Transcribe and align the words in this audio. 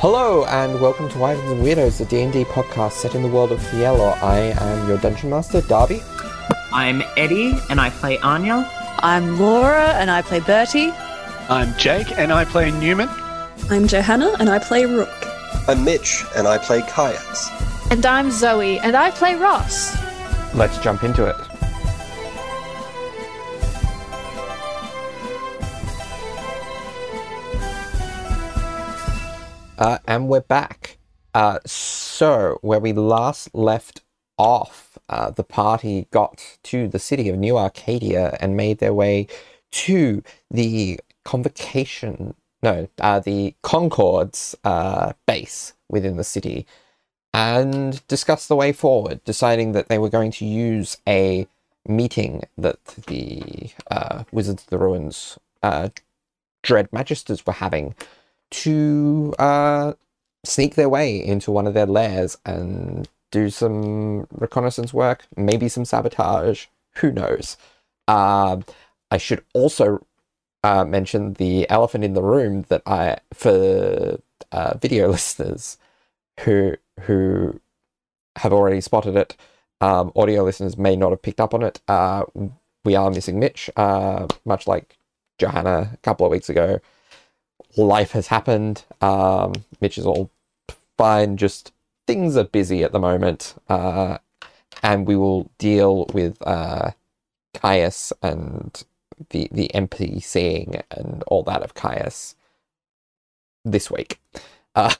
Hello 0.00 0.44
and 0.44 0.80
welcome 0.80 1.08
to 1.08 1.18
Wyverns 1.18 1.50
and 1.50 1.60
Weirdos, 1.60 1.98
the 1.98 2.04
D&D 2.04 2.44
podcast 2.44 2.92
set 2.92 3.16
in 3.16 3.22
the 3.22 3.28
world 3.28 3.50
of 3.50 3.58
Fiello. 3.58 4.16
I 4.22 4.38
am 4.38 4.86
your 4.86 4.96
Dungeon 4.98 5.30
Master, 5.30 5.60
Darby. 5.60 6.04
I'm 6.72 7.02
Eddie, 7.16 7.58
and 7.68 7.80
I 7.80 7.90
play 7.90 8.16
Anya. 8.18 8.70
I'm 9.00 9.40
Laura, 9.40 9.94
and 9.94 10.08
I 10.08 10.22
play 10.22 10.38
Bertie. 10.38 10.92
I'm 11.48 11.76
Jake, 11.78 12.16
and 12.16 12.32
I 12.32 12.44
play 12.44 12.70
Newman. 12.70 13.08
I'm 13.70 13.88
Johanna, 13.88 14.36
and 14.38 14.48
I 14.48 14.60
play 14.60 14.86
Rook. 14.86 15.10
I'm 15.66 15.84
Mitch, 15.84 16.24
and 16.36 16.46
I 16.46 16.58
play 16.58 16.82
Caius. 16.82 17.50
And 17.90 18.06
I'm 18.06 18.30
Zoe, 18.30 18.78
and 18.78 18.96
I 18.96 19.10
play 19.10 19.34
Ross. 19.34 19.96
Let's 20.54 20.78
jump 20.78 21.02
into 21.02 21.26
it. 21.26 21.47
Uh, 29.78 29.98
and 30.08 30.28
we're 30.28 30.40
back. 30.40 30.98
Uh, 31.34 31.60
so, 31.64 32.58
where 32.62 32.80
we 32.80 32.92
last 32.92 33.54
left 33.54 34.02
off, 34.36 34.98
uh, 35.08 35.30
the 35.30 35.44
party 35.44 36.08
got 36.10 36.58
to 36.64 36.88
the 36.88 36.98
city 36.98 37.28
of 37.28 37.38
New 37.38 37.56
Arcadia 37.56 38.36
and 38.40 38.56
made 38.56 38.78
their 38.78 38.92
way 38.92 39.28
to 39.70 40.24
the 40.50 40.98
convocation, 41.24 42.34
no, 42.60 42.88
uh, 43.00 43.20
the 43.20 43.54
Concord's 43.62 44.56
uh, 44.64 45.12
base 45.26 45.74
within 45.88 46.16
the 46.16 46.24
city 46.24 46.66
and 47.32 48.04
discussed 48.08 48.48
the 48.48 48.56
way 48.56 48.72
forward, 48.72 49.22
deciding 49.22 49.72
that 49.72 49.88
they 49.88 49.98
were 49.98 50.10
going 50.10 50.32
to 50.32 50.44
use 50.44 50.96
a 51.06 51.46
meeting 51.86 52.42
that 52.56 52.84
the 53.06 53.70
uh, 53.92 54.24
Wizards 54.32 54.64
of 54.64 54.70
the 54.70 54.78
Ruins 54.78 55.38
Dread 55.62 56.90
Magisters 56.90 57.46
were 57.46 57.52
having 57.52 57.94
to 58.50 59.34
uh, 59.38 59.92
sneak 60.44 60.74
their 60.74 60.88
way 60.88 61.24
into 61.24 61.50
one 61.50 61.66
of 61.66 61.74
their 61.74 61.86
lairs 61.86 62.38
and 62.44 63.08
do 63.30 63.50
some 63.50 64.26
reconnaissance 64.30 64.92
work, 64.94 65.26
maybe 65.36 65.68
some 65.68 65.84
sabotage. 65.84 66.66
Who 66.96 67.12
knows? 67.12 67.56
Uh, 68.06 68.58
I 69.10 69.18
should 69.18 69.44
also 69.54 70.04
uh, 70.64 70.84
mention 70.84 71.34
the 71.34 71.68
elephant 71.70 72.04
in 72.04 72.14
the 72.14 72.22
room 72.22 72.64
that 72.68 72.82
I, 72.86 73.18
for 73.34 74.20
uh, 74.52 74.78
video 74.78 75.08
listeners 75.10 75.78
who 76.40 76.76
who 77.02 77.60
have 78.36 78.52
already 78.52 78.80
spotted 78.80 79.16
it, 79.16 79.36
um, 79.80 80.12
audio 80.16 80.44
listeners 80.44 80.76
may 80.78 80.96
not 80.96 81.10
have 81.10 81.22
picked 81.22 81.40
up 81.40 81.54
on 81.54 81.62
it. 81.62 81.80
Uh, 81.88 82.24
we 82.84 82.94
are 82.96 83.10
missing 83.10 83.38
Mitch, 83.38 83.70
uh, 83.76 84.26
much 84.44 84.66
like 84.66 84.96
Johanna 85.38 85.90
a 85.92 85.96
couple 85.98 86.26
of 86.26 86.32
weeks 86.32 86.48
ago 86.48 86.80
life 87.76 88.12
has 88.12 88.28
happened. 88.28 88.84
Um, 89.00 89.52
Mitch 89.80 89.98
is 89.98 90.06
all 90.06 90.30
fine, 90.96 91.36
just 91.36 91.72
things 92.06 92.36
are 92.36 92.44
busy 92.44 92.82
at 92.82 92.92
the 92.92 92.98
moment. 92.98 93.54
Uh, 93.68 94.18
and 94.82 95.06
we 95.06 95.16
will 95.16 95.50
deal 95.58 96.06
with 96.12 96.36
uh, 96.46 96.92
Caius 97.54 98.12
and 98.22 98.82
the, 99.30 99.48
the 99.52 99.70
NPCing 99.74 100.82
and 100.90 101.22
all 101.26 101.42
that 101.44 101.62
of 101.62 101.74
Caius 101.74 102.34
this 103.64 103.90
week. 103.90 104.20
Uh, 104.74 104.94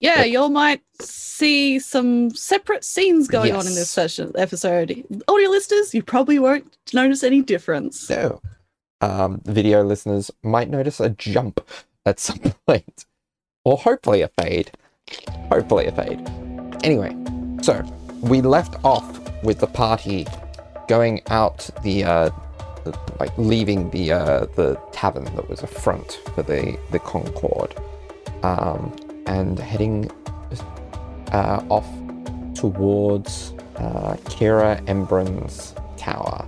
Yeah, 0.00 0.24
you 0.24 0.40
all 0.40 0.48
might 0.48 0.82
see 1.00 1.78
some 1.78 2.30
separate 2.30 2.84
scenes 2.84 3.28
going 3.28 3.54
on 3.54 3.66
in 3.66 3.74
this 3.74 3.90
session 3.90 4.32
episode. 4.34 5.04
Audio 5.28 5.50
listeners, 5.50 5.94
you 5.94 6.02
probably 6.02 6.38
won't 6.38 6.74
notice 6.94 7.22
any 7.22 7.42
difference. 7.42 8.00
so, 8.00 8.40
um, 9.00 9.40
video 9.44 9.82
listeners 9.82 10.30
might 10.42 10.68
notice 10.68 11.00
a 11.00 11.10
jump 11.10 11.60
at 12.06 12.18
some 12.18 12.38
point, 12.66 13.06
or 13.64 13.76
hopefully 13.76 14.22
a 14.22 14.28
fade. 14.28 14.72
Hopefully 15.50 15.86
a 15.86 15.92
fade. 15.92 16.20
Anyway, 16.84 17.16
so 17.62 17.82
we 18.20 18.40
left 18.40 18.82
off 18.84 19.18
with 19.42 19.58
the 19.58 19.66
party 19.66 20.26
going 20.88 21.22
out 21.28 21.68
the, 21.82 22.04
uh, 22.04 22.30
the 22.84 22.98
like 23.18 23.36
leaving 23.36 23.90
the 23.90 24.12
uh, 24.12 24.46
the 24.56 24.80
tavern 24.92 25.24
that 25.36 25.48
was 25.48 25.62
a 25.62 25.66
front 25.66 26.20
for 26.34 26.42
the 26.42 26.78
the 26.90 26.98
Concord, 26.98 27.74
um, 28.42 28.94
and 29.26 29.58
heading 29.58 30.10
uh, 31.32 31.64
off 31.68 31.86
towards 32.54 33.52
uh, 33.76 34.16
Kira 34.24 34.82
Embren's 34.86 35.74
tower, 35.96 36.46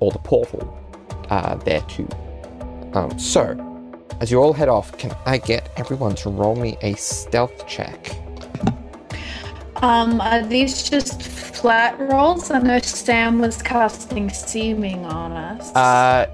or 0.00 0.10
the 0.10 0.18
portal 0.18 0.83
uh, 1.30 1.56
there 1.56 1.80
too. 1.82 2.08
Um, 2.94 3.18
so, 3.18 3.56
as 4.20 4.30
you 4.30 4.40
all 4.40 4.52
head 4.52 4.68
off, 4.68 4.96
can 4.98 5.14
I 5.26 5.38
get 5.38 5.70
everyone 5.76 6.14
to 6.16 6.30
roll 6.30 6.56
me 6.56 6.76
a 6.82 6.94
stealth 6.94 7.66
check? 7.66 8.16
Um, 9.76 10.20
are 10.20 10.42
these 10.42 10.88
just 10.88 11.22
flat 11.22 11.98
rolls? 11.98 12.50
I 12.50 12.58
know 12.60 12.78
Sam 12.78 13.38
was 13.38 13.60
casting 13.60 14.30
seeming 14.30 15.04
on 15.04 15.32
us. 15.32 15.74
Uh, 15.74 16.30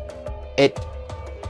it 0.56 0.78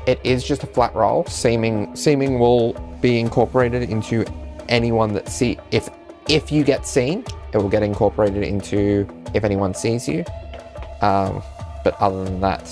it 0.07 0.21
is 0.25 0.45
just 0.45 0.63
a 0.63 0.67
flat 0.67 0.95
roll. 0.95 1.25
Seeming 1.27 1.95
seeming 1.95 2.39
will 2.39 2.73
be 3.01 3.19
incorporated 3.19 3.91
into 3.91 4.25
anyone 4.69 5.13
that 5.15 5.29
see 5.29 5.59
if 5.73 5.91
if 6.29 6.53
you 6.53 6.63
get 6.63 6.87
seen, 6.87 7.25
it 7.53 7.59
will 7.59 7.69
get 7.69 7.83
incorporated 7.83 8.45
into 8.45 9.07
if 9.35 9.45
anyone 9.45 9.75
sees 9.75 10.09
you. 10.09 10.25
Um, 11.03 11.43
but 11.83 12.01
other 12.01 12.25
than 12.25 12.41
that, 12.41 12.65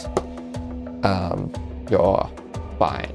um, 1.03 1.53
you're 1.91 2.29
fine. 2.79 3.13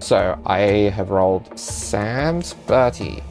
So 0.00 0.40
I 0.46 0.58
have 0.94 1.10
rolled 1.10 1.58
Sam's 1.58 2.54
Bertie. 2.66 3.22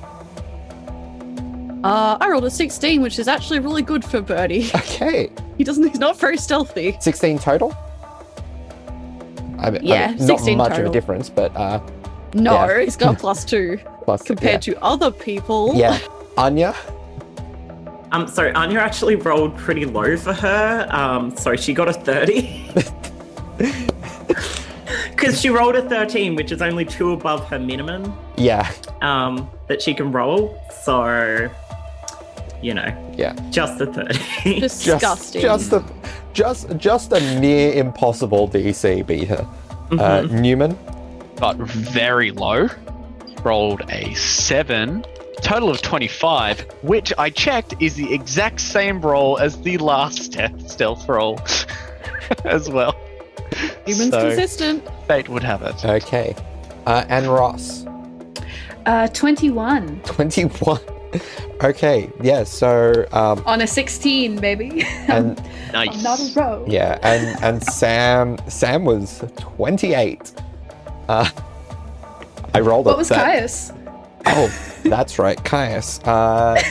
Uh, 1.84 2.16
I 2.22 2.30
rolled 2.30 2.46
a 2.46 2.52
16, 2.52 3.02
which 3.02 3.18
is 3.18 3.28
actually 3.28 3.60
really 3.60 3.82
good 3.82 4.06
for 4.06 4.22
Birdie. 4.22 4.70
Okay, 4.76 5.30
he 5.58 5.64
doesn't. 5.64 5.88
He's 5.88 6.00
not 6.00 6.18
very 6.20 6.38
stealthy. 6.38 6.96
sixteen 7.02 7.40
total. 7.40 7.76
I 9.60 9.72
mean, 9.72 9.82
I 9.82 9.86
Yeah, 9.86 10.08
mean, 10.10 10.18
not 10.28 10.40
16 10.40 10.58
much 10.58 10.78
of 10.80 10.86
a 10.86 10.90
difference, 10.90 11.30
but 11.30 11.56
uh, 11.56 11.80
No, 12.34 12.54
Yeah. 12.54 12.82
he's 12.82 12.96
got 12.96 13.18
plus 13.24 13.44
two 13.46 13.80
plus 14.06 14.22
compared 14.22 14.62
to 14.64 14.80
other 14.84 15.12
people. 15.12 15.74
yeah. 15.76 15.98
yeah. 16.00 16.08
Anya. 16.38 16.76
Um, 18.12 18.28
so 18.28 18.52
Anya 18.56 18.80
actually 18.80 19.16
rolled 19.16 19.56
pretty 19.58 19.86
low 19.86 20.16
for 20.18 20.34
her. 20.34 20.88
Um, 20.92 21.36
so 21.36 21.56
she 21.56 21.74
got 21.74 21.88
a 21.90 21.94
30. 21.94 22.70
Because 25.10 25.40
she 25.40 25.50
rolled 25.50 25.76
a 25.76 25.88
13, 25.88 26.36
which 26.36 26.52
is 26.52 26.64
only 26.64 26.84
two 26.84 27.12
above 27.12 27.48
her 27.50 27.60
minimum 27.60 28.12
Yeah, 28.38 28.72
um, 29.02 29.48
that 29.68 29.80
she 29.82 29.94
can 29.94 30.12
roll. 30.12 30.60
So, 30.84 31.48
you 32.62 32.74
know, 32.74 33.14
yeah. 33.16 33.34
just 33.52 33.80
a 33.82 33.86
30. 33.86 34.14
Just, 34.60 34.84
Disgusting. 34.84 35.42
just 35.44 35.74
a, 35.74 35.84
just, 36.34 36.76
just 36.78 37.12
a 37.12 37.40
near 37.40 37.74
impossible 37.74 38.50
DC 38.50 39.06
beater. 39.06 39.46
Uh, 39.92 40.22
Newman. 40.32 40.78
But 41.36 41.58
very 41.58 42.32
low. 42.32 42.68
Rolled 43.44 43.84
a 43.90 44.14
7. 44.16 45.06
Total 45.44 45.70
of 45.70 45.82
25, 45.84 46.62
which 46.82 47.14
I 47.18 47.30
checked 47.30 47.76
is 47.80 47.96
the 47.96 48.12
exact 48.14 48.60
same 48.60 49.02
roll 49.02 49.38
as 49.38 49.62
the 49.62 49.78
last 49.78 50.34
stealth 50.68 51.08
roll 51.08 51.40
as 52.46 52.70
well. 52.70 52.96
Humans 53.86 54.12
So, 54.12 54.28
consistent. 54.28 54.84
Fate 55.08 55.30
would 55.30 55.44
have 55.44 55.62
it. 55.62 55.84
Okay. 55.86 56.36
Uh, 56.86 57.06
and 57.10 57.28
Ross. 57.28 57.86
uh, 58.86 59.08
21 59.10 60.02
Twenty-one. 60.06 60.80
okay. 61.64 62.10
Yeah. 62.22 62.44
So 62.44 63.06
um, 63.12 63.44
on 63.46 63.62
a 63.62 63.68
16, 63.68 64.38
baby. 64.40 64.84
and 65.08 65.42
Nice. 65.74 66.04
Not 66.04 66.20
a 66.20 66.34
row. 66.40 66.66
yeah, 66.68 67.00
and 67.02 67.42
and 67.44 67.64
Sam. 67.74 68.38
Sam 68.50 68.84
was 68.84 69.24
twenty-eight. 69.38 70.34
Uh, 71.08 71.30
I 72.54 72.60
rolled 72.60 72.88
up. 72.88 72.92
What 72.92 72.98
was 72.98 73.10
that- 73.10 73.24
Caius? 73.24 73.72
Oh, 74.26 74.54
that's 74.84 75.18
right, 75.18 75.42
Caius. 75.46 76.00
Uh, 76.04 76.62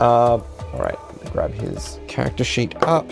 uh, 0.00 0.02
all 0.02 0.44
right, 0.78 0.98
grab 1.32 1.52
his 1.52 1.98
character 2.08 2.44
sheet 2.44 2.74
up. 2.82 3.10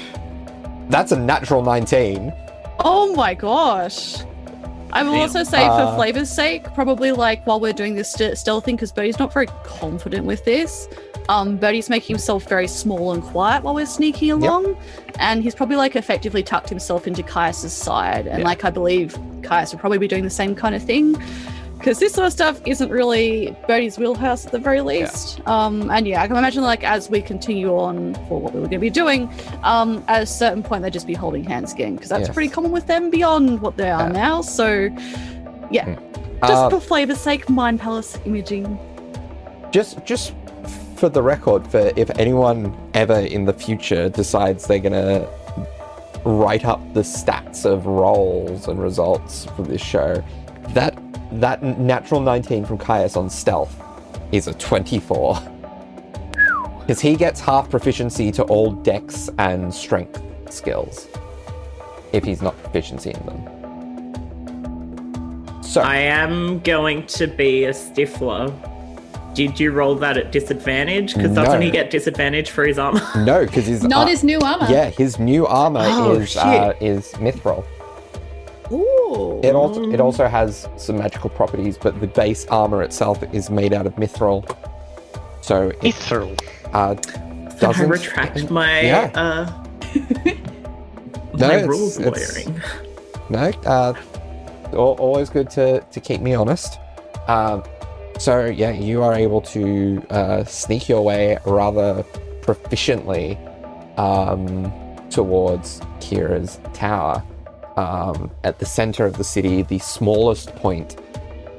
That's 0.89 1.13
a 1.13 1.19
natural 1.19 1.63
19. 1.63 2.33
Oh 2.81 3.15
my 3.15 3.35
gosh. 3.35 4.17
I 4.91 5.03
will 5.03 5.13
Damn. 5.13 5.21
also 5.21 5.45
say, 5.45 5.65
Uh, 5.67 5.91
for 5.91 5.97
flavor's 5.97 6.31
sake, 6.31 6.65
probably 6.75 7.13
like 7.13 7.47
while 7.47 7.61
we're 7.61 7.75
doing 7.75 7.95
this 7.95 8.11
st- 8.11 8.39
stealth 8.39 8.65
thing, 8.65 8.77
because 8.77 8.91
Birdie's 8.91 9.19
not 9.19 9.33
very 9.35 9.47
confident 9.65 10.25
with 10.25 10.45
this. 10.47 10.89
Um, 11.29 11.59
Birdie's 11.59 11.91
making 11.91 12.15
himself 12.15 12.45
very 12.49 12.67
small 12.67 13.13
and 13.13 13.23
quiet 13.23 13.63
while 13.63 13.75
we're 13.75 13.85
sneaking 13.85 14.31
along, 14.31 14.77
and 15.19 15.43
he's 15.43 15.55
probably 15.55 15.77
like 15.77 15.95
effectively 15.95 16.43
tucked 16.43 16.71
himself 16.71 17.07
into 17.07 17.23
Caius's 17.23 17.73
side, 17.75 18.27
and 18.27 18.39
Yeah. 18.39 18.45
like 18.47 18.65
I 18.65 18.71
believe 18.71 19.15
Caius 19.43 19.73
would 19.73 19.81
probably 19.81 19.99
be 19.99 20.09
doing 20.09 20.25
the 20.25 20.31
same 20.31 20.55
kind 20.55 20.75
of 20.75 20.83
thing. 20.83 21.17
Because 21.79 21.99
this 22.01 22.13
sort 22.13 22.27
of 22.27 22.33
stuff 22.33 22.61
isn't 22.67 22.91
really 22.91 23.57
Birdie's 23.67 23.99
wheelhouse 23.99 24.45
at 24.45 24.53
the 24.53 24.59
very 24.59 24.81
least. 24.81 25.41
Um, 25.47 25.91
and 25.91 26.07
yeah, 26.07 26.23
I 26.23 26.27
can 26.27 26.37
imagine 26.37 26.63
like 26.63 26.83
as 26.85 27.09
we 27.09 27.23
continue 27.23 27.71
on 27.77 28.15
for 28.29 28.41
what 28.41 28.53
we 28.53 28.61
were 28.61 28.67
going 28.67 28.81
to 28.81 28.85
be 28.85 28.91
doing, 28.91 29.31
um, 29.63 30.05
at 30.09 30.23
a 30.23 30.27
certain 30.27 30.63
point 30.63 30.83
they'd 30.83 30.93
just 30.93 31.07
be 31.07 31.15
holding 31.15 31.45
hands 31.45 31.73
again 31.73 31.95
because 31.95 32.09
that's 32.11 32.27
Yes. 32.29 32.35
pretty 32.35 32.51
common 32.51 32.73
with 32.73 32.87
them 32.87 33.11
beyond 33.11 33.61
what 33.61 33.77
they 33.77 33.91
are 33.91 34.03
Yeah. 34.09 34.13
now. 34.13 34.41
So 34.43 34.91
Yeah. 35.71 35.95
Just 36.43 36.53
Uh, 36.53 36.71
for 36.71 36.81
flavor's 36.81 37.19
sake, 37.21 37.49
Mind 37.49 37.81
Palace 37.81 38.19
imaging. 38.25 38.79
just 39.71 40.05
just 40.05 40.33
for 40.97 41.09
the 41.09 41.23
record 41.23 41.65
for 41.67 41.91
if 41.95 42.11
anyone 42.19 42.75
ever 42.95 43.19
in 43.21 43.45
the 43.45 43.53
future 43.53 44.09
decides 44.09 44.67
they're 44.67 44.79
gonna 44.81 45.25
write 46.25 46.65
up 46.65 46.81
the 46.95 47.03
stats 47.03 47.65
of 47.65 47.87
rolls 47.87 48.67
and 48.67 48.83
results 48.83 49.45
for 49.57 49.63
this 49.63 49.81
show 49.81 50.21
that 50.71 50.97
that 51.33 51.63
natural 51.63 52.21
19 52.21 52.65
from 52.65 52.79
Caius 52.79 53.17
on 53.17 53.29
stealth 53.31 53.75
is 54.33 54.47
a 54.47 54.55
24 54.55 55.39
because 56.81 57.01
he 57.01 57.17
gets 57.17 57.39
half 57.41 57.69
proficiency 57.69 58.33
to 58.33 58.43
all 58.45 58.73
dex 58.73 59.29
and 59.39 59.73
strength 59.73 60.23
skills 60.51 61.07
if 62.13 62.25
he's 62.25 62.41
not 62.41 62.57
proficiency 62.63 63.11
in 63.11 63.27
them 63.27 63.45
so 65.63 65.83
I 65.83 65.97
am 65.97 66.61
going 66.61 67.05
to 67.09 67.27
be 67.27 67.65
a 67.65 67.73
stifler. 67.73 68.51
Did 69.35 69.61
you 69.61 69.71
roll 69.71 69.95
that 69.97 70.17
at 70.17 70.33
disadvantage? 70.33 71.15
Because 71.15 71.35
doesn't 71.35 71.61
he 71.61 71.71
get 71.71 71.91
disadvantage 71.91 72.51
for 72.51 72.65
his 72.67 72.79
armor? 72.79 73.03
no 73.19 73.45
because 73.45 73.67
he's 73.67 73.83
Not 73.85 74.07
uh, 74.07 74.11
his 74.11 74.25
new 74.25 74.41
armor. 74.41 74.67
yeah 74.71 74.89
his 74.89 75.19
new 75.19 75.47
armor 75.47 75.83
Oh, 75.85 76.13
is 76.21 76.31
shit. 76.31 76.43
uh, 76.43 76.73
is 76.81 77.13
mithril 77.13 77.65
Ooh. 78.73 79.41
It 79.43 79.55
also 79.55 79.91
it 79.91 80.01
also 80.01 80.27
has 80.27 80.69
some 80.77 80.99
magical 80.99 81.31
properties, 81.31 81.79
but 81.79 82.01
the 82.01 82.07
base 82.07 82.47
armor 82.47 82.83
itself 82.83 83.23
is 83.33 83.49
made 83.51 83.73
out 83.73 83.87
of 83.87 83.95
mithril, 83.97 84.45
so 85.41 85.69
it 85.69 85.81
Mithril. 85.81 86.39
uh, 86.75 86.95
I 86.97 87.55
doesn't. 87.61 87.89
retract 87.89 88.51
my 88.51 88.81
Yeah. 88.83 89.11
uh 89.15 89.51
No, 91.35 91.47
my 91.49 91.55
it's- 91.55 91.67
rules 91.69 91.99
it's- 91.99 92.37
lawyering. 92.37 92.61
No, 93.31 93.51
uh, 93.67 93.95
always 94.77 95.31
good 95.31 95.49
to 95.51 95.81
to 95.81 96.01
keep 96.01 96.21
me 96.21 96.35
honest. 96.35 96.79
Um, 97.29 97.63
so 98.19 98.47
yeah, 98.47 98.71
you 98.71 99.03
are 99.03 99.15
able 99.15 99.41
to 99.43 100.03
uh, 100.11 100.45
sneak 100.45 100.89
your 100.89 101.03
way 101.03 101.39
rather 101.45 102.05
proficiently 102.43 103.37
um, 103.99 104.73
towards 105.11 105.81
Kira's 106.01 106.59
tower. 106.75 107.23
Um, 107.79 108.33
at 108.43 108.59
the 108.59 108.67
center 108.67 109.07
of 109.07 109.19
the 109.19 109.23
city, 109.23 109.63
the 109.63 109.79
smallest 109.79 110.49
point 110.57 110.97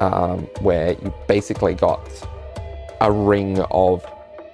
um, 0.02 0.40
where 0.60 0.92
you 1.02 1.14
basically 1.30 1.74
got 1.74 2.02
a 3.00 3.10
ring 3.10 3.62
of 3.72 4.06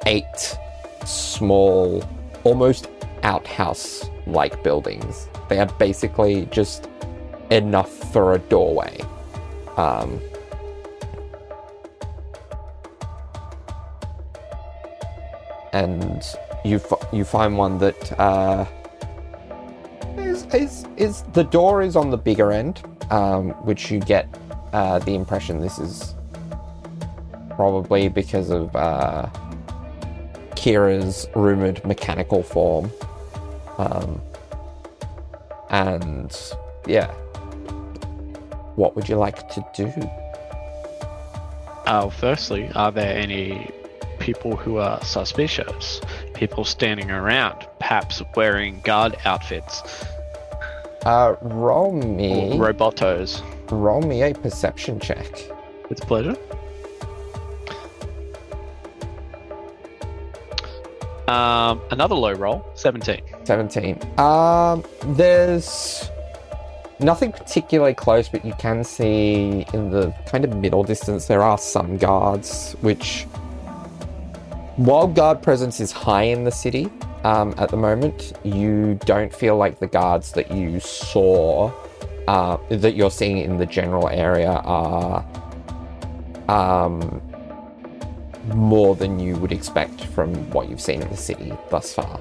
eight 0.05 0.57
small, 1.05 2.03
almost 2.43 2.87
outhouse 3.23 4.07
like 4.27 4.61
buildings. 4.61 5.27
They 5.49 5.57
are 5.59 5.65
basically 5.79 6.45
just 6.51 6.87
enough 7.49 7.89
for 8.13 8.33
a 8.35 8.37
doorway. 8.37 9.01
Um, 9.75 10.21
and 15.73 16.23
you 16.63 16.75
f- 16.77 17.07
you 17.11 17.23
find 17.23 17.57
one 17.57 17.79
that 17.79 18.19
uh, 18.19 18.65
is, 20.17 20.45
is 20.53 20.85
is 20.97 21.21
the 21.33 21.43
door 21.43 21.81
is 21.81 21.95
on 21.95 22.09
the 22.09 22.17
bigger 22.17 22.51
end, 22.51 22.81
um, 23.09 23.49
which 23.65 23.91
you 23.91 23.99
get 23.99 24.27
uh, 24.73 24.99
the 24.99 25.15
impression 25.15 25.59
this 25.59 25.79
is 25.79 26.15
probably 27.55 28.09
because 28.09 28.49
of 28.49 28.75
uh, 28.75 29.27
Kira's 30.55 31.27
rumored 31.35 31.83
mechanical 31.85 32.43
form. 32.43 32.91
Um, 33.77 34.21
and 35.69 36.35
yeah, 36.85 37.11
what 38.75 38.95
would 38.95 39.07
you 39.07 39.15
like 39.15 39.47
to 39.49 39.65
do? 39.75 39.91
Uh, 41.85 42.09
firstly, 42.09 42.69
are 42.75 42.91
there 42.91 43.15
any 43.15 43.69
people 44.19 44.55
who 44.55 44.77
are 44.77 45.01
suspicious? 45.03 46.01
People 46.35 46.65
standing 46.65 47.09
around, 47.11 47.65
perhaps 47.79 48.21
wearing 48.35 48.81
guard 48.81 49.15
outfits, 49.25 49.81
Uh, 51.05 51.35
roll 51.41 51.91
or 51.91 51.93
me, 51.93 52.57
robotos? 52.57 53.41
roll 53.71 54.01
me 54.01 54.21
a 54.23 54.33
perception 54.33 54.99
check. 54.99 55.27
With 55.89 56.01
pleasure. 56.01 56.35
Um, 61.27 61.81
another 61.91 62.15
low 62.15 62.33
roll, 62.33 62.65
17. 62.75 63.21
17. 63.45 63.99
Um, 64.19 64.83
there's 65.15 66.09
nothing 66.99 67.31
particularly 67.31 67.93
close, 67.95 68.27
but 68.29 68.43
you 68.45 68.53
can 68.59 68.83
see 68.83 69.65
in 69.73 69.89
the 69.89 70.13
kind 70.27 70.43
of 70.43 70.55
middle 70.57 70.83
distance 70.83 71.25
there 71.25 71.41
are 71.41 71.57
some 71.57 71.97
guards, 71.97 72.73
which, 72.81 73.25
while 74.77 75.07
guard 75.07 75.41
presence 75.41 75.79
is 75.79 75.91
high 75.91 76.23
in 76.23 76.43
the 76.43 76.51
city 76.51 76.89
um, 77.23 77.55
at 77.57 77.69
the 77.69 77.77
moment, 77.77 78.33
you 78.43 78.99
don't 79.05 79.33
feel 79.33 79.57
like 79.57 79.79
the 79.79 79.87
guards 79.87 80.33
that 80.33 80.51
you 80.51 80.79
saw, 80.79 81.71
uh, 82.27 82.57
that 82.69 82.95
you're 82.95 83.11
seeing 83.11 83.37
in 83.37 83.57
the 83.57 83.65
general 83.65 84.09
area 84.09 84.51
are 84.51 85.25
um, 86.49 87.21
more 88.53 88.95
than 88.95 89.19
you 89.19 89.35
would 89.37 89.51
expect 89.51 90.05
from 90.05 90.33
what 90.51 90.69
you've 90.69 90.81
seen 90.81 91.01
in 91.01 91.09
the 91.09 91.17
city 91.17 91.53
thus 91.71 91.93
far. 91.93 92.19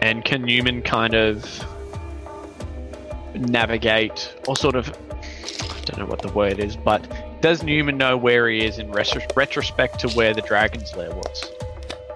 And 0.00 0.24
can 0.24 0.42
Newman 0.42 0.82
kind 0.82 1.14
of 1.14 1.44
navigate, 3.34 4.34
or 4.46 4.56
sort 4.56 4.76
of, 4.76 4.88
I 4.88 5.80
don't 5.86 5.98
know 5.98 6.06
what 6.06 6.22
the 6.22 6.32
word 6.32 6.60
is, 6.60 6.76
but 6.76 7.06
does 7.44 7.62
Newman 7.62 7.98
know 7.98 8.16
where 8.16 8.48
he 8.48 8.64
is 8.64 8.78
in 8.78 8.90
retro- 8.90 9.20
retrospect 9.36 10.00
to 10.00 10.08
where 10.16 10.32
the 10.32 10.40
Dragon's 10.40 10.96
Lair 10.96 11.10
was? 11.10 11.50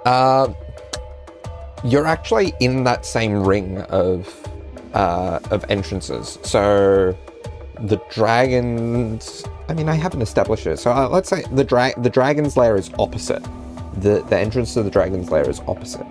Uh, 0.07 0.55
you're 1.85 2.07
actually 2.07 2.55
in 2.61 2.85
that 2.85 3.05
same 3.05 3.45
ring 3.45 3.83
of 3.91 4.27
uh, 4.95 5.39
of 5.51 5.67
entrances. 5.69 6.39
So 6.45 7.15
the 7.79 8.01
dragons. 8.09 9.45
I 9.69 9.75
mean, 9.75 9.91
I 9.91 9.97
haven't 9.97 10.23
established 10.23 10.67
it. 10.67 10.79
So 10.79 10.93
uh, 10.93 11.11
let's 11.11 11.29
say 11.29 11.43
the 11.53 11.63
dra- 11.63 11.93
the 12.01 12.09
dragon's 12.09 12.57
lair 12.57 12.75
is 12.77 12.91
opposite. 12.99 13.43
The 13.99 14.25
the 14.31 14.39
entrance 14.39 14.73
to 14.75 14.83
the 14.83 14.91
dragon's 14.91 15.31
lair 15.31 15.47
is 15.51 15.61
opposite. 15.69 16.07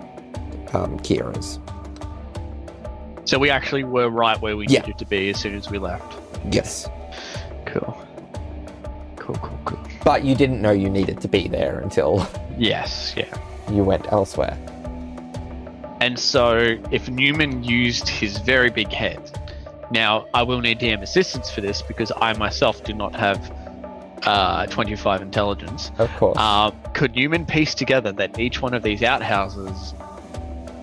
Um, 0.72 0.96
Kira's. 1.00 1.58
So 3.24 3.36
we 3.40 3.50
actually 3.50 3.82
were 3.82 4.10
right 4.10 4.40
where 4.40 4.56
we 4.56 4.68
Yeah. 4.68 4.82
needed 4.82 4.98
to 4.98 5.06
be 5.06 5.30
as 5.30 5.40
soon 5.40 5.56
as 5.56 5.68
we 5.68 5.78
left. 5.78 6.14
Yes, 6.52 6.88
Cool. 7.66 7.98
Cool, 9.28 9.36
cool, 9.42 9.60
cool. 9.66 9.78
but 10.04 10.24
you 10.24 10.34
didn't 10.34 10.62
know 10.62 10.70
you 10.70 10.88
needed 10.88 11.20
to 11.20 11.28
be 11.28 11.48
there 11.48 11.80
until 11.80 12.26
Yes, 12.56 13.12
yeah. 13.14 13.26
you 13.70 13.84
went 13.84 14.10
elsewhere. 14.10 14.56
And 16.00 16.18
so, 16.18 16.78
if 16.90 17.10
Newman 17.10 17.62
used 17.62 18.08
his 18.08 18.38
very 18.38 18.70
big 18.70 18.90
head, 18.90 19.20
now 19.90 20.26
I 20.32 20.44
will 20.44 20.62
need 20.62 20.78
DM 20.78 21.02
assistance 21.02 21.50
for 21.50 21.60
this 21.60 21.82
because 21.82 22.10
I 22.16 22.32
myself 22.38 22.82
do 22.84 22.94
not 22.94 23.14
have 23.16 23.52
uh, 24.22 24.64
25 24.68 25.20
intelligence. 25.20 25.90
Of 25.98 26.10
course. 26.16 26.38
Uh, 26.40 26.70
could 26.94 27.14
Newman 27.14 27.44
piece 27.44 27.74
together 27.74 28.12
that 28.12 28.38
each 28.38 28.62
one 28.62 28.72
of 28.72 28.82
these 28.82 29.02
outhouses 29.02 29.92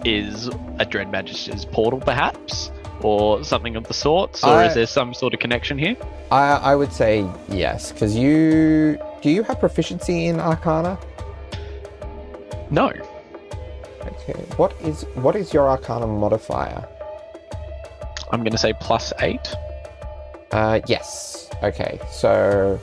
is 0.03 0.51
a 0.77 0.85
Dread 0.85 1.11
Magister's 1.11 1.65
portal, 1.65 1.99
perhaps? 1.99 2.69
Or 3.01 3.43
something 3.43 3.75
of 3.75 3.87
the 3.87 3.93
sorts? 3.93 4.43
Or 4.43 4.49
I- 4.49 4.65
is 4.67 4.73
there 4.75 4.87
some 4.87 5.13
sort 5.13 5.33
of 5.33 5.39
connection 5.39 5.77
here? 5.77 5.95
I 6.31 6.43
I 6.71 6.75
would 6.75 6.91
say 6.91 7.25
yes 7.49 7.91
because 7.91 8.15
you 8.15 8.97
do 9.21 9.29
you 9.29 9.43
have 9.43 9.59
proficiency 9.59 10.25
in 10.25 10.39
Arcana? 10.39 10.97
No. 12.71 12.91
Okay. 14.01 14.33
What 14.57 14.73
is 14.81 15.03
what 15.15 15.35
is 15.35 15.53
your 15.53 15.69
Arcana 15.69 16.07
modifier? 16.07 16.87
I'm 18.31 18.41
going 18.41 18.51
to 18.51 18.57
say 18.57 18.73
plus 18.79 19.13
eight. 19.19 19.53
Uh, 20.51 20.79
yes. 20.87 21.49
Okay. 21.63 21.99
So, 22.11 22.79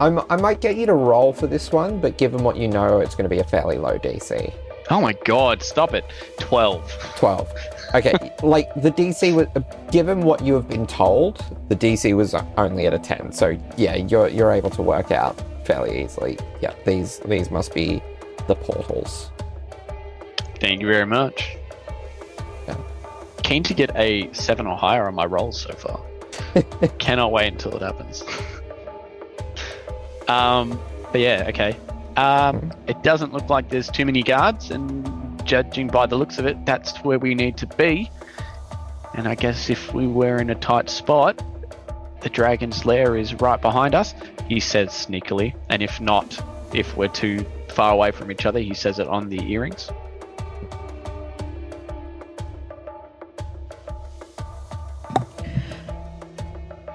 I'm, 0.00 0.20
I 0.28 0.36
might 0.36 0.60
get 0.60 0.76
you 0.76 0.86
to 0.86 0.92
roll 0.92 1.32
for 1.32 1.46
this 1.46 1.72
one, 1.72 1.98
but 2.00 2.18
given 2.18 2.42
what 2.42 2.56
you 2.56 2.68
know, 2.68 3.00
it's 3.00 3.14
going 3.14 3.24
to 3.24 3.30
be 3.34 3.38
a 3.38 3.44
fairly 3.44 3.78
low 3.78 3.98
DC. 3.98 4.52
Oh 4.90 5.00
my 5.00 5.14
god, 5.24 5.62
stop 5.62 5.94
it. 5.94 6.04
12. 6.40 7.14
12. 7.16 7.52
Okay. 7.94 8.12
like 8.42 8.72
the 8.74 8.90
DC 8.90 9.34
was, 9.34 9.46
given 9.90 10.22
what 10.22 10.42
you 10.42 10.54
have 10.54 10.68
been 10.68 10.86
told, 10.86 11.44
the 11.68 11.76
DC 11.76 12.16
was 12.16 12.34
only 12.56 12.86
at 12.86 12.94
a 12.94 12.98
10. 12.98 13.32
So 13.32 13.58
yeah, 13.76 13.96
you're 13.96 14.28
you're 14.28 14.52
able 14.52 14.70
to 14.70 14.82
work 14.82 15.10
out 15.10 15.42
fairly 15.64 16.02
easily. 16.02 16.38
Yeah, 16.60 16.74
these 16.84 17.18
these 17.20 17.50
must 17.50 17.74
be 17.74 18.02
the 18.46 18.54
portals. 18.54 19.30
Thank 20.60 20.80
you 20.80 20.86
very 20.86 21.06
much. 21.06 21.56
Yeah. 22.66 22.76
Keen 23.42 23.62
to 23.64 23.74
get 23.74 23.90
a 23.96 24.32
7 24.32 24.66
or 24.66 24.76
higher 24.76 25.06
on 25.06 25.14
my 25.14 25.24
rolls 25.24 25.60
so 25.60 25.72
far. 25.74 26.00
Cannot 26.98 27.32
wait 27.32 27.52
until 27.52 27.76
it 27.76 27.82
happens. 27.82 28.22
um, 30.28 30.80
but 31.10 31.20
yeah, 31.20 31.44
okay. 31.48 31.76
Um, 32.16 32.72
it 32.86 33.02
doesn't 33.02 33.32
look 33.32 33.48
like 33.48 33.68
there's 33.70 33.88
too 33.88 34.04
many 34.04 34.22
guards, 34.22 34.70
and 34.70 35.31
judging 35.44 35.88
by 35.88 36.06
the 36.06 36.16
looks 36.16 36.38
of 36.38 36.46
it, 36.46 36.64
that's 36.64 36.96
where 36.98 37.18
we 37.18 37.34
need 37.34 37.56
to 37.58 37.66
be. 37.66 38.10
And 39.14 39.28
I 39.28 39.34
guess 39.34 39.68
if 39.68 39.92
we 39.92 40.06
were 40.06 40.38
in 40.38 40.50
a 40.50 40.54
tight 40.54 40.88
spot, 40.88 41.42
the 42.20 42.30
dragon's 42.30 42.86
lair 42.86 43.16
is 43.16 43.34
right 43.34 43.60
behind 43.60 43.94
us, 43.94 44.14
he 44.48 44.60
says 44.60 44.90
sneakily. 44.90 45.54
And 45.68 45.82
if 45.82 46.00
not, 46.00 46.40
if 46.72 46.96
we're 46.96 47.08
too 47.08 47.44
far 47.68 47.92
away 47.92 48.10
from 48.12 48.30
each 48.30 48.46
other, 48.46 48.60
he 48.60 48.74
says 48.74 48.98
it 48.98 49.08
on 49.08 49.28
the 49.28 49.42
earrings. 49.52 49.90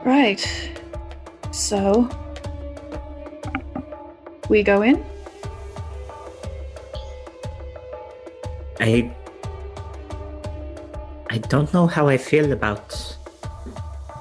Right. 0.04 0.72
So 1.51 2.10
we 4.48 4.63
go 4.63 4.82
in. 4.82 5.04
I 8.79 9.12
I 11.29 11.38
don't 11.39 11.74
know 11.74 11.88
how 11.88 12.07
I 12.07 12.17
feel 12.17 12.51
about 12.51 13.15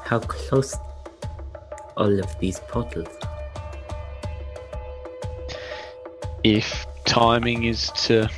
how 0.05 0.19
close 0.21 0.77
all 1.97 2.19
of 2.21 2.39
these 2.41 2.59
portals. 2.69 3.09
If 6.45 6.87
timing 7.05 7.65
is 7.65 7.91
to. 8.05 8.29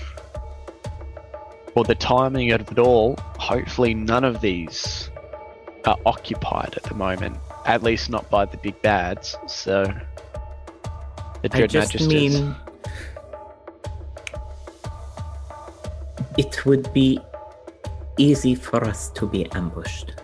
or 1.75 1.84
the 1.84 1.94
timing 1.94 2.52
of 2.52 2.70
it 2.70 2.78
all, 2.78 3.16
hopefully 3.38 3.94
none 3.94 4.25
of 4.25 4.40
these 4.40 5.10
are 5.84 5.96
occupied 6.06 6.75
at 6.76 6.82
the 6.84 6.94
moment. 6.94 7.37
At 7.66 7.82
least 7.82 8.10
not 8.10 8.28
by 8.30 8.44
the 8.46 8.56
big 8.58 8.80
bads. 8.82 9.37
So. 9.46 9.84
The 11.42 11.48
I 11.52 11.58
Dread 11.58 11.70
just 11.70 11.92
Magisters. 11.94 12.08
mean 12.08 12.56
it 16.38 16.64
would 16.64 16.90
be 16.92 17.21
easy 18.16 18.54
for 18.54 18.85
us 18.85 19.11
to 19.11 19.26
be 19.26 19.50
ambushed. 19.52 20.14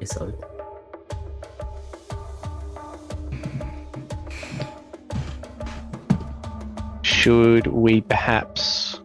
Is 0.00 0.16
all. 0.18 0.32
Should 7.02 7.66
we 7.68 8.02
perhaps 8.02 9.00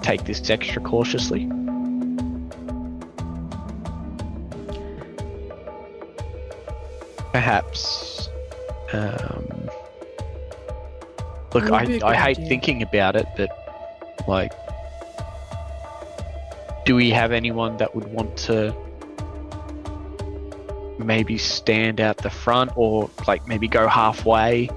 take 0.00 0.24
this 0.24 0.48
extra 0.48 0.80
cautiously? 0.80 1.46
Perhaps. 7.32 8.30
Um, 8.94 9.68
look, 11.52 11.70
I, 11.70 11.82
would 11.82 11.88
be 11.88 12.02
I, 12.02 12.12
a 12.12 12.12
I 12.12 12.12
good 12.12 12.16
hate 12.16 12.38
idea. 12.38 12.48
thinking 12.48 12.82
about 12.82 13.16
it, 13.16 13.26
but 13.36 13.50
like, 14.26 14.52
do 16.84 16.96
we 16.96 17.10
have 17.10 17.32
anyone 17.32 17.76
that 17.78 17.94
would 17.94 18.12
want 18.12 18.36
to 18.36 18.74
maybe 20.98 21.38
stand 21.38 22.00
out 22.00 22.18
the 22.18 22.30
front 22.30 22.70
or 22.76 23.10
like 23.26 23.46
maybe 23.46 23.68
go 23.68 23.88
halfway? 23.88 24.68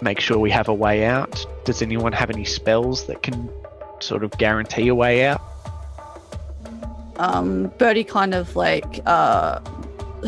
make 0.00 0.20
sure 0.20 0.38
we 0.38 0.50
have 0.50 0.68
a 0.68 0.74
way 0.74 1.04
out. 1.04 1.44
Does 1.64 1.82
anyone 1.82 2.12
have 2.12 2.30
any 2.30 2.44
spells 2.44 3.06
that 3.06 3.22
can 3.22 3.50
sort 4.00 4.24
of 4.24 4.30
guarantee 4.32 4.88
a 4.88 4.94
way 4.94 5.24
out? 5.26 5.40
um 7.18 7.72
Birdie 7.78 8.04
kind 8.04 8.34
of 8.34 8.56
like 8.56 9.00
uh 9.06 9.58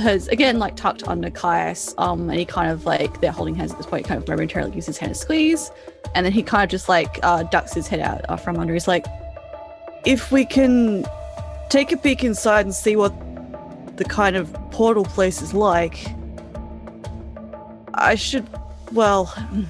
has 0.00 0.26
again 0.28 0.58
like 0.58 0.74
tucked 0.76 1.06
under 1.06 1.30
Caius, 1.30 1.94
um, 1.98 2.30
and 2.30 2.38
he 2.38 2.44
kind 2.44 2.70
of 2.70 2.86
like 2.86 3.20
they're 3.20 3.32
holding 3.32 3.54
hands 3.54 3.72
at 3.72 3.78
this 3.78 3.86
point, 3.86 4.06
kind 4.06 4.22
of 4.22 4.28
momentarily 4.28 4.70
gives 4.70 4.86
his 4.86 4.96
hand 4.96 5.12
a 5.12 5.14
squeeze, 5.14 5.70
and 6.14 6.24
then 6.24 6.32
he 6.32 6.42
kind 6.42 6.62
of 6.62 6.70
just 6.70 6.88
like 6.88 7.18
uh 7.22 7.42
ducks 7.44 7.74
his 7.74 7.88
head 7.88 8.00
out 8.00 8.24
uh, 8.28 8.36
from 8.36 8.58
under. 8.58 8.72
He's 8.72 8.88
like, 8.88 9.06
if 10.04 10.32
we 10.32 10.44
can 10.44 11.04
take 11.68 11.92
a 11.92 11.96
peek 11.96 12.24
inside 12.24 12.66
and 12.66 12.74
see 12.74 12.96
what 12.96 13.12
the 13.96 14.04
kind 14.04 14.36
of 14.36 14.52
portal 14.70 15.04
place 15.04 15.42
is 15.42 15.52
like, 15.52 16.06
I 17.94 18.14
should, 18.14 18.48
well. 18.92 19.34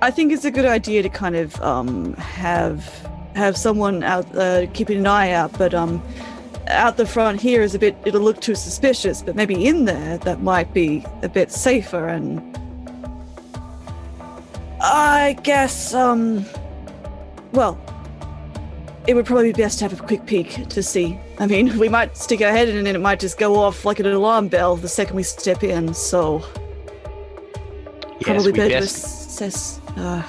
I 0.00 0.12
think 0.12 0.32
it's 0.32 0.44
a 0.44 0.50
good 0.52 0.64
idea 0.64 1.02
to 1.02 1.08
kind 1.08 1.34
of 1.34 1.60
um, 1.60 2.14
have 2.14 2.86
have 3.34 3.56
someone 3.56 4.04
out 4.04 4.32
uh, 4.36 4.66
keeping 4.72 4.98
an 4.98 5.06
eye 5.08 5.32
out, 5.32 5.56
but 5.58 5.74
um, 5.74 6.00
out 6.68 6.96
the 6.96 7.06
front 7.06 7.40
here 7.40 7.62
is 7.62 7.74
a 7.74 7.80
bit. 7.80 7.96
It'll 8.04 8.20
look 8.20 8.40
too 8.40 8.54
suspicious, 8.54 9.22
but 9.22 9.34
maybe 9.34 9.66
in 9.66 9.86
there 9.86 10.18
that 10.18 10.40
might 10.40 10.72
be 10.72 11.04
a 11.22 11.28
bit 11.28 11.50
safer. 11.50 12.06
And 12.06 12.56
I 14.80 15.36
guess 15.42 15.94
um, 15.94 16.46
well, 17.52 17.76
it 19.08 19.14
would 19.14 19.24
probably 19.24 19.52
be 19.54 19.62
best 19.62 19.78
to 19.78 19.88
have 19.88 19.98
a 19.98 20.02
quick 20.04 20.26
peek 20.26 20.68
to 20.68 20.82
see. 20.82 21.18
I 21.38 21.46
mean, 21.46 21.78
we 21.80 21.88
might 21.88 22.14
stick 22.16 22.42
our 22.42 22.50
head 22.50 22.68
in 22.68 22.76
and 22.76 22.86
it 22.86 23.00
might 23.00 23.18
just 23.18 23.38
go 23.38 23.56
off 23.56 23.86
like 23.86 23.98
an 23.98 24.06
alarm 24.06 24.48
bell 24.48 24.76
the 24.76 24.88
second 24.88 25.16
we 25.16 25.22
step 25.22 25.64
in. 25.64 25.94
So 25.94 26.44
Yes, 28.20 28.24
probably 28.24 28.52
we 28.52 28.58
better 28.58 28.80
best, 28.80 29.26
assess. 29.28 29.80
Uh, 29.96 30.22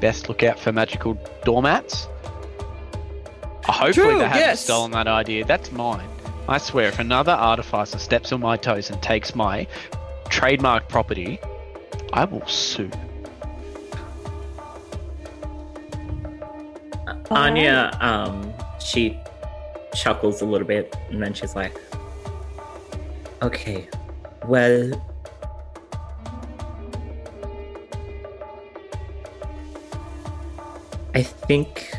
best 0.00 0.28
look 0.28 0.42
out 0.42 0.58
for 0.58 0.72
magical 0.72 1.16
doormats. 1.44 2.08
Uh, 3.68 3.72
Hopefully 3.72 3.92
True, 3.92 4.18
they 4.18 4.24
haven't 4.24 4.40
yes. 4.40 4.64
stolen 4.64 4.90
that 4.90 5.06
idea. 5.06 5.44
That's 5.44 5.70
mine. 5.70 6.08
I 6.48 6.58
swear, 6.58 6.88
if 6.88 6.98
another 6.98 7.32
artificer 7.32 7.98
steps 7.98 8.32
on 8.32 8.40
my 8.40 8.56
toes 8.56 8.90
and 8.90 9.00
takes 9.02 9.36
my 9.36 9.68
trademark 10.30 10.88
property, 10.88 11.38
I 12.12 12.24
will 12.24 12.46
sue. 12.46 12.90
Anya, 17.30 17.96
um, 18.00 18.52
she 18.80 19.18
chuckles 19.94 20.42
a 20.42 20.44
little 20.44 20.66
bit 20.66 20.94
and 21.10 21.22
then 21.22 21.32
she's 21.32 21.54
like, 21.54 21.78
Okay, 23.42 23.88
well, 24.46 24.90
I 31.14 31.22
think. 31.22 31.92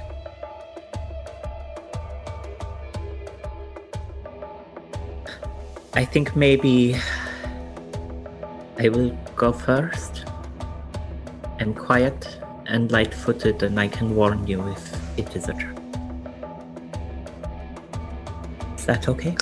I 5.93 6.05
think 6.05 6.35
maybe 6.35 6.95
I 8.79 8.89
will 8.89 9.17
go 9.35 9.51
first. 9.51 10.25
I'm 11.59 11.73
quiet 11.73 12.39
and 12.65 12.91
light 12.91 13.13
footed, 13.13 13.63
and 13.63 13.79
I 13.79 13.87
can 13.87 14.15
warn 14.15 14.45
you 14.45 14.67
if 14.69 14.86
it 15.17 15.35
is 15.35 15.49
a 15.49 15.53
trap. 15.53 15.79
Is 18.77 18.85
that 18.85 19.09
okay? 19.09 19.35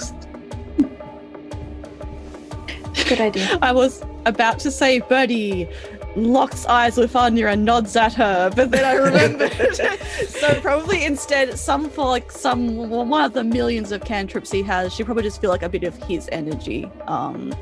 Good 3.07 3.21
idea. 3.21 3.59
I 3.61 3.71
was 3.71 4.03
about 4.25 4.57
to 4.59 4.71
say 4.71 4.99
Birdie 4.99 5.69
locks 6.15 6.65
eyes 6.65 6.97
with 6.97 7.15
Anya 7.15 7.47
and 7.47 7.65
nods 7.65 7.95
at 7.95 8.13
her, 8.13 8.49
but 8.55 8.71
then 8.71 8.83
I 8.83 8.93
remembered. 8.93 9.75
so 10.27 10.59
probably 10.61 11.05
instead, 11.05 11.57
some 11.59 11.89
for 11.89 12.05
like 12.05 12.31
some 12.31 12.89
one 12.89 13.25
of 13.25 13.33
the 13.33 13.43
millions 13.43 13.91
of 13.91 14.03
cantrips 14.03 14.51
he 14.51 14.63
has, 14.63 14.93
she 14.93 15.03
probably 15.03 15.23
just 15.23 15.41
feel 15.41 15.49
like 15.49 15.63
a 15.63 15.69
bit 15.69 15.83
of 15.83 15.95
his 16.03 16.29
energy. 16.31 16.89
Um, 17.07 17.53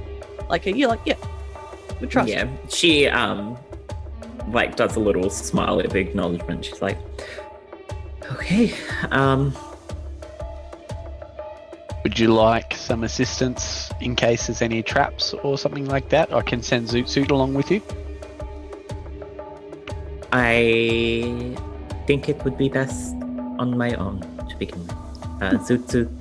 like 0.50 0.66
a, 0.68 0.78
you're 0.78 0.90
like 0.90 1.02
yeah, 1.06 1.16
we 2.00 2.08
trust. 2.08 2.30
yeah, 2.30 2.48
she 2.70 3.08
um 3.08 3.58
like 4.50 4.76
does 4.76 4.96
a 4.96 5.00
little 5.00 5.30
smile 5.30 5.80
of 5.80 5.96
acknowledgement. 5.96 6.66
She's 6.66 6.82
like, 6.82 6.98
"Okay, 8.34 8.74
um, 9.12 9.56
Would 12.04 12.20
you 12.20 12.28
like 12.28 12.76
some 12.76 13.04
assistance 13.06 13.90
in 14.02 14.16
case 14.16 14.48
there's 14.48 14.62
any 14.62 14.84
traps 14.84 15.34
or 15.36 15.58
something 15.58 15.86
like 15.86 16.10
that? 16.10 16.34
I 16.34 16.42
can 16.42 16.62
send 16.62 16.90
Zoot 16.90 17.08
Suit 17.08 17.32
along 17.32 17.54
with 17.54 17.72
you. 17.72 17.82
I 20.34 21.56
think 22.08 22.28
it 22.28 22.44
would 22.44 22.58
be 22.58 22.68
best 22.68 23.14
on 23.60 23.78
my 23.78 23.94
own 23.94 24.20
to 24.50 24.56
begin 24.58 24.80
with. 24.82 24.92
Uh, 25.42 25.52
Zoot 25.64 25.86
Zoot 25.88 26.20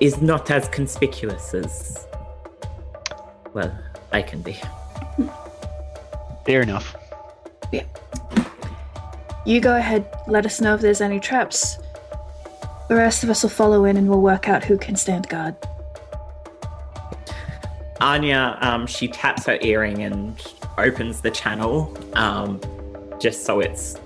is 0.00 0.22
not 0.22 0.50
as 0.50 0.68
conspicuous 0.68 1.52
as 1.52 2.06
well 3.52 3.76
I 4.12 4.22
can 4.22 4.40
be. 4.40 4.56
Fair 6.46 6.62
enough. 6.62 6.96
You 9.46 9.60
go 9.60 9.76
ahead, 9.76 10.04
let 10.26 10.44
us 10.44 10.60
know 10.60 10.74
if 10.74 10.80
there's 10.80 11.00
any 11.00 11.20
traps. 11.20 11.78
The 12.88 12.96
rest 12.96 13.22
of 13.22 13.30
us 13.30 13.44
will 13.44 13.50
follow 13.50 13.84
in 13.84 13.96
and 13.96 14.08
we'll 14.08 14.20
work 14.20 14.48
out 14.48 14.64
who 14.64 14.76
can 14.76 14.96
stand 14.96 15.28
guard. 15.28 15.54
Anya, 18.00 18.58
um, 18.60 18.86
she 18.88 19.06
taps 19.06 19.46
her 19.46 19.56
earring 19.62 20.02
and 20.02 20.44
opens 20.78 21.20
the 21.20 21.30
channel, 21.30 21.96
um, 22.14 22.60
just 23.20 23.44
so 23.46 23.60
it's 23.60 23.96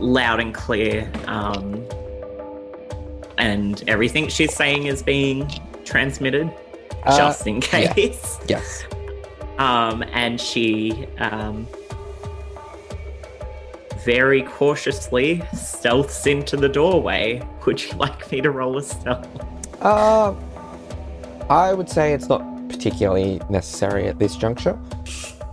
loud 0.00 0.40
and 0.40 0.52
clear. 0.52 1.10
Um, 1.26 1.82
and 3.38 3.82
everything 3.88 4.28
she's 4.28 4.54
saying 4.54 4.86
is 4.86 5.02
being 5.04 5.48
transmitted, 5.84 6.52
Uh, 7.04 7.16
just 7.16 7.46
in 7.46 7.56
yeah. 7.72 7.92
case. 7.94 8.38
Yes. 8.48 8.84
Um, 9.58 10.02
and 10.12 10.40
she 10.40 11.06
um, 11.18 11.68
very 14.04 14.42
cautiously 14.42 15.38
stealths 15.52 16.26
into 16.26 16.56
the 16.56 16.68
doorway. 16.68 17.46
Would 17.66 17.82
you 17.82 17.92
like 17.92 18.30
me 18.30 18.40
to 18.40 18.50
roll 18.50 18.78
a 18.78 18.82
stealth? 18.82 19.26
Uh, 19.82 20.34
I 21.48 21.72
would 21.72 21.88
say 21.88 22.12
it's 22.12 22.28
not 22.28 22.42
particularly 22.68 23.40
necessary 23.50 24.08
at 24.08 24.18
this 24.18 24.36
juncture. 24.36 24.78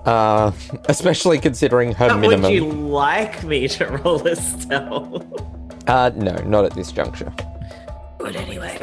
Uh, 0.05 0.51
especially 0.86 1.39
considering 1.39 1.93
her 1.93 2.10
But 2.10 2.17
minimum. 2.17 2.43
would 2.43 2.53
you 2.53 2.72
like 2.72 3.43
me 3.43 3.67
to 3.67 3.86
roll 4.03 4.25
a 4.27 4.36
stealth? 4.36 5.24
Uh, 5.88 6.12
no, 6.15 6.36
not 6.38 6.65
at 6.65 6.74
this 6.74 6.91
juncture. 6.91 7.31
But 8.17 8.36
anyway. 8.36 8.79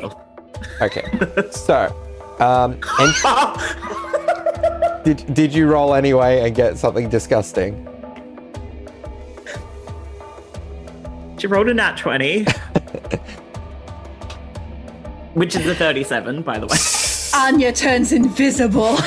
Okay, 0.80 1.04
so, 1.50 1.94
um, 2.40 2.78
and 2.98 5.04
did 5.04 5.34
did 5.34 5.54
you 5.54 5.68
roll 5.68 5.94
anyway 5.94 6.46
and 6.46 6.54
get 6.54 6.78
something 6.78 7.08
disgusting? 7.08 7.87
She 11.38 11.46
rolled 11.46 11.68
a 11.68 11.74
nat 11.74 11.96
20. 11.96 12.44
Which 15.34 15.54
is 15.54 15.66
a 15.66 15.74
37, 15.74 16.42
by 16.42 16.58
the 16.58 16.66
way. 16.66 16.76
Anya 17.34 17.72
turns 17.72 18.12
invisible. 18.12 18.98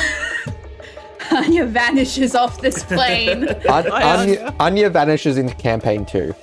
Anya 1.31 1.65
vanishes 1.65 2.35
off 2.35 2.61
this 2.61 2.83
plane. 2.83 3.43
An- 3.69 3.91
Anya, 3.91 4.55
Anya 4.59 4.89
vanishes 4.89 5.37
into 5.37 5.53
campaign 5.55 6.05
two. 6.05 6.33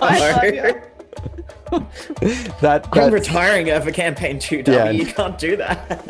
Anya. 0.00 0.82
That 2.60 2.88
I'm 2.92 3.10
that's, 3.10 3.12
retiring 3.12 3.68
her 3.68 3.80
for 3.80 3.92
campaign 3.92 4.40
2, 4.40 4.64
W. 4.64 4.76
Yeah. 4.76 4.90
You 4.90 5.06
can't 5.06 5.38
do 5.38 5.56
that. 5.56 6.02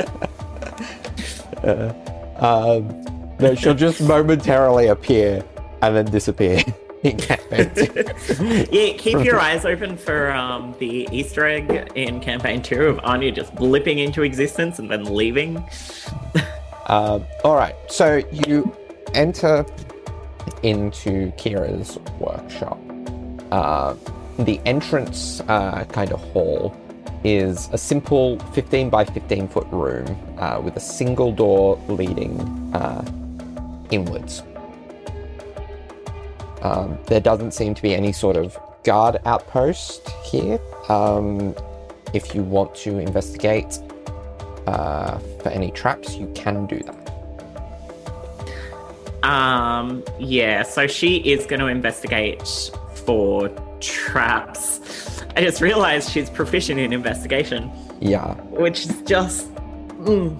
um, 2.39 3.05
no, 3.39 3.55
she'll 3.55 3.75
just 3.75 4.01
momentarily 4.01 4.87
appear 4.87 5.45
and 5.83 5.95
then 5.95 6.07
disappear 6.07 6.59
in 6.59 6.65
campaign 6.65 6.75
two. 6.75 6.90
Yeah, 7.03 8.93
keep 8.99 9.25
your 9.25 9.41
eyes 9.41 9.65
open 9.65 9.97
for 9.97 10.31
um, 10.33 10.75
the 10.79 11.09
Easter 11.11 11.47
egg 11.47 11.91
in 11.95 12.21
campaign 12.21 12.61
2 12.61 12.83
of 12.83 13.01
Anya 13.05 13.33
just 13.33 13.55
blipping 13.55 14.05
into 14.05 14.23
existence 14.23 14.79
and 14.79 14.91
then 14.91 15.05
leaving. 15.05 15.65
Um, 16.87 17.25
all 17.45 17.57
right, 17.57 17.75
so 17.89 18.23
you 18.31 18.77
enter 19.15 19.65
into 20.63 21.33
Kira's 21.33 21.99
workshop. 22.19 22.79
Uh, 23.51 23.95
the 24.39 24.61
entrance 24.67 25.41
uh, 25.49 25.85
kind 25.85 26.13
of 26.13 26.21
hall 26.33 26.77
is 27.25 27.69
a 27.73 27.79
simple 27.79 28.39
15 28.53 28.91
by 28.91 29.05
15 29.05 29.49
foot 29.49 29.67
room 29.71 30.07
uh, 30.39 30.61
with 30.63 30.77
a 30.77 30.81
single 30.81 31.33
door 31.33 31.83
leading 31.89 32.41
uh, 32.75 33.05
inwards. 33.91 34.43
Um, 36.63 36.99
there 37.07 37.21
doesn't 37.21 37.53
seem 37.53 37.75
to 37.75 37.83
be 37.83 37.95
any 37.95 38.13
sort 38.13 38.37
of 38.37 38.59
guard 38.85 39.19
outpost 39.25 40.09
here. 40.25 40.59
Um, 40.89 41.55
if 42.13 42.35
you 42.35 42.43
want 42.43 42.75
to 42.77 42.99
investigate 42.99 43.79
uh, 44.67 45.19
for 45.43 45.49
any 45.51 45.71
traps, 45.71 46.17
you 46.17 46.27
can 46.35 46.67
do 46.67 46.81
that. 46.81 46.97
Um, 49.23 50.03
yeah, 50.19 50.63
so 50.63 50.87
she 50.87 51.17
is 51.19 51.47
going 51.47 51.61
to 51.61 51.67
investigate 51.67 52.47
for 53.05 53.49
traps. 53.81 55.23
I 55.37 55.43
just 55.43 55.61
realized 55.61 56.11
she's 56.11 56.29
proficient 56.31 56.81
in 56.81 56.93
investigation, 56.93 57.71
Yeah. 58.01 58.35
which 58.51 58.87
is 58.87 59.03
just. 59.03 59.53
mm, 60.01 60.39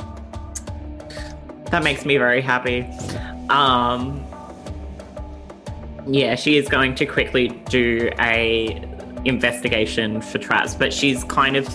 that 1.71 1.85
makes 1.85 2.05
me 2.05 2.17
very 2.17 2.41
happy. 2.41 2.87
Um, 3.51 4.25
yeah, 6.11 6.35
she 6.35 6.57
is 6.57 6.69
going 6.69 6.95
to 6.97 7.07
quickly 7.07 7.49
do 7.69 8.11
a 8.19 8.83
investigation 9.25 10.21
for 10.21 10.39
traps, 10.39 10.75
but 10.75 10.93
she's 10.93 11.23
kind 11.25 11.57
of 11.57 11.69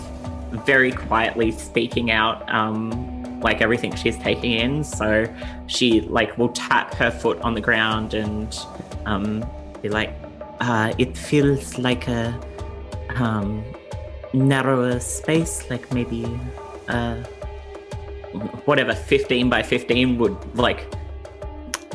very 0.65 0.91
quietly 0.91 1.51
speaking 1.51 2.11
out 2.11 2.47
um, 2.53 3.39
like 3.39 3.61
everything 3.61 3.95
she's 3.95 4.17
taking 4.17 4.51
in. 4.51 4.83
So 4.83 5.33
she 5.67 6.01
like 6.01 6.37
will 6.37 6.49
tap 6.49 6.93
her 6.95 7.11
foot 7.11 7.39
on 7.41 7.53
the 7.53 7.61
ground 7.61 8.13
and 8.13 8.57
um, 9.05 9.45
be 9.81 9.87
like, 9.87 10.13
uh, 10.59 10.93
"It 10.97 11.17
feels 11.17 11.77
like 11.77 12.07
a 12.09 12.37
um, 13.15 13.63
narrower 14.33 14.99
space, 14.99 15.69
like 15.69 15.93
maybe 15.93 16.25
uh, 16.89 17.15
whatever 18.65 18.93
fifteen 18.93 19.49
by 19.49 19.63
fifteen 19.63 20.17
would 20.17 20.57
like 20.57 20.85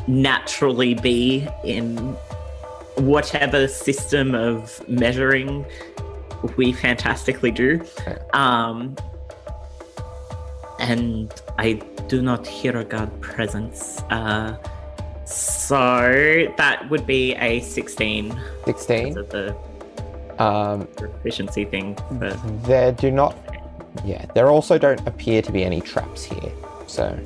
naturally 0.07 0.93
be 0.95 1.47
in 1.63 1.97
whatever 2.95 3.67
system 3.67 4.35
of 4.35 4.87
measuring 4.87 5.65
we 6.57 6.73
fantastically 6.73 7.51
do. 7.51 7.83
Um, 8.33 8.95
and 10.79 11.31
I 11.57 11.73
do 12.07 12.21
not 12.21 12.45
hear 12.47 12.77
a 12.77 12.83
god 12.83 13.21
presence. 13.21 14.01
Uh, 14.09 14.57
so 15.25 16.53
that 16.57 16.89
would 16.89 17.05
be 17.05 17.35
a 17.35 17.61
16 17.61 18.37
16. 18.65 19.13
the 19.13 19.55
Um, 20.39 20.87
efficiency 20.97 21.65
thing. 21.65 21.97
But 22.11 22.35
there 22.63 22.91
do 22.91 23.11
not. 23.11 23.35
Yeah, 24.03 24.25
there 24.33 24.49
also 24.49 24.77
don't 24.77 25.05
appear 25.07 25.41
to 25.43 25.51
be 25.51 25.63
any 25.63 25.81
traps 25.81 26.23
here. 26.23 26.51
So, 26.87 27.17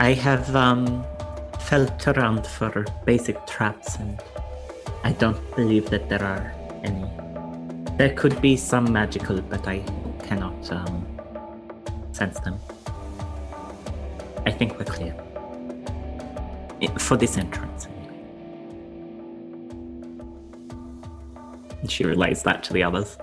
I 0.00 0.14
have 0.14 0.56
um, 0.56 1.04
felt 1.58 2.08
around 2.08 2.46
for 2.46 2.86
basic 3.04 3.46
traps, 3.46 3.96
and 3.96 4.18
I 5.04 5.12
don't 5.12 5.38
believe 5.54 5.90
that 5.90 6.08
there 6.08 6.22
are 6.22 6.54
any. 6.82 7.04
There 7.98 8.14
could 8.14 8.40
be 8.40 8.56
some 8.56 8.90
magical, 8.90 9.42
but 9.42 9.68
I 9.68 9.80
cannot 10.22 10.72
um, 10.72 11.06
sense 12.12 12.40
them. 12.40 12.58
I 14.46 14.50
think 14.50 14.78
we're 14.78 14.86
clear. 14.86 15.14
For 16.98 17.18
this 17.18 17.36
entrance. 17.36 17.86
She 21.88 22.04
relays 22.04 22.42
that 22.44 22.62
to 22.64 22.72
the 22.72 22.82
others. 22.82 23.18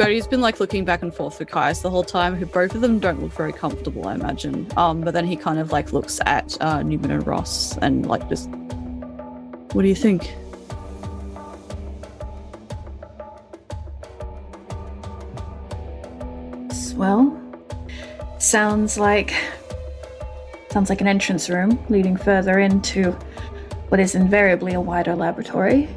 Birdie's 0.00 0.26
been 0.26 0.40
like 0.40 0.60
looking 0.60 0.86
back 0.86 1.02
and 1.02 1.14
forth 1.14 1.38
with 1.38 1.48
Caius 1.48 1.80
the 1.80 1.90
whole 1.90 2.02
time, 2.02 2.34
who 2.34 2.46
both 2.46 2.74
of 2.74 2.80
them 2.80 3.00
don't 3.00 3.20
look 3.22 3.32
very 3.32 3.52
comfortable, 3.52 4.08
I 4.08 4.14
imagine. 4.14 4.66
Um, 4.78 5.02
but 5.02 5.12
then 5.12 5.26
he 5.26 5.36
kind 5.36 5.58
of 5.58 5.72
like 5.72 5.92
looks 5.92 6.20
at 6.24 6.56
uh, 6.62 6.82
Newman 6.82 7.10
and 7.10 7.26
Ross 7.26 7.76
and 7.82 8.06
like 8.06 8.26
just, 8.30 8.48
what 9.72 9.82
do 9.82 9.88
you 9.88 9.94
think? 9.94 10.34
Well, 16.96 17.38
sounds 18.38 18.96
like 18.96 19.34
sounds 20.70 20.88
like 20.88 21.02
an 21.02 21.08
entrance 21.08 21.50
room 21.50 21.78
leading 21.90 22.16
further 22.16 22.58
into 22.58 23.12
what 23.90 24.00
is 24.00 24.14
invariably 24.14 24.72
a 24.72 24.80
wider 24.80 25.14
laboratory. 25.14 25.90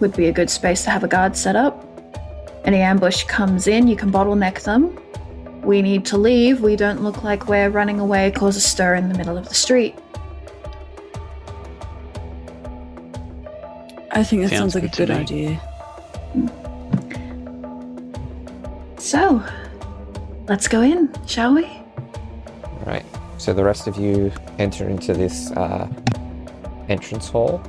Would 0.00 0.14
be 0.14 0.26
a 0.26 0.32
good 0.32 0.50
space 0.50 0.84
to 0.84 0.90
have 0.90 1.04
a 1.04 1.08
guard 1.08 1.38
set 1.38 1.56
up. 1.56 1.93
Any 2.64 2.78
ambush 2.78 3.24
comes 3.24 3.66
in, 3.66 3.88
you 3.88 3.96
can 3.96 4.10
bottleneck 4.10 4.62
them. 4.62 4.98
We 5.62 5.82
need 5.82 6.04
to 6.06 6.16
leave. 6.16 6.60
We 6.60 6.76
don't 6.76 7.02
look 7.02 7.22
like 7.22 7.48
we're 7.48 7.70
running 7.70 8.00
away, 8.00 8.30
cause 8.30 8.56
a 8.56 8.60
stir 8.60 8.94
in 8.94 9.08
the 9.08 9.16
middle 9.16 9.36
of 9.36 9.48
the 9.48 9.54
street. 9.54 9.94
I 14.10 14.22
think 14.22 14.42
that 14.42 14.50
Sounds 14.50 14.72
sounds, 14.72 14.74
like 14.76 14.84
a 14.84 14.86
good 14.86 14.92
to 14.94 15.06
good 15.06 15.10
idea. 15.10 15.60
So, 18.98 19.42
let's 20.48 20.68
go 20.68 20.80
in, 20.82 21.12
shall 21.26 21.54
we? 21.54 21.68
right. 22.86 23.04
So 23.38 23.52
the 23.52 23.64
rest 23.64 23.86
of 23.86 23.96
you 23.96 24.32
enter 24.58 24.88
into 24.88 25.12
this 25.12 25.50
uh, 25.52 25.88
entrance 26.88 27.28
hall. 27.28 27.60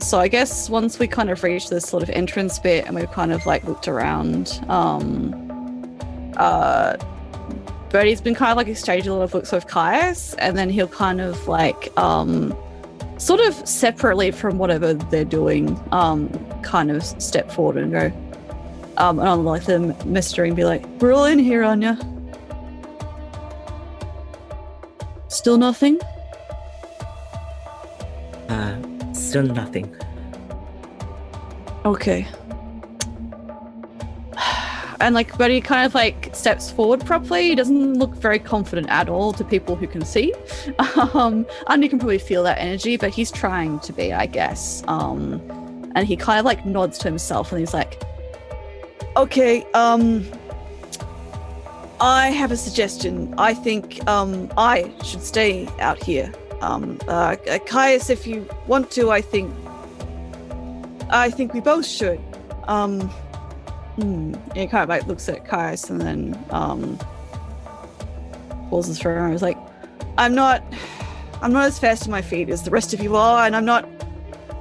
So 0.00 0.18
I 0.18 0.28
guess 0.28 0.68
once 0.68 0.98
we 0.98 1.06
kind 1.06 1.30
of 1.30 1.42
reach 1.44 1.68
this 1.68 1.84
sort 1.84 2.02
of 2.02 2.10
entrance 2.10 2.58
bit 2.58 2.86
and 2.86 2.96
we've 2.96 3.10
kind 3.12 3.32
of 3.32 3.46
like 3.46 3.64
looked 3.64 3.86
around, 3.86 4.60
um, 4.68 6.32
uh, 6.36 6.96
Birdie's 7.90 8.20
been 8.20 8.34
kind 8.34 8.50
of 8.50 8.56
like 8.56 8.66
exchanging 8.66 9.10
a 9.12 9.16
lot 9.16 9.22
of 9.22 9.34
looks 9.34 9.52
with 9.52 9.66
Caius, 9.66 10.34
and 10.34 10.56
then 10.56 10.70
he'll 10.70 10.88
kind 10.88 11.20
of 11.20 11.46
like, 11.46 11.96
um, 11.98 12.56
sort 13.18 13.40
of 13.40 13.54
separately 13.68 14.30
from 14.30 14.58
whatever 14.58 14.94
they're 14.94 15.24
doing, 15.24 15.78
um, 15.92 16.28
kind 16.62 16.90
of 16.90 17.04
step 17.04 17.50
forward 17.52 17.76
and 17.76 17.92
go, 17.92 18.06
um, 18.96 19.18
and 19.18 19.28
I'll 19.28 19.36
like 19.36 19.64
them 19.64 19.94
mystery 20.04 20.48
and 20.48 20.56
be 20.56 20.64
like, 20.64 20.84
"We're 21.00 21.12
all 21.12 21.24
in 21.24 21.38
here, 21.38 21.62
Anya." 21.62 21.98
Still 25.28 25.58
nothing. 25.58 26.00
Uh, 28.48 28.76
still 29.30 29.42
nothing. 29.44 29.94
Okay. 31.84 32.26
and 35.00 35.14
like, 35.14 35.36
but 35.38 35.50
he 35.50 35.60
kind 35.60 35.86
of 35.86 35.94
like 35.94 36.34
steps 36.34 36.70
forward 36.70 37.06
properly. 37.06 37.48
He 37.48 37.54
doesn't 37.54 37.94
look 37.94 38.14
very 38.14 38.38
confident 38.38 38.90
at 38.90 39.08
all 39.08 39.32
to 39.34 39.44
people 39.44 39.76
who 39.76 39.86
can 39.86 40.04
see. 40.04 40.34
Um, 41.14 41.46
and 41.68 41.82
you 41.82 41.88
can 41.88 41.98
probably 41.98 42.18
feel 42.18 42.42
that 42.44 42.58
energy, 42.58 42.96
but 42.96 43.10
he's 43.10 43.30
trying 43.30 43.80
to 43.80 43.92
be, 43.92 44.12
I 44.12 44.26
guess. 44.26 44.82
Um, 44.86 45.40
and 45.94 46.06
he 46.06 46.16
kind 46.16 46.38
of 46.38 46.44
like 46.44 46.64
nods 46.66 46.98
to 46.98 47.08
himself 47.08 47.50
and 47.52 47.60
he's 47.60 47.74
like, 47.74 48.00
okay, 49.16 49.64
um, 49.74 50.24
I 52.00 52.30
have 52.30 52.52
a 52.52 52.56
suggestion. 52.56 53.34
I 53.38 53.54
think 53.54 54.06
um, 54.08 54.50
I 54.56 54.92
should 55.04 55.22
stay 55.22 55.68
out 55.80 56.02
here. 56.02 56.32
Um, 56.60 56.98
uh, 57.08 57.36
Caius, 57.66 58.10
if 58.10 58.26
you 58.26 58.46
want 58.66 58.90
to, 58.92 59.10
I 59.10 59.20
think 59.20 59.52
I 61.10 61.30
think 61.30 61.52
we 61.52 61.60
both 61.60 61.86
should. 61.86 62.20
Um, 62.64 63.00
hmm. 63.96 64.34
And 64.54 64.70
kind 64.70 64.82
of 64.82 64.88
like 64.88 65.06
looks 65.06 65.28
at 65.28 65.44
Caius 65.46 65.90
and 65.90 66.00
then 66.00 66.46
um, 66.50 66.98
pulls 68.68 68.86
his 68.86 69.00
fur. 69.00 69.28
Was 69.28 69.42
like, 69.42 69.58
I'm 70.16 70.34
not, 70.34 70.62
I'm 71.42 71.52
not 71.52 71.66
as 71.66 71.78
fast 71.78 72.04
on 72.04 72.10
my 72.10 72.22
feet 72.22 72.48
as 72.48 72.62
the 72.62 72.70
rest 72.70 72.94
of 72.94 73.00
you 73.00 73.16
are, 73.16 73.44
and 73.44 73.56
I'm 73.56 73.64
not 73.64 73.88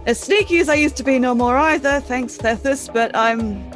as 0.05 0.19
sneaky 0.19 0.59
as 0.59 0.69
I 0.69 0.75
used 0.75 0.97
to 0.97 1.03
be 1.03 1.19
no 1.19 1.35
more 1.35 1.57
either. 1.57 1.99
Thanks, 1.99 2.38
Thethys, 2.38 2.91
but 2.91 3.15
I'm 3.15 3.69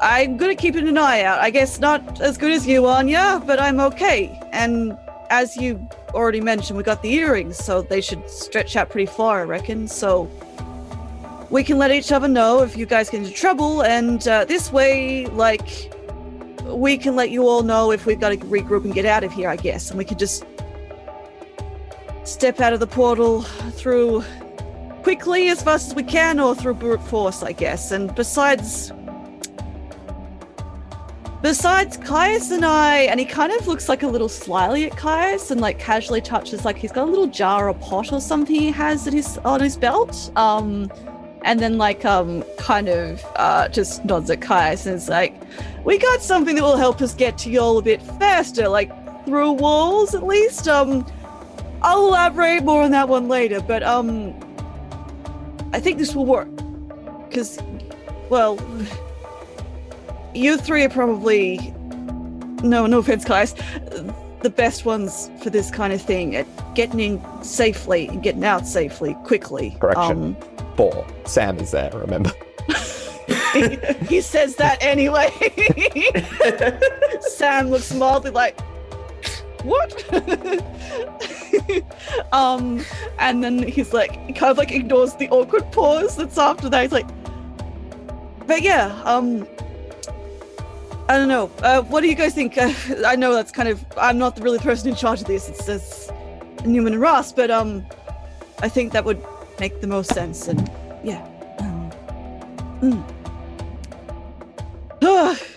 I'm 0.00 0.36
good 0.36 0.50
at 0.50 0.58
keeping 0.58 0.86
an 0.86 0.98
eye 0.98 1.22
out. 1.22 1.40
I 1.40 1.50
guess 1.50 1.80
not 1.80 2.20
as 2.20 2.38
good 2.38 2.52
as 2.52 2.66
you, 2.66 2.86
Anya, 2.86 3.42
but 3.46 3.58
I'm 3.58 3.80
okay. 3.80 4.38
And 4.52 4.96
as 5.30 5.56
you 5.56 5.88
already 6.14 6.40
mentioned, 6.40 6.76
we 6.76 6.82
got 6.82 7.02
the 7.02 7.12
earrings, 7.14 7.56
so 7.56 7.82
they 7.82 8.00
should 8.00 8.28
stretch 8.28 8.76
out 8.76 8.90
pretty 8.90 9.06
far, 9.06 9.40
I 9.40 9.44
reckon. 9.44 9.88
So 9.88 10.30
we 11.50 11.64
can 11.64 11.78
let 11.78 11.90
each 11.90 12.12
other 12.12 12.28
know 12.28 12.62
if 12.62 12.76
you 12.76 12.86
guys 12.86 13.10
get 13.10 13.22
into 13.22 13.32
trouble, 13.32 13.82
and 13.82 14.26
uh, 14.28 14.44
this 14.44 14.72
way, 14.72 15.26
like, 15.26 15.92
we 16.64 16.98
can 16.98 17.16
let 17.16 17.30
you 17.30 17.48
all 17.48 17.62
know 17.62 17.92
if 17.92 18.04
we've 18.04 18.20
got 18.20 18.30
to 18.30 18.36
regroup 18.36 18.84
and 18.84 18.92
get 18.92 19.06
out 19.06 19.24
of 19.24 19.32
here, 19.32 19.48
I 19.48 19.56
guess. 19.56 19.90
And 19.90 19.98
we 19.98 20.04
can 20.04 20.18
just 20.18 20.44
step 22.24 22.60
out 22.60 22.74
of 22.74 22.80
the 22.80 22.86
portal 22.86 23.42
through 23.72 24.22
quickly 25.02 25.48
as 25.48 25.62
fast 25.62 25.88
as 25.88 25.94
we 25.94 26.02
can, 26.02 26.38
or 26.38 26.54
through 26.54 26.74
brute 26.74 27.02
force, 27.02 27.42
I 27.42 27.52
guess. 27.52 27.90
And 27.92 28.14
besides, 28.14 28.92
Besides 31.40 31.96
Caius 31.98 32.50
and 32.50 32.64
I, 32.64 33.02
and 33.02 33.20
he 33.20 33.26
kind 33.26 33.52
of 33.52 33.68
looks 33.68 33.88
like 33.88 34.02
a 34.02 34.08
little 34.08 34.28
slyly 34.28 34.86
at 34.86 34.96
Caius 34.96 35.52
and 35.52 35.60
like 35.60 35.78
casually 35.78 36.20
touches 36.20 36.64
like 36.64 36.76
he's 36.76 36.90
got 36.90 37.06
a 37.06 37.10
little 37.10 37.28
jar 37.28 37.68
or 37.68 37.74
pot 37.74 38.12
or 38.12 38.20
something 38.20 38.56
he 38.56 38.72
has 38.72 39.06
at 39.06 39.12
his 39.12 39.38
on 39.38 39.60
his 39.60 39.76
belt. 39.76 40.32
Um 40.34 40.90
and 41.42 41.60
then 41.60 41.78
like 41.78 42.04
um 42.04 42.42
kind 42.58 42.88
of 42.88 43.24
uh 43.36 43.68
just 43.68 44.04
nods 44.04 44.28
at 44.30 44.40
Caius 44.40 44.86
and 44.86 44.96
is 44.96 45.08
like, 45.08 45.40
We 45.84 45.96
got 45.96 46.22
something 46.22 46.56
that 46.56 46.62
will 46.62 46.76
help 46.76 47.00
us 47.00 47.14
get 47.14 47.38
to 47.38 47.50
y'all 47.50 47.78
a 47.78 47.82
bit 47.82 48.02
faster, 48.02 48.68
like 48.68 48.90
through 49.24 49.52
walls 49.52 50.16
at 50.16 50.24
least. 50.24 50.66
Um 50.66 51.06
I'll 51.82 52.08
elaborate 52.08 52.64
more 52.64 52.82
on 52.82 52.90
that 52.90 53.08
one 53.08 53.28
later, 53.28 53.60
but 53.60 53.84
um 53.84 54.34
I 55.72 55.78
think 55.78 55.98
this 55.98 56.16
will 56.16 56.26
work. 56.26 56.48
Cause 57.30 57.60
well 58.28 58.58
you 60.34 60.56
three 60.56 60.84
are 60.84 60.88
probably 60.88 61.58
no 62.62 62.86
no 62.86 62.98
offense 62.98 63.24
guys 63.24 63.54
the 64.42 64.50
best 64.50 64.84
ones 64.84 65.30
for 65.42 65.50
this 65.50 65.70
kind 65.70 65.92
of 65.92 66.00
thing 66.00 66.36
at 66.36 66.46
getting 66.74 67.00
in 67.00 67.42
safely 67.42 68.08
and 68.08 68.22
getting 68.22 68.44
out 68.44 68.66
safely 68.66 69.14
quickly 69.24 69.76
Correction. 69.80 70.36
Four. 70.76 71.04
Sam 71.24 71.58
is 71.58 71.72
there, 71.72 71.90
remember? 71.92 72.30
he 74.08 74.20
says 74.20 74.56
that 74.56 74.78
anyway 74.80 75.30
sam 77.20 77.68
looks 77.68 77.92
mildly 77.92 78.30
like 78.30 78.58
what 79.62 80.04
um 82.32 82.84
and 83.18 83.42
then 83.42 83.62
he's 83.62 83.92
like 83.92 84.12
kind 84.36 84.50
of 84.50 84.58
like 84.58 84.70
ignores 84.70 85.14
the 85.16 85.28
awkward 85.30 85.70
pause 85.72 86.16
that's 86.16 86.38
after 86.38 86.68
that 86.68 86.82
he's 86.82 86.92
like 86.92 87.08
but 88.46 88.62
yeah 88.62 89.00
um 89.04 89.46
I 91.08 91.16
don't 91.16 91.28
know. 91.28 91.50
Uh, 91.62 91.80
what 91.82 92.02
do 92.02 92.08
you 92.08 92.14
guys 92.14 92.34
think? 92.34 92.58
Uh, 92.58 92.72
I 93.06 93.16
know 93.16 93.34
that's 93.34 93.50
kind 93.50 93.68
of 93.68 93.82
I'm 93.96 94.18
not 94.18 94.36
the 94.36 94.42
really 94.42 94.58
person 94.58 94.90
in 94.90 94.94
charge 94.94 95.22
of 95.22 95.26
this. 95.26 95.48
It's 95.48 95.66
it's 95.66 96.12
Newman 96.66 96.92
and 96.92 97.02
Ross, 97.02 97.32
but 97.32 97.50
um, 97.50 97.86
I 98.60 98.68
think 98.68 98.92
that 98.92 99.06
would 99.06 99.24
make 99.58 99.80
the 99.80 99.86
most 99.86 100.12
sense. 100.12 100.48
And 100.48 100.70
yeah. 101.02 101.26
Um, 101.60 101.90
mm. 102.82 103.02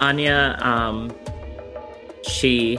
Anya, 0.00 0.58
um, 0.60 1.14
she 2.22 2.78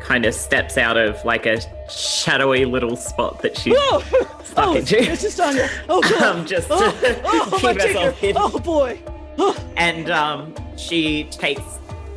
kind 0.00 0.24
of 0.24 0.34
steps 0.34 0.78
out 0.78 0.96
of 0.96 1.24
like 1.24 1.46
a 1.46 1.60
shadowy 1.90 2.64
little 2.64 2.94
spot 2.94 3.42
that 3.42 3.58
she's 3.58 3.74
oh, 3.76 4.04
stuck 4.44 4.68
oh, 4.68 4.76
into. 4.76 5.02
it's 5.02 5.22
just 5.22 5.40
Anya. 5.40 5.68
Oh 5.88 6.00
god. 6.10 6.22
um, 6.22 6.46
just 6.46 6.68
oh, 6.70 6.92
to 6.92 7.20
oh, 7.24 7.48
my 7.50 7.58
keep 7.58 7.82
herself. 7.82 8.16
Oh 8.36 8.56
boy. 8.60 9.02
And 9.76 10.10
um, 10.10 10.54
she 10.78 11.24
takes 11.24 11.62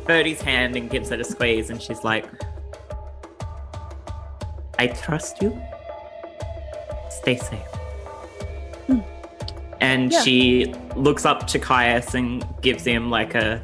Birdie's 0.06 0.40
hand 0.40 0.76
and 0.76 0.88
gives 0.88 1.10
it 1.10 1.20
a 1.20 1.24
squeeze, 1.24 1.68
and 1.70 1.80
she's 1.80 2.02
like, 2.04 2.26
I 4.78 4.86
trust 4.86 5.42
you. 5.42 5.60
Stay 7.10 7.36
safe. 7.36 7.60
And 9.82 10.12
Yeah. 10.12 10.22
she 10.22 10.74
looks 10.96 11.24
up 11.26 11.46
to 11.48 11.58
Caius 11.58 12.14
and 12.14 12.44
gives 12.62 12.84
him 12.84 13.10
like 13.10 13.34
a 13.34 13.62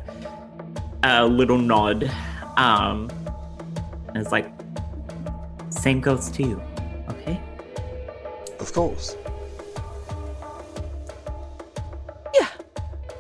a 1.03 1.25
little 1.27 1.59
nod. 1.59 2.11
Um, 2.57 3.11
and 4.09 4.17
it's 4.19 4.33
like, 4.33 4.51
same 5.71 6.01
goes 6.01 6.31
to 6.31 6.43
you, 6.43 6.63
okay? 7.11 7.41
Of 8.61 8.73
course. 8.73 9.17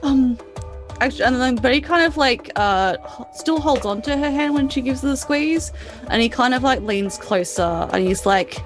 Um. 0.06 0.38
Actually, 0.98 1.24
and 1.24 1.36
then, 1.36 1.56
but 1.56 1.74
he 1.74 1.80
kind 1.82 2.06
of 2.06 2.16
like 2.16 2.50
uh 2.56 2.96
still 3.34 3.60
holds 3.60 3.84
on 3.84 4.00
to 4.00 4.16
her 4.16 4.30
hand 4.30 4.54
when 4.54 4.66
she 4.70 4.80
gives 4.80 5.02
the 5.02 5.14
squeeze, 5.14 5.70
and 6.08 6.22
he 6.22 6.28
kind 6.30 6.54
of 6.54 6.62
like 6.62 6.80
leans 6.80 7.18
closer, 7.18 7.86
and 7.92 8.06
he's 8.06 8.24
like, 8.24 8.64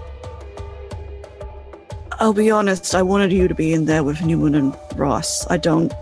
"I'll 2.21 2.33
be 2.33 2.49
honest. 2.49 2.95
I 2.95 3.03
wanted 3.03 3.33
you 3.33 3.49
to 3.49 3.55
be 3.55 3.73
in 3.73 3.87
there 3.87 4.05
with 4.05 4.23
Newman 4.23 4.55
and 4.55 4.77
Ross. 4.95 5.45
I 5.51 5.57
don't 5.57 5.93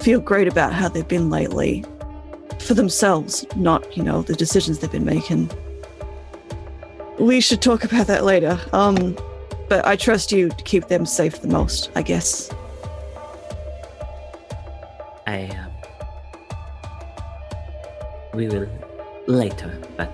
feel 0.00 0.18
great 0.18 0.48
about 0.48 0.72
how 0.72 0.88
they've 0.88 1.06
been 1.06 1.30
lately, 1.30 1.84
for 2.58 2.74
themselves, 2.74 3.46
not 3.54 3.96
you 3.96 4.02
know 4.02 4.22
the 4.22 4.34
decisions 4.34 4.80
they've 4.80 4.90
been 4.90 5.04
making. 5.04 5.52
We 7.20 7.40
should 7.40 7.62
talk 7.62 7.84
about 7.84 8.08
that 8.08 8.24
later. 8.24 8.58
Um, 8.72 9.16
but 9.68 9.86
I 9.86 9.94
trust 9.94 10.32
you 10.32 10.48
to 10.48 10.64
keep 10.64 10.88
them 10.88 11.06
safe 11.06 11.40
the 11.42 11.48
most. 11.48 11.90
I 11.94 12.02
guess." 12.02 12.50
I 15.30 15.44
um, 15.62 15.70
we 18.34 18.48
will 18.48 18.68
later, 19.26 19.70
but 19.96 20.10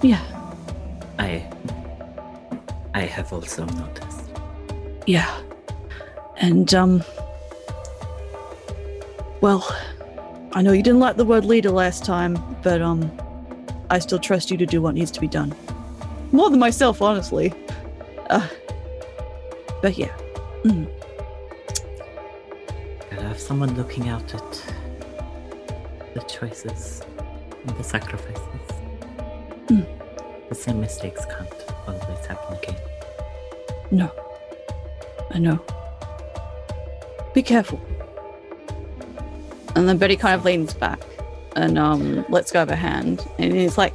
Yeah. 0.00 0.22
I 1.18 1.44
I 2.94 3.00
have 3.16 3.30
also 3.32 3.66
noticed. 3.66 4.30
Yeah. 5.06 5.30
And, 6.38 6.72
um. 6.74 7.04
Well, 9.42 9.62
I 10.52 10.62
know 10.62 10.72
you 10.72 10.82
didn't 10.82 11.00
like 11.00 11.16
the 11.16 11.24
word 11.24 11.44
leader 11.44 11.70
last 11.70 12.04
time, 12.04 12.38
but, 12.62 12.80
um. 12.80 13.10
I 13.90 13.98
still 13.98 14.18
trust 14.18 14.50
you 14.50 14.56
to 14.56 14.66
do 14.66 14.80
what 14.82 14.94
needs 14.94 15.10
to 15.12 15.20
be 15.20 15.28
done. 15.28 15.54
More 16.32 16.48
than 16.50 16.58
myself, 16.58 17.02
honestly. 17.02 17.52
Uh. 18.30 18.48
But 19.82 19.98
yeah. 19.98 20.14
Mm. 20.64 20.88
Have 23.38 23.46
someone 23.46 23.76
looking 23.76 24.08
out 24.08 24.34
at 24.34 24.74
the 26.12 26.18
choices 26.22 27.02
and 27.64 27.76
the 27.78 27.84
sacrifices. 27.84 28.42
Mm. 29.68 29.86
The 30.48 30.54
same 30.56 30.80
mistakes 30.80 31.24
can't 31.24 31.72
always 31.86 32.26
happen 32.26 32.56
again. 32.56 32.74
No. 33.92 34.10
I 35.30 35.38
know. 35.38 35.64
Be 37.32 37.44
careful. 37.44 37.80
And 39.76 39.88
then 39.88 39.98
Birdie 39.98 40.16
kind 40.16 40.34
of 40.34 40.44
leans 40.44 40.74
back 40.74 40.98
and 41.54 41.78
um 41.78 42.26
lets 42.28 42.50
go 42.50 42.62
of 42.62 42.70
her 42.70 42.74
hand. 42.74 43.24
And 43.38 43.52
he's 43.52 43.78
like, 43.78 43.94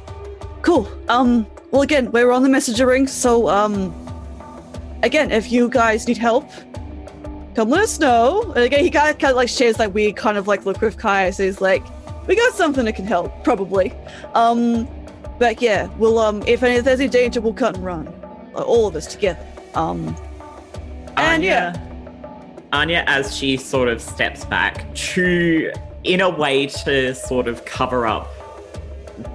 Cool. 0.62 0.88
Um, 1.10 1.46
well 1.70 1.82
again, 1.82 2.10
we're 2.12 2.30
on 2.30 2.44
the 2.44 2.48
messenger 2.48 2.86
ring, 2.86 3.06
so 3.06 3.50
um 3.50 3.92
again, 5.02 5.30
if 5.30 5.52
you 5.52 5.68
guys 5.68 6.08
need 6.08 6.16
help, 6.16 6.48
come 7.54 7.70
let 7.70 7.82
us 7.82 7.98
know. 7.98 8.52
And 8.54 8.64
again, 8.64 8.84
he 8.84 8.90
kind 8.90 9.10
of, 9.10 9.18
kind 9.18 9.30
of 9.30 9.36
like 9.36 9.48
shares 9.48 9.76
that 9.76 9.92
weird 9.92 10.16
kind 10.16 10.36
of 10.36 10.48
like 10.48 10.66
look 10.66 10.80
with 10.80 10.98
Kai. 10.98 11.30
So 11.30 11.44
He's 11.44 11.60
like, 11.60 11.84
we 12.26 12.36
got 12.36 12.54
something 12.54 12.84
that 12.84 12.96
can 12.96 13.06
help, 13.06 13.44
probably. 13.44 13.92
Um, 14.34 14.88
but 15.38 15.60
yeah, 15.60 15.88
we'll 15.98 16.18
um, 16.18 16.42
if, 16.46 16.62
any, 16.62 16.76
if 16.76 16.84
there's 16.84 17.00
any 17.00 17.08
danger, 17.08 17.40
we'll 17.40 17.54
cut 17.54 17.76
and 17.76 17.84
run, 17.84 18.08
Uh, 18.54 18.62
all 18.62 18.86
of 18.86 18.96
us 18.96 19.06
together. 19.06 19.44
Um, 19.74 20.16
and 21.16 21.42
yeah, 21.42 21.76
Anya, 22.72 23.04
as 23.06 23.36
she 23.36 23.56
sort 23.56 23.88
of 23.88 24.00
steps 24.00 24.44
back 24.44 24.92
to, 24.94 25.72
in 26.04 26.20
a 26.20 26.30
way, 26.30 26.66
to 26.66 27.14
sort 27.14 27.46
of 27.46 27.64
cover 27.64 28.06
up 28.06 28.28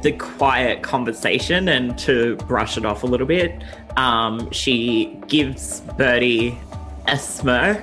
the 0.01 0.11
quiet 0.11 0.81
conversation 0.81 1.69
and 1.69 1.97
to 1.99 2.35
brush 2.47 2.77
it 2.77 2.85
off 2.85 3.03
a 3.03 3.05
little 3.05 3.27
bit, 3.27 3.63
um, 3.95 4.49
she 4.51 5.17
gives 5.27 5.81
Birdie 5.97 6.57
a 7.07 7.17
smirk 7.17 7.81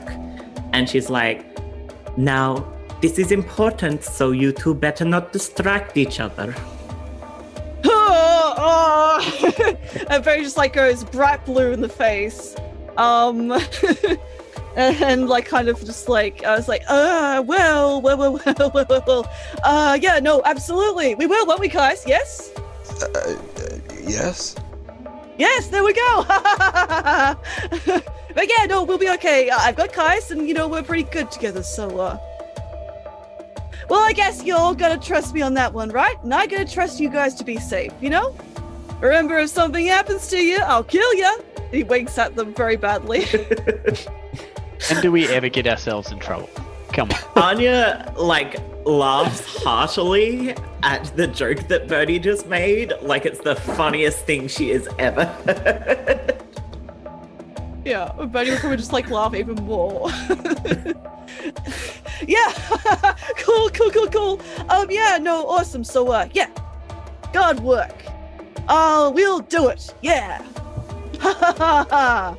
and 0.72 0.88
she's 0.88 1.10
like, 1.10 1.44
Now, 2.16 2.66
this 3.00 3.18
is 3.18 3.30
important, 3.32 4.02
so 4.02 4.30
you 4.30 4.52
two 4.52 4.74
better 4.74 5.04
not 5.04 5.32
distract 5.32 5.96
each 5.96 6.20
other. 6.20 6.54
and 10.10 10.24
Barry 10.24 10.42
just 10.42 10.56
like 10.56 10.72
goes 10.72 11.04
bright 11.04 11.44
blue 11.44 11.72
in 11.72 11.80
the 11.80 11.88
face. 11.88 12.56
Um 12.96 13.52
and 14.76 15.28
like 15.28 15.46
kind 15.46 15.68
of 15.68 15.78
just 15.84 16.08
like 16.08 16.44
I 16.44 16.56
was 16.56 16.68
like, 16.68 16.82
uh 16.88 17.42
well, 17.46 18.00
well, 18.00 18.16
well, 18.16 18.32
well, 18.46 18.70
well, 18.74 18.86
well, 18.88 19.04
well. 19.06 19.32
Uh 19.62 19.98
yeah, 20.00 20.18
no, 20.20 20.42
absolutely. 20.44 21.14
We 21.14 21.26
will, 21.26 21.46
won't 21.46 21.60
we, 21.60 21.68
guys? 21.68 22.04
Yes? 22.06 22.52
Uh, 23.02 23.06
uh, 23.14 23.78
yes? 24.06 24.56
Yes, 25.38 25.68
there 25.68 25.84
we 25.84 25.92
go. 25.92 26.24
but 28.34 28.48
yeah, 28.48 28.66
no, 28.66 28.84
we'll 28.84 28.98
be 28.98 29.10
okay. 29.10 29.50
Uh, 29.50 29.58
I've 29.58 29.76
got 29.76 29.92
Caius, 29.92 30.30
and 30.30 30.48
you 30.48 30.54
know 30.54 30.68
we're 30.68 30.82
pretty 30.82 31.04
good 31.04 31.30
together. 31.30 31.62
So, 31.62 31.98
uh, 31.98 32.18
well, 33.88 34.00
I 34.00 34.12
guess 34.12 34.42
you're 34.42 34.58
all 34.58 34.74
gonna 34.74 34.98
trust 34.98 35.34
me 35.34 35.42
on 35.42 35.54
that 35.54 35.72
one, 35.72 35.90
right? 35.90 36.16
And 36.22 36.34
I 36.34 36.46
gotta 36.46 36.64
trust 36.64 37.00
you 37.00 37.08
guys 37.08 37.34
to 37.34 37.44
be 37.44 37.58
safe. 37.58 37.92
You 38.00 38.10
know. 38.10 38.34
Remember, 39.00 39.38
if 39.38 39.50
something 39.50 39.86
happens 39.86 40.26
to 40.28 40.38
you, 40.38 40.56
I'll 40.56 40.82
kill 40.82 41.14
you. 41.14 41.38
He 41.70 41.84
winks 41.84 42.16
at 42.16 42.34
them 42.34 42.54
very 42.54 42.76
badly. 42.76 43.26
And 44.90 45.02
do 45.02 45.10
we 45.10 45.26
ever 45.28 45.48
get 45.48 45.66
ourselves 45.66 46.12
in 46.12 46.18
trouble? 46.18 46.50
Come 46.96 47.10
on. 47.10 47.42
Anya, 47.42 48.10
like, 48.16 48.56
laughs 48.86 49.62
heartily 49.62 50.54
at 50.82 51.04
the 51.14 51.26
joke 51.26 51.68
that 51.68 51.88
Birdie 51.88 52.18
just 52.18 52.46
made. 52.46 52.94
Like, 53.02 53.26
it's 53.26 53.40
the 53.40 53.54
funniest 53.54 54.20
thing 54.20 54.48
she 54.48 54.70
has 54.70 54.88
ever 54.98 55.26
heard. 55.26 56.42
yeah, 57.84 58.10
Birdie 58.12 58.52
will 58.52 58.58
probably 58.60 58.78
just 58.78 58.94
like 58.94 59.10
laugh 59.10 59.34
even 59.34 59.56
more. 59.56 60.10
yeah, 62.26 62.50
cool, 63.36 63.68
cool, 63.68 63.90
cool, 63.90 64.08
cool. 64.08 64.40
Um, 64.70 64.90
yeah, 64.90 65.18
no, 65.20 65.46
awesome. 65.46 65.84
So, 65.84 66.10
uh, 66.10 66.28
yeah, 66.32 66.48
God 67.30 67.60
work. 67.60 68.06
Uh, 68.68 69.12
we'll 69.14 69.40
do 69.40 69.68
it. 69.68 69.94
Yeah. 70.00 70.42
Ha 71.20 71.34
ha 71.34 71.54
ha 71.58 71.86
ha. 71.90 72.36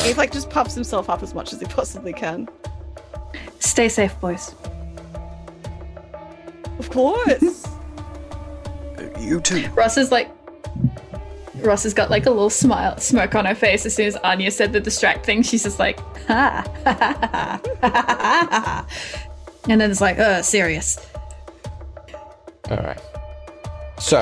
Hmm. 0.00 0.06
He 0.08 0.14
like 0.14 0.32
just 0.32 0.50
puffs 0.50 0.74
himself 0.74 1.08
up 1.08 1.22
as 1.22 1.34
much 1.34 1.52
as 1.52 1.60
he 1.60 1.66
possibly 1.66 2.12
can. 2.12 2.48
Stay 3.58 3.88
safe, 3.88 4.18
boys. 4.20 4.54
Of 6.78 6.90
course. 6.90 7.68
You 9.18 9.40
too. 9.40 9.68
Ross 9.70 9.96
is 9.96 10.12
like. 10.12 10.28
Ross 11.56 11.84
has 11.84 11.94
got 11.94 12.10
like 12.10 12.26
a 12.26 12.30
little 12.30 12.50
smile, 12.50 12.98
smirk 12.98 13.34
on 13.34 13.46
her 13.46 13.54
face 13.54 13.86
as 13.86 13.94
soon 13.94 14.06
as 14.06 14.16
Anya 14.16 14.50
said 14.50 14.72
the 14.72 14.80
distract 14.80 15.24
thing. 15.24 15.42
She's 15.42 15.62
just 15.62 15.78
like, 15.78 15.98
ha, 16.26 16.62
ha, 16.84 16.92
ha, 16.92 17.18
ha, 17.22 17.60
ha, 17.80 17.90
ha, 17.90 18.48
ha. 18.50 18.86
and 19.68 19.80
then 19.80 19.90
it's 19.90 20.00
like, 20.00 20.18
uh, 20.18 20.42
serious. 20.42 20.98
All 22.70 22.76
right. 22.76 23.00
So, 23.98 24.18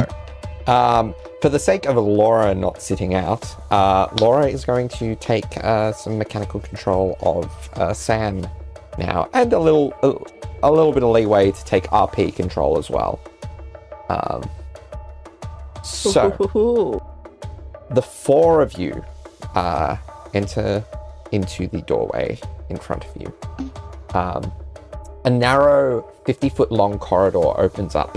um, 0.69 1.15
for 1.43 1.49
the 1.49 1.59
sake 1.59 1.87
of 1.87 1.97
Laura 1.97 2.55
not 2.55 2.81
sitting 2.81 3.15
out, 3.15 3.45
uh, 3.73 4.07
Laura 4.21 4.47
is 4.47 4.65
going 4.65 4.87
to 4.87 5.17
take 5.17 5.57
uh, 5.65 5.91
some 5.93 6.17
mechanical 6.17 6.61
control 6.61 7.19
of 7.21 7.69
uh, 7.75 7.93
Sam 7.93 8.47
now, 8.97 9.29
and 9.35 9.53
a 9.53 9.59
little, 9.59 9.93
a, 10.05 10.15
a 10.63 10.71
little 10.71 10.93
bit 10.93 11.03
of 11.03 11.11
leeway 11.11 11.51
to 11.51 11.65
take 11.65 11.89
RP 11.89 12.33
control 12.37 12.79
as 12.79 12.89
well. 12.89 13.19
Um, 14.09 14.49
so, 15.83 16.31
the 17.91 18.03
four 18.03 18.63
of 18.63 18.79
you 18.79 19.05
uh, 19.57 19.97
enter 20.35 20.85
into 21.33 21.67
the 21.67 21.81
doorway 21.83 22.39
in 22.69 22.77
front 22.77 23.05
of 23.05 23.21
you. 23.21 23.35
Um, 24.15 24.53
a 25.25 25.31
narrow, 25.31 26.03
50 26.25 26.51
foot 26.51 26.71
long 26.71 27.01
corridor 27.01 27.61
opens 27.61 27.97
up 27.97 28.17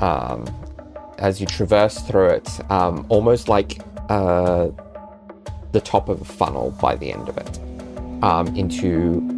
um, 0.00 0.46
as 1.18 1.40
you 1.40 1.46
traverse 1.46 2.00
through 2.00 2.28
it, 2.28 2.70
um, 2.70 3.06
almost 3.08 3.48
like 3.48 3.80
uh, 4.08 4.68
the 5.72 5.80
top 5.80 6.08
of 6.08 6.20
a 6.20 6.24
funnel 6.24 6.70
by 6.80 6.94
the 6.96 7.12
end 7.12 7.28
of 7.28 7.38
it, 7.38 7.58
um, 8.22 8.48
into 8.56 9.36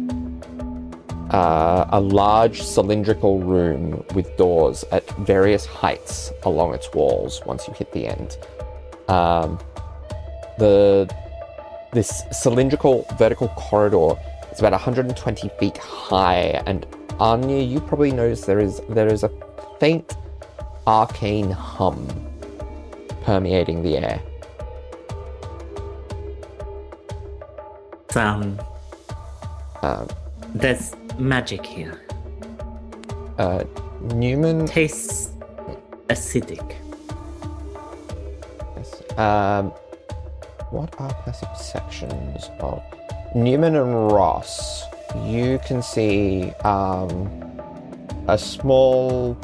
uh, 1.31 1.85
a 1.89 1.99
large 1.99 2.61
cylindrical 2.61 3.39
room 3.39 4.03
with 4.13 4.35
doors 4.37 4.83
at 4.91 5.07
various 5.19 5.65
heights 5.65 6.31
along 6.43 6.73
its 6.73 6.91
walls 6.93 7.41
once 7.45 7.67
you 7.67 7.73
hit 7.73 7.91
the 7.91 8.07
end. 8.07 8.37
Um, 9.07 9.59
the 10.57 11.09
this 11.91 12.23
cylindrical 12.31 13.05
vertical 13.17 13.47
corridor 13.49 14.13
is 14.51 14.59
about 14.59 14.73
120 14.73 15.49
feet 15.59 15.77
high, 15.77 16.61
and 16.67 16.85
Anya, 17.19 17.63
you 17.63 17.79
probably 17.79 18.11
notice 18.11 18.41
there 18.41 18.59
is 18.59 18.81
there 18.89 19.07
is 19.07 19.23
a 19.23 19.31
faint 19.79 20.15
arcane 20.87 21.51
hum 21.51 22.07
permeating 23.23 23.83
the 23.83 23.97
air. 23.97 24.21
Um, 28.15 28.59
Um, 29.81 30.07
there's 30.55 30.93
magic 31.17 31.65
here. 31.65 32.01
uh, 33.37 33.63
Newman, 34.13 34.65
Tastes 34.65 35.29
acidic. 36.09 36.75
yes, 38.75 39.01
um, 39.17 39.71
what 40.71 40.93
are 40.99 41.33
sections 41.55 42.49
of 42.59 42.81
Newman 43.35 43.75
and 43.75 44.11
Ross? 44.11 44.83
You 45.25 45.59
can 45.65 45.81
see 45.81 46.51
um, 46.65 47.29
a 48.27 48.37
small, 48.37 49.37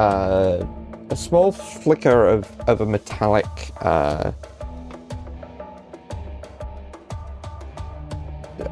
uh, 0.00 0.66
a 1.10 1.16
small 1.16 1.52
flicker 1.52 2.26
of, 2.26 2.50
of 2.66 2.80
a 2.80 2.86
metallic. 2.86 3.44
Uh, 3.82 4.32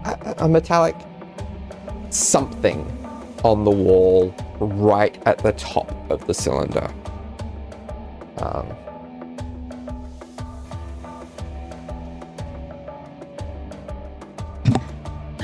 a, 0.04 0.34
a 0.38 0.48
metallic 0.48 0.96
something 2.08 2.80
on 3.44 3.64
the 3.64 3.70
wall 3.70 4.34
right 4.58 5.20
at 5.26 5.36
the 5.38 5.52
top 5.52 5.92
of 6.10 6.26
the 6.26 6.32
cylinder. 6.32 6.90
Um, 8.38 8.66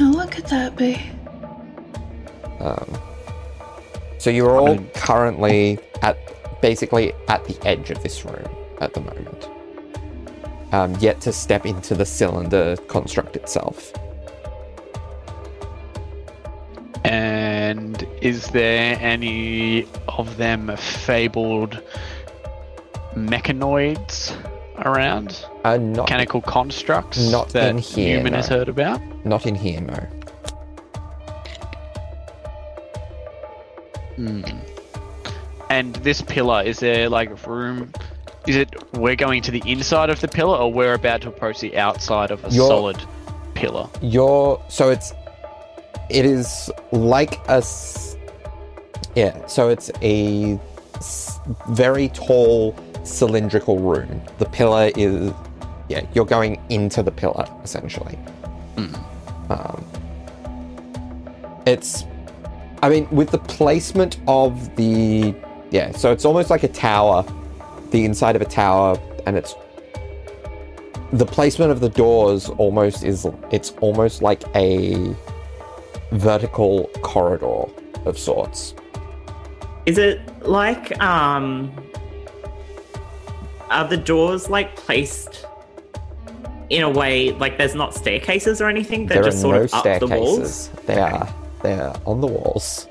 Now, 0.01 0.13
what 0.15 0.33
could 0.33 0.47
that 0.47 0.77
be? 0.77 1.01
um, 2.61 3.14
so 4.25 4.31
you're 4.31 4.57
all 4.59 4.79
currently 4.95 5.79
at 6.01 6.17
basically 6.63 7.13
at 7.29 7.45
the 7.45 7.59
edge 7.67 7.91
of 7.91 8.03
this 8.03 8.25
room 8.25 8.49
at 8.81 8.95
the 8.95 9.01
moment. 9.03 9.51
Um, 10.73 10.95
yet 10.99 11.21
to 11.21 11.31
step 11.31 11.67
into 11.67 11.95
the 11.95 12.07
cylinder 12.07 12.77
construct 12.89 13.37
itself. 13.37 13.93
And 17.05 18.09
is 18.23 18.47
there 18.47 18.97
any 18.99 19.87
of 20.09 20.39
them 20.39 20.75
fabled 20.75 21.83
mechanoids 23.15 24.35
around? 24.87 25.45
Uh, 25.65 25.77
not, 25.77 26.05
Mechanical 26.05 26.41
constructs 26.41 27.31
Not 27.31 27.51
that 27.51 27.69
in 27.69 27.77
here, 27.77 28.17
Newman 28.17 28.33
has 28.33 28.49
heard 28.49 28.71
about? 28.71 29.03
not 29.27 29.45
in 29.45 29.55
here, 29.55 29.83
no. 29.83 30.24
And 34.17 35.95
this 35.97 36.23
pillar, 36.23 36.63
is 36.63 36.79
there 36.79 37.09
like 37.09 37.47
room? 37.47 37.93
Is 38.47 38.57
it 38.57 38.75
we're 38.95 39.17
going 39.17 39.43
to 39.43 39.51
the 39.51 39.63
inside 39.67 40.11
of 40.11 40.21
the 40.21 40.29
pillar, 40.29 40.57
or 40.59 40.73
we're 40.73 40.95
about 40.95 41.23
to 41.23 41.29
approach 41.29 41.61
the 41.61 41.77
outside 41.77 42.31
of 42.31 42.45
a 42.45 42.51
You're- 42.51 42.69
solid 42.69 43.03
pillar? 43.55 43.89
You're 44.03 44.63
so 44.69 44.91
it's 44.91 45.13
it 46.11 46.27
is 46.27 46.71
like 46.93 47.41
a 47.49 47.65
yeah. 49.15 49.47
So 49.47 49.71
it's 49.71 49.91
a 50.03 50.59
very 51.71 52.09
tall 52.09 52.77
cylindrical 53.05 53.79
room. 53.79 54.21
The 54.39 54.45
pillar 54.47 54.91
is 54.97 55.33
yeah. 55.89 56.07
You're 56.15 56.27
going 56.27 56.61
into 56.69 57.03
the 57.03 57.11
pillar 57.11 57.47
essentially. 57.63 58.19
Um, 59.51 59.85
it's 61.67 62.05
I 62.85 62.91
mean 62.91 63.09
with 63.11 63.31
the 63.31 63.39
placement 63.39 64.19
of 64.29 64.77
the 64.77 65.35
yeah. 65.71 65.93
So 65.93 66.13
it's 66.13 66.27
almost 66.27 66.51
like 66.51 66.65
a 66.65 66.69
tower, 66.69 67.25
the 67.93 68.05
inside 68.05 68.37
of 68.37 68.43
a 68.43 68.45
tower, 68.45 68.99
and 69.25 69.39
it's 69.39 69.55
the 71.11 71.25
placement 71.25 71.71
of 71.71 71.81
the 71.81 71.89
doors 71.89 72.51
almost 72.51 73.03
is 73.03 73.27
it's 73.51 73.71
almost 73.81 74.21
like 74.21 74.43
a 74.55 75.17
vertical 76.13 76.91
corridor 77.01 77.65
of 78.05 78.19
sorts. 78.19 78.75
Is 79.87 79.97
it 79.97 80.21
like 80.47 81.01
um 81.01 81.73
are 83.71 83.89
the 83.89 83.97
doors 83.97 84.51
like 84.51 84.77
placed 84.77 85.47
in 86.69 86.83
a 86.83 86.91
way 86.91 87.33
like 87.33 87.57
there's 87.57 87.75
not 87.75 87.95
staircases 87.95 88.61
or 88.61 88.69
anything? 88.69 89.07
They're 89.07 89.23
there 89.23 89.31
just 89.31 89.41
sort 89.41 89.57
no 89.57 89.63
of 89.63 89.73
up 89.73 90.01
the 90.01 90.07
walls. 90.07 90.69
They 90.85 91.01
are 91.01 91.35
they're 91.65 91.93
on 92.07 92.21
the 92.21 92.27
walls. 92.29 92.87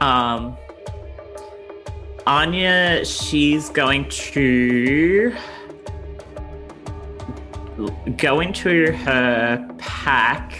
Um 0.00 0.56
Anya, 2.26 3.04
she's 3.04 3.68
going 3.68 4.08
to 4.08 5.32
go 8.16 8.40
into 8.40 8.90
her 8.92 9.68
pack. 9.78 10.58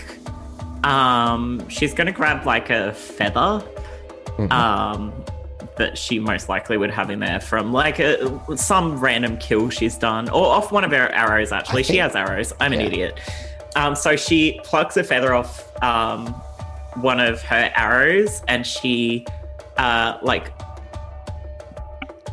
Um, 0.85 1.69
she's 1.69 1.93
going 1.93 2.07
to 2.07 2.13
grab 2.13 2.47
like 2.47 2.71
a 2.71 2.93
feather. 2.95 3.65
Mhm. 4.39 4.53
Um, 4.53 5.13
that 5.77 5.99
she 5.99 6.19
most 6.19 6.49
likely 6.49 6.77
would 6.77 6.91
have 6.91 7.11
in 7.11 7.19
there 7.19 7.41
from 7.41 7.73
like 7.73 7.99
a, 7.99 8.41
some 8.57 8.99
random 9.01 9.37
kill 9.39 9.69
she's 9.69 9.99
done, 9.99 10.29
or 10.29 10.47
off 10.47 10.71
one 10.73 10.85
of 10.85 10.91
her 10.93 11.09
arrows. 11.09 11.53
Actually, 11.53 11.83
she 11.83 11.97
has 11.97 12.15
arrows. 12.15 12.53
I'm 12.61 12.73
an 12.73 12.81
idiot. 12.81 13.19
Um, 13.77 13.95
so 13.95 14.17
she 14.17 14.59
plucks 14.65 14.97
a 14.97 15.05
feather 15.05 15.35
off 15.35 15.71
um, 15.83 16.29
one 16.97 17.21
of 17.21 17.43
her 17.43 17.71
arrows, 17.75 18.43
and 18.49 18.67
she 18.67 19.27
uh, 19.77 20.19
like 20.23 20.51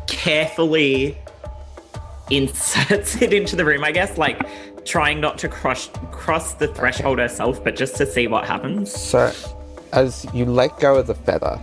carefully 0.06 1.18
inserts 2.30 3.16
it 3.22 3.34
into 3.34 3.56
the 3.56 3.64
room. 3.64 3.84
I 3.84 3.92
guess 3.92 4.16
like 4.16 4.40
trying 4.86 5.20
not 5.20 5.36
to 5.38 5.48
cross 5.48 5.90
cross 6.12 6.54
the 6.54 6.68
threshold 6.68 7.18
herself, 7.18 7.62
but 7.62 7.76
just 7.76 7.96
to 7.96 8.06
see 8.06 8.26
what 8.26 8.46
happens. 8.46 8.90
So, 8.90 9.30
as 9.92 10.26
you 10.32 10.46
let 10.46 10.80
go 10.80 10.96
of 10.96 11.06
the 11.06 11.14
feather, 11.14 11.60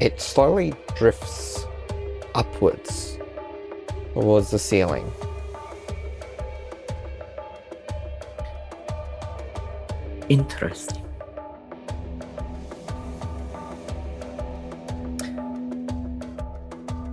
it 0.00 0.20
slowly 0.20 0.74
drifts 0.94 1.66
upwards 2.36 3.18
towards 4.14 4.52
the 4.52 4.60
ceiling. 4.60 5.10
Interesting. 10.28 11.02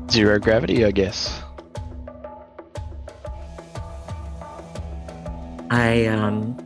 Zero 0.09 0.39
gravity, 0.39 0.83
I 0.85 0.91
guess. 0.91 1.41
I 5.71 6.05
um 6.07 6.57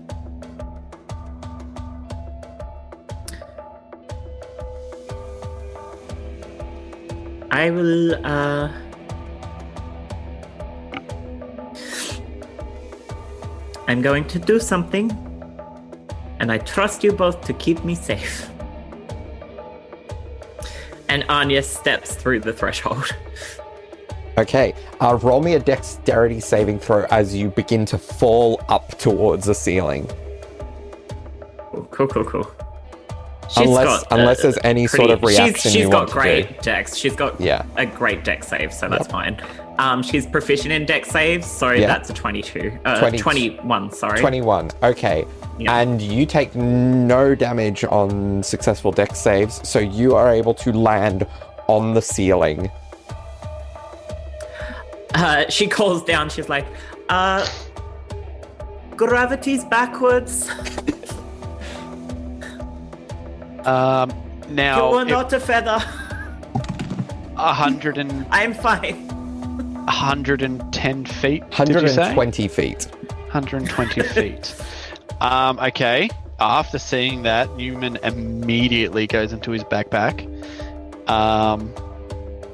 I 7.51 7.69
will 7.71 8.25
uh 8.25 8.71
I'm 13.87 14.01
going 14.01 14.25
to 14.27 14.39
do 14.39 14.59
something 14.59 15.28
and 16.39 16.51
I 16.51 16.57
trust 16.59 17.03
you 17.03 17.11
both 17.11 17.41
to 17.45 17.53
keep 17.53 17.83
me 17.83 17.95
safe. 17.95 18.49
And 21.07 21.23
Anya 21.27 21.63
steps 21.63 22.15
through 22.15 22.41
the 22.41 22.53
threshold. 22.53 23.13
Okay, 24.37 24.73
uh, 25.01 25.17
roll 25.21 25.41
me 25.41 25.55
a 25.55 25.59
dexterity 25.59 26.39
saving 26.39 26.79
throw 26.79 27.05
as 27.11 27.35
you 27.35 27.49
begin 27.49 27.83
to 27.87 27.97
fall 27.97 28.61
up 28.69 28.97
towards 28.97 29.45
the 29.47 29.53
ceiling. 29.55 30.09
Cool, 31.91 32.07
cool, 32.07 32.23
cool. 32.23 32.51
She's 33.49 33.67
Unless- 33.67 34.03
got, 34.03 34.07
unless 34.19 34.41
there's 34.43 34.57
any 34.63 34.85
sort 34.87 35.09
of 35.09 35.23
reaction 35.23 35.71
she's 35.71 35.75
you 35.75 35.89
got 35.89 35.97
want 35.97 36.07
to 36.09 36.13
great 36.13 36.47
do. 36.49 36.55
dex. 36.61 36.95
She's 36.95 37.15
got 37.15 37.41
Yeah. 37.41 37.65
a 37.75 37.85
great 37.85 38.23
dex 38.23 38.47
save, 38.47 38.71
so 38.71 38.87
that's 38.87 39.07
fine. 39.07 39.41
Um, 39.79 40.03
she's 40.03 40.27
proficient 40.27 40.73
in 40.73 40.85
dex 40.85 41.09
saves, 41.09 41.47
so 41.47 41.71
Yeah. 41.71 41.87
that's 41.87 42.09
a 42.09 42.13
22. 42.13 42.77
Uh, 42.83 42.99
20 42.99 43.17
21, 43.17 43.91
sorry. 43.93 44.19
21. 44.19 44.69
Okay. 44.83 45.25
Yeah. 45.57 45.73
And 45.79 46.01
you 46.01 46.25
take 46.25 46.53
no 46.53 47.33
damage 47.33 47.85
on 47.85 48.43
successful 48.43 48.91
dex 48.91 49.17
saves, 49.19 49.67
so 49.67 49.79
you 49.79 50.15
are 50.15 50.33
able 50.33 50.53
to 50.55 50.73
land 50.73 51.25
on 51.67 51.93
the 51.93 52.01
ceiling. 52.01 52.69
Uh, 55.15 55.45
she 55.49 55.65
calls 55.67 56.03
down, 56.03 56.29
she's 56.29 56.49
like, 56.49 56.65
uh, 57.07 57.47
gravity's 58.95 59.63
backwards. 59.65 60.49
Um, 63.65 64.09
now, 64.49 64.89
you 64.89 64.95
are 64.95 65.05
not 65.05 65.31
a 65.33 65.39
feather. 65.39 65.77
a 67.37 67.53
hundred 67.53 67.97
and 67.97 68.25
I'm 68.31 68.53
fine. 68.53 69.08
A 69.89 69.91
hundred 69.91 70.43
and 70.43 70.71
ten 70.71 71.03
feet. 71.03 71.43
Did 71.51 71.69
you 71.69 71.87
say? 71.87 72.13
120 72.15 72.47
feet. 72.47 72.85
120 73.31 74.01
feet. 74.13 74.55
Um, 75.19 75.59
okay. 75.59 76.09
After 76.39 76.77
seeing 76.79 77.23
that, 77.23 77.53
Newman 77.57 77.97
immediately 77.97 79.07
goes 79.07 79.33
into 79.33 79.51
his 79.51 79.63
backpack 79.65 80.23
um, 81.09 81.73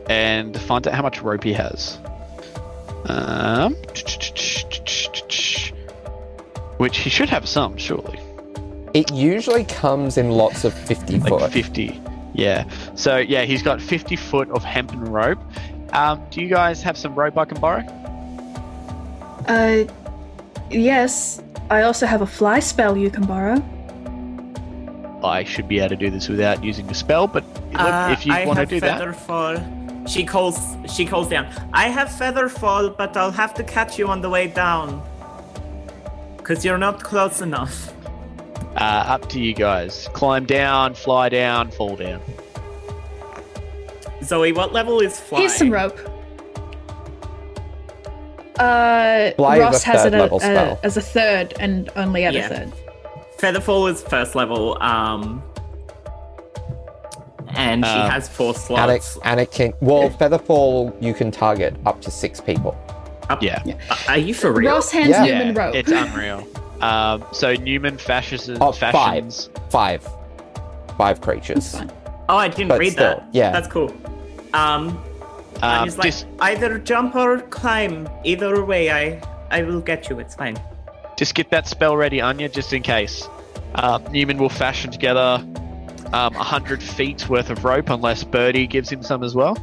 and 0.10 0.60
finds 0.62 0.88
out 0.88 0.94
how 0.96 1.04
much 1.04 1.22
rope 1.22 1.44
he 1.44 1.54
has. 1.54 2.00
Um, 3.06 3.74
which 6.78 6.98
he 6.98 7.10
should 7.10 7.30
have 7.30 7.48
some, 7.48 7.78
surely. 7.78 8.20
It 8.96 9.12
usually 9.14 9.66
comes 9.66 10.18
in 10.18 10.32
lots 10.32 10.64
of 10.64 10.74
50 10.74 11.20
Like 11.20 11.30
foot. 11.30 11.52
50. 11.52 12.02
Yeah. 12.34 12.68
So, 12.96 13.18
yeah, 13.18 13.44
he's 13.44 13.62
got 13.62 13.82
50 13.82 14.16
foot 14.16 14.50
of 14.50 14.64
hempen 14.64 15.06
rope. 15.06 15.40
Um, 15.94 16.22
do 16.30 16.42
you 16.42 16.48
guys 16.50 16.82
have 16.82 16.98
some 16.98 17.16
rope 17.16 17.38
I 17.38 17.46
can 17.46 17.60
borrow? 17.60 17.84
Uh, 19.48 19.86
yes. 20.70 21.42
I 21.70 21.82
also 21.84 22.06
have 22.06 22.22
a 22.22 22.28
fly 22.28 22.60
spell 22.60 22.98
you 22.98 23.10
can 23.10 23.26
borrow. 23.26 23.64
I 25.24 25.44
should 25.44 25.68
be 25.68 25.80
able 25.80 25.90
to 25.90 25.96
do 25.96 26.10
this 26.12 26.28
without 26.30 26.64
using 26.64 26.88
a 26.90 26.94
spell, 26.94 27.26
but 27.28 27.44
look, 27.72 27.82
Uh, 27.82 28.10
if 28.12 28.26
you 28.26 28.34
I 28.34 28.46
want 28.46 28.58
to 28.58 28.62
have 28.62 28.70
do 28.70 28.80
that. 28.82 29.02
Featherfall. 29.02 30.08
She 30.08 30.24
calls. 30.24 30.60
She 30.96 31.04
calls 31.06 31.28
down. 31.30 31.48
I 31.74 31.88
have 31.90 32.10
Featherfall, 32.10 32.96
but 32.96 33.18
I'll 33.18 33.32
have 33.32 33.56
to 33.56 33.64
catch 33.64 33.98
you 33.98 34.08
on 34.08 34.22
the 34.22 34.30
way 34.30 34.46
down. 34.48 35.02
Cause 36.44 36.64
you're 36.64 36.78
not 36.78 37.02
close 37.04 37.42
enough. 37.42 37.92
Uh, 38.76 38.84
up 39.16 39.28
to 39.30 39.40
you 39.40 39.54
guys. 39.56 40.08
Climb 40.14 40.46
down, 40.46 40.94
fly 40.94 41.30
down, 41.30 41.72
fall 41.72 41.96
down. 41.96 42.22
Zoe, 44.26 44.52
what 44.52 44.74
level 44.74 45.00
is 45.02 45.20
flying? 45.20 45.44
Here's 45.44 45.56
some 45.56 45.72
rope. 45.72 45.98
Uh, 48.60 49.32
Fly 49.36 49.60
Ross 49.60 49.84
has 49.84 50.06
it 50.06 50.14
level 50.14 50.40
a, 50.42 50.80
as 50.84 50.96
a 50.96 51.02
third 51.02 51.54
and 51.60 51.90
only 51.98 52.24
at 52.24 52.34
Yeah. 52.34 52.46
a 52.46 52.50
third. 52.50 52.74
Featherfall 53.38 53.92
is 53.92 54.02
first 54.02 54.34
level. 54.34 54.82
Um, 54.82 55.44
and 57.54 57.86
she 57.86 57.92
Um, 57.92 58.10
has 58.10 58.30
four 58.30 58.54
slots. 58.54 59.18
and 59.26 59.40
it 59.42 59.52
can. 59.52 59.74
Well, 59.82 60.10
Featherfall, 60.10 60.94
you 61.02 61.14
can 61.14 61.32
target 61.32 61.76
up 61.86 62.02
to 62.02 62.12
six 62.12 62.40
people. 62.40 62.76
Up- 63.30 63.44
Yeah. 63.44 63.62
Uh, 63.90 63.96
Are 64.10 64.18
you 64.18 64.34
for 64.34 64.52
real? 64.52 64.72
Ross 64.76 64.92
hands 64.92 65.10
Yeah. 65.10 65.26
Newman 65.26 65.56
yeah, 65.56 65.62
rope. 65.66 65.76
it's 65.76 65.92
unreal. 65.92 66.48
um, 66.82 67.24
so 67.34 67.54
Newman 67.56 67.98
fashions, 67.98 68.50
Oh, 68.62 68.72
five. 68.72 68.92
fashions 68.94 69.50
Five. 69.70 70.08
Five 70.98 71.20
creatures. 71.20 71.76
Oh, 72.30 72.38
I 72.38 72.48
didn't 72.48 72.70
But 72.70 72.80
read 72.80 72.94
still, 72.94 73.04
that. 73.18 73.28
yeah. 73.34 73.52
that's 73.52 73.68
cool. 73.68 73.92
Um, 74.56 75.04
um, 75.62 75.90
like, 75.90 76.02
just, 76.02 76.28
either 76.40 76.80
jump 76.80 77.16
or 77.16 77.42
climb. 77.42 78.10
Either 78.24 78.64
way, 78.64 78.90
I 78.92 79.22
I 79.52 79.64
will 79.64 79.82
get 79.82 80.10
you. 80.10 80.20
It's 80.20 80.36
fine. 80.36 80.58
just 81.18 81.36
get 81.36 81.50
that 81.52 81.68
spell 81.68 81.96
ready, 81.96 82.22
Anya, 82.22 82.50
just 82.50 82.74
in 82.74 82.82
case. 82.82 83.28
Uh, 83.76 84.00
Newman 84.12 84.38
will 84.38 84.50
fashion 84.50 84.92
together 84.92 85.46
um, 86.14 86.34
100 86.34 86.82
feet 86.82 87.28
worth 87.30 87.50
of 87.50 87.66
rope 87.66 87.90
unless 87.90 88.24
Birdie 88.24 88.68
gives 88.68 88.90
him 88.90 89.04
some 89.04 89.24
as 89.24 89.36
well. 89.36 89.58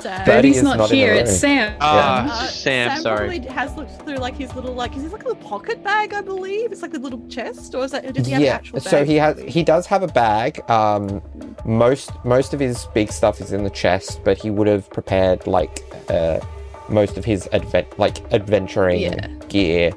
Sam. 0.00 0.24
Birdie 0.24 0.30
Birdie's 0.36 0.56
is 0.58 0.62
not, 0.62 0.78
not 0.78 0.90
here. 0.90 1.12
It's 1.14 1.30
room. 1.30 1.38
Sam. 1.38 1.76
Ah, 1.80 2.24
Uh, 2.44 2.46
Sam, 2.48 3.00
sorry. 3.00 3.28
probably 3.38 3.48
has 3.54 3.74
looked 3.76 4.02
through 4.02 4.16
like 4.16 4.36
his 4.36 4.54
little 4.54 4.74
like 4.74 4.96
is 4.96 5.02
this 5.02 5.12
like 5.12 5.24
a 5.26 5.34
pocket 5.36 5.82
bag 5.82 6.12
I 6.12 6.20
believe 6.20 6.72
it's 6.72 6.82
like 6.82 6.92
the 6.92 6.98
little 6.98 7.26
chest 7.28 7.74
or 7.74 7.84
is 7.84 7.90
that 7.92 8.12
did 8.14 8.26
he 8.26 8.32
have 8.32 8.40
an 8.40 8.46
yeah. 8.46 8.54
actual 8.54 8.80
bag? 8.80 8.88
So 8.88 9.04
he 9.04 9.16
has. 9.16 9.38
He 9.40 9.62
does 9.62 9.86
have 9.86 10.02
a 10.02 10.08
bag. 10.08 10.68
Um, 10.70 11.22
most 11.64 12.10
most 12.24 12.54
of 12.54 12.60
his 12.60 12.86
big 12.94 13.10
stuff 13.12 13.40
is 13.40 13.52
in 13.52 13.64
the 13.64 13.70
chest, 13.70 14.20
but 14.24 14.36
he 14.38 14.50
would 14.50 14.66
have 14.66 14.88
prepared 14.90 15.46
like 15.46 15.82
uh, 16.10 16.40
most 16.88 17.16
of 17.18 17.24
his 17.24 17.48
advent 17.52 17.98
like 17.98 18.18
adventuring 18.32 19.00
Yeah. 19.00 19.26
gear 19.48 19.92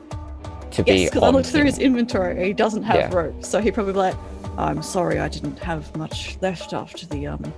to 0.72 0.84
be. 0.84 0.92
Yes, 0.94 1.10
because 1.10 1.24
I 1.24 1.28
on 1.28 1.34
looked 1.34 1.48
through 1.50 1.62
him. 1.62 1.66
his 1.68 1.78
inventory. 1.80 2.46
He 2.48 2.54
doesn't 2.54 2.84
have 2.84 2.96
Yeah. 2.96 3.14
rope, 3.14 3.44
so 3.44 3.60
he 3.62 3.72
probably 3.72 3.94
like, 3.94 4.16
I'm 4.58 4.82
sorry, 4.82 5.20
I 5.20 5.28
didn't 5.28 5.60
have 5.60 5.96
much 5.98 6.38
left 6.42 6.74
after 6.74 7.06
the 7.08 7.28
um 7.28 7.54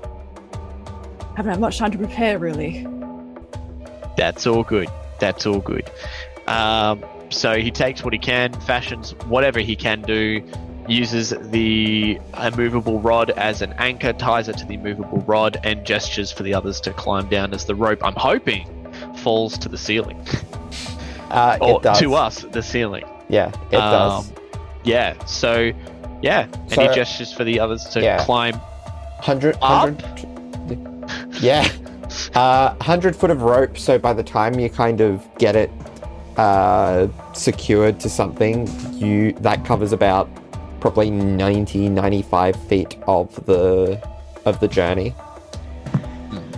haven't 1.36 1.52
had 1.52 1.60
much 1.60 1.78
time 1.78 1.92
to 1.92 1.98
prepare, 1.98 2.38
really. 2.38 2.88
That's 4.18 4.46
all 4.46 4.64
good. 4.64 4.90
That's 5.20 5.46
all 5.46 5.60
good. 5.60 5.90
Um, 6.48 7.04
so 7.30 7.56
he 7.56 7.72
takes 7.72 8.04
what 8.04 8.14
he 8.14 8.20
can, 8.20 8.54
fashions 8.62 9.14
whatever 9.26 9.60
he 9.60 9.76
can 9.76 10.02
do, 10.02 10.44
uses 10.88 11.30
the 11.30 12.20
immovable 12.44 13.00
rod 13.00 13.32
as 13.32 13.62
an 13.62 13.74
anchor, 13.78 14.14
ties 14.14 14.50
it 14.50 14.58
to 14.58 14.66
the 14.66 14.74
immovable 14.74 15.20
rod, 15.20 15.60
and 15.64 15.86
gestures 15.86 16.32
for 16.32 16.44
the 16.44 16.54
others 16.54 16.82
to 16.82 16.94
climb 16.94 17.30
down 17.30 17.54
as 17.54 17.66
the 17.66 17.76
rope, 17.76 18.04
I'm 18.04 18.16
hoping, 18.16 18.68
falls 19.18 19.58
to 19.60 19.70
the 19.70 19.78
ceiling. 19.78 20.26
Uh, 21.32 21.58
or 21.62 21.80
to 21.80 22.14
us, 22.14 22.42
the 22.42 22.62
ceiling. 22.62 23.06
Yeah, 23.30 23.54
it 23.72 23.78
um, 23.78 24.26
does. 24.26 24.34
Yeah, 24.84 25.26
so, 25.26 25.72
yeah. 26.22 26.52
So, 26.68 26.82
Any 26.82 26.94
gestures 26.94 27.32
for 27.32 27.46
the 27.46 27.58
others 27.58 27.86
to 27.86 28.02
yeah. 28.02 28.26
climb 28.26 28.56
100, 28.56 29.56
100, 29.62 30.31
yeah, 31.42 31.68
uh, 32.36 32.76
hundred 32.82 33.16
foot 33.16 33.32
of 33.32 33.42
rope. 33.42 33.78
So 33.78 33.98
by 33.98 34.14
the 34.14 34.24
time 34.24 34.60
you 34.60 34.70
kind 34.70 35.02
of 35.02 35.28
get 35.40 35.56
it 35.56 35.72
uh, 36.38 37.08
secured 37.34 38.00
to 38.02 38.10
something, 38.10 38.68
you 38.94 39.34
that 39.34 39.66
covers 39.66 39.92
about 39.92 40.30
probably 40.80 41.10
90, 41.10 41.90
95 41.90 42.56
feet 42.68 42.98
of 43.08 43.46
the 43.46 44.02
of 44.46 44.60
the 44.60 44.68
journey. 44.68 45.16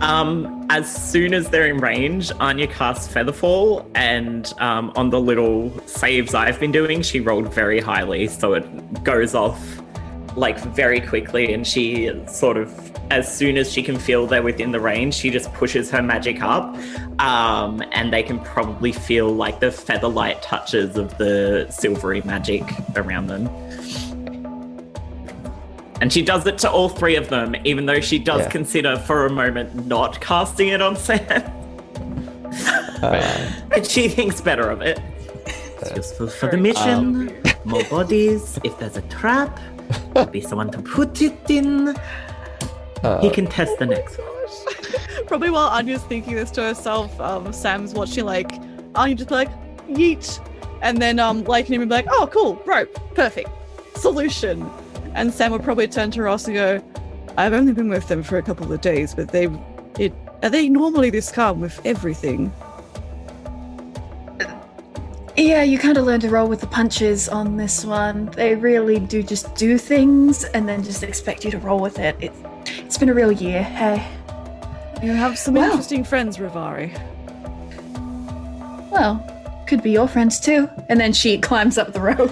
Um, 0.02 0.68
as 0.70 0.94
soon 0.94 1.34
as 1.34 1.50
they're 1.50 1.68
in 1.68 1.78
range, 1.78 2.32
Anya 2.42 2.68
casts 2.68 3.14
Featherfall, 3.14 3.90
and 3.96 4.52
um, 4.60 4.92
on 4.98 5.10
the 5.10 5.20
little 5.20 5.72
saves 5.88 6.34
I've 6.34 6.60
been 6.60 6.74
doing, 6.74 7.02
she 7.02 7.22
rolled 7.22 7.54
very 7.54 7.80
highly, 7.80 8.28
so 8.28 8.54
it 8.54 9.04
goes 9.06 9.34
off 9.34 9.83
like 10.36 10.60
very 10.60 11.00
quickly. 11.02 11.54
And 11.54 11.66
she 11.66 12.12
sort 12.28 12.58
of, 12.58 12.92
as 13.12 13.32
soon 13.34 13.58
as 13.58 13.72
she 13.72 13.84
can 13.84 13.98
feel 14.00 14.26
they're 14.28 14.42
within 14.42 14.72
the 14.72 14.80
range, 14.80 15.14
she 15.14 15.30
just 15.30 15.54
pushes 15.54 15.92
her 15.92 16.02
magic 16.02 16.42
up, 16.42 16.76
um, 17.20 17.84
and 17.92 18.12
they 18.12 18.24
can 18.24 18.40
probably 18.40 18.92
feel 18.92 19.30
like 19.30 19.60
the 19.60 19.68
featherlight 19.68 20.42
touches 20.42 20.98
of 20.98 21.18
the 21.18 21.68
silvery 21.70 22.22
magic 22.24 22.64
around 22.96 23.28
them. 23.28 23.48
And 26.02 26.12
she 26.12 26.22
does 26.22 26.46
it 26.48 26.58
to 26.60 26.70
all 26.72 26.90
three 26.90 27.16
of 27.16 27.30
them, 27.30 27.56
even 27.64 27.86
though 27.86 28.02
she 28.02 28.20
does 28.20 28.42
Yeah. 28.42 28.50
consider 28.50 28.98
for 28.98 29.26
a 29.26 29.30
moment 29.32 29.88
not 29.88 30.20
casting 30.20 30.70
it 30.70 30.82
on 30.82 30.96
Sam. 30.98 31.52
Uh, 33.02 33.52
but 33.70 33.86
she 33.90 34.08
thinks 34.10 34.42
better 34.42 34.70
of 34.70 34.82
it. 34.82 35.00
It's 35.82 35.92
useful 35.96 36.28
for 36.28 36.50
the 36.50 36.58
mission. 36.58 37.38
More 37.66 37.84
bodies. 37.86 38.60
If 38.64 38.78
there's 38.80 38.98
a 38.98 39.02
trap, 39.04 39.58
there'll 39.58 39.73
be 40.32 40.42
someone 40.42 40.72
to 40.72 40.82
put 40.82 41.22
it 41.22 41.50
in. 41.50 41.96
he 43.22 43.30
can 43.30 43.48
test 43.48 43.78
the 43.80 43.86
next 43.86 44.18
one. 44.18 44.28
Probably 45.28 45.50
while 45.50 45.70
Anya's 45.70 46.04
thinking 46.04 46.36
this 46.36 46.52
to 46.52 46.62
herself, 46.62 47.20
um, 47.20 47.52
Sam's 47.54 47.94
watching 47.94 48.26
like 48.26 48.52
Anya 48.96 49.16
just 49.16 49.30
be 49.30 49.36
like, 49.36 49.50
yeet. 49.88 50.40
And 50.82 51.02
then 51.02 51.20
um 51.20 51.44
like 51.46 51.66
him 51.66 51.82
and 51.82 51.90
be 51.90 51.96
like, 51.96 52.08
oh 52.10 52.28
cool, 52.32 52.62
rope, 52.66 52.94
perfect. 53.16 53.50
Solution. 53.96 54.70
And 55.16 55.34
Sam 55.34 55.52
would 55.52 55.64
probably 55.64 55.88
turn 55.88 56.12
to 56.12 56.24
Ross 56.24 56.46
and 56.46 56.56
go, 56.56 56.84
I've 57.38 57.54
only 57.54 57.74
been 57.74 57.90
with 57.90 58.08
them 58.08 58.24
for 58.24 58.38
a 58.38 58.44
couple 58.44 58.72
of 58.72 58.82
days, 58.82 59.14
but 59.14 59.30
they 59.30 59.48
it 59.98 60.14
are 60.42 60.50
they 60.50 60.68
normally 60.68 61.10
this 61.10 61.32
calm 61.32 61.62
with 61.62 61.80
everything? 61.86 62.52
Yeah, 65.36 65.64
you 65.64 65.80
kind 65.80 65.98
of 65.98 66.06
learn 66.06 66.20
to 66.22 66.30
roll 66.30 66.48
with 66.48 66.62
the 66.62 66.68
punches 66.68 67.28
on 67.28 67.58
this 67.58 67.84
one. 67.84 68.28
They 68.28 68.54
really 68.56 69.00
do 69.00 69.24
just 69.24 69.56
do 69.56 69.78
things 69.80 70.44
and 70.44 70.70
then 70.70 70.84
just 70.84 71.02
expect 71.02 71.44
you 71.44 71.50
to 71.52 71.58
roll 71.60 71.80
with 71.80 71.98
it. 72.00 72.16
It's 72.20 72.38
it's 72.68 72.98
been 72.98 73.10
a 73.10 73.14
real 73.14 73.32
year. 73.32 73.64
Hey, 73.64 74.06
You 75.02 75.12
have 75.14 75.38
some 75.38 75.56
Wow. 75.56 75.66
interesting 75.66 76.04
friends, 76.04 76.38
Rivari. 76.38 76.92
well, 78.92 79.26
could 79.68 79.82
be 79.82 79.92
your 79.92 80.08
friends 80.08 80.40
too. 80.40 80.70
And 80.88 81.00
then 81.00 81.12
she 81.14 81.40
climbs 81.40 81.78
up 81.80 81.94
the 81.94 82.00
rope. 82.00 82.32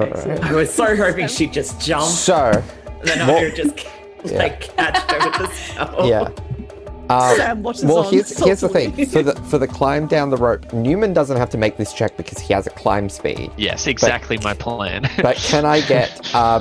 alright. 0.00 0.42
I 0.44 0.52
was 0.52 0.74
so 0.74 0.96
hoping 0.96 1.28
she'd 1.28 1.52
just 1.52 1.80
jump, 1.80 2.04
So 2.06 2.62
and 2.86 3.08
then 3.08 3.20
I 3.22 3.28
Well- 3.28 3.42
would 3.42 3.54
just 3.56 3.78
like 4.24 4.74
catch 4.76 4.98
her 5.10 5.30
with 5.30 5.38
the 5.38 5.54
spell. 5.54 6.06
yeah. 6.08 6.28
Um, 7.10 7.36
Sam 7.36 7.62
watches 7.62 7.84
well, 7.84 7.98
on 7.98 8.12
here's, 8.12 8.38
here's 8.42 8.60
the 8.60 8.68
thing. 8.68 8.92
For 9.06 9.22
the 9.22 9.34
for 9.42 9.58
the 9.58 9.68
climb 9.68 10.06
down 10.06 10.30
the 10.30 10.38
rope, 10.38 10.72
Newman 10.72 11.12
doesn't 11.12 11.36
have 11.36 11.50
to 11.50 11.58
make 11.58 11.76
this 11.76 11.92
check 11.92 12.16
because 12.16 12.38
he 12.38 12.54
has 12.54 12.66
a 12.66 12.70
climb 12.70 13.10
speed. 13.10 13.50
Yes, 13.58 13.86
exactly 13.86 14.38
my 14.38 14.54
plan. 14.54 15.08
But 15.22 15.36
can 15.36 15.64
I 15.64 15.80
get 15.82 16.34
uh, 16.34 16.60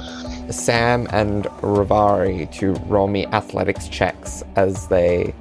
Sam 0.52 1.08
and 1.12 1.46
Rivari 1.62 2.52
to 2.54 2.74
roll 2.88 3.08
me 3.08 3.26
athletics 3.28 3.88
checks 3.88 4.44
as 4.56 4.88
they 4.88 5.34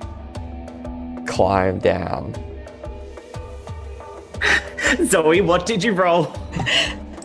climb 1.27 1.81
down? 1.81 2.35
Zoe, 5.05 5.41
what 5.41 5.67
did 5.67 5.83
you 5.83 5.93
roll? 5.93 6.33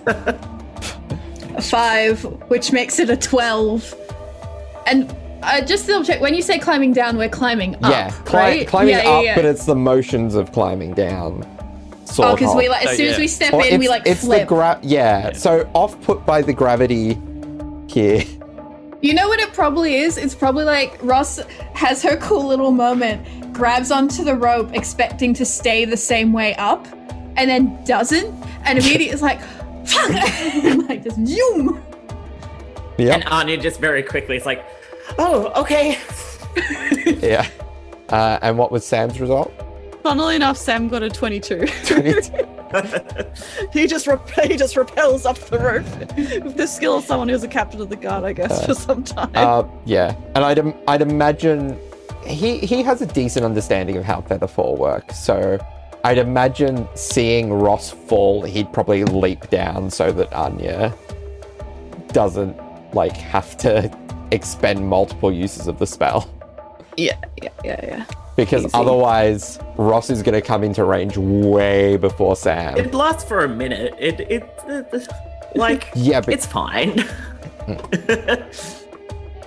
A 0.07 1.61
five, 1.61 2.23
which 2.49 2.71
makes 2.71 2.99
it 2.99 3.09
a 3.09 3.17
twelve. 3.17 3.95
And 4.86 5.13
uh, 5.47 5.61
just 5.61 5.85
to 5.85 5.91
double 5.93 6.05
check, 6.05 6.21
when 6.21 6.33
you 6.33 6.41
say 6.41 6.59
climbing 6.59 6.93
down, 6.93 7.17
we're 7.17 7.29
climbing 7.29 7.75
up. 7.75 7.91
yeah, 7.91 8.11
cli- 8.25 8.37
right? 8.39 8.67
climbing 8.67 8.93
yeah, 8.95 9.03
yeah, 9.03 9.09
up, 9.09 9.23
yeah. 9.25 9.35
but 9.35 9.45
it's 9.45 9.65
the 9.65 9.75
motions 9.75 10.35
of 10.35 10.51
climbing 10.51 10.93
down. 10.93 11.43
Sort 12.05 12.29
Oh, 12.29 12.35
because 12.35 12.55
we 12.55 12.69
like 12.69 12.85
as 12.85 12.91
So, 12.91 12.97
soon 12.97 13.07
as 13.07 13.17
we 13.19 13.27
step 13.27 13.53
Or 13.53 13.65
in, 13.65 13.79
we 13.79 13.85
it's- 13.85 13.89
like 13.89 14.03
it's 14.07 14.21
flip. 14.21 14.41
the 14.41 14.45
gra- 14.45 14.79
yeah, 14.81 15.33
So 15.33 15.69
off 15.73 15.99
put 16.01 16.25
by 16.25 16.41
the 16.41 16.53
gravity 16.53 17.17
here. 17.87 18.23
You 19.01 19.13
know 19.13 19.27
what 19.27 19.39
it 19.39 19.53
probably 19.53 19.95
is? 19.97 20.17
It's 20.17 20.33
probably 20.33 20.63
like 20.63 20.97
Ross 21.03 21.39
has 21.73 22.01
her 22.03 22.17
cool 22.17 22.47
little 22.47 22.71
moment, 22.71 23.53
grabs 23.53 23.91
onto 23.91 24.23
the 24.23 24.33
rope, 24.35 24.73
expecting 24.73 25.33
to 25.35 25.45
stay 25.45 25.85
the 25.85 25.97
same 25.97 26.33
way 26.33 26.55
up, 26.55 26.87
and 27.35 27.49
then 27.49 27.77
doesn't, 27.85 28.33
and 28.65 28.79
immediately 28.79 29.09
is 29.09 29.21
like, 29.21 29.39
fuck! 29.85 30.09
and 30.09 30.87
like 30.89 31.03
just 31.03 31.23
zoom. 31.25 31.83
Yeah, 32.97 33.13
And 33.13 33.23
Anya 33.25 33.57
just 33.57 33.79
very 33.79 34.01
quickly 34.01 34.37
is 34.37 34.45
like, 34.47 34.65
oh, 35.18 35.51
okay. 35.55 35.97
yeah. 37.20 37.47
Uh, 38.10 38.39
and 38.41 38.58
what 38.58 38.72
was 38.72 38.86
Sam's 38.86 39.20
result? 39.20 39.53
Funnily 40.03 40.36
enough, 40.36 40.58
Sam 40.58 40.88
got 40.88 41.03
a 41.03 41.10
22. 41.10 41.66
he 43.74 43.88
just 43.88 44.08
rep- 44.08 44.30
he 44.30 44.55
just 44.55 44.76
rappels 44.76 45.26
up 45.26 45.38
the 45.38 45.60
rope 45.60 46.43
with 46.43 46.58
the 46.58 46.68
skill 46.68 46.97
of 46.97 47.03
someone 47.03 47.30
who's 47.30 47.43
a 47.43 47.47
captain 47.47 47.82
of 47.82 47.89
the 47.89 47.95
guard, 47.95 48.24
I 48.24 48.34
guess, 48.34 48.66
for 48.66 48.74
some 48.74 49.03
time. 49.03 49.32
Uh, 49.36 49.64
yeah, 49.86 50.16
and 50.36 50.43
I'd 50.43 50.58
im- 50.58 50.76
I'd 50.88 51.01
imagine 51.01 51.78
he 52.26 52.60
he 52.60 52.84
has 52.84 53.01
a 53.01 53.05
decent 53.05 53.45
understanding 53.45 53.97
of 53.97 54.03
how 54.03 54.22
featherfall 54.22 54.78
works. 54.78 55.20
So 55.20 55.58
I'd 56.03 56.18
imagine 56.18 56.88
seeing 56.95 57.51
Ross 57.51 57.91
fall, 57.91 58.43
he'd 58.43 58.72
probably 58.72 59.03
leap 59.03 59.49
down 59.49 59.89
so 59.89 60.12
that 60.14 60.32
Anya 60.34 60.93
doesn't 62.14 62.55
like 62.93 63.18
have 63.18 63.58
to 63.58 63.89
expend 64.32 64.88
multiple 64.88 65.32
uses 65.32 65.67
of 65.67 65.80
the 65.80 65.88
spell. 65.88 66.30
yeah, 66.97 67.17
yeah, 67.41 67.49
yeah, 67.63 67.80
yeah. 67.84 68.05
Because 68.36 68.65
Easy. 68.65 68.73
otherwise, 68.75 69.59
Ross 69.78 70.09
is 70.09 70.21
going 70.21 70.36
to 70.36 70.41
come 70.41 70.63
into 70.63 70.84
range 70.84 71.17
way 71.17 71.97
before 71.97 72.36
Sam. 72.36 72.78
It 72.78 72.93
lasts 72.93 73.23
for 73.23 73.43
a 73.43 73.49
minute. 73.49 73.95
It, 73.99 74.19
it, 74.19 74.43
it 74.67 75.07
like, 75.55 75.89
Yeah, 75.95 76.21
but 76.21 76.34
it's 76.34 76.45
fine. 76.45 77.03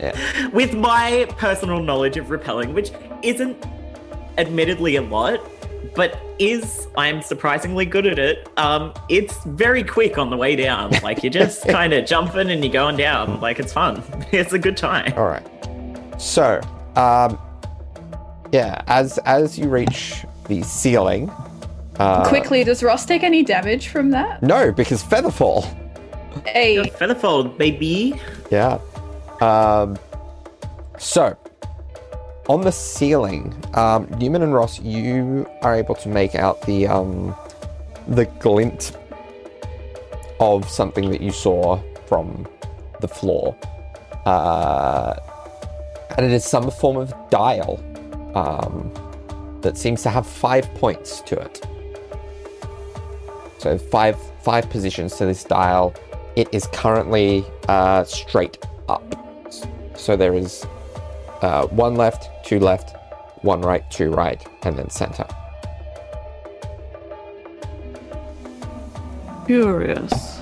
Yeah. 0.01 0.49
With 0.55 0.72
my 0.74 1.26
personal 1.37 1.83
knowledge 1.83 2.16
of 2.16 2.28
rappelling, 2.28 2.72
which 2.72 2.91
isn't 3.22 3.66
admittedly 4.39 4.97
a 4.97 5.03
lot, 5.03 5.41
but 5.95 6.18
is 6.39 6.87
I'm 6.97 7.22
surprisingly 7.22 7.85
good 7.87 8.07
at 8.07 8.18
it. 8.18 8.49
Um, 8.57 8.93
it's 9.09 9.43
very 9.45 9.83
quick 9.83 10.18
on 10.18 10.31
the 10.31 10.37
way 10.37 10.57
down. 10.57 10.91
Like 11.03 11.22
you're 11.22 11.33
just 11.33 11.66
kind 11.68 11.93
of 11.93 12.07
jumping 12.07 12.51
and 12.51 12.64
you're 12.64 12.72
going 12.72 12.97
down. 12.97 13.41
Like 13.41 13.59
it's 13.59 13.72
fun. 13.72 14.03
It's 14.33 14.53
a 14.53 14.59
good 14.59 14.76
time. 14.76 15.12
All 15.16 15.26
right. 15.26 15.47
So, 16.18 16.61
um, 16.97 17.39
yeah, 18.53 18.83
as 18.87 19.18
as 19.18 19.59
you 19.59 19.68
reach 19.68 20.24
the 20.49 20.62
ceiling, 20.62 21.31
uh, 21.99 22.28
Quickly, 22.28 22.64
does 22.64 22.83
Ross 22.83 23.05
take 23.05 23.22
any 23.22 23.43
damage 23.43 23.89
from 23.89 24.11
that? 24.11 24.43
no, 24.43 24.72
because 24.72 25.03
featherfall. 25.03 25.64
Hey, 26.47 26.76
featherfall, 26.76 27.57
baby. 27.59 28.14
Yeah. 28.51 28.78
Um, 29.41 29.99
so, 30.99 31.37
on 32.49 32.62
the 32.62 32.72
ceiling, 32.72 33.55
um, 33.74 34.09
Newman 34.18 34.43
and 34.43 34.55
Ross, 34.55 34.80
you 34.80 35.49
are 35.62 35.74
able 35.74 35.95
to 35.97 36.09
make 36.09 36.34
out 36.34 36.61
the 36.62 36.86
um, 36.86 37.34
the 38.09 38.24
glint 38.41 38.97
of 40.41 40.68
something 40.68 41.11
that 41.11 41.20
you 41.20 41.30
saw 41.30 41.80
from 42.07 42.49
the 43.01 43.09
floor, 43.09 43.57
uh, 44.26 45.14
and 46.16 46.26
it 46.26 46.32
is 46.32 46.45
some 46.45 46.70
form 46.70 46.97
of 46.97 47.12
dial 47.30 47.78
um, 48.34 48.91
that 49.61 49.76
seems 49.76 50.03
to 50.03 50.11
have 50.11 50.26
five 50.26 50.72
points 50.74 51.20
to 51.22 51.38
it. 51.38 51.66
So 53.59 53.78
five 53.78 54.16
five 54.43 54.68
positions 54.70 55.16
to 55.16 55.26
this 55.26 55.45
dial. 55.45 55.95
It 56.36 56.49
is 56.53 56.66
currently 56.72 57.45
uh, 57.68 58.05
straight 58.05 58.59
up. 58.88 59.05
So 59.95 60.16
there 60.16 60.34
is 60.34 60.66
uh, 61.43 61.66
one 61.68 61.95
left, 61.95 62.28
two 62.45 62.61
left, 62.61 62.97
one 63.43 63.61
right, 63.62 63.88
two 63.91 64.11
right, 64.11 64.45
and 64.62 64.76
then 64.76 64.91
center. 64.91 65.26
Curious. 69.47 70.41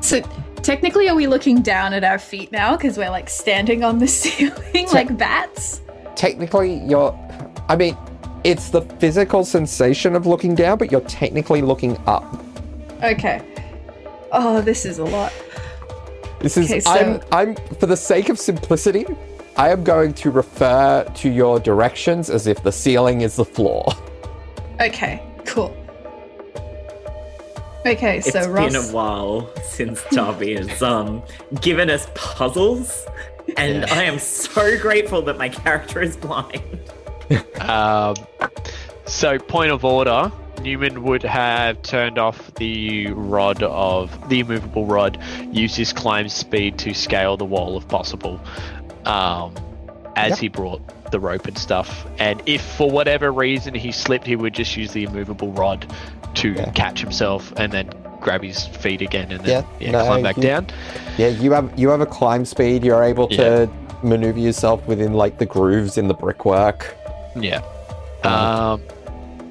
So 0.00 0.20
technically, 0.62 1.08
are 1.08 1.14
we 1.14 1.26
looking 1.26 1.62
down 1.62 1.94
at 1.94 2.04
our 2.04 2.18
feet 2.18 2.52
now 2.52 2.76
because 2.76 2.98
we're 2.98 3.10
like 3.10 3.30
standing 3.30 3.82
on 3.82 3.98
the 3.98 4.06
ceiling 4.08 4.86
like 4.92 5.16
bats? 5.16 5.80
Technically, 6.16 6.74
you're. 6.84 7.18
I 7.68 7.76
mean, 7.76 7.96
it's 8.44 8.68
the 8.68 8.82
physical 8.82 9.44
sensation 9.44 10.14
of 10.14 10.26
looking 10.26 10.54
down, 10.54 10.76
but 10.76 10.92
you're 10.92 11.00
technically 11.02 11.62
looking 11.62 11.96
up. 12.06 12.24
Okay. 13.02 13.40
Oh, 14.32 14.60
this 14.60 14.84
is 14.84 14.98
a 14.98 15.04
lot. 15.04 15.32
This 16.44 16.56
is. 16.58 16.70
Okay, 16.70 16.80
so- 16.80 16.90
I'm. 16.90 17.20
I'm. 17.32 17.54
For 17.76 17.86
the 17.86 17.96
sake 17.96 18.28
of 18.28 18.38
simplicity, 18.38 19.06
I 19.56 19.70
am 19.70 19.82
going 19.82 20.12
to 20.14 20.30
refer 20.30 21.04
to 21.14 21.28
your 21.30 21.58
directions 21.58 22.28
as 22.28 22.46
if 22.46 22.62
the 22.62 22.70
ceiling 22.72 23.22
is 23.22 23.36
the 23.36 23.44
floor. 23.46 23.86
Okay, 24.80 25.22
cool. 25.46 25.74
Okay, 27.86 28.18
It's 28.18 28.32
so 28.32 28.48
Ross. 28.50 28.74
It's 28.74 28.86
been 28.86 28.90
a 28.90 28.94
while 28.94 29.50
since 29.62 30.02
Darby 30.10 30.54
has 30.56 30.82
um 30.82 31.22
given 31.60 31.88
us 31.90 32.06
puzzles, 32.14 33.06
and 33.56 33.84
I 33.86 34.04
am 34.04 34.18
so 34.18 34.78
grateful 34.78 35.22
that 35.22 35.38
my 35.38 35.48
character 35.48 36.00
is 36.02 36.16
blind. 36.16 36.62
Um, 37.62 38.14
so, 39.06 39.38
point 39.38 39.70
of 39.70 39.82
order 39.82 40.30
Newman 40.62 41.02
would 41.02 41.22
have 41.22 41.80
turned 41.82 42.18
off 42.18 42.54
the 42.54 43.08
rod 43.08 43.62
of 43.62 44.28
the 44.28 44.40
immovable 44.40 44.86
rod, 44.86 45.18
used 45.52 45.76
his 45.76 45.92
climb 45.92 46.28
speed 46.28 46.78
to 46.78 46.94
scale 46.94 47.36
the 47.36 47.44
wall 47.44 47.76
if 47.76 47.86
possible, 47.88 48.40
um, 49.04 49.54
as 50.16 50.30
Yep. 50.30 50.38
he 50.38 50.48
brought 50.48 51.10
the 51.10 51.20
rope 51.20 51.46
and 51.46 51.58
stuff. 51.58 52.06
And 52.18 52.42
if 52.46 52.62
for 52.62 52.90
whatever 52.90 53.30
reason 53.32 53.74
he 53.74 53.92
slipped, 53.92 54.26
he 54.26 54.36
would 54.36 54.54
just 54.54 54.76
use 54.76 54.92
the 54.92 55.04
immovable 55.04 55.52
rod 55.52 55.86
to 56.34 56.52
Yeah. 56.52 56.70
catch 56.70 57.00
himself 57.00 57.52
and 57.56 57.70
then 57.72 57.90
grab 58.20 58.42
his 58.42 58.66
feet 58.66 59.02
again 59.02 59.30
and 59.30 59.40
then 59.44 59.64
Yeah, 59.80 59.86
yeah, 59.86 59.90
no, 59.92 60.04
climb 60.06 60.22
back 60.22 60.36
you- 60.38 60.42
down. 60.44 60.66
Yeah, 61.18 61.28
you 61.28 61.52
have 61.52 61.70
you 61.78 61.90
have 61.90 62.00
a 62.00 62.06
climb 62.06 62.44
speed. 62.46 62.82
You're 62.84 63.04
able 63.04 63.28
to 63.28 63.68
maneuver 64.02 64.38
yourself 64.38 64.86
within 64.86 65.12
like 65.12 65.38
the 65.38 65.46
grooves 65.46 65.98
in 65.98 66.08
the 66.08 66.14
brickwork. 66.14 66.96
Yeah. 67.38 67.60
Um, 68.22 68.80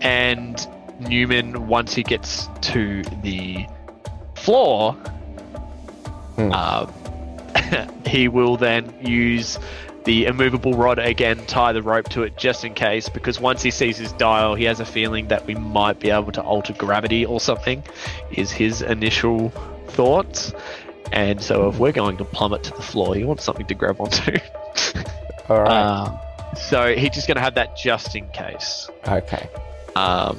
and 0.01 0.68
Newman, 0.99 1.67
once 1.67 1.93
he 1.93 2.03
gets 2.03 2.47
to 2.61 3.03
the 3.21 3.65
floor, 4.35 4.93
Hmm. 6.35 6.51
um, 6.51 6.91
he 8.07 8.27
will 8.27 8.57
then 8.57 8.93
use 9.01 9.59
the 10.05 10.25
immovable 10.25 10.73
rod 10.73 10.99
again, 10.99 11.45
tie 11.45 11.71
the 11.71 11.81
rope 11.81 12.09
to 12.09 12.23
it 12.23 12.35
just 12.37 12.65
in 12.65 12.73
case, 12.73 13.07
because 13.07 13.39
once 13.39 13.61
he 13.61 13.71
sees 13.71 13.97
his 13.97 14.11
dial, 14.13 14.55
he 14.55 14.65
has 14.65 14.79
a 14.79 14.85
feeling 14.85 15.27
that 15.29 15.45
we 15.45 15.55
might 15.55 15.99
be 15.99 16.09
able 16.09 16.31
to 16.31 16.41
alter 16.41 16.73
gravity 16.73 17.25
or 17.25 17.39
something, 17.39 17.83
is 18.31 18.51
his 18.51 18.81
initial 18.81 19.49
thoughts. 19.89 20.53
And 21.11 21.41
so 21.41 21.69
if 21.69 21.77
we're 21.77 21.91
going 21.91 22.17
to 22.17 22.25
plummet 22.25 22.63
to 22.63 22.71
the 22.71 22.81
floor, 22.81 23.15
he 23.15 23.23
wants 23.23 23.43
something 23.43 23.67
to 23.67 23.75
grab 23.75 24.01
onto. 24.01 24.37
All 25.49 25.61
right. 25.61 25.81
Um, 25.83 26.19
so 26.57 26.95
he's 26.95 27.11
just 27.11 27.27
going 27.27 27.35
to 27.35 27.41
have 27.41 27.55
that 27.55 27.77
just 27.77 28.15
in 28.15 28.27
case. 28.29 28.89
okay. 29.07 29.47
Um, 29.95 30.37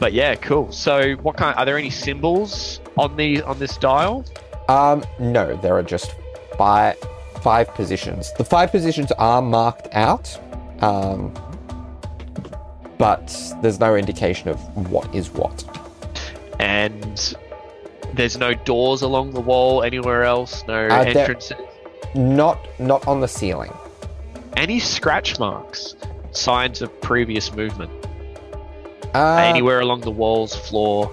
but 0.00 0.12
yeah, 0.12 0.34
cool. 0.34 0.72
So 0.72 1.12
what 1.16 1.36
kind? 1.36 1.56
Are 1.56 1.64
there 1.64 1.78
any 1.78 1.90
symbols 1.90 2.80
on 2.98 3.16
the 3.16 3.42
on 3.42 3.58
this 3.58 3.76
dial? 3.76 4.24
Um, 4.68 5.04
no, 5.18 5.56
there 5.56 5.74
are 5.76 5.82
just 5.82 6.14
five 6.58 6.96
five 7.42 7.68
positions. 7.74 8.32
The 8.34 8.44
five 8.44 8.70
positions 8.70 9.12
are 9.12 9.40
marked 9.42 9.88
out, 9.92 10.38
um, 10.82 11.32
but 12.98 13.26
there's 13.62 13.78
no 13.80 13.94
indication 13.96 14.48
of 14.48 14.58
what 14.90 15.12
is 15.14 15.30
what. 15.30 15.64
And 16.58 17.34
there's 18.14 18.36
no 18.38 18.54
doors 18.54 19.02
along 19.02 19.32
the 19.32 19.40
wall 19.40 19.82
anywhere 19.82 20.24
else. 20.24 20.64
No 20.66 20.86
Uh, 20.88 21.02
entrances. 21.04 21.56
Not 22.14 22.58
not 22.78 23.06
on 23.06 23.20
the 23.20 23.28
ceiling. 23.28 23.72
Any 24.56 24.80
scratch 24.80 25.38
marks? 25.38 25.94
Signs 26.32 26.80
of 26.82 27.00
previous 27.00 27.52
movement 27.52 27.90
Uh, 29.14 29.36
anywhere 29.38 29.80
along 29.80 30.00
the 30.02 30.10
walls, 30.10 30.54
floor, 30.54 31.10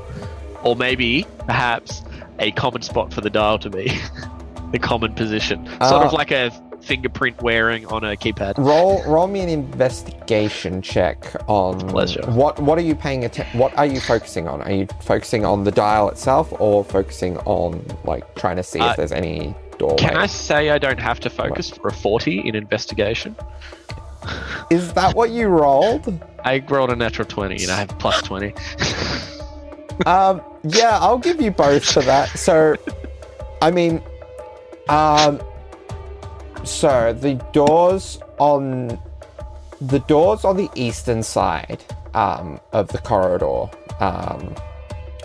or 0.63 0.75
maybe 0.75 1.25
perhaps 1.45 2.03
a 2.39 2.51
common 2.51 2.81
spot 2.81 3.13
for 3.13 3.21
the 3.21 3.29
dial 3.29 3.57
to 3.59 3.69
be 3.69 3.87
the 4.71 4.79
common 4.79 5.13
position, 5.13 5.65
sort 5.65 5.81
Uh, 5.81 6.05
of 6.05 6.13
like 6.13 6.31
a 6.31 6.51
fingerprint 6.81 7.41
wearing 7.41 7.85
on 7.87 8.03
a 8.03 8.15
keypad. 8.15 8.57
Roll 8.57 9.03
roll 9.05 9.27
me 9.27 9.41
an 9.41 9.49
investigation 9.49 10.81
check 10.81 11.35
on 11.47 11.79
Pleasure. 11.89 12.21
what 12.31 12.59
what 12.61 12.77
are 12.77 12.81
you 12.81 12.95
paying 12.95 13.25
attention 13.25 13.59
what 13.59 13.77
are 13.77 13.85
you 13.85 13.99
focusing 13.99 14.47
on? 14.47 14.61
Are 14.61 14.71
you 14.71 14.87
focusing 15.01 15.43
on 15.43 15.63
the 15.63 15.71
dial 15.71 16.07
itself 16.09 16.53
or 16.59 16.83
focusing 16.85 17.37
on 17.39 17.83
like 18.05 18.35
trying 18.35 18.55
to 18.57 18.63
see 18.63 18.79
Uh, 18.79 18.91
if 18.91 18.97
there's 18.97 19.11
any 19.11 19.53
doorway? 19.79 19.97
Can 19.97 20.15
I 20.15 20.27
say 20.27 20.69
I 20.69 20.77
don't 20.77 20.99
have 20.99 21.19
to 21.21 21.29
focus 21.29 21.69
for 21.71 21.87
a 21.89 21.93
40 21.93 22.47
in 22.47 22.55
investigation? 22.55 23.35
Is 24.69 24.93
that 24.93 25.15
what 25.15 25.31
you 25.31 25.47
rolled? 25.47 26.21
I 26.43 26.59
rolled 26.67 26.91
a 26.91 26.95
natural 26.95 27.27
20 27.27 27.63
and 27.63 27.71
I 27.71 27.77
have 27.77 27.89
plus 27.99 28.21
20. 28.21 28.53
um 30.05 30.41
yeah, 30.63 30.97
I'll 30.99 31.17
give 31.17 31.41
you 31.41 31.51
both 31.51 31.85
for 31.85 32.01
that. 32.01 32.29
So 32.37 32.75
I 33.61 33.71
mean 33.71 34.01
um 34.89 35.41
so 36.63 37.13
the 37.13 37.35
doors 37.53 38.19
on 38.37 38.99
the 39.81 39.99
doors 39.99 40.43
on 40.43 40.57
the 40.57 40.69
eastern 40.75 41.23
side 41.23 41.83
um, 42.13 42.59
of 42.73 42.87
the 42.89 42.97
corridor 42.97 43.69
um, 43.99 44.55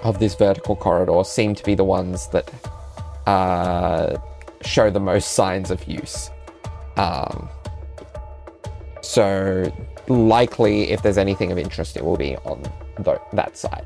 of 0.02 0.18
this 0.18 0.34
vertical 0.34 0.76
corridor 0.76 1.24
seem 1.24 1.54
to 1.54 1.64
be 1.64 1.74
the 1.74 1.84
ones 1.84 2.28
that 2.28 2.50
uh, 3.26 4.18
show 4.62 4.90
the 4.90 5.00
most 5.00 5.32
signs 5.32 5.70
of 5.70 5.86
use. 5.88 6.30
Um, 6.96 7.48
so 9.12 9.70
likely, 10.08 10.90
if 10.90 11.02
there's 11.02 11.18
anything 11.18 11.52
of 11.52 11.58
interest, 11.58 11.98
it 11.98 12.04
will 12.04 12.16
be 12.16 12.34
on 12.46 12.62
tho- 12.98 13.20
that 13.34 13.58
side. 13.58 13.84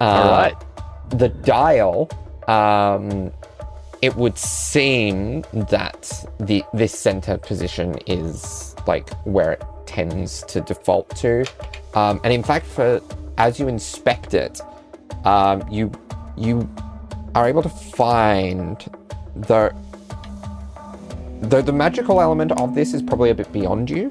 Uh, 0.00 0.04
All 0.04 0.30
right. 0.30 0.56
The 1.10 1.28
dial. 1.28 2.10
Um, 2.48 3.30
it 4.02 4.16
would 4.16 4.36
seem 4.36 5.42
that 5.52 6.24
the 6.40 6.64
this 6.74 6.98
center 6.98 7.38
position 7.38 7.98
is 8.08 8.74
like 8.88 9.08
where 9.24 9.52
it 9.52 9.64
tends 9.86 10.42
to 10.44 10.60
default 10.60 11.08
to, 11.18 11.44
um, 11.94 12.20
and 12.24 12.32
in 12.32 12.42
fact, 12.42 12.66
for 12.66 13.00
as 13.36 13.60
you 13.60 13.68
inspect 13.68 14.34
it, 14.34 14.60
um, 15.24 15.64
you 15.70 15.92
you 16.36 16.68
are 17.36 17.48
able 17.48 17.62
to 17.62 17.68
find 17.68 18.78
the 19.36 19.72
though 21.42 21.62
the 21.62 21.72
magical 21.72 22.20
element 22.20 22.50
of 22.52 22.74
this 22.74 22.92
is 22.92 23.02
probably 23.02 23.30
a 23.30 23.34
bit 23.34 23.52
beyond 23.52 23.88
you. 23.88 24.08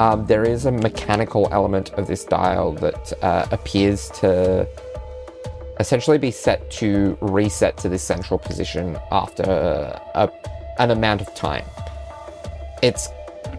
Um, 0.00 0.26
there 0.26 0.44
is 0.44 0.66
a 0.66 0.72
mechanical 0.72 1.48
element 1.52 1.92
of 1.94 2.06
this 2.06 2.24
dial 2.24 2.72
that 2.74 3.12
uh, 3.22 3.46
appears 3.50 4.08
to 4.20 4.66
essentially 5.80 6.18
be 6.18 6.30
set 6.30 6.70
to 6.70 7.16
reset 7.20 7.76
to 7.78 7.88
this 7.88 8.02
central 8.02 8.38
position 8.38 8.96
after 9.10 9.42
a, 9.42 10.30
an 10.78 10.90
amount 10.90 11.20
of 11.20 11.34
time. 11.34 11.64
It's 12.82 13.08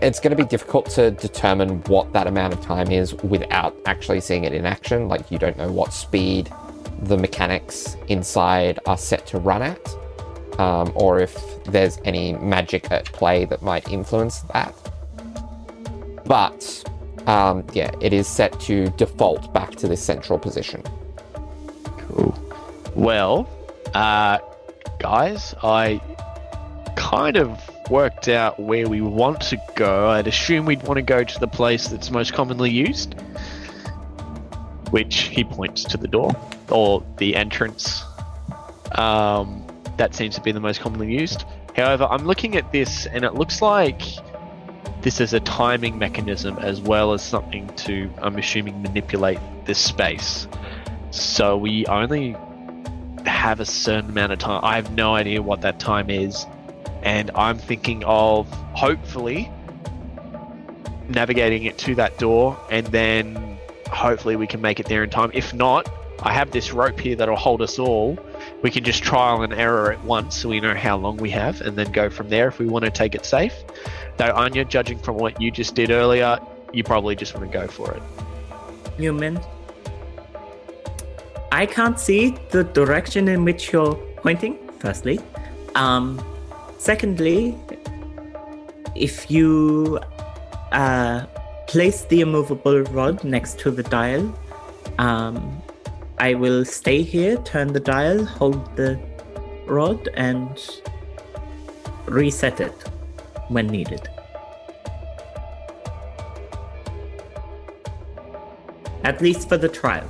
it's 0.02 0.20
going 0.20 0.36
to 0.36 0.42
be 0.44 0.48
difficult 0.48 0.90
to 0.90 1.12
determine 1.12 1.82
what 1.84 2.12
that 2.14 2.28
amount 2.28 2.54
of 2.54 2.62
time 2.62 2.92
is 2.92 3.14
without 3.16 3.76
actually 3.86 4.20
seeing 4.20 4.44
it 4.44 4.54
in 4.54 4.66
action. 4.66 5.08
Like 5.08 5.32
you 5.32 5.38
don't 5.38 5.58
know 5.58 5.72
what 5.72 5.94
speed 5.94 6.52
the 7.04 7.18
mechanics 7.18 7.96
inside 8.08 8.80
are 8.86 8.98
set 8.98 9.26
to 9.28 9.38
run 9.38 9.62
at, 9.62 10.60
um, 10.60 10.92
or 10.96 11.20
if 11.20 11.64
there's 11.66 12.00
any 12.06 12.34
magic 12.34 12.92
at 12.92 13.06
play 13.06 13.46
that 13.46 13.62
might 13.62 13.90
influence 13.92 14.42
that. 14.54 14.76
But 16.26 16.84
um, 17.28 17.65
yeah, 17.74 17.91
it 18.01 18.13
is 18.13 18.28
set 18.28 18.59
to 18.61 18.89
default 18.91 19.53
back 19.53 19.71
to 19.76 19.88
this 19.88 20.01
central 20.01 20.39
position. 20.39 20.84
Cool. 21.97 22.38
Well, 22.95 23.49
uh, 23.93 24.39
guys, 24.99 25.55
I 25.63 26.01
kind 26.95 27.38
of 27.38 27.59
worked 27.89 28.28
out 28.28 28.59
where 28.59 28.88
we 28.88 29.01
want 29.01 29.41
to 29.41 29.57
go. 29.76 30.09
I'd 30.09 30.28
assume 30.28 30.65
we'd 30.65 30.84
want 30.84 30.97
to 30.97 31.01
go 31.01 31.24
to 31.24 31.39
the 31.39 31.47
place 31.47 31.88
that's 31.88 32.11
most 32.11 32.34
commonly 32.34 32.71
used, 32.71 33.15
which 34.91 35.24
he 35.24 35.43
points 35.43 35.84
to 35.86 35.97
the 35.97 36.07
door 36.07 36.32
or 36.69 37.03
the 37.17 37.36
entrance. 37.36 38.03
Um, 38.93 39.65
that 39.97 40.15
seems 40.15 40.36
to 40.36 40.41
be 40.41 40.51
the 40.51 40.59
most 40.59 40.82
commonly 40.82 41.11
used. 41.11 41.45
However, 41.76 42.07
I'm 42.09 42.26
looking 42.26 42.55
at 42.55 42.71
this 42.71 43.05
and 43.07 43.24
it 43.24 43.34
looks 43.34 43.61
like 43.61 44.01
this 45.04 45.20
is 45.20 45.34
a 45.34 45.39
timing 45.41 45.99
mechanism 45.99 46.58
as 46.60 46.82
well 46.82 47.14
as 47.14 47.22
something 47.22 47.68
to, 47.76 48.10
I'm 48.22 48.38
assuming, 48.38 48.82
manipulate 48.82 49.39
this 49.66 49.78
space. 49.78 50.47
So 51.12 51.58
we 51.58 51.86
only 51.88 52.36
have 53.26 53.60
a 53.60 53.66
certain 53.66 54.10
amount 54.10 54.32
of 54.32 54.39
time. 54.39 54.64
I 54.64 54.76
have 54.76 54.91
no 54.93 55.14
idea 55.14 55.41
what 55.41 55.62
that 55.62 55.80
time 55.80 56.10
is. 56.10 56.45
And 57.04 57.32
I'm 57.36 57.58
thinking 57.58 58.04
of 58.06 58.49
hopefully 58.74 59.51
navigating 61.10 61.66
it 61.66 61.78
to 61.80 61.95
that 61.95 62.18
door, 62.18 62.58
and 62.72 62.88
then 62.88 63.58
hopefully 63.89 64.38
we 64.38 64.47
can 64.47 64.62
make 64.62 64.80
it 64.80 64.86
there 64.86 65.04
in 65.04 65.10
time. 65.10 65.32
If 65.34 65.54
not, 65.54 65.89
I 66.22 66.32
have 66.32 66.51
this 66.51 66.72
rope 66.72 66.97
here 66.97 67.18
that'll 67.18 67.36
hold 67.36 67.62
us 67.62 67.78
all. 67.78 68.18
We 68.62 68.72
can 68.72 68.86
just 68.86 69.04
trial 69.04 69.41
and 69.41 69.51
error 69.54 69.91
it 69.91 69.99
once 70.01 70.38
so 70.38 70.47
we 70.47 70.62
know 70.62 70.74
how 70.74 70.97
long 70.97 71.18
we 71.18 71.30
have, 71.32 71.60
and 71.60 71.78
then 71.78 71.91
go 71.91 72.10
from 72.10 72.30
there 72.30 72.47
if 72.47 72.60
we 72.60 72.66
want 72.66 72.86
to 72.86 72.91
take 72.91 73.16
it 73.16 73.26
safe. 73.26 73.54
Though, 74.18 74.32
Anya, 74.34 74.66
judging 74.66 74.99
from 74.99 75.18
what 75.18 75.41
you 75.41 75.51
just 75.51 75.76
did 75.76 75.89
earlier, 75.91 76.39
you 76.72 76.84
probably 76.84 77.16
just 77.16 77.34
want 77.34 77.51
to 77.51 77.57
go 77.57 77.68
for 77.68 77.93
it. 77.93 78.03
Human. 78.97 79.39
I 81.51 81.66
can't 81.66 81.99
see 81.99 82.38
the 82.49 82.64
direction 82.64 83.28
in 83.28 83.43
which 83.43 83.72
you're 83.72 83.95
pointing, 84.18 84.57
firstly. 84.80 85.20
Um, 85.76 86.24
secondly, 86.78 87.57
if 88.95 89.30
you 89.30 89.99
uh, 90.72 91.26
place 91.68 92.05
the 92.05 92.22
immovable 92.22 92.82
rod 92.84 93.24
next 93.24 93.59
to 93.59 93.72
the 93.72 93.84
dial, 93.84 94.34
um, 94.99 95.61
I 96.20 96.36
will 96.36 96.66
stay 96.66 97.01
here, 97.01 97.38
turn 97.38 97.74
the 97.74 97.80
dial, 97.80 98.26
hold 98.26 98.76
the 98.76 98.99
rod, 99.66 100.07
and 100.16 100.59
reset 102.05 102.61
it 102.61 102.93
when 103.50 103.68
needed. 103.68 104.10
At 109.04 109.22
least 109.22 109.50
for 109.50 109.58
the 109.58 109.70
trial. 109.70 110.08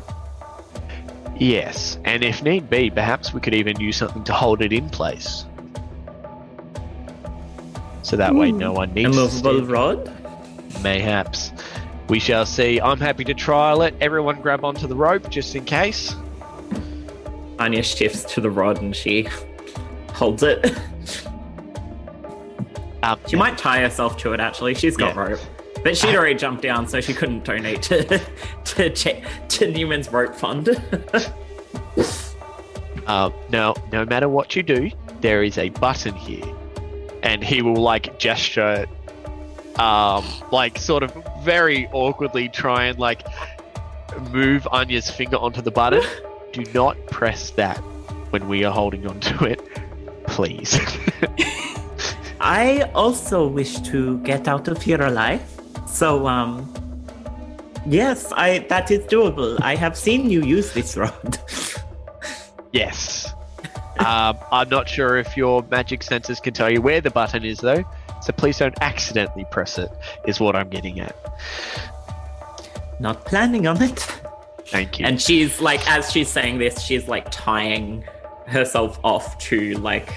Yes, 1.37 1.97
and 2.05 2.23
if 2.23 2.43
need 2.43 2.69
be, 2.69 2.89
perhaps 2.89 3.33
we 3.33 3.41
could 3.41 3.55
even 3.55 3.79
use 3.79 3.97
something 3.97 4.23
to 4.25 4.33
hold 4.33 4.61
it 4.61 4.71
in 4.71 4.89
place. 4.89 5.45
So 8.03 8.17
that 8.17 8.35
way 8.35 8.51
no 8.51 8.69
hmm. 8.69 8.77
one 8.77 8.93
needs 8.93 9.17
Immovable 9.17 9.53
stand- 9.53 9.71
rod? 9.71 10.11
Mayhaps. 10.83 11.51
We 12.09 12.19
shall 12.19 12.45
see. 12.45 12.79
I'm 12.79 12.99
happy 12.99 13.23
to 13.23 13.33
trial 13.33 13.81
it. 13.81 13.95
Everyone 14.01 14.41
grab 14.41 14.63
onto 14.65 14.87
the 14.87 14.95
rope 14.95 15.29
just 15.29 15.55
in 15.55 15.65
case. 15.65 16.13
Anya 17.59 17.81
shifts 17.81 18.25
to 18.33 18.41
the 18.41 18.51
rod 18.51 18.81
and 18.81 18.95
she 18.95 19.27
holds 20.13 20.43
it. 20.43 20.77
Um, 23.03 23.19
She 23.27 23.35
might 23.35 23.57
tie 23.57 23.81
herself 23.81 24.17
to 24.17 24.33
it 24.33 24.39
actually. 24.39 24.73
She's 24.73 24.97
got 24.97 25.13
Yeah. 25.15 25.21
rope. 25.29 25.39
But 25.83 25.95
she'd 25.97 26.15
already 26.15 26.35
jumped 26.35 26.61
down, 26.63 26.87
so 26.87 27.01
she 27.01 27.13
couldn't 27.13 27.43
donate 27.43 27.81
to 27.83 28.19
to, 28.65 28.89
che- 28.91 29.23
to 29.49 29.69
Newman's 29.71 30.11
rope 30.11 30.33
fund. 30.35 30.69
Um, 33.05 33.33
now, 33.49 33.73
no 33.91 34.05
matter 34.05 34.29
what 34.29 34.55
you 34.55 34.63
do, 34.63 34.89
there 35.19 35.43
is 35.43 35.57
a 35.57 35.67
button 35.69 36.13
here, 36.15 36.45
and 37.21 37.43
he 37.43 37.61
will 37.61 37.75
like 37.75 38.17
gesture, 38.17 38.85
um, 39.77 40.23
like 40.53 40.77
sort 40.79 41.03
of 41.03 41.11
very 41.43 41.87
awkwardly 41.91 42.47
try 42.47 42.85
and 42.85 42.97
like 42.97 43.23
move 44.31 44.65
Anya's 44.71 45.09
finger 45.09 45.35
onto 45.35 45.61
the 45.61 45.69
button. 45.71 46.01
do 46.53 46.63
not 46.73 46.95
press 47.07 47.49
that 47.51 47.75
when 48.29 48.47
we 48.47 48.63
are 48.63 48.71
holding 48.73 49.05
onto 49.05 49.43
it, 49.43 49.61
please. 50.27 50.79
I 52.43 52.91
also 52.93 53.47
wish 53.47 53.79
to 53.91 54.19
get 54.19 54.47
out 54.49 54.67
of 54.67 54.81
here 54.81 55.01
alive. 55.01 55.41
So 55.87 56.27
um 56.27 56.71
yes, 57.85 58.31
I 58.33 58.59
that 58.69 58.91
is 58.91 59.05
doable. 59.05 59.59
I 59.61 59.75
have 59.75 59.97
seen 59.97 60.29
you 60.29 60.43
use 60.43 60.73
this 60.73 60.97
rod. 60.97 61.39
yes. 62.73 63.33
Um, 63.99 64.37
I'm 64.51 64.69
not 64.69 64.89
sure 64.89 65.17
if 65.17 65.37
your 65.37 65.63
magic 65.69 66.03
senses 66.03 66.39
can 66.39 66.53
tell 66.53 66.71
you 66.71 66.81
where 66.81 66.99
the 66.99 67.11
button 67.11 67.45
is, 67.45 67.59
though. 67.59 67.83
So 68.21 68.33
please 68.33 68.57
don't 68.57 68.77
accidentally 68.81 69.45
press 69.51 69.77
it. 69.77 69.89
Is 70.25 70.39
what 70.39 70.55
I'm 70.55 70.69
getting 70.69 70.99
at. 70.99 71.15
Not 72.99 73.23
planning 73.25 73.67
on 73.67 73.81
it. 73.81 73.99
Thank 74.65 74.99
you. 74.99 75.05
And 75.05 75.21
she's 75.21 75.61
like, 75.61 75.87
as 75.89 76.11
she's 76.11 76.29
saying 76.29 76.57
this, 76.57 76.81
she's 76.81 77.07
like 77.07 77.29
tying 77.31 78.03
herself 78.47 78.99
off 79.03 79.37
to 79.37 79.77
like 79.77 80.09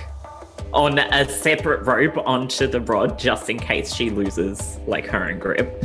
on 0.77 0.99
a 0.99 1.27
separate 1.29 1.83
rope 1.87 2.19
onto 2.27 2.67
the 2.67 2.81
rod 2.83 3.19
just 3.19 3.49
in 3.49 3.59
case 3.59 3.95
she 3.95 4.11
loses 4.11 4.79
like 4.87 5.07
her 5.07 5.29
own 5.31 5.39
grip. 5.39 5.83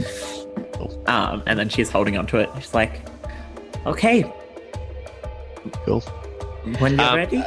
Um, 1.08 1.42
and 1.48 1.58
then 1.58 1.70
she's 1.70 1.90
holding 1.90 2.18
onto 2.18 2.38
it. 2.38 2.50
She's 2.56 2.74
like, 2.74 3.02
okay, 3.86 4.24
cool. 5.86 6.02
when 6.80 6.98
you're 6.98 7.08
Um, 7.08 7.16
ready. 7.16 7.44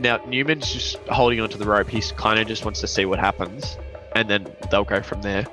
Now 0.00 0.16
Newman's 0.26 0.72
just 0.72 0.96
holding 1.08 1.40
onto 1.40 1.58
the 1.58 1.66
rope. 1.66 1.88
He 1.88 2.00
kind 2.16 2.38
of 2.40 2.48
just 2.48 2.64
wants 2.64 2.80
to 2.80 2.86
see 2.86 3.04
what 3.04 3.18
happens, 3.18 3.76
and 4.16 4.30
then 4.30 4.46
they'll 4.70 4.82
go 4.84 5.02
from 5.02 5.20
there. 5.20 5.44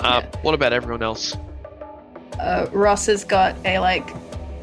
Um, 0.00 0.24
What 0.42 0.54
about 0.54 0.72
everyone 0.72 1.02
else? 1.02 1.36
Uh, 2.40 2.66
Ross 2.72 3.06
has 3.06 3.22
got 3.22 3.54
a 3.64 3.78
like 3.78 4.08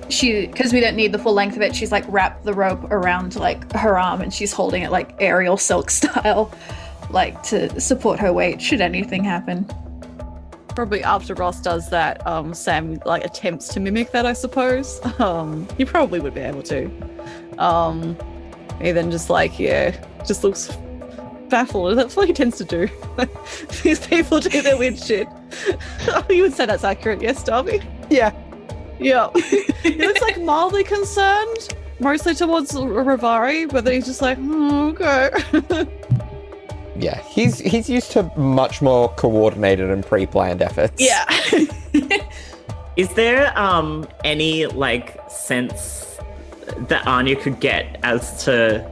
she 0.10 0.48
because 0.48 0.74
we 0.74 0.80
don't 0.80 0.96
need 0.96 1.12
the 1.12 1.20
full 1.20 1.34
length 1.34 1.56
of 1.56 1.62
it. 1.62 1.76
She's 1.76 1.92
like 1.92 2.06
wrapped 2.08 2.44
the 2.44 2.54
rope 2.54 2.84
around 2.92 3.36
like 3.36 3.72
her 3.74 3.98
arm 3.98 4.22
and 4.22 4.34
she's 4.34 4.54
holding 4.54 4.84
it 4.84 4.92
like 4.92 5.16
aerial 5.20 5.58
silk 5.58 5.90
style, 5.90 6.52
like 7.10 7.42
to 7.44 7.80
support 7.80 8.20
her 8.20 8.34
weight 8.34 8.62
should 8.62 8.82
anything 8.82 9.24
happen. 9.24 9.66
Probably 10.70 11.04
after 11.04 11.34
Ross 11.34 11.60
does 11.62 11.90
that, 11.90 12.26
um, 12.28 12.54
Sam 12.54 13.00
like 13.06 13.26
attempts 13.26 13.68
to 13.70 13.80
mimic 13.80 14.12
that, 14.12 14.26
I 14.26 14.34
suppose. 14.34 15.00
Um, 15.20 15.68
he 15.78 15.86
probably 15.86 16.20
would 16.20 16.36
be 16.36 16.42
able 16.42 16.62
to. 16.64 16.92
Um, 17.58 18.16
he 18.80 18.92
then 18.92 19.10
just 19.10 19.32
like, 19.32 19.58
yeah, 19.58 19.96
just 20.26 20.44
looks 20.44 20.70
baffled. 21.50 21.98
That's 21.98 22.16
what 22.16 22.28
he 22.28 22.34
tends 22.34 22.58
to 22.58 22.66
do. 22.66 22.88
These 23.84 24.06
people 24.06 24.40
do 24.40 24.62
their 24.62 24.78
weird 24.78 25.00
shit. 25.00 25.28
you 26.30 26.44
would 26.44 26.54
say 26.54 26.66
that's 26.66 26.84
accurate, 26.84 27.22
yes, 27.22 27.44
Darby? 27.44 27.82
Yeah. 28.10 28.32
Yeah. 29.00 29.30
he 29.84 29.96
looks 29.96 30.22
like 30.22 30.42
mildly 30.42 30.84
concerned, 30.84 31.76
mostly 32.00 32.34
towards 32.36 32.72
Rivari, 32.74 33.70
but 33.70 33.86
then 33.86 33.94
he's 33.94 34.06
just 34.06 34.22
like, 34.22 34.38
oh, 34.42 34.90
okay. 34.90 35.88
Yeah, 37.00 37.22
he's 37.28 37.60
he's 37.60 37.88
used 37.90 38.12
to 38.14 38.24
much 38.36 38.82
more 38.82 39.10
coordinated 39.10 39.92
and 39.92 40.04
pre-planned 40.04 40.64
efforts. 40.64 41.00
yeah. 41.00 41.26
Is 42.96 43.10
there 43.10 43.56
um 43.58 44.08
any 44.24 44.66
like 44.66 45.22
sense 45.30 46.18
that 46.88 47.06
Anya 47.06 47.36
could 47.36 47.60
get 47.60 48.00
as 48.02 48.44
to 48.46 48.84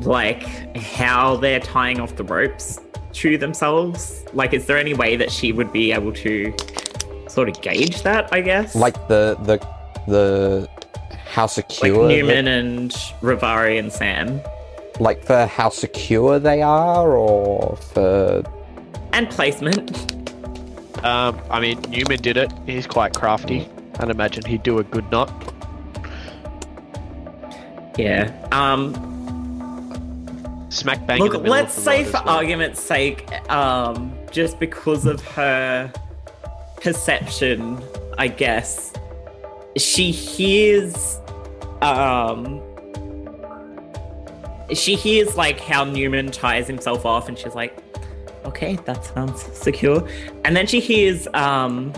like 0.00 0.42
how 0.76 1.36
they're 1.36 1.60
tying 1.60 2.00
off 2.00 2.16
the 2.16 2.24
ropes 2.24 2.80
to 3.12 3.38
themselves? 3.38 4.24
Like, 4.32 4.52
is 4.52 4.66
there 4.66 4.76
any 4.76 4.94
way 4.94 5.14
that 5.14 5.30
she 5.30 5.52
would 5.52 5.72
be 5.72 5.92
able 5.92 6.12
to 6.14 6.52
sort 7.32 7.48
of 7.48 7.60
gauge 7.62 8.02
that? 8.02 8.32
I 8.32 8.40
guess, 8.40 8.74
Like 8.74 8.94
the 9.08 9.36
the 9.42 9.58
the 10.06 10.68
how 11.30 11.42
like 11.44 11.50
secure 11.50 12.08
Newman 12.08 12.46
and 12.46 12.90
Rivari 13.20 13.78
and 13.78 13.90
Sam, 13.92 14.40
like 15.00 15.24
for 15.24 15.46
how 15.46 15.70
secure 15.70 16.38
they 16.38 16.60
are 16.62 17.10
or 17.12 17.76
for 17.76 18.42
and 19.12 19.28
placement. 19.30 20.12
Um, 21.04 21.40
I 21.50 21.58
mean, 21.60 21.80
Newman 21.88 22.20
did 22.22 22.36
it. 22.36 22.52
He's 22.66 22.86
quite 22.86 23.12
crafty. 23.14 23.68
I'd 23.98 24.08
imagine 24.10 24.44
he'd 24.44 24.62
do 24.62 24.78
a 24.78 24.84
good 24.84 25.10
knot. 25.10 25.30
Yeah. 27.98 28.30
Um. 28.52 29.08
Smack 30.70 31.06
bang 31.06 31.18
in 31.18 31.24
Look, 31.24 31.32
the 31.32 31.38
middle 31.40 31.52
let's 31.52 31.76
of 31.76 31.84
the 31.84 31.90
say 31.90 32.04
for 32.04 32.12
well. 32.24 32.28
argument's 32.30 32.80
sake, 32.80 33.30
um, 33.50 34.14
just 34.30 34.58
because 34.58 35.04
of 35.04 35.20
her 35.20 35.92
perception, 36.82 37.80
I 38.18 38.28
guess, 38.28 38.92
she 39.76 40.10
hears, 40.10 41.18
um, 41.80 42.60
she 44.72 44.94
hears 44.94 45.36
like 45.36 45.60
how 45.60 45.84
Newman 45.84 46.30
ties 46.30 46.66
himself 46.66 47.06
off, 47.06 47.28
and 47.28 47.38
she's 47.38 47.54
like, 47.54 47.76
"Okay, 48.44 48.76
that 48.84 49.04
sounds 49.04 49.42
secure." 49.56 50.06
And 50.44 50.56
then 50.56 50.66
she 50.66 50.80
hears, 50.80 51.28
um, 51.34 51.92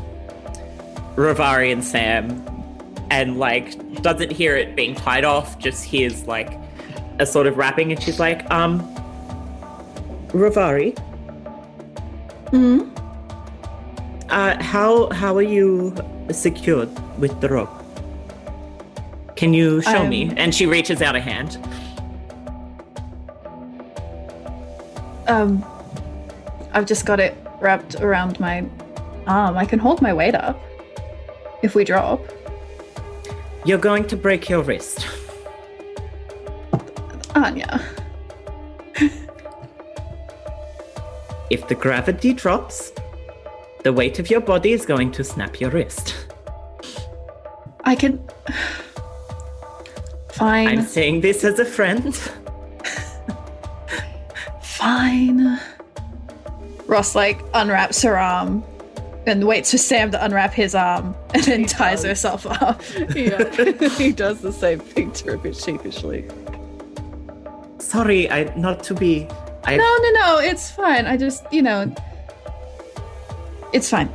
Rivari 1.17 1.73
and 1.73 1.83
Sam, 1.85 2.45
and 3.11 3.39
like 3.39 4.03
doesn't 4.03 4.33
hear 4.33 4.57
it 4.57 4.75
being 4.77 4.95
tied 4.95 5.25
off, 5.25 5.59
just 5.59 5.85
hears 5.85 6.27
like 6.27 6.59
a 7.21 7.27
sort 7.27 7.47
of 7.47 7.57
rapping, 7.57 7.93
and 7.93 8.03
she's 8.03 8.19
like, 8.19 8.49
um, 8.51 8.81
Rivari, 10.29 10.99
Hmm. 12.51 12.89
Uh, 14.35 14.63
how 14.63 15.09
how 15.11 15.37
are 15.37 15.43
you 15.43 15.95
secured 16.31 16.91
with 17.19 17.41
the 17.41 17.49
rope? 17.49 17.71
Can 19.37 19.55
you 19.55 19.81
show 19.81 20.07
me? 20.07 20.29
Um, 20.29 20.35
And 20.37 20.55
she 20.55 20.67
reaches 20.67 21.01
out 21.01 21.17
a 21.17 21.21
hand. 21.21 21.59
Um, 25.27 25.65
I've 26.73 26.87
just 26.87 27.07
got 27.07 27.21
it 27.21 27.37
wrapped 27.61 27.95
around 28.01 28.39
my 28.41 28.65
arm. 29.27 29.57
I 29.57 29.65
can 29.65 29.79
hold 29.79 30.03
my 30.03 30.13
weight 30.13 30.35
up 30.35 30.61
if 31.63 31.75
we 31.75 31.85
drop. 31.85 32.21
You're 33.65 33.79
going 33.79 34.07
to 34.09 34.17
break 34.17 34.49
your 34.49 34.63
wrist. 34.63 35.07
Anya. 37.35 37.81
If 41.51 41.69
the 41.69 41.75
gravity 41.75 42.33
drops, 42.33 42.93
The 43.85 43.93
weight 43.93 44.19
of 44.19 44.31
your 44.31 44.41
body 44.41 44.73
is 44.73 44.87
going 44.87 45.13
to 45.13 45.23
snap 45.23 45.61
your 45.61 45.71
wrist. 45.71 46.27
I 47.85 47.95
can. 47.95 48.19
Fine. 50.33 50.69
I'm 50.69 50.83
saying 50.83 51.21
this 51.21 51.45
as 51.45 51.59
a 51.59 51.67
friend. 51.67 52.15
Fine. 54.63 55.61
Ross 56.87 57.15
like 57.15 57.41
unwraps 57.53 58.03
her 58.03 58.19
arm 58.19 58.65
and 59.27 59.47
waits 59.47 59.71
for 59.71 59.79
Sam 59.79 60.11
to 60.13 60.25
unwrap 60.25 60.53
his 60.55 60.75
arm 60.75 61.15
and 61.35 61.43
then 61.45 61.61
He 61.61 61.67
ties 61.67 62.03
does. 62.03 62.05
herself 62.25 62.47
up. 62.47 62.83
Yeah, 63.15 63.51
he 63.99 64.13
does 64.13 64.41
the 64.41 64.53
same 64.53 64.81
thing 64.81 65.13
to 65.13 65.25
her 65.27 65.35
a 65.35 65.39
bit 65.39 65.57
sheepishly. 65.57 66.27
Sorry, 67.79 68.31
I 68.31 68.45
not 68.57 68.83
to 68.85 68.95
be. 68.95 69.29
I 69.65 69.77
No, 69.77 69.97
no, 70.03 70.11
no, 70.13 70.39
it's 70.39 70.71
fine. 70.71 71.07
I 71.07 71.17
just, 71.17 71.45
you 71.53 71.63
know, 71.63 71.95
it's 73.75 73.91
fine. 73.91 74.09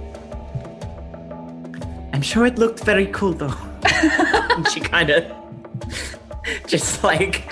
I'm 2.14 2.22
sure 2.22 2.45
it 2.45 2.57
looked 2.57 2.80
very 2.84 3.07
cool 3.07 3.34
though. 3.34 3.53
and 4.55 4.68
she 4.72 4.80
kind 4.80 5.10
of 5.10 5.32
just 6.66 7.03
like 7.03 7.51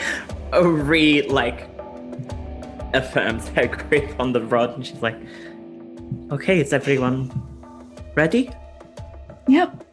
a 0.54 0.68
re 0.68 1.22
like 1.24 1.70
affirms 2.94 3.50
her 3.50 3.68
grip 3.68 4.16
on 4.20 4.32
the 4.32 4.42
rod, 4.42 4.72
and 4.76 4.88
she's 4.88 5.02
like, 5.02 5.18
"Okay, 6.32 6.60
is 6.62 6.74
everyone 6.74 7.30
ready?" 8.16 8.50
Yep. 9.48 9.84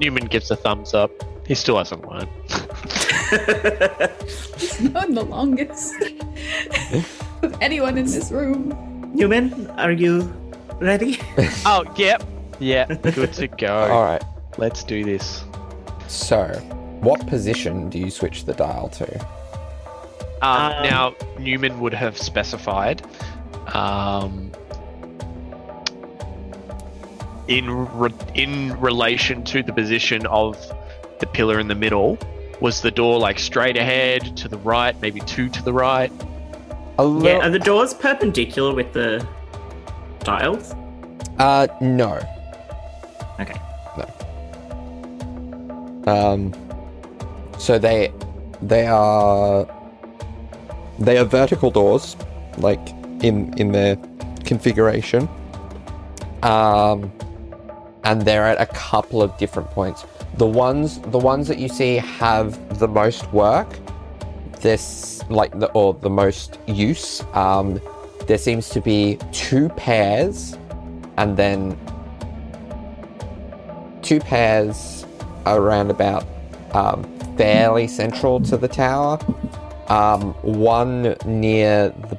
Newman 0.00 0.26
gives 0.26 0.50
a 0.50 0.56
thumbs 0.56 0.94
up. 0.94 1.10
He 1.46 1.54
still 1.54 1.76
hasn't 1.76 2.08
learned. 2.08 2.28
Known 4.94 5.14
the 5.14 5.24
longest 5.28 5.94
of 7.42 7.56
anyone 7.60 7.98
in 7.98 8.06
this 8.06 8.30
room. 8.30 8.89
Newman, 9.12 9.68
are 9.70 9.92
you 9.92 10.22
ready? 10.80 11.18
Oh, 11.66 11.84
yep. 11.96 12.22
Yeah, 12.58 12.86
good 12.86 13.32
to 13.34 13.48
go. 13.48 13.74
All 13.90 14.02
right. 14.02 14.22
Let's 14.58 14.84
do 14.84 15.04
this. 15.04 15.44
So, 16.08 16.46
what 17.00 17.26
position 17.26 17.88
do 17.88 17.98
you 17.98 18.10
switch 18.10 18.44
the 18.44 18.52
dial 18.54 18.88
to? 18.90 19.20
Um, 20.42 20.72
Um, 20.72 20.82
now, 20.82 21.14
Newman 21.38 21.80
would 21.80 21.94
have 21.94 22.16
specified 22.18 23.02
um, 23.68 24.50
in 27.48 27.70
re- 27.70 28.10
in 28.34 28.78
relation 28.80 29.42
to 29.44 29.62
the 29.62 29.72
position 29.72 30.26
of 30.26 30.56
the 31.20 31.26
pillar 31.26 31.58
in 31.60 31.68
the 31.68 31.74
middle. 31.74 32.18
Was 32.60 32.82
the 32.82 32.90
door 32.90 33.18
like 33.18 33.38
straight 33.38 33.76
ahead, 33.78 34.36
to 34.38 34.48
the 34.48 34.58
right, 34.58 34.94
maybe 35.00 35.20
two 35.20 35.48
to 35.48 35.62
the 35.62 35.72
right? 35.72 36.12
A 37.00 37.20
Yeah, 37.22 37.46
are 37.46 37.50
the 37.50 37.58
doors 37.58 37.94
perpendicular 37.94 38.74
with 38.74 38.92
the 38.92 39.26
dials? 40.18 40.74
Uh, 41.38 41.66
no. 41.80 42.20
Okay. 43.40 43.58
No. 43.96 44.06
Um, 46.06 46.52
so 47.58 47.78
they 47.78 48.12
they 48.60 48.86
are 48.86 49.66
they 50.98 51.16
are 51.16 51.24
vertical 51.24 51.70
doors, 51.70 52.16
like 52.58 52.90
in 53.22 53.54
in 53.56 53.72
their 53.72 53.96
configuration. 54.44 55.26
Um, 56.42 57.10
and 58.04 58.20
they're 58.22 58.44
at 58.44 58.60
a 58.60 58.66
couple 58.74 59.22
of 59.22 59.36
different 59.38 59.70
points. 59.70 60.04
The 60.34 60.46
ones 60.46 60.98
the 61.00 61.18
ones 61.18 61.48
that 61.48 61.58
you 61.58 61.68
see 61.68 61.96
have 61.96 62.78
the 62.78 62.88
most 62.88 63.32
work. 63.32 63.68
This 64.60 65.22
like 65.28 65.58
the 65.58 65.70
or 65.72 65.94
the 65.94 66.10
most 66.10 66.58
use. 66.66 67.22
Um, 67.32 67.80
there 68.26 68.38
seems 68.38 68.68
to 68.70 68.80
be 68.80 69.18
two 69.32 69.68
pairs, 69.70 70.56
and 71.16 71.36
then 71.36 71.78
two 74.02 74.20
pairs 74.20 75.06
around 75.46 75.90
about 75.90 76.24
um, 76.72 77.04
fairly 77.36 77.88
central 77.88 78.40
to 78.40 78.56
the 78.56 78.68
tower. 78.68 79.18
Um, 79.88 80.34
one 80.42 81.16
near 81.24 81.88
the 81.88 82.16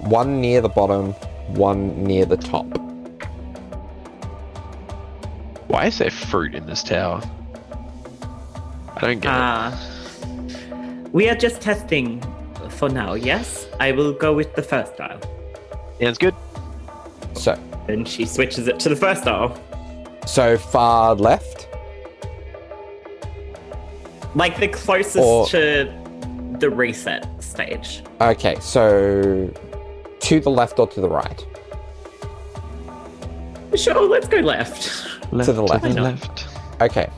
one 0.00 0.40
near 0.40 0.60
the 0.60 0.68
bottom, 0.68 1.12
one 1.54 2.04
near 2.04 2.24
the 2.24 2.36
top. 2.36 2.66
Why 5.68 5.86
is 5.86 5.98
there 5.98 6.10
fruit 6.10 6.54
in 6.54 6.66
this 6.66 6.82
tower? 6.82 7.22
I 8.96 9.00
don't 9.00 9.20
get 9.20 9.32
it. 9.32 9.91
We 11.12 11.28
are 11.28 11.34
just 11.34 11.60
testing 11.60 12.22
for 12.70 12.88
now, 12.88 13.14
yes? 13.14 13.66
I 13.80 13.92
will 13.92 14.12
go 14.12 14.32
with 14.32 14.54
the 14.54 14.62
first 14.62 14.96
dial. 14.96 15.20
Sounds 16.00 16.18
good. 16.18 16.34
So 17.34 17.58
Then 17.86 18.04
she 18.04 18.24
switches 18.24 18.66
it 18.68 18.80
to 18.80 18.88
the 18.88 18.96
first 18.96 19.24
dial. 19.24 19.56
so 20.26 20.56
far 20.56 21.14
left. 21.14 21.68
Like 24.34 24.58
the 24.58 24.68
closest 24.68 25.18
Or- 25.18 25.46
to 25.48 25.92
the 26.58 26.70
reset 26.70 27.26
stage. 27.42 28.02
Okay, 28.20 28.56
so 28.60 29.50
to 30.20 30.40
the 30.40 30.50
left 30.50 30.78
or 30.78 30.86
to 30.86 31.00
the 31.00 31.08
right? 31.08 31.44
Sure, 33.74 34.08
let's 34.08 34.28
go 34.28 34.38
left. 34.38 35.06
Left 35.32 35.52
the 35.54 35.62
left. 35.62 35.84
To 35.84 35.92
the 35.92 36.00
left. 36.02 36.46
Okay, 36.80 37.08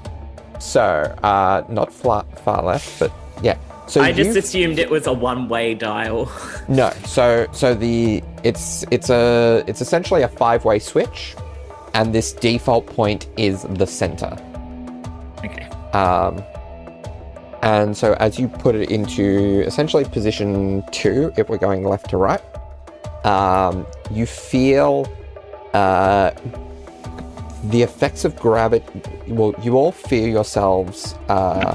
so 0.59 0.82
uh, 1.22 1.62
not 1.68 1.92
far 1.92 2.24
far 2.45 2.62
left, 2.62 2.99
but 2.99 3.12
yeah. 3.42 3.57
So 3.87 4.01
I 4.01 4.12
just 4.12 4.37
assumed 4.37 4.78
it 4.78 4.91
was 4.91 5.07
a 5.07 5.12
one-way 5.12 5.74
dial. 5.74 6.30
No, 6.66 6.91
so 7.05 7.47
so 7.53 7.74
the 7.74 8.22
it's 8.43 8.87
it's 8.91 9.11
a 9.11 9.62
it's 9.66 9.82
essentially 9.82 10.22
a 10.22 10.28
five 10.28 10.64
way 10.64 10.78
switch, 10.78 11.37
and 11.93 12.14
this 12.14 12.32
default 12.32 12.87
point 12.87 13.26
is 13.37 13.64
the 13.64 13.87
center. 13.87 14.35
okay. 15.45 15.68
Um, 15.93 16.43
and 17.62 17.95
so 17.95 18.14
as 18.14 18.39
you 18.39 18.49
put 18.49 18.74
it 18.74 18.91
into 18.91 19.62
essentially 19.66 20.05
position 20.05 20.82
two, 20.91 21.32
if 21.37 21.51
we're 21.51 21.59
going 21.59 21.85
left 21.85 22.09
to 22.11 22.16
right, 22.16 22.43
um, 23.26 23.87
you 24.11 24.24
feel 24.26 25.07
uh, 25.74 26.30
the 27.64 27.82
effects 27.82 28.24
of 28.24 28.37
gravity. 28.37 29.03
Well, 29.28 29.55
you 29.62 29.76
all 29.76 29.93
feel 29.93 30.28
yourselves 30.28 31.14
uh, 31.28 31.74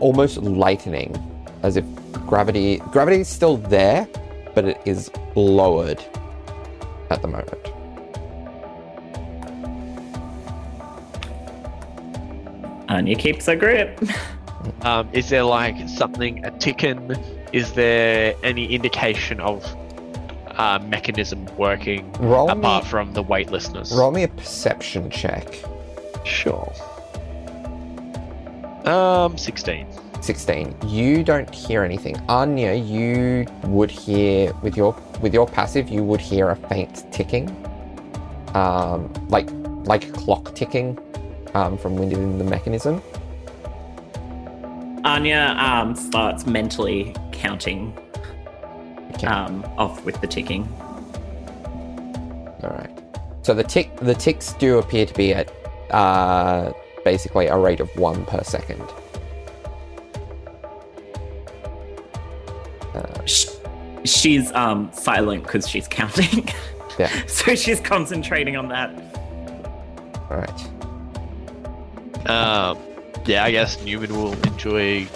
almost 0.00 0.38
lightening, 0.38 1.14
as 1.62 1.76
if 1.76 1.84
gravity 2.26 2.78
gravity 2.90 3.20
is 3.20 3.28
still 3.28 3.56
there, 3.56 4.08
but 4.54 4.64
it 4.64 4.80
is 4.84 5.10
lowered 5.34 6.02
at 7.10 7.22
the 7.22 7.28
moment. 7.28 7.58
And 12.88 12.98
Anya 13.08 13.16
keeps 13.16 13.46
her 13.46 13.56
grip. 13.56 14.00
Um, 14.80 15.10
is 15.12 15.28
there 15.28 15.42
like 15.44 15.76
something 15.90 16.42
a 16.42 16.50
ticking? 16.58 17.10
Is 17.52 17.74
there 17.74 18.34
any 18.42 18.64
indication 18.74 19.38
of 19.40 19.62
uh, 20.52 20.78
mechanism 20.86 21.44
working 21.58 22.10
Roll 22.14 22.48
apart 22.48 22.84
me, 22.84 22.90
from 22.90 23.12
the 23.12 23.22
weightlessness? 23.22 23.92
roll 23.92 24.10
me 24.10 24.22
a 24.22 24.28
perception 24.28 25.10
check. 25.10 25.46
Sure. 26.24 26.72
Um, 28.84 29.36
sixteen. 29.38 29.86
16 30.24 30.74
you 30.86 31.22
don't 31.22 31.54
hear 31.54 31.84
anything. 31.84 32.16
Anya 32.28 32.72
you 32.72 33.46
would 33.64 33.90
hear 33.90 34.54
with 34.62 34.74
your 34.74 34.96
with 35.20 35.34
your 35.34 35.46
passive 35.46 35.90
you 35.90 36.02
would 36.02 36.20
hear 36.20 36.48
a 36.48 36.56
faint 36.56 37.04
ticking. 37.12 37.46
Um 38.54 39.12
like 39.28 39.48
like 39.84 40.08
a 40.08 40.12
clock 40.12 40.54
ticking 40.54 40.98
um 41.52 41.76
from 41.76 41.96
within 41.96 42.38
the 42.38 42.44
mechanism. 42.44 43.02
Anya 45.04 45.54
um, 45.58 45.94
starts 45.94 46.46
mentally 46.46 47.14
counting 47.30 47.92
okay. 49.12 49.26
um, 49.26 49.62
off 49.76 50.02
with 50.06 50.18
the 50.22 50.26
ticking. 50.26 50.66
all 52.62 52.70
right. 52.70 52.98
So 53.42 53.52
the 53.52 53.62
tick 53.62 53.94
the 53.96 54.14
ticks 54.14 54.54
do 54.54 54.78
appear 54.78 55.04
to 55.04 55.12
be 55.12 55.34
at 55.34 55.52
uh 55.90 56.72
basically 57.04 57.46
a 57.46 57.56
rate 57.56 57.80
of 57.80 57.88
one 57.96 58.24
per 58.26 58.42
second 58.42 58.82
Sh- 63.26 63.48
she's 64.04 64.52
um, 64.52 64.90
silent 64.92 65.44
because 65.44 65.66
she's 65.68 65.88
counting. 65.88 66.46
yeah 66.98 67.10
so 67.26 67.54
she's 67.54 67.80
concentrating 67.80 68.56
on 68.56 68.68
that. 68.68 68.90
all 70.30 70.36
right 70.38 72.28
Um, 72.28 72.78
yeah, 73.24 73.44
I 73.44 73.50
guess 73.50 73.82
Newman 73.82 74.14
will 74.14 74.34
enjoy 74.46 75.06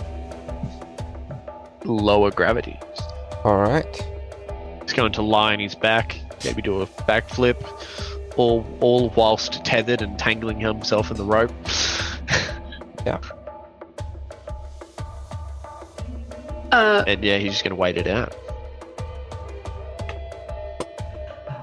lower 1.84 2.30
gravity. 2.30 2.78
all 3.44 3.58
right 3.58 4.04
He's 4.82 4.94
going 4.94 5.12
to 5.12 5.22
lie 5.22 5.52
on 5.52 5.60
his 5.60 5.74
back, 5.74 6.18
maybe 6.46 6.62
do 6.62 6.80
a 6.80 6.86
backflip, 6.86 7.58
all 8.38 8.66
all 8.80 9.10
whilst 9.10 9.64
tethered 9.64 10.02
and 10.02 10.18
tangling 10.18 10.60
himself 10.60 11.10
in 11.10 11.16
the 11.16 11.24
rope. 11.24 11.52
yeah 13.06 13.18
Uh, 16.72 17.02
and 17.06 17.24
yeah, 17.24 17.38
he's 17.38 17.52
just 17.52 17.64
going 17.64 17.70
to 17.70 17.76
wait 17.76 17.96
it 17.96 18.06
out. 18.06 18.36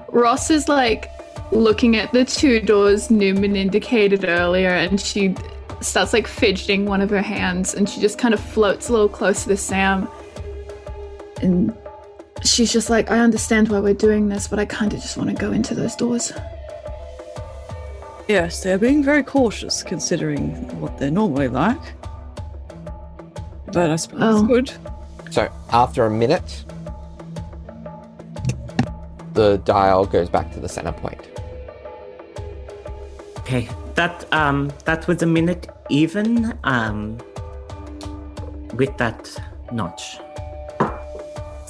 Ross 0.08 0.50
is 0.50 0.68
like 0.68 1.10
looking 1.52 1.96
at 1.96 2.12
the 2.12 2.24
two 2.24 2.60
doors 2.60 3.10
Newman 3.10 3.54
indicated 3.54 4.24
earlier, 4.24 4.70
and 4.70 5.00
she 5.00 5.34
starts 5.80 6.12
like 6.12 6.26
fidgeting 6.26 6.86
one 6.86 7.00
of 7.00 7.10
her 7.10 7.22
hands, 7.22 7.74
and 7.74 7.88
she 7.88 8.00
just 8.00 8.18
kind 8.18 8.34
of 8.34 8.40
floats 8.40 8.88
a 8.88 8.92
little 8.92 9.08
closer 9.08 9.48
to 9.50 9.56
Sam. 9.56 10.08
And 11.42 11.76
she's 12.42 12.72
just 12.72 12.90
like, 12.90 13.10
I 13.10 13.18
understand 13.18 13.68
why 13.68 13.78
we're 13.78 13.94
doing 13.94 14.28
this, 14.28 14.48
but 14.48 14.58
I 14.58 14.64
kind 14.64 14.92
of 14.92 15.00
just 15.00 15.16
want 15.16 15.30
to 15.30 15.36
go 15.36 15.52
into 15.52 15.74
those 15.74 15.94
doors. 15.94 16.32
Yes, 18.28 18.62
they're 18.62 18.78
being 18.78 19.04
very 19.04 19.22
cautious 19.22 19.82
considering 19.82 20.50
what 20.80 20.98
they're 20.98 21.10
normally 21.12 21.48
like. 21.48 21.80
But 23.72 23.90
I 23.90 23.96
suppose 23.96 24.20
Oh. 24.22 24.38
it's 24.38 24.46
good. 24.76 25.32
So 25.32 25.48
after 25.70 26.06
a 26.06 26.10
minute, 26.10 26.64
the 29.34 29.58
dial 29.58 30.06
goes 30.06 30.28
back 30.28 30.52
to 30.54 30.60
the 30.60 30.68
center 30.68 30.92
point. 30.92 31.20
Okay, 33.40 33.68
that 33.94 34.24
um 34.32 34.72
that 34.86 35.06
was 35.06 35.22
a 35.22 35.26
minute 35.26 35.68
even 35.88 36.58
um 36.64 37.18
with 38.74 38.96
that 38.98 39.30
notch. 39.70 40.18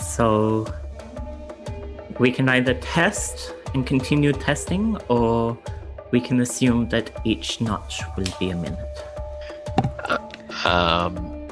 So 0.01 0.67
we 2.19 2.33
can 2.33 2.49
either 2.49 2.73
test 2.75 3.53
and 3.75 3.87
continue 3.87 4.33
testing 4.33 4.97
or 5.09 5.59
we 6.11 6.21
can 6.21 6.41
assume 6.41 6.89
that 6.91 7.11
each 7.25 7.61
notch 7.61 8.03
will 8.17 8.27
be 8.39 8.51
a 8.51 8.57
minute. 8.57 9.05
Um, 10.65 11.49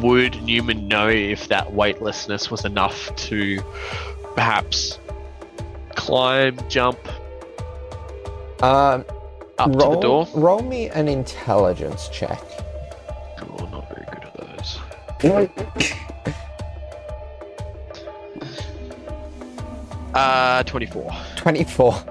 would 0.00 0.40
Newman 0.42 0.88
know 0.88 1.08
if 1.08 1.48
that 1.48 1.72
weightlessness 1.72 2.50
was 2.50 2.64
enough 2.64 3.14
to 3.16 3.60
perhaps 4.34 4.98
climb, 5.94 6.58
jump 6.68 6.98
Um, 8.62 9.04
up 9.58 9.70
roll, 9.74 9.90
to 9.90 9.96
the 9.96 10.00
door? 10.00 10.28
roll 10.34 10.62
me 10.62 10.88
an 10.90 11.06
intelligence 11.08 12.08
check. 12.08 12.40
Oh, 13.40 13.68
not 13.70 13.88
very 13.88 14.06
good 14.12 14.24
at 14.24 14.34
those. 15.20 15.92
Uh, 20.14 20.62
24. 20.64 21.12
24. 21.36 22.04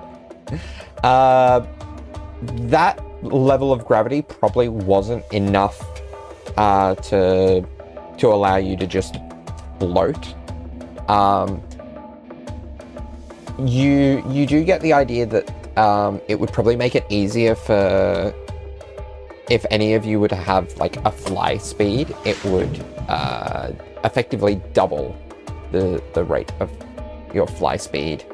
Uh, 1.04 1.66
that 2.42 3.04
level 3.24 3.72
of 3.74 3.86
gravity 3.86 4.22
probably 4.22 4.70
wasn't 4.70 5.24
enough 5.32 5.84
uh, 6.58 6.96
to 6.96 7.66
to 8.18 8.28
allow 8.28 8.56
you 8.56 8.76
to 8.78 8.88
just 8.88 9.18
float. 9.80 10.36
Um, 11.10 11.62
you 13.60 14.24
you 14.30 14.46
do 14.46 14.64
get 14.64 14.82
the 14.82 14.94
idea 14.94 15.26
that 15.26 15.78
um, 15.78 16.22
it 16.28 16.40
would 16.40 16.52
probably 16.52 16.76
make 16.76 16.96
it 16.96 17.06
easier 17.10 17.56
for 17.56 18.34
if 19.50 19.66
any 19.72 19.94
of 19.94 20.06
you 20.06 20.20
were 20.20 20.28
to 20.28 20.36
have 20.36 20.76
like 20.78 20.98
a 21.06 21.12
fly 21.12 21.58
speed, 21.58 22.16
it 22.26 22.42
would 22.44 22.84
uh, 23.08 23.72
effectively 24.04 24.62
double 24.74 25.16
the 25.72 26.04
the 26.14 26.24
rate 26.24 26.52
of 26.60 26.70
your 27.34 27.48
fly 27.48 27.78
speed. 27.78 28.26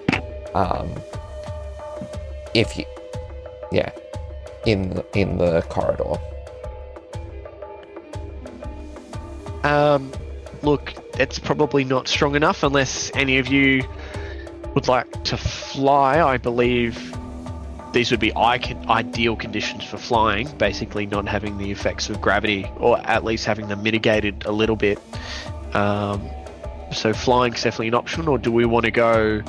Um, 0.54 0.90
if 2.54 2.78
you, 2.78 2.86
yeah, 3.74 3.92
in 4.66 5.04
in 5.14 5.38
the 5.38 5.62
corridor. 5.64 6.20
Um, 9.64 10.12
look, 10.62 10.94
it's 11.20 11.40
probably 11.40 11.84
not 11.84 12.08
strong 12.08 12.36
enough 12.36 12.64
unless 12.64 13.12
any 13.16 13.38
of 13.40 13.48
you 13.48 13.84
would 14.76 14.88
like 14.88 15.24
to 15.26 15.38
fly. 15.38 16.22
I 16.22 16.38
believe 16.38 17.18
these 17.94 18.12
would 18.12 18.20
be 18.20 18.34
ideal 18.36 19.36
conditions 19.36 19.84
for 19.84 19.98
flying, 19.98 20.48
basically 20.58 21.06
not 21.06 21.28
having 21.28 21.58
the 21.58 21.72
effects 21.72 22.10
of 22.10 22.20
gravity, 22.22 22.70
or 22.78 23.00
at 23.00 23.24
least 23.24 23.46
having 23.46 23.68
them 23.68 23.84
mitigated 23.84 24.46
a 24.46 24.52
little 24.52 24.76
bit. 24.76 25.00
Um, 25.74 26.28
so 26.92 27.14
flying's 27.14 27.64
definitely 27.64 27.90
an 27.90 27.96
option, 27.96 28.28
or 28.28 28.38
do 28.38 28.52
we 28.52 28.66
want 28.66 28.86
to 28.86 28.92
go 28.92 29.42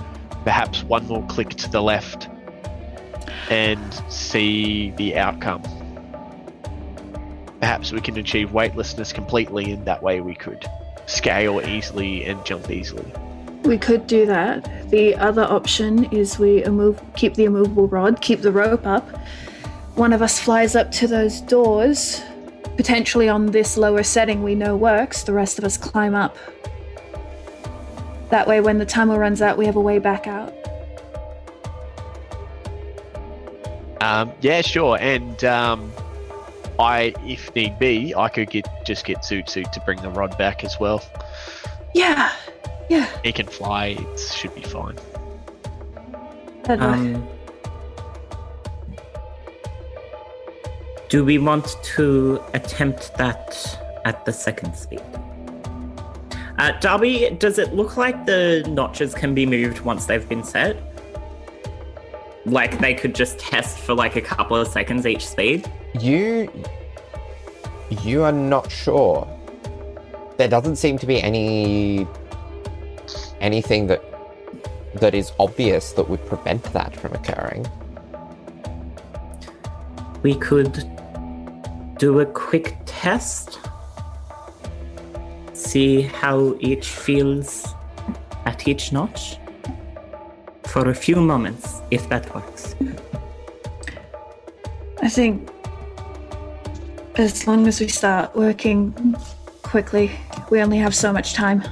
perhaps 0.45 0.83
one 0.85 1.07
more 1.07 1.27
click 1.27 1.51
to 1.51 1.71
the 1.71 1.83
left 1.83 2.29
and 3.51 4.03
see 4.09 4.91
the 4.93 5.17
outcome? 5.17 5.63
Perhaps 7.61 7.93
we 7.93 8.01
can 8.01 8.19
achieve 8.19 8.53
weightlessness 8.53 9.13
completely, 9.13 9.73
and 9.73 9.85
that 9.87 10.03
way 10.03 10.21
we 10.21 10.35
could 10.35 10.69
scale 11.07 11.61
easily 11.67 12.25
and 12.25 12.45
jump 12.45 12.71
easily. 12.71 13.05
We 13.63 13.79
could 13.79 14.07
do 14.07 14.27
that. 14.27 14.91
The 14.91 15.15
other 15.17 15.45
option 15.45 16.05
is 16.13 16.39
we 16.39 16.65
keep 17.17 17.35
the 17.35 17.45
immovable 17.45 17.89
rod, 17.89 18.21
keep 18.21 18.43
the 18.43 18.53
rope 18.53 18.87
up. 18.87 19.09
One 19.95 20.13
of 20.13 20.21
us 20.21 20.39
flies 20.39 20.77
up 20.77 20.91
to 20.93 21.07
those 21.07 21.41
doors, 21.41 22.21
potentially 22.77 23.29
on 23.29 23.47
this 23.47 23.77
lower 23.77 24.03
setting 24.03 24.43
we 24.43 24.55
know 24.55 24.77
works. 24.77 25.23
The 25.23 25.33
rest 25.33 25.59
of 25.59 25.65
us 25.65 25.77
climb 25.79 26.15
up. 26.15 26.37
That 28.31 28.47
way, 28.49 28.61
when 28.61 28.79
the 28.79 28.87
timer 28.87 29.19
runs 29.19 29.41
out, 29.41 29.57
we 29.57 29.65
have 29.67 29.77
a 29.77 29.81
way 29.81 29.99
back 29.99 30.27
out. 30.27 30.53
Um, 34.05 34.33
yeah, 34.43 34.61
sure. 34.61 34.99
And 35.01 35.43
um, 35.45 35.91
I, 36.79 37.15
if 37.25 37.55
need 37.55 37.79
be, 37.79 38.15
I 38.15 38.29
could 38.29 38.51
get 38.51 38.69
just 38.85 39.07
get 39.07 39.19
Zoot 39.19 39.49
Suit 39.49 39.73
to 39.73 39.81
bring 39.81 40.03
the 40.03 40.11
rod 40.11 40.37
back 40.37 40.63
as 40.63 40.79
well. 40.79 41.03
Yeah, 41.95 42.31
yeah. 42.91 43.09
He 43.23 43.33
can 43.33 43.47
fly; 43.47 43.97
it 43.99 44.21
should 44.21 44.55
be 44.55 44.61
fine. 44.61 44.99
Um, 46.69 47.27
do 51.09 51.25
we 51.25 51.39
want 51.39 51.77
to 51.83 52.43
attempt 52.53 53.17
that 53.17 53.81
at 54.05 54.27
the 54.27 54.33
second 54.35 54.77
speed? 54.77 55.01
Uh, 56.59 56.73
Darby, 56.81 57.35
does 57.39 57.59
it 57.59 57.73
look 57.73 57.97
like 57.97 58.27
the 58.27 58.67
notches 58.69 59.15
can 59.15 59.35
be 59.35 59.47
moved 59.47 59.81
once 59.81 60.05
they've 60.05 60.29
been 60.29 60.45
set? 60.45 60.77
Like 62.47 62.79
they 62.79 62.95
could 62.95 63.15
just 63.15 63.39
test 63.39 63.79
for 63.79 63.95
like 63.95 64.17
a 64.17 64.21
couple 64.21 64.57
of 64.57 64.69
seconds 64.69 65.07
each 65.07 65.27
speed? 65.27 65.71
You 66.01 66.51
you 68.03 68.23
are 68.23 68.33
not 68.33 68.71
sure. 68.71 69.29
There 70.37 70.49
doesn't 70.49 70.77
seem 70.77 70.99
to 70.99 71.07
be 71.07 71.23
any 71.23 72.07
anything 73.41 73.87
that 73.87 74.03
that 74.95 75.15
is 75.15 75.33
obvious 75.39 75.93
that 75.93 76.09
would 76.09 76.25
prevent 76.27 76.63
that 76.73 76.95
from 76.97 77.13
occurring. 77.15 77.67
We 80.23 80.35
could 80.35 80.85
do 81.99 82.21
a 82.21 82.27
quick 82.27 82.77
test. 82.87 83.59
See 85.53 86.03
how 86.03 86.57
each 86.61 86.89
feels 86.89 87.75
at 88.45 88.69
each 88.69 88.93
notch. 88.93 89.39
For 90.67 90.91
a 90.91 90.95
few 90.95 91.17
moments, 91.17 91.81
if 91.91 92.09
that 92.09 92.35
works. 92.35 92.75
I 95.01 95.09
think 95.09 95.49
as 97.17 97.47
long 97.47 97.67
as 97.69 97.81
we 97.81 97.89
start 97.89 98.35
working 98.35 98.93
quickly, 99.63 100.11
we 100.51 100.61
only 100.61 100.79
have 100.79 100.95
so 100.95 101.13
much 101.13 101.35
time. 101.35 101.63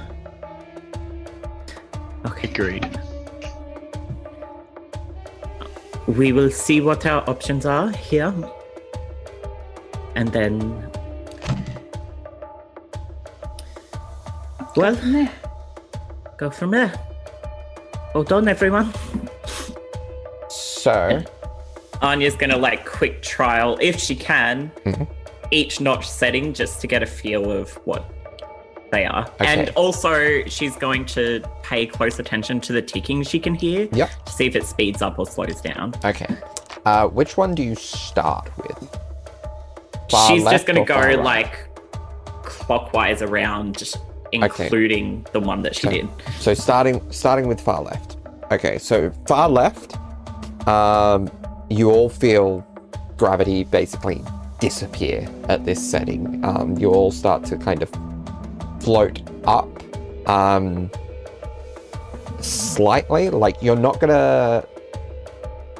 Okay. 2.25 2.49
Agreed. 2.49 2.99
We 6.07 6.31
will 6.31 6.51
see 6.51 6.79
what 6.81 7.05
our 7.05 7.27
options 7.29 7.65
are 7.65 7.89
here. 7.91 8.33
And 10.15 10.29
then. 10.29 10.59
Well, 14.75 14.95
From 14.95 15.13
there. 15.13 15.31
go 16.37 16.49
from 16.49 16.71
there. 16.71 16.93
Well 18.13 18.23
done, 18.23 18.47
everyone. 18.47 18.93
So 20.49 21.21
Anya's 22.01 22.35
gonna 22.35 22.57
like 22.57 22.85
quick 22.85 23.21
trial, 23.21 23.77
if 23.81 23.99
she 23.99 24.15
can, 24.15 24.71
Mhm. 24.85 25.07
each 25.51 25.79
notch 25.81 26.07
setting 26.07 26.53
just 26.53 26.81
to 26.81 26.87
get 26.87 27.01
a 27.01 27.05
feel 27.05 27.51
of 27.51 27.71
what 27.85 28.05
they 28.91 29.05
are. 29.05 29.25
Okay. 29.41 29.47
And 29.47 29.69
also, 29.75 30.43
she's 30.45 30.75
going 30.75 31.05
to 31.07 31.41
pay 31.63 31.85
close 31.87 32.19
attention 32.19 32.59
to 32.61 32.73
the 32.73 32.81
ticking 32.81 33.23
she 33.23 33.39
can 33.39 33.55
hear 33.55 33.87
Yep. 33.91 34.09
to 34.25 34.31
see 34.31 34.45
if 34.45 34.55
it 34.55 34.65
speeds 34.65 35.01
up 35.01 35.17
or 35.17 35.25
slows 35.25 35.59
down. 35.61 35.93
okay. 36.05 36.27
Uh, 36.85 37.07
which 37.07 37.37
one 37.37 37.55
do 37.55 37.63
you 37.63 37.75
start 37.75 38.49
with? 38.57 38.97
Far 40.11 40.27
she's 40.29 40.43
just 40.43 40.65
gonna 40.67 40.83
go 40.85 40.97
right? 40.99 41.17
like 41.23 41.67
clockwise 42.43 43.21
around, 43.21 43.95
including 44.33 45.25
the 45.33 45.39
one 45.39 45.61
that 45.63 45.75
she 45.75 45.87
Okay. 45.87 46.01
did. 46.01 46.09
So 46.39 46.53
starting 46.53 47.01
starting 47.11 47.47
with 47.47 47.59
far 47.61 47.81
left. 47.81 48.17
Okay, 48.51 48.77
so 48.77 49.11
far 49.27 49.49
left, 49.49 49.97
um, 50.67 51.29
you 51.69 51.89
all 51.91 52.09
feel 52.09 52.65
gravity 53.17 53.63
basically 53.63 54.21
disappear 54.59 55.27
at 55.49 55.65
this 55.65 55.79
setting. 55.91 56.43
Um, 56.45 56.77
you 56.77 56.89
all 56.91 57.11
start 57.11 57.43
to 57.45 57.57
kind 57.57 57.81
of 57.81 57.89
float 58.79 59.21
up. 59.45 59.67
Um, 60.29 60.89
slightly. 62.39 63.29
Like 63.29 63.61
you're 63.61 63.75
not 63.75 63.99
gonna. 63.99 64.65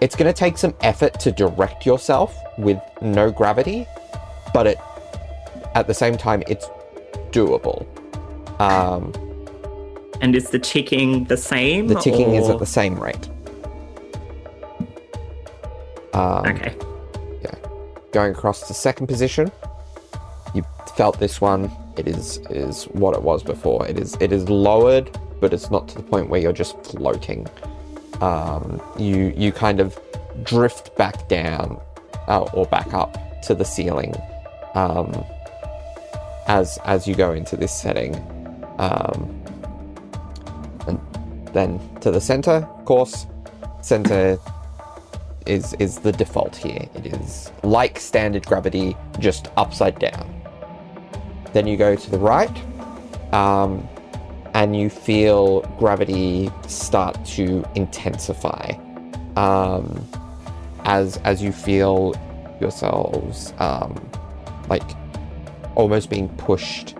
It's 0.02 0.16
gonna 0.16 0.34
take 0.34 0.58
some 0.58 0.74
effort 0.82 1.20
to 1.22 1.32
direct 1.32 1.86
yourself 1.86 2.36
with 2.58 2.78
no 3.02 3.32
gravity, 3.32 3.88
but 4.54 4.68
it 4.68 4.78
at 5.76 5.88
the 5.88 5.94
same 5.94 6.18
time 6.18 6.44
it's 6.48 6.68
doable. 7.32 7.86
Um, 8.60 9.12
And 10.22 10.36
is 10.36 10.50
the 10.52 10.60
ticking 10.60 11.26
the 11.26 11.38
same? 11.38 11.88
the 11.88 11.96
ticking 11.96 12.34
is 12.34 12.50
at 12.50 12.60
the 12.60 12.66
same 12.66 13.00
rate. 13.00 13.28
Um, 16.14 16.46
Okay. 16.48 16.74
going 18.12 18.32
across 18.32 18.68
to 18.68 18.74
second 18.76 19.08
position. 19.08 19.52
You 20.54 20.64
felt 20.96 21.20
this 21.20 21.42
one. 21.42 21.72
It 21.98 22.08
is 22.08 22.38
is 22.52 22.84
what 22.86 23.16
it 23.16 23.24
was 23.24 23.42
before. 23.44 23.88
It 23.88 23.98
is 23.98 24.16
it 24.20 24.32
is 24.32 24.48
lowered, 24.50 25.10
but 25.42 25.52
it's 25.54 25.72
not 25.72 25.88
to 25.90 25.96
the 25.96 26.04
point 26.04 26.30
where 26.30 26.40
you're 26.40 26.54
just 26.54 26.76
floating. 26.86 27.48
Um, 28.22 28.80
you 28.98 29.34
you 29.36 29.52
kind 29.52 29.80
of 29.80 29.98
drift 30.44 30.96
back 30.96 31.28
down 31.28 31.80
uh, 32.28 32.42
or 32.54 32.66
back 32.68 32.94
up 32.94 33.18
to 33.44 33.56
the 33.56 33.66
ceiling 33.66 34.14
um, 34.76 35.12
as 36.48 36.78
as 36.86 37.08
you 37.08 37.16
go 37.16 37.34
into 37.34 37.58
this 37.58 37.72
setting. 37.74 38.14
Um, 38.80 39.44
and 40.88 41.00
then 41.54 41.80
to 42.02 42.12
the 42.12 42.22
center, 42.22 42.68
of 42.78 42.86
course. 42.86 43.28
Center 43.82 44.40
is 45.46 45.74
is 45.76 46.00
the 46.00 46.12
default 46.12 46.56
here. 46.56 46.88
It 46.96 47.08
is 47.08 47.52
like 47.64 48.00
standard 48.00 48.46
gravity, 48.46 48.96
just 49.20 49.50
upside 49.58 50.00
down. 50.00 50.42
Then 51.52 51.68
you 51.68 51.78
go 51.78 51.96
to 51.96 52.12
the 52.12 52.18
right, 52.18 52.56
um, 53.34 53.88
and 54.54 54.76
you 54.76 54.90
feel 54.90 55.62
gravity 55.78 56.52
start 56.68 57.24
to 57.26 57.64
intensify 57.76 58.72
um, 59.36 60.08
as 60.86 61.18
as 61.18 61.42
you 61.42 61.52
feel 61.52 62.14
yourselves 62.62 63.54
um, 63.60 64.10
like 64.70 64.84
almost 65.76 66.10
being 66.10 66.30
pushed 66.38 66.96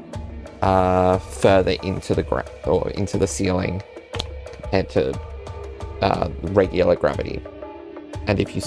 uh, 0.64 1.20
further 1.20 1.76
into 1.84 2.16
the 2.16 2.24
ground 2.24 2.50
or 2.66 2.90
into 2.92 3.18
the 3.18 3.28
ceiling 3.28 3.84
and 4.72 4.88
to 4.90 5.20
uh, 6.02 6.30
regular 6.42 6.96
gravity. 6.96 7.42
And 8.28 8.40
if 8.40 8.56
you 8.56 8.62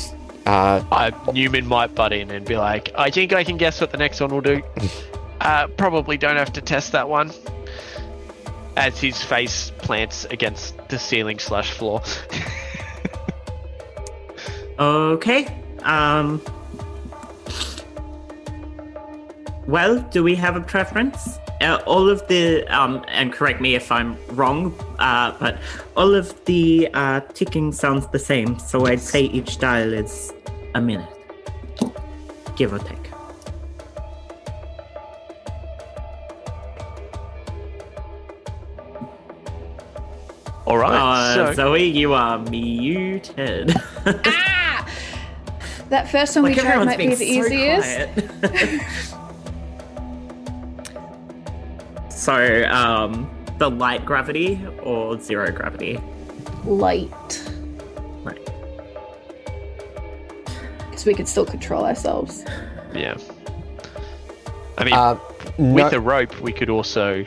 uh, 0.47 0.85
I, 0.93 1.13
Newman 1.33 1.67
might 1.67 1.95
butt 1.95 2.13
in 2.13 2.31
and 2.31 2.47
be 2.47 2.57
like, 2.57 2.93
I 2.97 3.11
think 3.11 3.33
I 3.33 3.43
can 3.43 3.57
guess 3.57 3.81
what 3.81 3.91
the 3.91 3.99
next 3.99 4.21
one 4.21 4.31
will 4.31 4.43
do. 4.43 4.63
uh, 5.41 5.67
probably 5.69 6.17
don't 6.17 6.37
have 6.37 6.53
to 6.53 6.61
test 6.61 6.93
that 6.93 7.09
one. 7.09 7.33
As 8.77 9.01
his 9.01 9.23
face 9.23 9.73
plants 9.79 10.27
against 10.27 10.77
the 10.89 10.99
ceiling 10.99 11.39
slash 11.39 11.73
floor. 11.73 12.03
Okay. 14.79 15.47
Um. 15.83 16.43
Well, 19.67 20.01
do 20.11 20.23
we 20.23 20.35
have 20.35 20.57
a 20.57 20.61
preference? 20.61 21.39
Uh, 21.61 21.83
all 21.87 22.09
of 22.09 22.27
the 22.29 22.65
um, 22.67 23.03
and 23.09 23.33
correct 23.33 23.63
me 23.63 23.75
if 23.75 23.91
I'm 23.91 24.19
wrong, 24.29 24.75
uh, 24.99 25.33
but 25.39 25.59
all 25.97 26.15
of 26.15 26.45
the 26.45 26.89
uh, 26.93 27.21
ticking 27.33 27.73
sounds 27.73 28.07
the 28.09 28.19
same. 28.19 28.59
So 28.59 28.87
I'd 28.87 29.01
say 29.01 29.23
each 29.23 29.59
dial 29.59 29.95
is 29.95 30.35
a 30.75 30.81
minute, 30.81 31.09
give 32.57 32.75
or 32.75 32.79
take. 32.79 33.11
All 40.67 40.77
right. 40.77 40.93
Uh, 40.93 41.35
so, 41.35 41.53
Zoe, 41.55 41.85
you 41.85 42.13
are 42.13 42.39
muted. 42.39 43.75
Ah! 44.05 44.87
That 45.89 46.11
first 46.11 46.35
one 46.35 46.45
we 46.45 46.55
tried 46.55 46.85
might 46.85 46.99
be 46.99 47.07
being 47.07 47.19
the 47.19 47.41
so 47.41 47.47
easiest. 47.47 49.15
quiet. 52.25 52.65
so, 52.69 52.71
um, 52.75 53.31
the 53.59 53.71
light 53.71 54.05
gravity 54.05 54.61
or 54.83 55.19
zero 55.21 55.51
gravity? 55.51 55.99
Light. 56.65 57.43
Right. 58.23 58.39
Because 60.91 61.07
we 61.07 61.15
could 61.15 61.29
still 61.29 61.47
control 61.47 61.85
ourselves. 61.85 62.45
yeah. 62.95 63.17
I 64.79 64.85
mean, 64.85 64.95
uh, 64.95 65.19
no, 65.59 65.75
with 65.75 65.91
the 65.91 66.01
rope, 66.01 66.39
we 66.41 66.53
could 66.53 66.69
also 66.69 67.25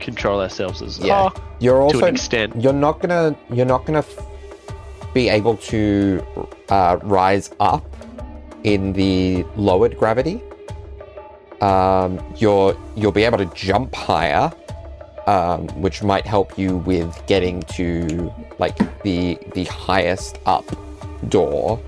control 0.00 0.40
ourselves 0.40 0.82
as 0.82 0.98
Yeah. 0.98 1.28
oh, 1.34 1.42
you're 1.60 1.76
to 1.76 1.82
also 1.82 2.06
an 2.06 2.14
extent. 2.14 2.54
you're 2.60 2.72
not 2.72 2.98
gonna 3.00 3.36
you're 3.50 3.66
not 3.66 3.84
gonna 3.84 3.98
f- 4.00 4.26
be 5.14 5.28
able 5.28 5.56
to 5.58 6.24
uh, 6.70 6.98
rise 7.02 7.50
up 7.60 7.84
in 8.64 8.92
the 8.94 9.44
lowered 9.56 9.96
gravity. 9.96 10.42
Um, 11.60 12.22
you're 12.36 12.76
you'll 12.96 13.12
be 13.12 13.24
able 13.24 13.38
to 13.38 13.50
jump 13.54 13.94
higher, 13.94 14.52
um, 15.26 15.66
which 15.80 16.02
might 16.02 16.26
help 16.26 16.56
you 16.58 16.76
with 16.78 17.20
getting 17.26 17.62
to 17.74 18.32
like 18.58 18.76
the 19.02 19.38
the 19.54 19.64
highest 19.64 20.38
up 20.46 20.64
door, 21.28 21.80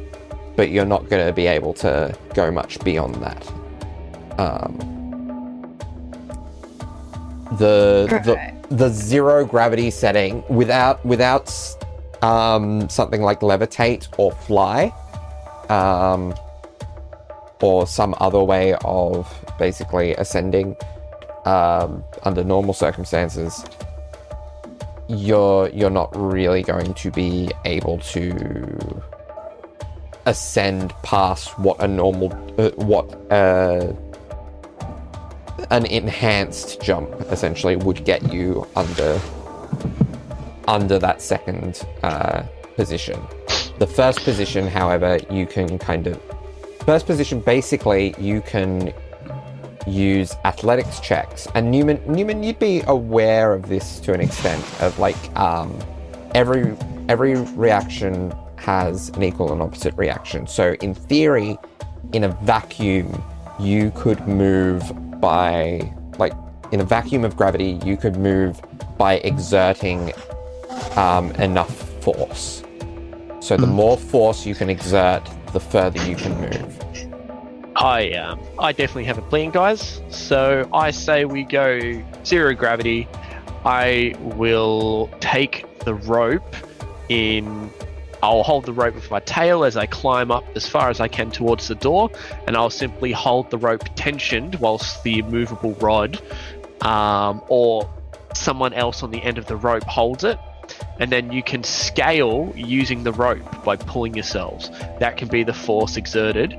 but 0.57 0.71
you're 0.71 0.85
not 0.85 1.09
going 1.09 1.25
to 1.27 1.33
be 1.33 1.47
able 1.47 1.73
to 1.75 2.17
go 2.35 2.51
much 2.51 2.81
beyond 2.81 3.15
that. 3.17 3.53
Um, 4.41 4.79
the 7.59 8.09
Right. 8.11 8.25
the 8.71 8.77
the 8.77 8.89
zero 8.91 9.45
gravity 9.45 9.91
setting 9.91 10.43
without 10.49 11.05
without 11.05 11.53
um, 12.23 12.89
something 12.89 13.23
like 13.23 13.41
levitate 13.41 14.07
or 14.19 14.33
fly, 14.33 14.93
um, 15.69 16.35
or 17.63 17.87
some 17.87 18.15
other 18.21 18.43
way 18.43 18.75
of 18.85 19.29
basically 19.59 20.15
ascending 20.15 20.77
um, 21.45 22.05
under 22.23 22.45
normal 22.45 22.75
circumstances, 22.75 23.65
you're 25.09 25.69
you're 25.71 25.91
not 25.91 26.11
really 26.15 26.63
going 26.63 26.95
to 26.95 27.11
be 27.11 27.51
able 27.65 27.99
to 27.99 29.03
ascend 30.27 30.93
past 31.03 31.59
what 31.59 31.83
a 31.83 31.89
normal 31.89 32.33
uh, 32.59 32.71
what 32.77 33.07
uh, 33.33 33.93
an 35.71 35.87
enhanced 35.87 36.81
jump 36.81 37.11
essentially 37.31 37.77
would 37.77 38.05
get 38.05 38.33
you 38.33 38.67
under 38.77 39.21
under 40.69 40.99
that 40.99 41.21
second 41.21 41.83
uh, 42.03 42.43
position. 42.77 43.21
The 43.79 43.87
first 43.87 44.21
position, 44.21 44.67
however, 44.67 45.19
you 45.31 45.47
can 45.47 45.79
kind 45.79 46.07
of 46.07 46.21
first 46.91 47.07
position 47.07 47.39
basically 47.39 48.13
you 48.19 48.41
can 48.41 48.93
use 49.87 50.35
athletics 50.45 50.99
checks. 50.99 51.47
And 51.55 51.71
Newman 51.71 52.03
Newman, 52.05 52.43
you'd 52.43 52.59
be 52.59 52.83
aware 52.89 53.55
of 53.55 53.69
this 53.69 54.01
to 54.01 54.13
an 54.13 54.21
extent 54.21 54.65
of 54.83 54.99
like 54.99 55.15
um, 55.37 55.73
every 56.35 56.77
every 57.09 57.37
reaction 57.55 58.35
has 58.57 59.11
an 59.11 59.23
equal 59.23 59.53
and 59.53 59.63
opposite 59.63 59.95
reaction. 59.97 60.49
So 60.49 60.73
in 60.83 60.93
theory, 60.95 61.57
in 62.13 62.25
a 62.25 62.31
vacuum, 62.43 63.23
you 63.61 63.93
could 63.93 64.27
move 64.27 64.83
by 65.21 65.95
like 66.19 66.33
in 66.73 66.81
a 66.81 66.85
vacuum 66.85 67.25
of 67.25 67.37
gravity, 67.37 67.79
you 67.85 67.97
could 67.97 68.17
move 68.17 68.61
by 68.99 69.19
exerting 69.19 70.13
um, 70.97 71.31
enough 71.37 71.73
force. 72.03 72.65
So 73.39 73.57
the 73.57 73.69
more 73.69 73.97
force 73.97 74.45
you 74.45 74.57
can 74.57 74.69
exert, 74.69 75.23
the 75.53 75.61
further 75.61 76.03
you 76.09 76.17
can 76.17 76.41
move. 76.41 77.77
I 77.77 78.11
um, 78.13 78.41
I 78.59 78.73
definitely 78.73 79.05
have 79.05 79.19
a 79.19 79.23
plan, 79.23 79.51
guys. 79.51 80.01
So 80.09 80.69
I 80.73 80.91
say 80.91 81.25
we 81.25 81.45
go 81.45 82.03
zero 82.25 82.55
gravity. 82.55 83.09
I 83.65 84.15
will 84.21 85.11
take 85.21 85.67
the 85.81 85.95
rope 85.95 86.55
in. 87.09 87.71
I'll 88.23 88.43
hold 88.43 88.67
the 88.67 88.73
rope 88.75 88.95
with 88.95 89.11
my 89.11 89.21
tail 89.21 89.65
as 89.65 89.79
I 89.79 89.87
climb 89.87 90.31
up 90.31 90.45
as 90.55 90.67
far 90.67 90.91
as 90.91 91.01
I 91.01 91.09
can 91.09 91.31
towards 91.31 91.69
the 91.69 91.75
door, 91.75 92.11
and 92.47 92.55
I'll 92.55 92.69
simply 92.69 93.13
hold 93.13 93.51
the 93.51 93.57
rope 93.57 93.85
tensioned 93.97 94.57
whilst 94.61 95.03
the 95.05 95.21
immovable 95.21 95.73
rod, 95.75 96.21
um, 96.83 97.43
or 97.49 97.89
someone 98.35 98.75
else 98.75 99.03
on 99.03 99.11
the 99.11 99.23
end 99.23 99.39
of 99.39 99.47
the 99.47 99.57
rope 99.57 99.85
holds 99.85 100.23
it. 100.25 100.39
And 101.01 101.11
then 101.11 101.33
you 101.33 101.43
can 101.43 101.65
scale 101.65 102.53
using 102.55 103.03
the 103.03 103.13
rope 103.13 103.65
by 103.65 103.77
pulling 103.77 104.15
yourselves. 104.15 104.71
That 105.01 105.17
can 105.17 105.29
be 105.29 105.43
the 105.43 105.55
force 105.55 105.97
exerted 105.97 106.57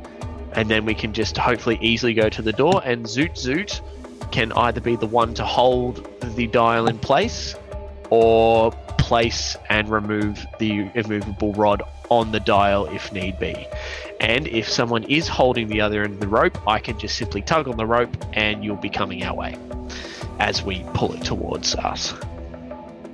and 0.54 0.70
then 0.70 0.86
we 0.86 0.94
can 0.94 1.14
just 1.14 1.38
hopefully 1.38 1.78
easily 1.82 2.14
go 2.14 2.30
to 2.30 2.42
the 2.42 2.52
door 2.52 2.82
and 2.84 3.06
Zoot 3.06 3.36
Zoot 3.36 3.82
can 4.32 4.52
either 4.54 4.82
be 4.82 4.96
the 4.96 5.08
one 5.08 5.34
to 5.36 5.46
hold 5.46 6.08
the 6.36 6.48
dial 6.48 6.88
in 6.88 6.98
place 7.00 7.56
or 8.10 8.72
place 8.98 9.56
and 9.70 9.90
remove 9.90 10.46
the 10.60 10.90
immovable 10.96 11.54
rod 11.54 11.82
on 12.10 12.32
the 12.32 12.40
dial 12.40 12.86
if 12.88 13.12
need 13.12 13.40
be. 13.40 13.68
And 14.20 14.48
if 14.48 14.70
someone 14.70 15.04
is 15.04 15.28
holding 15.28 15.68
the 15.68 15.82
other 15.82 16.04
end 16.04 16.16
of 16.16 16.20
the 16.20 16.28
rope, 16.28 16.58
I 16.68 16.80
can 16.80 17.00
just 17.00 17.18
simply 17.18 17.42
tug 17.42 17.68
on 17.68 17.78
the 17.78 17.86
rope 17.86 18.16
and 18.34 18.64
you'll 18.64 18.76
be 18.76 18.90
coming 18.90 19.24
our 19.24 19.36
way 19.36 19.58
as 20.40 20.64
we 20.64 20.86
pull 20.94 21.14
it 21.14 21.24
towards 21.24 21.76
us. 21.76 22.14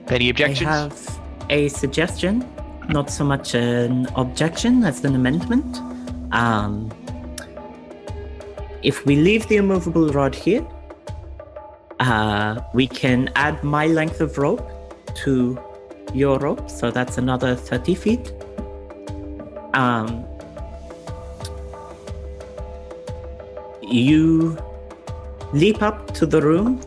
Any 0.08 0.30
objections? 0.30 1.17
A 1.50 1.68
suggestion, 1.70 2.46
not 2.90 3.10
so 3.10 3.24
much 3.24 3.54
an 3.54 4.08
objection 4.16 4.84
as 4.84 5.04
an 5.04 5.16
amendment. 5.16 5.80
Um, 6.32 6.92
if 8.84 9.06
we 9.06 9.16
leave 9.16 9.48
the 9.48 9.58
immovable 9.58 10.10
rod 10.10 10.36
here, 10.36 10.66
uh, 12.00 12.62
we 12.74 12.88
can 12.88 13.30
add 13.36 13.64
my 13.64 13.88
length 13.88 14.22
of 14.22 14.38
rope 14.38 14.70
to 15.24 15.60
your 16.14 16.40
rope, 16.40 16.70
so 16.70 16.92
that's 16.92 17.18
another 17.18 17.56
30 17.56 17.96
feet. 17.96 18.34
Um, 19.74 20.26
you 23.82 24.58
leap 25.54 25.82
up 25.82 26.14
to 26.16 26.26
the 26.26 26.42
room 26.42 26.82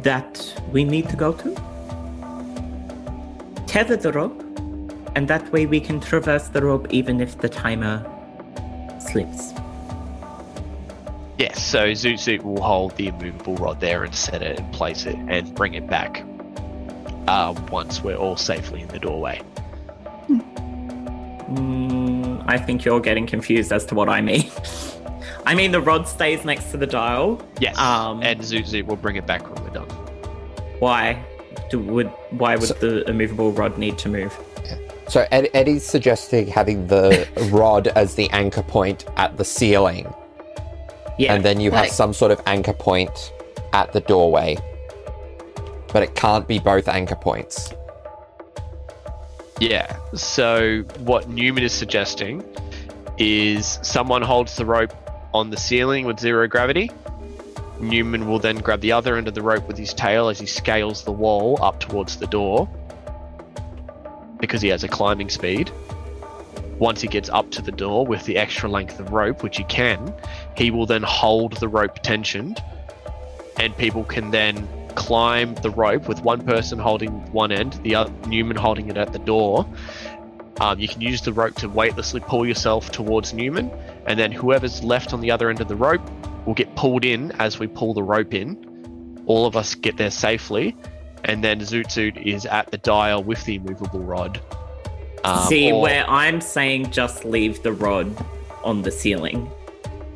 that 0.00 0.62
we 0.72 0.84
need 0.84 1.08
to 1.08 1.16
go 1.16 1.32
to, 1.32 1.65
tether 3.76 3.94
the 3.94 4.10
rope, 4.10 4.42
and 5.14 5.28
that 5.28 5.52
way 5.52 5.66
we 5.66 5.78
can 5.78 6.00
traverse 6.00 6.48
the 6.48 6.62
rope 6.62 6.86
even 6.88 7.20
if 7.20 7.36
the 7.40 7.48
timer 7.48 8.02
slips. 8.98 9.52
Yes, 11.36 11.62
so 11.62 11.90
Zoot 11.90 12.14
Zoot 12.14 12.42
will 12.42 12.62
hold 12.62 12.96
the 12.96 13.08
immovable 13.08 13.54
rod 13.56 13.78
there 13.82 14.02
and 14.02 14.14
set 14.14 14.40
it 14.40 14.58
and 14.58 14.72
place 14.72 15.04
it 15.04 15.16
and 15.28 15.54
bring 15.54 15.74
it 15.74 15.86
back 15.88 16.24
uh, 17.28 17.54
once 17.70 18.02
we're 18.02 18.16
all 18.16 18.38
safely 18.38 18.80
in 18.80 18.88
the 18.88 18.98
doorway. 18.98 19.42
Mm, 21.50 22.44
I 22.46 22.56
think 22.56 22.82
you're 22.82 23.00
getting 23.00 23.26
confused 23.26 23.72
as 23.74 23.84
to 23.86 23.94
what 23.94 24.08
I 24.08 24.22
mean. 24.22 24.50
I 25.44 25.54
mean, 25.54 25.72
the 25.72 25.82
rod 25.82 26.08
stays 26.08 26.46
next 26.46 26.70
to 26.70 26.78
the 26.78 26.86
dial. 26.86 27.42
Yes, 27.60 27.76
Um, 27.76 28.22
and 28.22 28.40
Zoot 28.40 28.64
Zoot 28.70 28.86
will 28.86 28.96
bring 28.96 29.16
it 29.16 29.26
back 29.26 29.42
when 29.54 29.62
we're 29.62 29.74
done. 29.74 29.90
Why? 30.78 31.22
Do, 31.70 31.78
would 31.80 32.06
why 32.30 32.56
would 32.56 32.68
So- 32.68 32.74
the 32.74 33.08
immovable 33.08 33.52
rod 33.52 33.78
need 33.78 33.98
to 33.98 34.08
move? 34.08 34.36
So 35.08 35.24
Ed- 35.30 35.50
Eddie's 35.54 35.84
suggesting 35.84 36.48
having 36.48 36.88
the 36.88 37.28
rod 37.52 37.86
as 37.88 38.14
the 38.16 38.28
anchor 38.30 38.62
point 38.62 39.04
at 39.16 39.36
the 39.36 39.44
ceiling, 39.44 40.12
Yeah. 41.16 41.34
and 41.34 41.44
then 41.44 41.60
you 41.60 41.70
have 41.70 41.90
some 41.90 42.12
sort 42.12 42.32
of 42.32 42.40
anchor 42.46 42.72
point 42.72 43.32
at 43.72 43.92
the 43.92 44.00
doorway. 44.00 44.56
But 45.92 46.02
it 46.02 46.14
can't 46.16 46.46
be 46.48 46.58
both 46.58 46.88
anchor 46.88 47.14
points. 47.14 47.72
Yeah, 49.60 49.96
so 50.14 50.82
what 50.98 51.28
Newman 51.28 51.62
is 51.62 51.72
suggesting 51.72 52.44
is 53.16 53.78
someone 53.82 54.20
holds 54.22 54.56
the 54.56 54.66
rope 54.66 54.92
on 55.32 55.50
the 55.50 55.56
ceiling 55.56 56.04
with 56.04 56.18
zero 56.20 56.46
gravity. 56.46 56.90
Newman 57.80 58.26
will 58.26 58.38
then 58.38 58.56
grab 58.58 58.80
the 58.80 58.92
other 58.92 59.16
end 59.16 59.28
of 59.28 59.34
the 59.34 59.42
rope 59.42 59.66
with 59.68 59.76
his 59.76 59.92
tail 59.92 60.28
as 60.28 60.38
he 60.38 60.46
scales 60.46 61.04
the 61.04 61.12
wall 61.12 61.58
up 61.62 61.80
towards 61.80 62.16
the 62.16 62.26
door 62.26 62.68
because 64.40 64.62
he 64.62 64.68
has 64.68 64.84
a 64.84 64.88
climbing 64.88 65.28
speed. 65.28 65.70
Once 66.78 67.00
he 67.00 67.08
gets 67.08 67.28
up 67.30 67.50
to 67.50 67.62
the 67.62 67.72
door 67.72 68.06
with 68.06 68.24
the 68.24 68.36
extra 68.36 68.68
length 68.68 69.00
of 69.00 69.12
rope, 69.12 69.42
which 69.42 69.56
he 69.56 69.64
can, 69.64 70.12
he 70.56 70.70
will 70.70 70.86
then 70.86 71.02
hold 71.02 71.52
the 71.54 71.68
rope 71.68 72.02
tensioned 72.02 72.62
and 73.58 73.76
people 73.76 74.04
can 74.04 74.30
then 74.30 74.68
climb 74.94 75.54
the 75.56 75.70
rope 75.70 76.08
with 76.08 76.20
one 76.22 76.44
person 76.44 76.78
holding 76.78 77.10
one 77.32 77.52
end, 77.52 77.74
the 77.82 77.94
other 77.94 78.12
Newman 78.26 78.56
holding 78.56 78.88
it 78.88 78.96
at 78.96 79.12
the 79.12 79.18
door. 79.18 79.66
Um, 80.60 80.78
you 80.78 80.88
can 80.88 81.02
use 81.02 81.20
the 81.20 81.32
rope 81.32 81.54
to 81.56 81.68
weightlessly 81.68 82.20
pull 82.20 82.46
yourself 82.46 82.90
towards 82.90 83.34
Newman, 83.34 83.70
and 84.06 84.18
then 84.18 84.32
whoever's 84.32 84.82
left 84.82 85.12
on 85.12 85.20
the 85.20 85.30
other 85.30 85.50
end 85.50 85.60
of 85.60 85.68
the 85.68 85.76
rope 85.76 86.00
will 86.46 86.54
get 86.54 86.74
pulled 86.76 87.04
in 87.04 87.32
as 87.32 87.58
we 87.58 87.66
pull 87.66 87.92
the 87.92 88.02
rope 88.02 88.32
in. 88.32 89.22
All 89.26 89.44
of 89.44 89.56
us 89.56 89.74
get 89.74 89.96
there 89.96 90.10
safely, 90.10 90.76
and 91.24 91.42
then 91.42 91.60
Zoot 91.60 91.86
Zoot 91.86 92.24
is 92.24 92.46
at 92.46 92.70
the 92.70 92.78
dial 92.78 93.22
with 93.22 93.44
the 93.44 93.56
immovable 93.56 94.00
rod. 94.00 94.40
Um, 95.24 95.48
See, 95.48 95.72
or- 95.72 95.82
where 95.82 96.08
I'm 96.08 96.40
saying 96.40 96.92
just 96.92 97.24
leave 97.24 97.62
the 97.62 97.72
rod 97.72 98.16
on 98.62 98.82
the 98.82 98.90
ceiling 98.90 99.50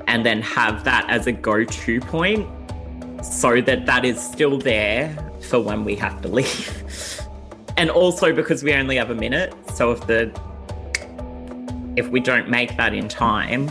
and 0.06 0.24
then 0.24 0.42
have 0.42 0.84
that 0.84 1.08
as 1.08 1.26
a 1.26 1.32
go 1.32 1.64
to 1.64 2.00
point 2.00 2.48
so 3.24 3.60
that 3.60 3.86
that 3.86 4.04
is 4.04 4.20
still 4.20 4.58
there 4.58 5.16
for 5.40 5.60
when 5.60 5.84
we 5.84 5.94
have 5.96 6.20
to 6.22 6.28
leave. 6.28 7.20
and 7.76 7.90
also 7.90 8.32
because 8.32 8.62
we 8.62 8.72
only 8.74 8.96
have 8.96 9.10
a 9.10 9.14
minute, 9.14 9.54
so 9.74 9.92
if 9.92 10.06
the 10.06 10.32
if 11.96 12.08
we 12.08 12.20
don't 12.20 12.48
make 12.48 12.76
that 12.76 12.94
in 12.94 13.08
time, 13.08 13.70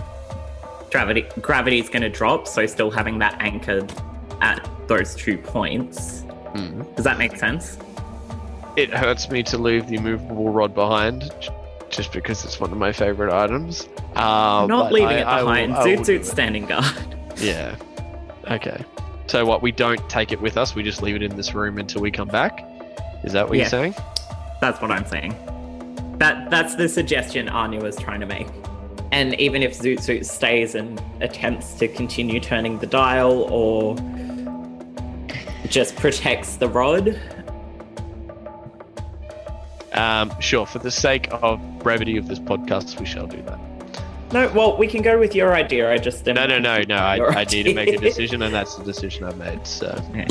gravity 0.91 1.25
gravity 1.41 1.79
is 1.79 1.89
going 1.89 2.01
to 2.01 2.09
drop, 2.09 2.47
so 2.47 2.65
still 2.65 2.91
having 2.91 3.19
that 3.19 3.35
anchored 3.39 3.91
at 4.41 4.67
those 4.87 5.15
two 5.15 5.37
points. 5.37 6.21
Mm. 6.53 6.95
Does 6.95 7.05
that 7.05 7.17
make 7.17 7.37
sense? 7.37 7.77
it 8.75 8.93
hurts 8.93 9.29
me 9.29 9.43
to 9.43 9.57
leave 9.57 9.87
the 9.87 9.95
immovable 9.95 10.49
rod 10.51 10.73
behind, 10.73 11.33
just 11.89 12.13
because 12.13 12.45
it's 12.45 12.59
one 12.61 12.71
of 12.71 12.77
my 12.77 12.93
favorite 12.93 13.33
items. 13.33 13.89
Uh, 14.15 14.65
Not 14.69 14.93
leaving 14.93 15.09
I- 15.09 15.13
it 15.21 15.25
behind. 15.43 15.73
I 15.73 15.85
will 15.85 15.97
Zoot 15.97 16.19
Zoot 16.19 16.25
standing 16.25 16.65
guard. 16.65 16.85
Yeah. 17.37 17.75
Okay. 18.51 18.83
So 19.27 19.45
what? 19.45 19.61
We 19.61 19.71
don't 19.71 20.07
take 20.09 20.31
it 20.31 20.41
with 20.41 20.57
us. 20.57 20.75
We 20.75 20.83
just 20.83 21.01
leave 21.01 21.15
it 21.15 21.23
in 21.23 21.35
this 21.35 21.53
room 21.53 21.77
until 21.77 22.01
we 22.01 22.09
come 22.11 22.27
back. 22.27 22.63
Is 23.23 23.33
that 23.33 23.47
what 23.47 23.57
Yeah. 23.57 23.63
you're 23.63 23.69
saying? 23.69 23.95
That's 24.61 24.81
what 24.81 24.91
I'm 24.91 25.05
saying. 25.05 25.35
That 26.17 26.49
that's 26.49 26.75
the 26.75 26.87
suggestion 26.89 27.47
Anya 27.49 27.81
was 27.81 27.95
trying 27.97 28.19
to 28.21 28.25
make. 28.25 28.47
And 29.11 29.33
even 29.39 29.63
if 29.63 29.77
Zoot 29.77 29.97
Zoot 29.99 30.23
stays 30.25 30.75
and 30.75 31.01
attempts 31.21 31.73
to 31.75 31.87
continue 31.87 32.39
turning 32.39 32.77
the 32.79 32.85
dial 32.87 33.43
or 33.51 33.95
just 35.67 35.95
protects 35.95 36.55
the 36.57 36.67
rod, 36.67 37.19
Um, 39.93 40.31
sure. 40.39 40.65
For 40.65 40.79
the 40.79 40.91
sake 40.91 41.27
of 41.31 41.59
brevity 41.79 42.15
of 42.17 42.27
this 42.27 42.39
podcast, 42.39 42.99
we 42.99 43.05
shall 43.05 43.27
do 43.27 43.41
that. 43.43 43.59
no, 44.31 44.47
well, 44.53 44.77
we 44.77 44.87
can 44.87 45.01
go 45.01 45.19
with 45.19 45.33
your 45.35 45.53
idea. 45.55 45.91
I 45.91 45.97
just 45.97 46.25
No, 46.25 46.33
no, 46.45 46.59
no, 46.59 46.83
no. 46.87 46.95
I, 46.95 47.17
I 47.41 47.43
need 47.45 47.63
to 47.63 47.73
make 47.73 47.89
a 47.89 47.97
decision, 47.97 48.41
and 48.43 48.53
that's 48.53 48.75
the 48.75 48.83
decision 48.83 49.23
I've 49.25 49.37
made. 49.37 49.65
So, 49.65 49.99
Yeah. 50.15 50.25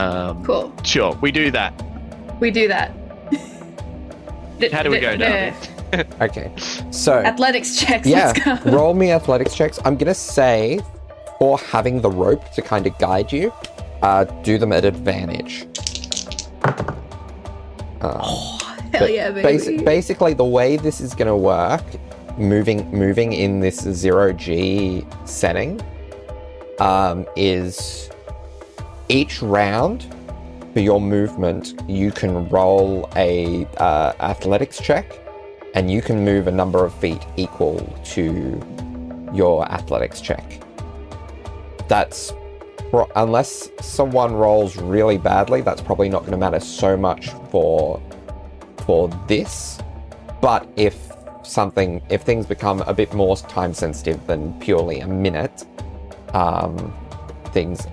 um, 0.00 0.44
Cool. 0.44 0.72
sure, 0.84 1.12
we 1.20 1.30
do 1.32 1.50
that. 1.50 1.74
We 2.38 2.50
do 2.52 2.68
that. 2.68 2.92
How 4.72 4.82
do 4.82 4.90
we 4.90 5.00
go 5.00 5.16
now? 5.16 5.54
Okay. 6.20 6.52
So 6.92 7.14
Athletics 7.18 7.76
checks. 7.80 8.06
yeah, 8.06 8.32
Let's 8.46 8.62
go. 8.64 8.70
roll 8.76 8.94
me 8.94 9.10
athletics 9.10 9.56
checks. 9.56 9.80
I'm 9.84 9.96
gonna 9.96 10.14
say 10.14 10.78
for 11.40 11.58
having 11.58 12.00
the 12.00 12.08
rope 12.10 12.48
to 12.52 12.62
kind 12.62 12.86
of 12.86 12.96
guide 12.98 13.32
you, 13.32 13.52
uh, 14.02 14.22
do 14.44 14.56
them 14.56 14.70
at 14.72 14.84
advantage. 14.84 15.66
Um, 18.02 18.58
Hell 18.92 19.08
yeah, 19.08 19.30
baby. 19.30 19.48
basi- 19.58 19.84
basically, 19.84 20.32
the 20.34 20.44
way 20.44 20.76
this 20.76 21.00
is 21.00 21.14
going 21.14 21.28
to 21.28 21.36
work, 21.36 21.82
moving 22.38 22.90
moving 22.90 23.32
in 23.32 23.60
this 23.60 23.80
zero 23.80 24.32
G 24.32 25.04
setting, 25.24 25.80
um, 26.78 27.26
is 27.36 28.10
each 29.08 29.42
round 29.42 30.06
for 30.72 30.80
your 30.80 31.00
movement, 31.00 31.80
you 31.88 32.10
can 32.12 32.48
roll 32.48 33.08
a 33.16 33.66
uh, 33.76 34.12
athletics 34.20 34.80
check, 34.80 35.18
and 35.74 35.90
you 35.90 36.02
can 36.02 36.24
move 36.24 36.46
a 36.46 36.52
number 36.52 36.84
of 36.84 36.94
feet 36.94 37.24
equal 37.36 37.78
to 38.04 38.60
your 39.32 39.70
athletics 39.70 40.20
check. 40.20 40.60
That's 41.88 42.32
unless 43.14 43.70
someone 43.80 44.32
rolls 44.34 44.76
really 44.76 45.18
badly, 45.18 45.60
that's 45.60 45.80
probably 45.80 46.08
not 46.08 46.20
going 46.20 46.32
to 46.32 46.38
matter 46.38 46.60
so 46.60 46.96
much 46.96 47.30
for 47.50 48.02
for 48.86 49.08
this. 49.28 49.78
But 50.40 50.68
if 50.76 50.96
something, 51.42 52.02
if 52.08 52.22
things 52.22 52.46
become 52.46 52.80
a 52.82 52.94
bit 52.94 53.12
more 53.12 53.36
time 53.36 53.74
sensitive 53.74 54.26
than 54.26 54.58
purely 54.60 55.00
a 55.00 55.06
minute, 55.06 55.64
um, 56.34 56.92
things 57.52 57.86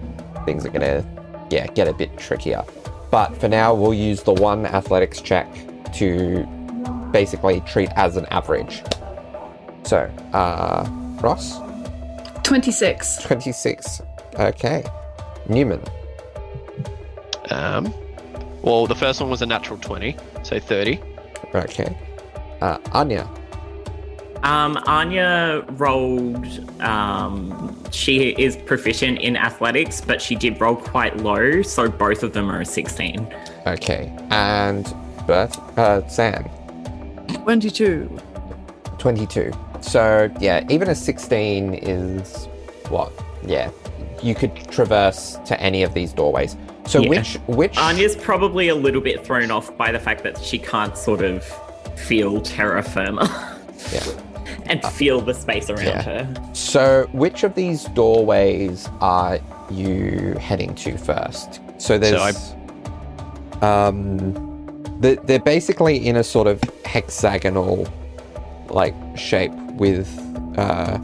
things 0.46 0.66
are 0.66 0.70
gonna 0.70 1.04
yeah 1.50 1.68
get 1.68 1.88
a 1.88 1.94
bit 1.94 2.16
trickier. 2.18 2.64
But 3.10 3.36
for 3.38 3.48
now, 3.48 3.74
we'll 3.74 3.94
use 3.94 4.24
the 4.24 4.34
one 4.34 4.66
athletics 4.66 5.22
check 5.22 5.48
to 5.94 6.46
basically 7.14 7.62
treat 7.62 7.90
as 7.96 8.18
an 8.18 8.26
average. 8.32 8.84
So, 9.84 10.12
uh, 10.34 10.86
Ross, 11.22 11.58
26. 12.44 13.18
26. 13.24 14.02
Okay. 14.38 14.84
Newman, 15.48 15.82
Um, 17.50 17.94
well, 18.62 18.86
the 18.88 18.96
first 18.96 19.22
one 19.22 19.30
was 19.30 19.42
a 19.42 19.46
natural 19.46 19.80
twenty, 19.80 20.18
so 20.44 20.60
thirty. 20.60 21.00
okay. 21.56 21.96
Uh, 22.62 22.78
Anya, 22.92 23.26
Um, 24.44 24.78
Anya 24.86 25.64
rolled. 25.72 26.46
Um, 26.82 27.77
she 27.92 28.30
is 28.38 28.56
proficient 28.58 29.20
in 29.20 29.36
athletics, 29.38 30.02
but 30.02 30.22
she 30.22 30.36
did 30.36 30.60
roll 30.60 30.76
quite 30.76 31.18
low, 31.18 31.62
so 31.62 31.88
both 31.90 32.24
of 32.24 32.34
them 32.34 32.50
are 32.52 32.62
a 32.62 32.66
16. 32.66 33.34
okay. 33.68 34.12
And 34.30 34.94
Bert, 35.26 35.58
uh, 35.78 36.08
Sam, 36.08 36.46
22. 37.44 38.18
22. 38.98 39.52
So, 39.82 40.30
yeah, 40.40 40.66
even 40.70 40.90
a 40.90 40.96
16 40.96 41.76
is 41.76 42.46
what? 42.90 43.12
Yeah, 43.46 43.70
you 44.24 44.34
could 44.36 44.56
traverse 44.72 45.38
to 45.46 45.60
any 45.62 45.84
of 45.84 45.94
these 45.94 46.14
doorways. 46.14 46.56
So 46.88 47.00
Yeah. 47.02 47.10
which 47.10 47.36
which 47.48 47.78
Anya's 47.78 48.16
probably 48.16 48.70
a 48.70 48.76
little 48.76 49.02
bit 49.02 49.26
thrown 49.26 49.52
off 49.52 49.76
by 49.78 49.92
the 49.92 50.00
fact 50.00 50.24
that 50.24 50.42
she 50.42 50.58
can't 50.58 50.98
sort 50.98 51.22
of 51.22 51.44
feel 51.96 52.40
terra 52.42 52.82
firma 52.82 53.58
Yeah. 53.92 54.04
And 54.70 54.84
feel 54.94 55.22
the 55.22 55.34
space 55.34 55.70
around 55.70 55.86
yeah. 55.86 56.02
her. 56.02 56.54
So 56.54 57.08
which 57.12 57.44
of 57.44 57.56
these 57.56 57.86
doorways 57.86 58.90
are 59.02 59.40
you 59.70 60.36
heading 60.40 60.76
to 60.76 60.98
first? 60.98 61.62
So 61.78 61.98
there's 61.98 62.56
um 63.62 64.34
they- 65.00 65.16
they're 65.16 65.40
basically 65.40 66.06
in 66.08 66.16
a 66.16 66.24
sort 66.24 66.48
of 66.48 66.62
hexagonal 66.86 67.88
like 68.70 68.96
shape 69.16 69.54
with 69.74 70.08
uh 70.58 70.98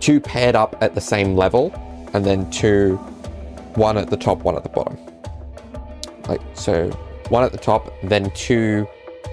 two 0.00 0.20
paired 0.20 0.54
up 0.54 0.76
at 0.80 0.94
the 0.94 1.00
same 1.00 1.34
level 1.34 1.72
and 2.12 2.24
then 2.24 2.48
two 2.50 2.96
one 3.74 3.96
at 3.98 4.08
the 4.10 4.16
top 4.16 4.38
one 4.42 4.56
at 4.56 4.62
the 4.62 4.68
bottom 4.68 4.96
like 6.28 6.40
so 6.54 6.88
one 7.28 7.42
at 7.42 7.52
the 7.52 7.58
top 7.58 7.92
then 8.02 8.30
two 8.30 8.86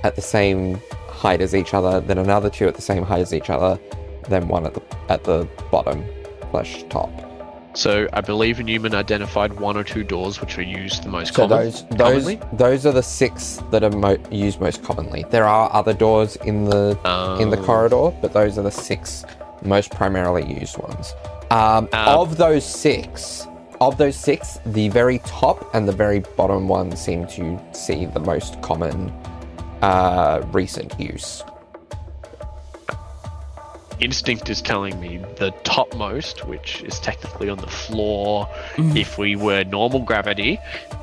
at 0.04 0.16
the 0.16 0.22
same 0.22 0.82
height 1.26 1.42
as 1.48 1.54
each 1.62 1.74
other 1.78 1.94
then 2.10 2.18
another 2.28 2.50
two 2.58 2.68
at 2.72 2.76
the 2.76 2.86
same 2.92 3.04
height 3.12 3.22
as 3.28 3.34
each 3.40 3.50
other 3.56 3.72
then 4.30 4.48
one 4.56 4.64
at 4.70 4.74
the 4.78 4.84
at 5.16 5.22
the 5.30 5.38
bottom 5.72 6.04
slash 6.52 6.84
top 6.96 7.12
So 7.76 7.92
I 8.20 8.22
believe 8.22 8.56
Newman 8.70 8.94
identified 9.06 9.52
one 9.68 9.76
or 9.82 9.84
two 9.94 10.04
doors 10.16 10.34
which 10.42 10.54
are 10.60 10.68
used 10.84 11.00
the 11.08 11.10
most 11.18 11.34
So 11.34 11.48
common, 11.48 11.58
those 11.64 11.78
those 12.04 12.24
commonly. 12.24 12.36
those 12.64 12.82
are 12.90 12.96
the 13.02 13.08
six 13.22 13.34
that 13.72 13.82
are 13.88 13.96
mo- 14.06 14.24
used 14.46 14.58
most 14.68 14.80
commonly. 14.90 15.22
There 15.36 15.48
are 15.58 15.66
other 15.80 15.96
doors 16.06 16.32
in 16.52 16.58
the 16.74 16.84
in 17.44 17.48
the 17.56 17.58
Um, 17.62 17.66
corridor, 17.70 18.06
but 18.22 18.30
those 18.40 18.54
are 18.60 18.66
the 18.72 18.76
six 18.90 19.26
most 19.76 19.90
primarily 20.00 20.46
used 20.62 20.76
ones. 20.88 21.06
Um, 21.50 21.90
Um, 22.00 22.20
of 22.22 22.28
those 22.46 22.64
six, 22.86 23.48
of 23.88 23.98
those 24.02 24.16
six, 24.30 24.60
the 24.80 24.88
very 25.02 25.18
top 25.40 25.58
and 25.76 25.82
the 25.92 25.98
very 26.06 26.20
bottom 26.40 26.64
one 26.80 26.88
seem 27.08 27.22
to 27.38 27.44
see 27.86 28.00
the 28.18 28.24
most 28.34 28.52
common 28.70 28.98
uh, 29.84 30.42
recent 30.52 30.98
use. 31.00 31.44
Instinct 34.00 34.50
is 34.50 34.62
telling 34.62 35.00
me 35.00 35.18
the 35.38 35.52
topmost, 35.64 36.46
which 36.48 36.82
is 36.84 37.00
technically 37.00 37.48
on 37.50 37.58
the 37.60 37.68
floor 37.70 38.48
Mm-hmm. 38.76 38.98
if 38.98 39.18
we 39.18 39.36
were 39.36 39.64
normal 39.66 40.00
gravity. 40.02 40.58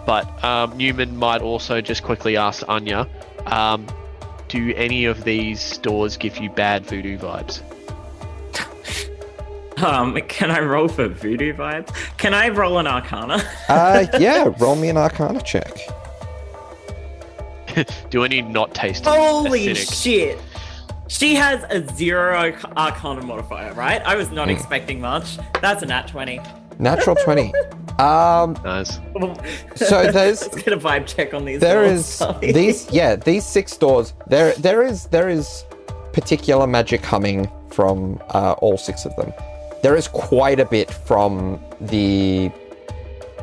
But 0.06 0.42
um, 0.44 0.76
Newman 0.76 1.16
might 1.16 1.40
also 1.40 1.80
just 1.80 2.02
quickly 2.02 2.36
ask 2.36 2.68
Anya 2.68 3.06
um, 3.46 3.86
Do 4.48 4.72
any 4.74 5.04
of 5.04 5.22
these 5.24 5.78
doors 5.78 6.16
give 6.16 6.38
you 6.38 6.50
bad 6.50 6.84
voodoo 6.86 7.16
vibes? 7.18 7.62
Um, 9.82 10.14
can 10.28 10.50
I 10.50 10.60
roll 10.60 10.88
for 10.88 11.08
voodoo 11.08 11.54
vibes? 11.54 11.88
Can 12.18 12.34
I 12.34 12.50
roll 12.50 12.76
an 12.78 12.86
arcana? 12.86 13.42
Uh, 13.66 14.04
yeah, 14.20 14.52
roll 14.58 14.76
me 14.76 14.90
an 14.90 14.98
Arcana 14.98 15.40
check. 15.40 15.72
Do 18.10 18.24
any 18.24 18.42
not 18.42 18.74
taste 18.74 19.04
Holy 19.04 19.66
acidic? 19.68 20.02
shit! 20.02 20.38
She 21.08 21.34
has 21.34 21.64
a 21.70 21.86
zero 21.94 22.36
arc- 22.36 22.76
arcana 22.76 23.22
modifier, 23.22 23.72
right? 23.74 24.00
I 24.02 24.14
was 24.16 24.30
not 24.30 24.46
Hmm. 24.48 24.54
expecting 24.54 25.00
much. 25.00 25.38
That's 25.60 25.82
a 25.82 25.86
nat 25.86 26.06
20. 26.08 26.40
Natural 26.78 27.16
twenty. 27.16 27.52
Um, 27.98 28.56
Nice. 28.64 28.98
so 29.76 30.02
there's 30.10 30.40
Let's 30.40 30.62
get 30.62 30.72
a 30.72 30.78
vibe 30.78 31.06
check 31.06 31.34
on 31.34 31.44
these. 31.44 31.60
there 31.60 31.84
doors, 31.84 32.00
is 32.00 32.06
sorry. 32.06 32.50
these 32.52 32.90
yeah 32.90 33.14
these 33.14 33.44
six 33.44 33.76
doors 33.76 34.14
there 34.26 34.54
there 34.54 34.82
is 34.82 35.04
there 35.08 35.28
is 35.28 35.64
particular 36.14 36.66
magic 36.66 37.02
coming 37.02 37.46
from 37.68 38.18
uh, 38.30 38.52
all 38.62 38.78
six 38.78 39.04
of 39.04 39.14
them 39.16 39.34
there 39.82 39.96
is 39.96 40.08
quite 40.08 40.60
a 40.60 40.64
bit 40.64 40.90
from 40.90 41.60
the 41.78 42.50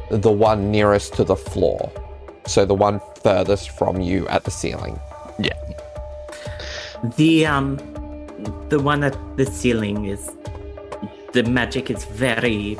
the 0.10 0.32
one 0.32 0.72
nearest 0.72 1.14
to 1.16 1.24
the 1.24 1.36
floor 1.36 1.92
so 2.48 2.66
the 2.66 2.74
one 2.74 3.00
furthest 3.24 3.70
from 3.72 4.02
you 4.02 4.28
at 4.30 4.44
the 4.44 4.52
ceiling 4.52 5.00
Yeah. 5.40 5.54
The 7.18 7.46
um, 7.46 7.78
the 8.70 8.80
one 8.80 9.04
at 9.04 9.16
the 9.38 9.46
ceiling 9.46 10.06
is 10.06 10.32
the 11.34 11.44
magic 11.44 11.92
is 11.92 12.06
very 12.06 12.78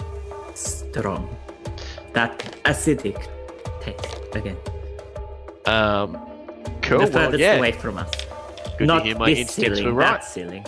strong. 0.56 1.30
That 2.14 2.40
acidic 2.66 3.28
taste 3.82 4.18
again. 4.34 4.58
Um, 5.66 6.18
cool. 6.82 7.00
the 7.00 7.04
Well, 7.06 7.12
furthest 7.12 7.42
yeah. 7.42 7.58
away 7.58 7.74
from 7.74 7.98
us. 8.00 8.10
Good 8.78 8.88
Not 8.88 9.00
to 9.00 9.06
hear 9.06 9.18
my 9.18 9.30
this 9.30 9.40
instincts 9.40 9.80
ceiling, 9.80 9.94
were 9.96 10.00
right. 10.02 10.22
That 10.22 10.26
ceiling. 10.26 10.66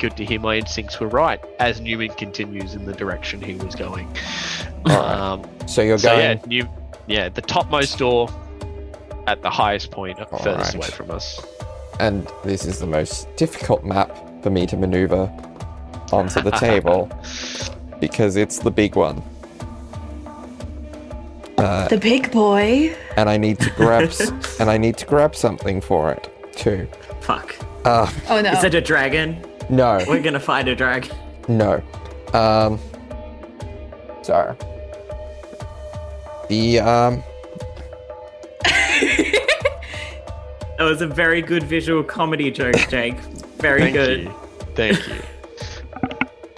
Good 0.00 0.16
to 0.16 0.24
hear 0.24 0.40
my 0.40 0.56
instincts 0.56 0.98
were 1.00 1.08
right 1.08 1.40
as 1.60 1.80
Newman 1.80 2.10
continues 2.14 2.74
in 2.74 2.84
the 2.84 2.92
direction 2.92 3.40
he 3.40 3.54
was 3.54 3.74
going. 3.74 4.08
Um, 4.86 5.48
so 5.66 5.80
you're 5.80 5.96
so 5.98 6.08
going 6.08 6.20
yeah, 6.20 6.46
New, 6.46 6.68
yeah, 7.06 7.28
the 7.28 7.42
topmost 7.42 7.98
door 7.98 8.28
at 9.26 9.42
the 9.42 9.50
highest 9.50 9.90
point, 9.90 10.18
furthest 10.18 10.46
Alright. 10.46 10.74
away 10.74 10.86
from 10.88 11.10
us. 11.10 11.40
and 12.00 12.26
this 12.44 12.64
is 12.64 12.78
the 12.80 12.86
most 12.86 13.34
difficult 13.36 13.84
map 13.84 14.10
for 14.42 14.50
me 14.50 14.66
to 14.66 14.76
maneuver 14.76 15.30
onto 16.12 16.40
the 16.40 16.50
table 16.68 17.08
because 18.00 18.36
it's 18.36 18.58
the 18.58 18.70
big 18.70 18.96
one 18.96 19.22
uh, 21.58 21.88
The 21.88 21.98
big 21.98 22.30
boy. 22.32 22.94
and 23.16 23.28
I 23.28 23.36
need 23.36 23.60
to 23.60 23.70
grab 23.70 24.04
s- 24.08 24.30
and 24.60 24.68
I 24.70 24.78
need 24.78 24.96
to 24.98 25.06
grab 25.06 25.34
something 25.36 25.80
for 25.80 26.10
it 26.12 26.28
too. 26.56 26.88
Fuck. 27.20 27.54
Uh, 27.84 28.10
Oh 28.28 28.40
no. 28.40 28.52
Is 28.52 28.64
it 28.64 28.74
a 28.74 28.80
dragon? 28.80 29.44
no, 29.70 30.00
We're 30.08 30.20
gonna 30.22 30.40
find 30.40 30.68
a 30.68 30.74
dragon. 30.74 31.14
no. 31.48 31.82
Um, 32.34 32.78
so 34.22 34.56
the 36.52 36.80
um, 36.80 37.22
That 40.78 40.84
was 40.84 41.00
a 41.00 41.06
very 41.06 41.40
good 41.40 41.62
visual 41.62 42.02
comedy 42.02 42.50
joke, 42.50 42.76
Jake. 42.90 43.18
Very 43.58 43.80
Thank 43.82 43.94
good. 43.94 44.20
you. 44.24 44.34
Thank 44.74 45.08
you. 45.08 45.14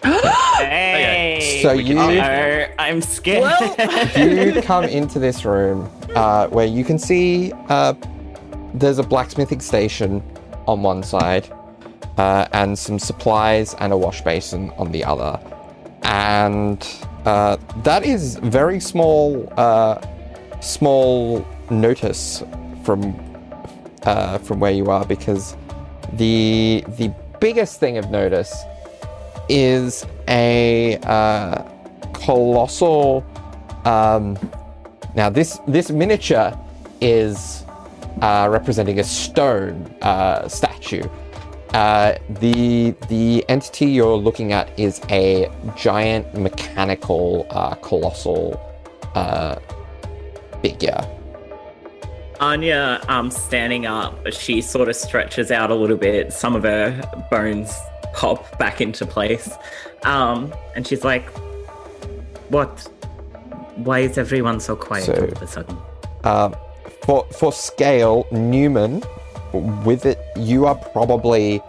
Hey. 0.59 1.61
So 1.63 1.73
you- 1.73 1.99
Uh, 1.99 2.69
I'm 2.79 3.01
scared. 3.03 3.53
you 4.17 4.63
come 4.63 4.85
into 4.85 5.19
this 5.19 5.45
room 5.45 5.89
uh, 6.15 6.49
where 6.49 6.67
you 6.67 6.85
can 6.85 6.99
see 6.99 7.53
uh, 7.69 7.95
there's 8.75 8.99
a 8.99 9.03
blacksmithing 9.03 9.61
station 9.61 10.23
on 10.67 10.83
one 10.83 11.03
side 11.03 11.47
uh, 12.19 12.47
and 12.53 12.79
some 12.79 12.99
supplies 12.99 13.75
and 13.75 13.93
a 13.93 13.97
wash 13.97 14.23
basin 14.23 14.71
on 14.79 14.91
the 14.93 15.05
other. 15.05 15.39
And 16.03 16.87
uh, 17.25 17.57
that 17.83 18.05
is 18.05 18.37
very 18.37 18.79
small, 18.79 19.51
uh, 19.57 20.01
small 20.61 21.47
notice 21.71 22.43
from 22.83 23.19
uh, 24.03 24.37
from 24.39 24.61
where 24.61 24.73
you 24.73 24.91
are 24.91 25.05
because 25.07 25.57
the 26.15 26.85
the 26.99 27.13
biggest 27.41 27.81
thing 27.81 27.97
of 27.97 28.11
notice 28.11 28.55
is 29.49 30.05
a 30.29 30.99
uh, 31.05 31.63
colossal. 32.13 33.25
Um, 33.87 34.39
now 35.15 35.31
this 35.31 35.61
this 35.67 35.91
miniature 35.91 36.59
is 37.01 37.65
uh, 38.21 38.49
representing 38.51 39.01
a 39.01 39.05
stone 39.05 39.87
statue. 40.49 41.09
Uh, 41.75 42.17
the 42.41 42.95
the 43.09 43.45
entity 43.49 43.87
you're 43.87 44.17
looking 44.17 44.53
at 44.53 44.71
is 44.79 45.01
a 45.11 45.51
giant 45.77 46.33
mechanical 46.39 47.49
uh, 47.51 47.75
colossal 47.75 48.61
uh, 49.17 49.57
figure. 50.63 51.01
Anya, 52.39 53.01
um, 53.09 53.29
standing 53.29 53.87
up, 53.87 54.15
she 54.33 54.61
sort 54.61 54.89
of 54.89 54.95
stretches 54.95 55.51
out 55.51 55.71
a 55.73 55.75
little 55.75 55.97
bit. 55.97 56.33
Some 56.33 56.55
of 56.55 56.63
her 56.63 56.93
bones 57.29 57.77
pop 58.13 58.57
back 58.57 58.81
into 58.81 59.05
place. 59.05 59.51
Um, 60.05 60.55
and 60.77 60.87
she's 60.87 61.03
like, 61.03 61.29
What? 62.51 62.89
Why 63.75 64.01
is 64.01 64.17
everyone 64.17 64.61
so 64.61 64.77
quiet 64.77 65.07
So- 65.07 65.15
all 65.15 65.25
of 65.25 65.43
a 65.43 65.47
sudden? 65.49 65.77
Um, 66.23 66.55
for 67.03 67.27
for 67.33 67.53
scale, 67.53 68.27
Newman, 68.31 69.03
with 69.61 70.07
it, 70.07 70.19
you 70.37 70.67
are 70.67 70.75
probably 70.75 71.61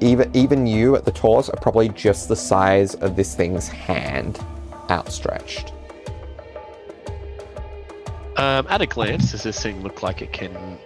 even 0.00 0.30
even 0.34 0.66
you 0.66 0.96
at 0.96 1.04
the 1.04 1.10
torso 1.10 1.52
are 1.52 1.60
probably 1.60 1.88
just 1.88 2.28
the 2.28 2.36
size 2.36 2.94
of 2.96 3.16
this 3.16 3.34
thing's 3.34 3.68
hand, 3.68 4.38
outstretched. 4.90 5.72
Um, 8.36 8.66
at 8.68 8.80
a 8.80 8.86
glance, 8.86 9.32
does 9.32 9.42
this 9.42 9.60
thing 9.60 9.82
look 9.82 10.02
like 10.02 10.22
it 10.22 10.32
can? 10.32 10.78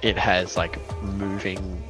It 0.00 0.16
has 0.16 0.56
like 0.56 0.78
moving, 1.02 1.82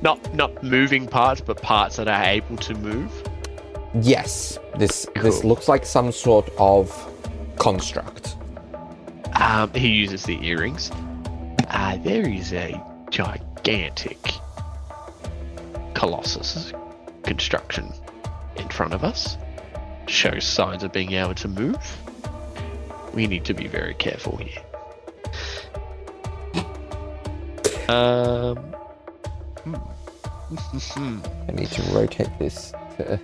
not 0.00 0.34
not 0.34 0.62
moving 0.62 1.06
parts, 1.06 1.40
but 1.40 1.60
parts 1.60 1.96
that 1.96 2.08
are 2.08 2.22
able 2.22 2.56
to 2.58 2.74
move. 2.74 3.12
Yes, 4.00 4.58
this 4.78 5.06
this 5.22 5.44
looks 5.44 5.68
like 5.68 5.84
some 5.84 6.12
sort 6.12 6.48
of 6.58 6.90
construct. 7.58 8.36
Um, 9.34 9.70
he 9.74 9.88
uses 9.88 10.22
the 10.22 10.42
earrings. 10.46 10.90
Uh, 11.68 11.96
there 11.98 12.28
is 12.28 12.52
a 12.52 12.80
gigantic 13.10 14.18
colossus 15.94 16.72
construction 17.22 17.92
in 18.56 18.68
front 18.68 18.94
of 18.94 19.04
us. 19.04 19.36
Shows 20.06 20.44
signs 20.44 20.82
of 20.82 20.92
being 20.92 21.12
able 21.12 21.34
to 21.34 21.48
move. 21.48 21.76
We 23.12 23.26
need 23.26 23.44
to 23.46 23.54
be 23.54 23.66
very 23.66 23.94
careful 23.94 24.36
here. 24.36 24.62
Um. 27.88 28.56
hmm. 29.64 31.20
I 31.48 31.52
need 31.52 31.70
to 31.70 31.82
rotate 31.92 32.38
this 32.38 32.72
to. 32.96 33.20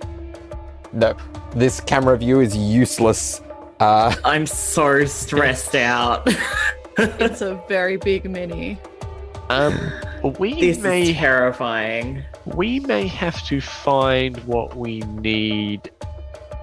No, 0.93 1.15
this 1.55 1.81
camera 1.81 2.17
view 2.17 2.39
is 2.39 2.55
useless. 2.55 3.41
Uh, 3.79 4.15
I'm 4.23 4.45
so 4.45 5.05
stressed 5.05 5.75
out. 5.75 6.27
It's 6.97 7.41
a 7.41 7.61
very 7.67 7.97
big 7.97 8.29
mini. 8.29 8.79
um, 9.49 9.77
we 10.39 10.53
this 10.59 10.77
may 10.79 11.09
is 11.09 11.15
terrifying. 11.15 12.23
we 12.45 12.79
may 12.81 13.07
have 13.07 13.43
to 13.47 13.61
find 13.61 14.37
what 14.45 14.75
we 14.77 14.99
need 14.99 15.91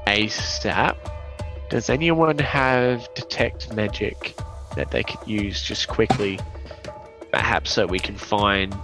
ASAP. 0.07 0.97
Does 1.69 1.90
anyone 1.90 2.39
have 2.39 3.09
detect 3.15 3.74
magic 3.74 4.35
that 4.77 4.90
they 4.90 5.02
could 5.02 5.27
use 5.27 5.62
just 5.62 5.89
quickly? 5.89 6.39
Perhaps 7.32 7.73
so 7.73 7.86
we 7.86 7.98
can 8.01 8.16
find 8.16 8.74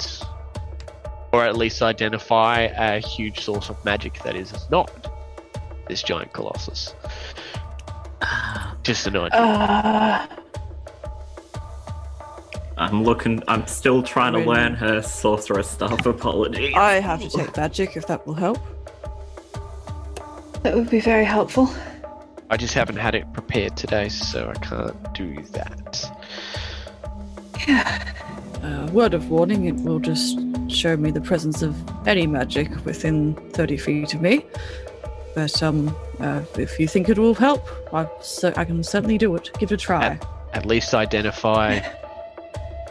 or 1.32 1.44
at 1.44 1.56
least 1.56 1.82
identify 1.82 2.60
a 2.60 2.98
huge 2.98 3.40
source 3.40 3.68
of 3.68 3.84
magic 3.84 4.22
that 4.22 4.34
is 4.36 4.52
not 4.70 5.12
this 5.88 6.02
giant 6.02 6.32
colossus. 6.32 6.94
Just 8.82 9.06
an 9.06 9.16
idea. 9.16 9.38
Uh, 9.38 10.26
I'm 12.76 13.04
looking. 13.04 13.42
I'm 13.48 13.66
still 13.66 14.02
trying 14.02 14.34
to 14.34 14.40
learn 14.40 14.74
her 14.74 15.02
sorcerer 15.02 15.62
stuff. 15.62 16.04
Apology. 16.04 16.74
I 16.74 16.94
have 17.00 17.20
detect 17.20 17.56
magic 17.56 17.96
if 17.96 18.06
that 18.06 18.26
will 18.26 18.34
help. 18.34 18.58
that 20.62 20.74
would 20.74 20.90
be 20.90 21.00
very 21.00 21.24
helpful. 21.24 21.70
I 22.50 22.56
just 22.56 22.74
haven't 22.74 22.96
had 22.96 23.14
it 23.14 23.32
prepared 23.32 23.76
today, 23.76 24.08
so 24.08 24.50
I 24.50 24.58
can't 24.60 25.14
do 25.14 25.42
that. 25.52 26.10
Uh, 28.62 28.88
word 28.92 29.14
of 29.14 29.30
warning, 29.30 29.66
it 29.66 29.74
will 29.76 30.00
just 30.00 30.38
show 30.68 30.96
me 30.96 31.10
the 31.10 31.20
presence 31.20 31.62
of 31.62 31.76
any 32.06 32.26
magic 32.26 32.68
within 32.84 33.34
30 33.52 33.76
feet 33.76 34.14
of 34.14 34.20
me. 34.20 34.44
But 35.34 35.62
um, 35.62 35.94
uh, 36.18 36.42
if 36.56 36.80
you 36.80 36.88
think 36.88 37.08
it 37.08 37.18
will 37.18 37.34
help, 37.34 37.68
I, 37.92 38.08
so 38.20 38.52
I 38.56 38.64
can 38.64 38.82
certainly 38.82 39.18
do 39.18 39.34
it. 39.36 39.50
Give 39.58 39.70
it 39.70 39.74
a 39.74 39.76
try. 39.76 40.18
At 40.52 40.66
least 40.66 40.94
identify. 40.94 41.80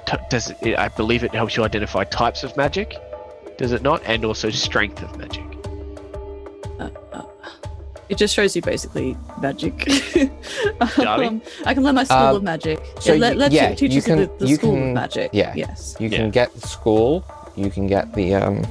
T- 0.05 0.17
does 0.29 0.51
it, 0.61 0.77
I 0.77 0.87
believe 0.89 1.23
it 1.23 1.33
helps 1.33 1.57
you 1.57 1.63
identify 1.63 2.03
types 2.03 2.43
of 2.43 2.55
magic? 2.57 2.95
Does 3.57 3.71
it 3.71 3.81
not? 3.81 4.01
And 4.05 4.23
also 4.25 4.49
strength 4.49 5.01
of 5.01 5.17
magic. 5.17 5.43
It 8.07 8.19
just 8.19 8.35
shows 8.35 8.55
you 8.55 8.61
basically 8.61 9.17
magic. 9.41 9.77
Darby? 10.95 11.25
um, 11.25 11.41
I 11.65 11.73
can 11.73 11.81
learn 11.81 11.95
my 11.95 12.03
school 12.03 12.17
Um, 12.17 12.35
of 12.35 12.43
magic. 12.43 12.79
so 12.99 13.13
it 13.13 13.19
let, 13.19 13.33
you- 13.33 13.39
lets 13.39 13.55
yeah, 13.55 13.69
you, 13.71 13.75
teaches 13.75 13.95
you 13.95 13.95
you, 13.95 14.01
can- 14.03 14.17
the, 14.37 14.45
the 14.45 14.47
you 14.47 14.55
school 14.57 14.73
can- 14.73 14.87
of 14.89 14.93
magic. 14.93 15.29
yeah. 15.33 15.53
Yes. 15.55 15.95
you 15.99 16.09
Yeah. 16.09 16.17
can 16.17 16.29
get 16.29 16.53
the 16.53 16.67
school. 16.67 17.25
You 17.55 17.71
can 17.71 17.87
get 17.87 18.13
the 18.13 18.35
um. 18.35 18.61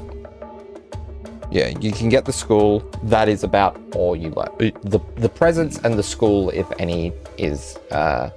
Yeah, 1.51 1.69
you 1.81 1.91
can 1.91 2.09
get 2.11 2.27
the 2.27 2.33
school. 2.33 2.81
That 3.03 3.29
is 3.29 3.43
about 3.43 3.81
all 3.97 4.15
you 4.15 4.31
like. 4.31 4.57
The 4.83 5.01
the 5.17 5.29
presence 5.29 5.79
and 5.83 5.99
the 5.99 6.03
school, 6.05 6.51
if 6.51 6.67
any, 6.79 7.13
is 7.37 7.77
uh 7.91 8.31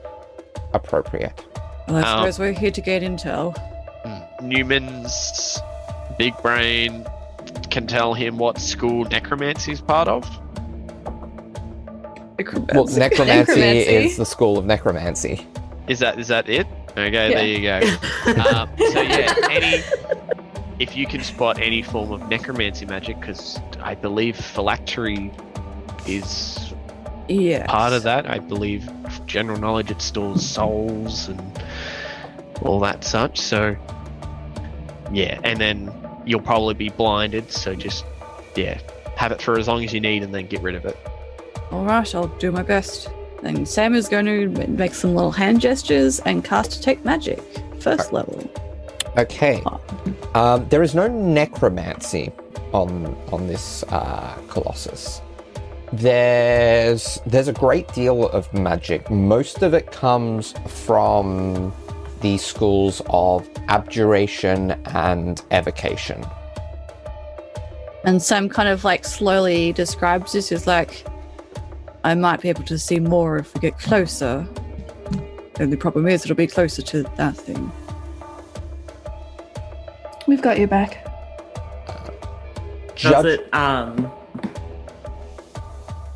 appropriate. 0.74 1.46
Well, 1.88 1.98
I 1.98 2.02
Um, 2.02 2.20
suppose 2.20 2.40
we're 2.40 2.52
here 2.52 2.72
to 2.72 2.82
get 2.82 3.02
intel. 3.02 3.56
Newman's 4.42 5.60
big 6.18 6.36
brain 6.42 7.06
can 7.70 7.88
tell 7.88 8.14
him 8.14 8.38
what 8.38 8.60
school 8.60 9.06
necromancy 9.06 9.72
is 9.72 9.82
part 9.82 10.08
of. 10.08 10.28
Well, 12.74 12.86
necromancy, 12.86 13.00
Necromancy. 13.00 13.96
is 13.96 14.18
the 14.18 14.26
school 14.26 14.58
of 14.58 14.66
necromancy. 14.66 15.46
Is 15.88 16.00
that 16.00 16.20
is 16.20 16.28
that 16.28 16.48
it? 16.50 16.68
Okay, 16.92 17.10
there 17.34 17.46
you 17.46 17.62
go. 17.62 17.80
um, 18.50 18.70
so 18.92 19.02
yeah, 19.02 19.34
any 19.50 19.84
if 20.80 20.96
you 20.96 21.08
can 21.08 21.24
spot 21.24 21.60
any 21.60 21.82
form 21.82 22.12
of 22.12 22.28
necromancy 22.30 22.86
magic, 22.86 23.20
because 23.20 23.60
I 23.82 23.96
believe 23.96 24.36
phylactery 24.36 25.32
is 26.06 26.74
Yeah. 27.28 27.66
part 27.66 27.94
of 27.94 28.04
that. 28.04 28.30
I 28.30 28.38
believe 28.40 28.88
general 29.28 29.60
knowledge 29.60 29.92
it 29.92 30.02
stores 30.02 30.46
souls 30.46 31.28
and 31.28 31.62
all 32.62 32.80
that 32.80 33.04
such. 33.04 33.40
So 33.40 33.76
yeah, 35.12 35.40
and 35.44 35.60
then 35.60 35.92
you'll 36.26 36.42
probably 36.42 36.74
be 36.74 36.90
blinded. 36.90 37.52
So 37.52 37.76
just 37.76 38.06
yeah, 38.56 38.80
have 39.16 39.32
it 39.32 39.42
for 39.42 39.58
as 39.58 39.68
long 39.68 39.84
as 39.84 39.94
you 39.94 40.00
need, 40.00 40.24
and 40.24 40.34
then 40.34 40.48
get 40.48 40.62
rid 40.62 40.76
of 40.76 40.86
it. 40.86 40.98
All 41.72 41.86
right, 41.86 42.16
I'll 42.16 42.28
do 42.28 42.52
my 42.52 42.64
best. 42.64 43.10
And 43.44 43.68
Sam 43.68 43.94
is 43.94 44.10
going 44.10 44.26
to 44.26 44.48
make 44.68 44.96
some 44.96 45.14
little 45.14 45.32
hand 45.32 45.62
gestures 45.62 46.20
and 46.22 46.44
cast 46.44 46.72
Detect 46.72 47.06
Magic, 47.06 47.40
first 47.80 48.12
level. 48.12 48.50
Okay. 49.18 49.62
Um, 50.34 50.68
there 50.70 50.82
is 50.82 50.96
no 50.96 51.08
necromancy 51.08 52.32
on 52.74 53.16
on 53.32 53.48
this 53.48 53.84
uh, 53.90 54.38
colossus. 54.48 55.22
There's 55.94 57.22
there's 57.26 57.48
a 57.48 57.54
great 57.54 57.88
deal 57.94 58.28
of 58.30 58.54
magic. 58.54 59.10
Most 59.10 59.64
of 59.64 59.74
it 59.74 59.92
comes 59.92 60.54
from 60.68 61.74
the 62.22 62.38
schools 62.38 63.02
of 63.10 63.48
abjuration 63.68 64.72
and 64.88 65.42
evocation. 65.52 66.26
And 68.04 68.22
Sam 68.22 68.50
kind 68.50 68.70
of 68.70 68.84
like 68.84 69.06
slowly 69.06 69.74
describes 69.74 70.34
this 70.34 70.52
as 70.52 70.68
like, 70.68 71.06
I 72.04 72.16
might 72.16 72.42
be 72.42 72.50
able 72.50 72.64
to 72.64 72.78
see 72.78 73.00
more 73.00 73.38
if 73.38 73.54
we 73.54 73.60
get 73.60 73.78
closer. 73.78 74.48
The 75.56 75.64
only 75.64 75.78
problem 75.78 76.08
is 76.08 76.24
it'll 76.24 76.36
be 76.36 76.48
closer 76.48 76.82
to 76.82 77.04
that 77.04 77.36
thing. 77.36 77.72
We've 80.28 80.42
got 80.42 80.58
your 80.58 80.68
back. 80.68 81.06
Does 82.96 83.12
Judge- 83.12 83.26
it 83.26 83.54
um 83.54 84.12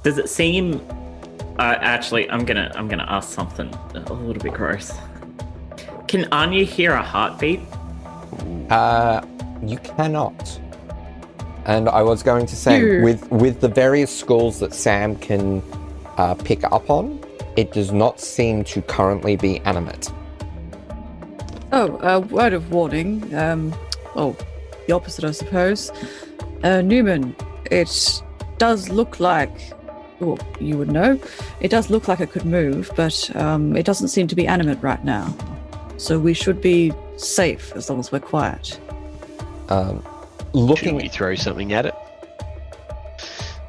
does 0.03 0.17
it 0.17 0.29
seem 0.29 0.81
uh, 1.59 1.77
actually 1.79 2.29
I'm 2.29 2.45
gonna 2.45 2.71
I'm 2.75 2.87
gonna 2.87 3.05
ask 3.07 3.29
something 3.29 3.73
a 3.93 4.13
little 4.13 4.41
bit 4.41 4.53
gross. 4.53 4.91
Can 6.07 6.27
Anya 6.31 6.63
hear 6.65 6.91
a 6.91 7.03
heartbeat? 7.03 7.61
Uh, 8.69 9.21
you 9.63 9.77
cannot. 9.77 10.59
And 11.65 11.87
I 11.87 12.01
was 12.01 12.23
going 12.23 12.47
to 12.47 12.55
say, 12.55 12.79
Phew. 12.79 13.03
with 13.03 13.31
with 13.31 13.61
the 13.61 13.67
various 13.67 14.15
schools 14.17 14.59
that 14.59 14.73
Sam 14.73 15.15
can 15.17 15.61
uh, 16.17 16.33
pick 16.35 16.63
up 16.63 16.89
on, 16.89 17.23
it 17.55 17.71
does 17.71 17.91
not 17.91 18.19
seem 18.19 18.63
to 18.65 18.81
currently 18.81 19.35
be 19.35 19.59
animate. 19.59 20.11
Oh, 21.71 21.97
a 22.01 22.19
word 22.19 22.53
of 22.53 22.71
warning. 22.71 23.33
Um, 23.35 23.73
oh, 24.15 24.35
the 24.87 24.93
opposite, 24.93 25.23
I 25.23 25.31
suppose. 25.31 25.91
Uh, 26.63 26.81
Newman, 26.81 27.35
it 27.69 28.21
does 28.57 28.89
look 28.89 29.19
like, 29.19 29.55
well, 30.21 30.39
you 30.59 30.77
would 30.77 30.91
know, 30.91 31.19
it 31.59 31.69
does 31.69 31.89
look 31.89 32.07
like 32.07 32.19
it 32.19 32.31
could 32.31 32.45
move, 32.45 32.91
but 32.95 33.35
um, 33.35 33.75
it 33.75 33.85
doesn't 33.85 34.09
seem 34.09 34.27
to 34.27 34.35
be 34.35 34.47
animate 34.47 34.81
right 34.81 35.03
now. 35.03 35.33
So 35.97 36.17
we 36.19 36.33
should 36.33 36.61
be 36.61 36.93
safe 37.17 37.73
as 37.75 37.89
long 37.89 37.99
as 37.99 38.11
we're 38.11 38.19
quiet. 38.19 38.79
Um, 39.69 40.01
Should 40.03 40.55
looking 40.55 40.95
we 40.95 41.07
throw 41.07 41.35
something 41.35 41.73
at 41.73 41.85
it? 41.85 41.95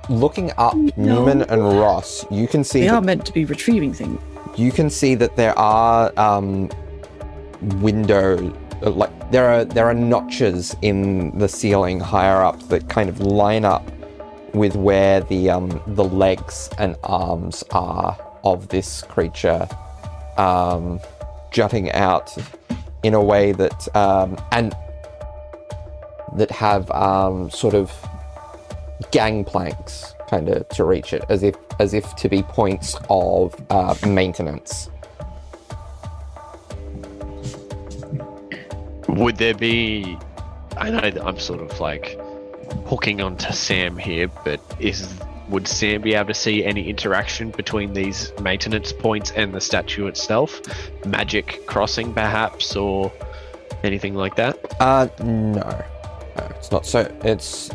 looking 0.09 0.51
up 0.59 0.75
Newman 0.97 1.43
and 1.43 1.63
Ross, 1.79 2.27
you 2.31 2.49
can 2.49 2.65
see 2.65 2.81
They 2.81 2.89
are 2.89 3.01
meant 3.01 3.25
to 3.27 3.33
be 3.33 3.45
retrieving 3.45 3.95
things. 3.95 4.21
you 4.57 4.73
can 4.73 4.91
see 4.91 5.15
that 5.15 5.37
there 5.37 5.57
are 5.59 6.13
um, 6.19 6.69
window 7.81 8.53
uh, 8.83 8.91
like 8.91 9.31
there 9.31 9.49
are 9.49 9.65
there 9.65 9.87
are 9.87 9.95
notches 9.95 10.75
in 10.83 11.39
the 11.39 11.49
ceiling 11.49 12.01
higher 12.01 12.43
up 12.43 12.61
that 12.69 12.89
kind 12.89 13.09
of 13.09 13.21
line 13.21 13.65
up 13.65 13.89
with 14.55 14.77
where 14.77 15.21
the 15.21 15.51
um, 15.51 15.83
the 15.87 16.05
legs 16.05 16.69
and 16.79 16.97
arms 17.05 17.65
are 17.71 18.19
of 18.45 18.69
this 18.69 19.03
creature, 19.03 19.69
um, 20.37 21.01
jutting 21.51 21.91
out 21.93 22.37
in 23.03 23.15
a 23.15 23.23
way 23.23 23.53
that 23.53 23.95
um, 23.97 24.37
and 24.53 24.75
that 26.37 26.51
have 26.51 26.91
um, 26.91 27.51
sort 27.51 27.75
of 27.75 27.93
gangplanks 29.11 30.15
kind 30.29 30.49
of 30.49 30.69
to 30.71 30.85
reach 30.85 31.13
it, 31.13 31.25
as 31.29 31.43
if 31.43 31.57
as 31.79 31.95
if 31.95 32.15
to 32.17 32.29
be 32.29 32.43
points 32.43 32.97
of 33.09 33.55
uh, 33.71 33.95
maintenance. 34.07 34.89
Would 39.09 39.37
there 39.37 39.55
be? 39.55 40.17
I 40.77 40.91
know 40.91 41.23
I'm 41.23 41.39
sort 41.39 41.61
of 41.61 41.79
like 41.81 42.19
hooking 42.87 43.21
onto 43.21 43.53
Sam 43.53 43.97
here, 43.97 44.29
but 44.45 44.61
is 44.79 45.19
would 45.49 45.69
Sam 45.69 46.01
be 46.01 46.15
able 46.15 46.29
to 46.29 46.35
see 46.35 46.65
any 46.65 46.89
interaction 46.89 47.51
between 47.51 47.93
these 47.93 48.33
maintenance 48.41 48.93
points 48.93 49.31
and 49.33 49.53
the 49.53 49.61
statue 49.61 50.07
itself? 50.07 50.61
Magic 51.05 51.67
crossing, 51.67 52.15
perhaps, 52.15 52.75
or 52.75 53.13
anything 53.83 54.15
like 54.15 54.37
that? 54.37 54.59
Uh, 54.81 55.09
no, 55.21 55.85
no, 56.37 56.53
it's 56.57 56.71
not. 56.71 56.87
So 56.87 57.01
it's 57.23 57.71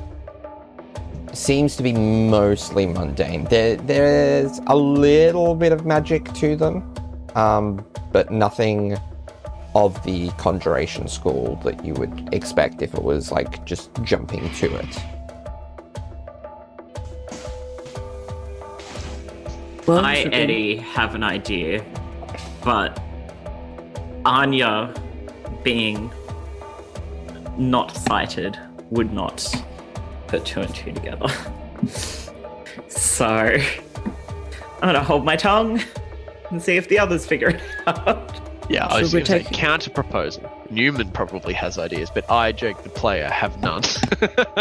seems 1.33 1.75
to 1.75 1.83
be 1.83 1.93
mostly 1.93 2.87
mundane. 2.87 3.43
There, 3.45 3.75
there's 3.75 4.59
a 4.67 4.75
little 4.75 5.53
bit 5.53 5.71
of 5.71 5.85
magic 5.85 6.33
to 6.33 6.55
them, 6.55 6.93
um, 7.35 7.85
but 8.11 8.31
nothing 8.31 8.97
of 9.77 10.03
the 10.03 10.29
conjuration 10.39 11.07
school 11.07 11.55
that 11.63 11.85
you 11.85 11.93
would 11.93 12.33
expect 12.33 12.81
if 12.81 12.95
it 12.95 13.03
was 13.03 13.31
like 13.31 13.63
just 13.63 13.91
jumping 14.01 14.49
to 14.55 14.75
it. 14.75 15.03
Well, 19.85 20.03
I, 20.03 20.15
Eddie, 20.33 20.77
have 20.77 21.13
an 21.13 21.23
idea, 21.23 21.85
but 22.63 22.99
Anya 24.25 24.95
being 25.63 26.11
not 27.55 27.95
sighted 27.95 28.59
would 28.89 29.13
not 29.13 29.45
put 30.25 30.43
two 30.43 30.61
and 30.61 30.73
two 30.73 30.91
together. 30.91 31.27
so 32.87 33.27
I'm 33.27 33.61
gonna 34.81 35.03
hold 35.03 35.23
my 35.23 35.35
tongue 35.35 35.81
and 36.49 36.61
see 36.61 36.77
if 36.77 36.89
the 36.89 36.97
others 36.97 37.27
figure 37.27 37.49
it 37.49 37.61
out. 37.85 38.36
Yeah, 38.69 38.85
I 38.85 39.01
was 39.01 39.13
going 39.13 39.25
to 39.25 39.31
say 39.31 39.37
taking- 39.39 39.57
counter 39.57 39.89
proposal. 39.89 40.49
Newman 40.69 41.11
probably 41.11 41.53
has 41.53 41.77
ideas, 41.77 42.09
but 42.13 42.29
I, 42.29 42.51
Jake 42.51 42.81
the 42.83 42.89
player, 42.89 43.29
have 43.29 43.61
none. 43.61 43.83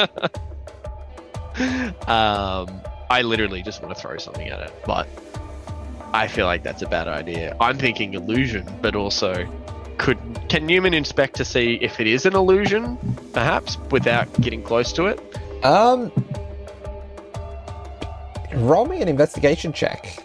um, 2.06 2.80
I 3.10 3.22
literally 3.22 3.62
just 3.62 3.82
want 3.82 3.94
to 3.94 4.00
throw 4.00 4.16
something 4.18 4.48
at 4.48 4.60
it, 4.60 4.72
but 4.84 5.08
I 6.12 6.28
feel 6.28 6.46
like 6.46 6.62
that's 6.62 6.82
a 6.82 6.88
bad 6.88 7.08
idea. 7.08 7.56
I'm 7.60 7.78
thinking 7.78 8.14
illusion, 8.14 8.66
but 8.80 8.94
also 8.94 9.46
could 9.98 10.18
can 10.48 10.66
Newman 10.66 10.94
inspect 10.94 11.36
to 11.36 11.44
see 11.44 11.78
if 11.80 12.00
it 12.00 12.06
is 12.06 12.26
an 12.26 12.34
illusion, 12.34 12.96
perhaps, 13.32 13.78
without 13.90 14.32
getting 14.40 14.62
close 14.62 14.92
to 14.94 15.06
it? 15.06 15.20
Um, 15.64 16.12
roll 18.54 18.86
me 18.86 19.02
an 19.02 19.08
investigation 19.08 19.72
check. 19.72 20.22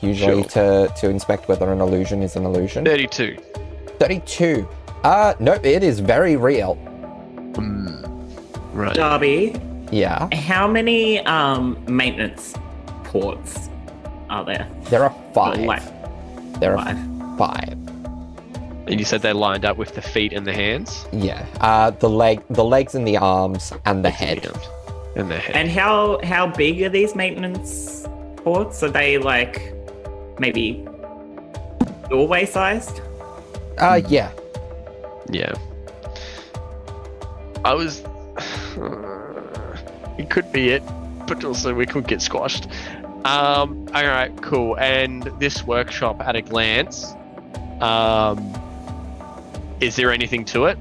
Usually 0.00 0.44
to 0.44 0.92
to 0.96 1.08
inspect 1.10 1.48
whether 1.48 1.72
an 1.72 1.80
illusion 1.80 2.22
is 2.22 2.36
an 2.36 2.44
illusion. 2.44 2.84
Thirty-two. 2.84 3.36
Thirty-two. 3.98 4.68
Uh, 5.04 5.34
no, 5.40 5.52
it 5.62 5.82
is 5.82 6.00
very 6.00 6.36
real. 6.36 6.74
Hmm. 7.54 8.04
Right. 8.72 8.94
Darby, 8.94 9.54
Yeah, 9.90 10.28
how 10.34 10.66
many 10.68 11.20
um, 11.20 11.82
maintenance 11.88 12.54
ports 13.04 13.70
are 14.28 14.44
there? 14.44 14.68
there 14.90 15.04
are 15.04 15.14
five. 15.32 15.60
Like 15.60 15.82
There 16.60 16.76
are 16.76 16.84
five. 16.84 17.38
five. 17.38 17.72
And 18.88 19.00
you 19.00 19.04
said 19.04 19.22
they 19.22 19.32
lined 19.32 19.64
up 19.64 19.76
with 19.78 19.94
the 19.94 20.02
feet 20.02 20.32
and 20.32 20.46
the 20.46 20.52
hands. 20.52 21.06
Yeah. 21.12 21.44
Uh, 21.60 21.90
the 21.90 22.08
leg, 22.10 22.42
the 22.50 22.62
legs 22.64 22.94
and 22.94 23.06
the 23.08 23.16
arms 23.16 23.72
and 23.86 24.04
the 24.04 24.10
head. 24.10 24.46
And 25.16 25.30
the 25.30 25.38
head. 25.38 25.56
And 25.56 25.70
how 25.70 26.20
how 26.22 26.46
big 26.48 26.82
are 26.82 26.88
these 26.90 27.14
maintenance 27.16 28.06
ports? 28.36 28.82
Are 28.82 28.90
they 28.90 29.18
like 29.18 29.72
maybe 30.38 30.86
doorway 32.08 32.46
sized? 32.46 33.00
Uh, 33.78 34.00
yeah. 34.08 34.30
Yeah. 35.30 35.52
I 37.64 37.74
was. 37.74 38.00
it 40.18 40.30
could 40.30 40.50
be 40.52 40.70
it, 40.70 40.82
but 41.26 41.44
also 41.44 41.74
we 41.74 41.86
could 41.86 42.06
get 42.06 42.22
squashed. 42.22 42.68
Um. 43.24 43.88
All 43.94 44.06
right. 44.06 44.30
Cool. 44.42 44.78
And 44.78 45.24
this 45.38 45.64
workshop 45.64 46.20
at 46.20 46.36
a 46.36 46.42
glance. 46.42 47.14
Um. 47.80 48.52
Is 49.80 49.96
there 49.96 50.10
anything 50.10 50.44
to 50.46 50.66
it? 50.66 50.78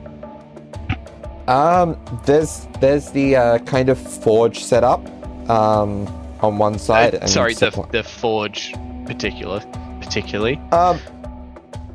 Um, 1.48 1.98
there's 2.26 2.68
there's 2.80 3.12
the 3.12 3.36
uh, 3.36 3.60
kind 3.60 3.90
of 3.90 4.00
forge 4.00 4.64
setup 4.64 5.06
um, 5.50 6.08
on 6.42 6.58
one 6.58 6.80
side. 6.80 7.16
Uh, 7.16 7.20
and 7.22 7.30
sorry, 7.30 7.54
the, 7.54 7.72
supply- 7.72 7.90
the 7.92 8.04
forge, 8.04 8.74
particular, 9.06 9.60
particularly. 10.02 10.58
Um, 10.72 11.00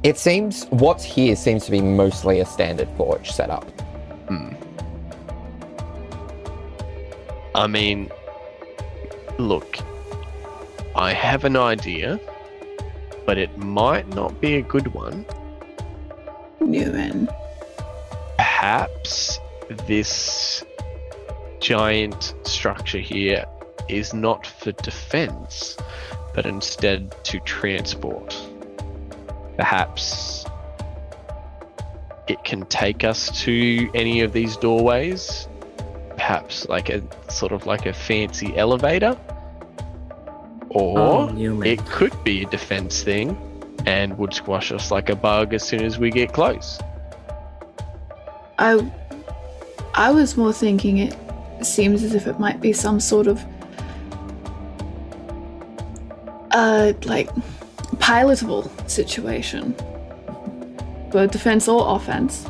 it 0.03 0.17
seems 0.17 0.65
what's 0.71 1.05
here 1.05 1.37
seems 1.37 1.65
to 1.67 1.71
be 1.71 1.81
mostly 1.81 2.41
a 2.41 2.47
standard 2.47 2.89
forge 2.97 3.31
setup. 3.31 3.65
Hmm. 4.29 4.55
I 7.55 7.67
mean, 7.67 8.11
look, 9.39 9.79
I 10.95 11.13
have 11.13 11.45
an 11.45 11.57
idea, 11.57 12.19
but 13.27 13.39
it 13.39 13.57
might 13.59 14.09
not 14.15 14.41
be 14.41 14.57
a 14.57 14.63
good 14.63 14.89
one. 14.89 15.27
Newman. 16.61 17.29
Perhaps 18.37 19.39
this 19.87 20.65
giant 21.61 22.35
structure 22.45 22.99
here 22.99 23.45
is 23.89 24.15
not 24.15 24.47
for 24.47 24.73
defense, 24.73 25.77
but 26.41 26.49
instead 26.49 27.15
to 27.23 27.39
transport. 27.41 28.35
Perhaps 29.59 30.47
it 32.29 32.43
can 32.45 32.65
take 32.67 33.05
us 33.05 33.43
to 33.43 33.91
any 33.95 34.23
of 34.23 34.33
these 34.33 34.57
doorways. 34.57 35.49
Perhaps 36.17 36.67
like 36.71 36.89
a 36.89 37.03
sort 37.31 37.53
of 37.53 37.67
like 37.67 37.85
a 37.85 37.93
fancy 37.93 38.57
elevator. 38.57 39.19
Or 40.71 40.99
Oh, 40.99 41.63
it 41.63 41.85
could 41.85 42.15
be 42.25 42.45
a 42.45 42.47
defense 42.47 43.03
thing 43.03 43.37
and 43.85 44.17
would 44.17 44.33
squash 44.33 44.73
us 44.73 44.91
like 44.91 45.11
a 45.11 45.17
bug 45.17 45.53
as 45.53 45.63
soon 45.63 45.85
as 45.85 45.99
we 45.99 46.11
get 46.11 46.33
close. 46.33 46.81
I 48.59 48.91
I 49.93 50.11
was 50.11 50.39
more 50.39 50.55
thinking 50.55 50.97
it 50.97 51.15
seems 51.61 52.03
as 52.03 52.15
if 52.15 52.27
it 52.27 52.41
might 52.41 52.63
be 52.63 52.73
some 52.73 52.99
sort 52.99 53.27
of 53.27 53.45
uh 56.53 56.93
like 57.05 57.29
pilotable 57.97 58.71
situation. 58.89 59.75
But 61.13 61.33
defense 61.33 61.69
or 61.69 61.97
offense. 61.97 62.47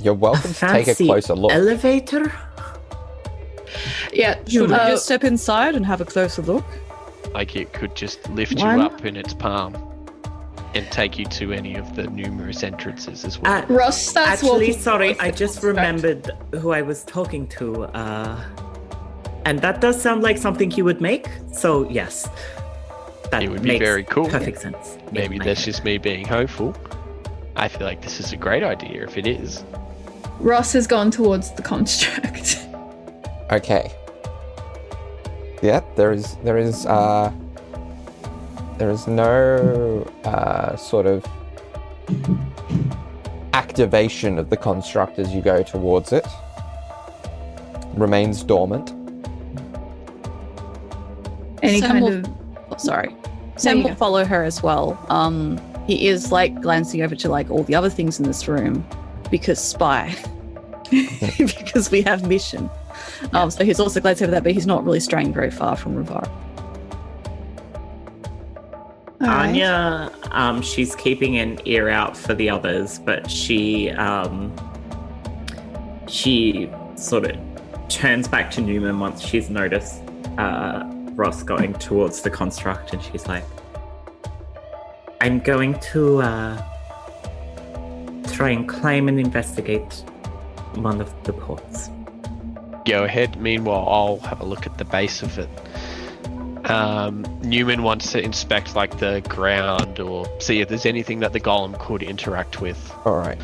You're 0.00 0.14
welcome 0.14 0.52
to 0.52 0.60
take 0.68 0.88
a 0.88 0.94
closer 0.94 1.34
look. 1.34 1.52
Elevator? 1.52 2.32
Yeah, 4.12 4.38
Should 4.46 4.68
we 4.68 4.74
uh, 4.74 4.90
just 4.90 5.06
step 5.06 5.24
inside 5.24 5.74
and 5.74 5.86
have 5.86 6.00
a 6.00 6.04
closer 6.04 6.42
look? 6.42 6.64
Like 7.32 7.56
it 7.56 7.72
could 7.72 7.96
just 7.96 8.28
lift 8.30 8.58
One. 8.58 8.78
you 8.78 8.84
up 8.84 9.04
in 9.04 9.16
its 9.16 9.32
palm 9.32 9.74
and 10.74 10.90
take 10.90 11.18
you 11.18 11.24
to 11.26 11.52
any 11.52 11.76
of 11.76 11.96
the 11.96 12.04
numerous 12.04 12.62
entrances 12.62 13.24
as 13.24 13.38
well. 13.38 13.52
Uh, 13.52 13.66
Ross 13.68 14.00
starts 14.00 14.42
Actually, 14.42 14.68
walking 14.68 14.80
sorry, 14.80 15.20
I 15.20 15.30
just 15.30 15.60
construct. 15.60 15.64
remembered 15.64 16.30
who 16.60 16.70
I 16.72 16.82
was 16.82 17.04
talking 17.04 17.46
to. 17.48 17.84
Uh, 17.84 18.42
and 19.44 19.60
that 19.60 19.80
does 19.80 20.00
sound 20.00 20.22
like 20.22 20.38
something 20.38 20.70
he 20.70 20.82
would 20.82 21.00
make. 21.00 21.28
So 21.52 21.88
yes, 21.90 22.28
that 23.30 23.42
It 23.42 23.50
would 23.50 23.62
be 23.62 23.78
very 23.78 24.04
cool. 24.04 24.28
Perfect 24.28 24.60
sense. 24.60 24.98
Maybe 25.10 25.38
that's 25.38 25.60
head. 25.60 25.72
just 25.72 25.84
me 25.84 25.98
being 25.98 26.26
hopeful. 26.26 26.76
I 27.56 27.68
feel 27.68 27.86
like 27.86 28.02
this 28.02 28.20
is 28.20 28.32
a 28.32 28.36
great 28.36 28.62
idea 28.62 29.04
if 29.04 29.16
it 29.16 29.26
is. 29.26 29.64
Ross 30.40 30.72
has 30.72 30.86
gone 30.86 31.10
towards 31.10 31.50
the 31.52 31.62
construct. 31.62 32.58
Okay. 33.50 33.92
Yeah, 35.60 35.82
there 35.94 36.10
is 36.10 36.36
there 36.42 36.56
is 36.56 36.86
uh 36.86 37.30
there 38.78 38.90
is 38.90 39.06
no 39.06 40.10
uh 40.24 40.74
sort 40.76 41.04
of 41.04 41.22
activation 43.52 44.38
of 44.38 44.48
the 44.48 44.56
construct 44.56 45.18
as 45.18 45.34
you 45.34 45.42
go 45.42 45.62
towards 45.62 46.12
it. 46.12 46.26
Remains 47.92 48.42
dormant. 48.42 49.01
Any 51.62 51.80
Sam 51.80 51.90
kind 51.90 52.04
will- 52.04 52.18
of 52.18 52.26
Oh, 52.72 52.76
sorry. 52.78 53.14
Sam 53.56 53.82
will 53.82 53.90
go. 53.90 53.94
follow 53.96 54.24
her 54.24 54.42
as 54.44 54.62
well. 54.62 54.98
Um, 55.08 55.60
he 55.86 56.08
is 56.08 56.32
like 56.32 56.60
glancing 56.62 57.02
over 57.02 57.14
to 57.16 57.28
like 57.28 57.50
all 57.50 57.62
the 57.64 57.74
other 57.74 57.90
things 57.90 58.18
in 58.18 58.24
this 58.26 58.48
room 58.48 58.84
because 59.30 59.58
spy, 59.58 60.14
because 61.38 61.90
we 61.90 62.02
have 62.02 62.26
mission. 62.26 62.70
Um, 63.32 63.50
so 63.50 63.64
he's 63.64 63.78
also 63.80 64.00
glancing 64.00 64.24
over 64.26 64.30
that, 64.32 64.42
but 64.42 64.52
he's 64.52 64.66
not 64.66 64.84
really 64.84 65.00
straying 65.00 65.32
very 65.32 65.50
far 65.50 65.76
from 65.76 65.94
Rivar. 66.02 66.28
All 69.20 69.28
right. 69.28 69.48
Anya, 69.50 70.10
um, 70.32 70.62
she's 70.62 70.96
keeping 70.96 71.36
an 71.38 71.60
ear 71.64 71.88
out 71.88 72.16
for 72.16 72.34
the 72.34 72.50
others, 72.50 72.98
but 72.98 73.30
she 73.30 73.90
um, 73.90 74.52
she 76.08 76.68
sort 76.96 77.24
of 77.30 77.36
turns 77.88 78.26
back 78.26 78.50
to 78.52 78.60
Newman 78.60 78.98
once 78.98 79.20
she's 79.22 79.48
noticed 79.48 80.02
uh, 80.38 80.82
Ross 81.14 81.42
going 81.42 81.74
towards 81.74 82.22
the 82.22 82.30
construct, 82.30 82.92
and 82.92 83.02
she's 83.02 83.26
like, 83.26 83.44
"I'm 85.20 85.40
going 85.40 85.78
to 85.92 86.22
uh, 86.22 86.62
try 88.32 88.50
and 88.50 88.68
climb 88.68 89.08
and 89.08 89.20
investigate 89.20 89.92
one 90.74 91.00
of 91.00 91.12
the 91.24 91.32
ports." 91.32 91.90
Go 92.86 93.04
ahead. 93.04 93.40
Meanwhile, 93.40 93.86
I'll 93.88 94.18
have 94.28 94.40
a 94.40 94.44
look 94.44 94.66
at 94.66 94.78
the 94.78 94.84
base 94.84 95.22
of 95.22 95.38
it. 95.38 95.48
Um, 96.68 97.24
Newman 97.42 97.82
wants 97.82 98.12
to 98.12 98.22
inspect 98.22 98.76
like 98.76 98.98
the 98.98 99.20
ground 99.28 99.98
or 99.98 100.26
see 100.40 100.60
if 100.60 100.68
there's 100.68 100.86
anything 100.86 101.20
that 101.20 101.32
the 101.32 101.40
golem 101.40 101.78
could 101.78 102.02
interact 102.02 102.60
with. 102.60 102.92
Alright. 103.04 103.38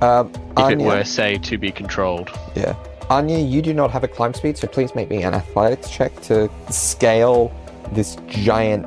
Um, 0.00 0.32
If 0.56 0.70
it 0.72 0.78
were, 0.78 1.04
say, 1.04 1.36
to 1.38 1.58
be 1.58 1.70
controlled. 1.70 2.30
yeah. 2.54 2.74
Anya, 3.12 3.38
you 3.38 3.60
do 3.60 3.74
not 3.74 3.90
have 3.90 4.04
a 4.04 4.08
climb 4.08 4.32
speed, 4.32 4.56
so 4.56 4.66
please 4.66 4.94
make 4.94 5.10
me 5.10 5.22
an 5.22 5.34
athletics 5.34 5.90
check 5.90 6.18
to 6.22 6.48
scale 6.70 7.52
this 7.92 8.16
giant 8.26 8.86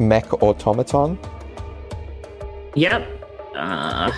mech 0.00 0.42
automaton. 0.42 1.18
Yep. 2.74 3.06
Uh... 3.54 4.10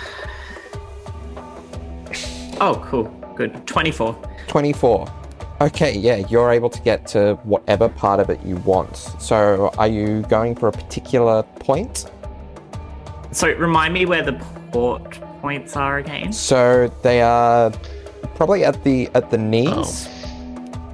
Oh, 2.61 2.81
cool. 2.85 3.03
Good. 3.35 3.67
24. 3.67 4.15
24. 4.47 5.07
Okay, 5.59 5.97
yeah, 5.97 6.25
you're 6.29 6.51
able 6.51 6.69
to 6.69 6.81
get 6.83 7.05
to 7.07 7.37
whatever 7.43 7.89
part 7.89 8.21
of 8.21 8.29
it 8.29 8.41
you 8.45 8.55
want. 8.57 8.95
So, 9.19 9.69
are 9.77 9.89
you 9.89 10.21
going 10.29 10.55
for 10.55 10.69
a 10.69 10.71
particular 10.71 11.43
point? 11.43 12.09
So 13.33 13.51
remind 13.55 13.93
me 13.93 14.05
where 14.05 14.23
the 14.23 14.33
port 14.71 15.19
points 15.41 15.75
are 15.75 15.97
again. 15.97 16.31
So 16.31 16.87
they 17.01 17.21
are 17.21 17.73
probably 18.35 18.63
at 18.65 18.83
the 18.83 19.09
at 19.13 19.29
the 19.31 19.37
knees. 19.37 20.07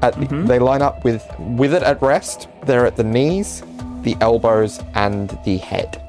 At 0.01 0.13
the, 0.19 0.25
Mhm. 0.27 0.47
They 0.47 0.59
line 0.59 0.81
up 0.81 1.03
with 1.03 1.25
with 1.57 1.73
it 1.73 1.83
at 1.83 2.01
rest. 2.01 2.47
They're 2.65 2.85
at 2.85 2.95
the 2.95 3.03
knees, 3.03 3.63
the 4.03 4.15
elbows, 4.21 4.79
and 4.95 5.37
the 5.43 5.57
head. 5.57 6.01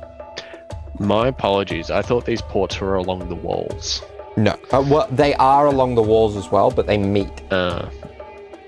My 0.98 1.28
apologies. 1.28 1.90
I 1.90 2.02
thought 2.02 2.24
these 2.24 2.42
ports 2.42 2.80
were 2.80 2.96
along 2.96 3.28
the 3.28 3.34
walls. 3.36 4.02
No, 4.36 4.52
uh, 4.72 4.84
well, 4.88 5.06
they 5.10 5.34
are 5.34 5.66
along 5.66 5.94
the 5.94 6.02
walls 6.02 6.36
as 6.36 6.50
well, 6.52 6.70
but 6.70 6.86
they 6.86 6.98
meet. 6.98 7.30
Uh, 7.52 7.86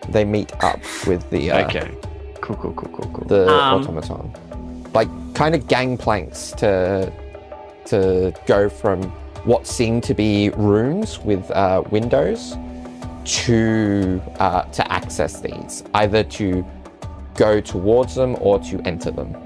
They 0.09 0.25
meet 0.25 0.51
up 0.65 0.81
with 1.07 1.29
the 1.31 1.53
uh, 1.53 1.67
okay. 1.67 1.89
Cool, 2.41 2.57
cool, 2.57 2.73
cool, 2.73 2.89
cool, 2.97 3.11
cool. 3.15 3.25
the 3.29 3.47
Um, 3.53 3.83
automaton, 3.83 4.33
like 4.95 5.09
kind 5.35 5.55
of 5.55 5.69
gangplanks 5.69 6.53
to 6.57 7.13
to 7.87 8.33
go 8.47 8.69
from 8.69 9.13
what 9.45 9.67
seem 9.67 10.01
to 10.03 10.15
be 10.15 10.51
rooms 10.51 11.19
with 11.21 11.51
uh, 11.53 11.83
windows 11.91 12.57
to 13.25 14.21
uh, 14.39 14.63
to 14.63 14.93
access 14.93 15.41
these, 15.41 15.85
either 15.95 16.25
to 16.25 16.65
go 17.35 17.61
towards 17.61 18.15
them 18.15 18.37
or 18.41 18.59
to 18.61 18.81
enter 18.83 19.11
them. 19.11 19.37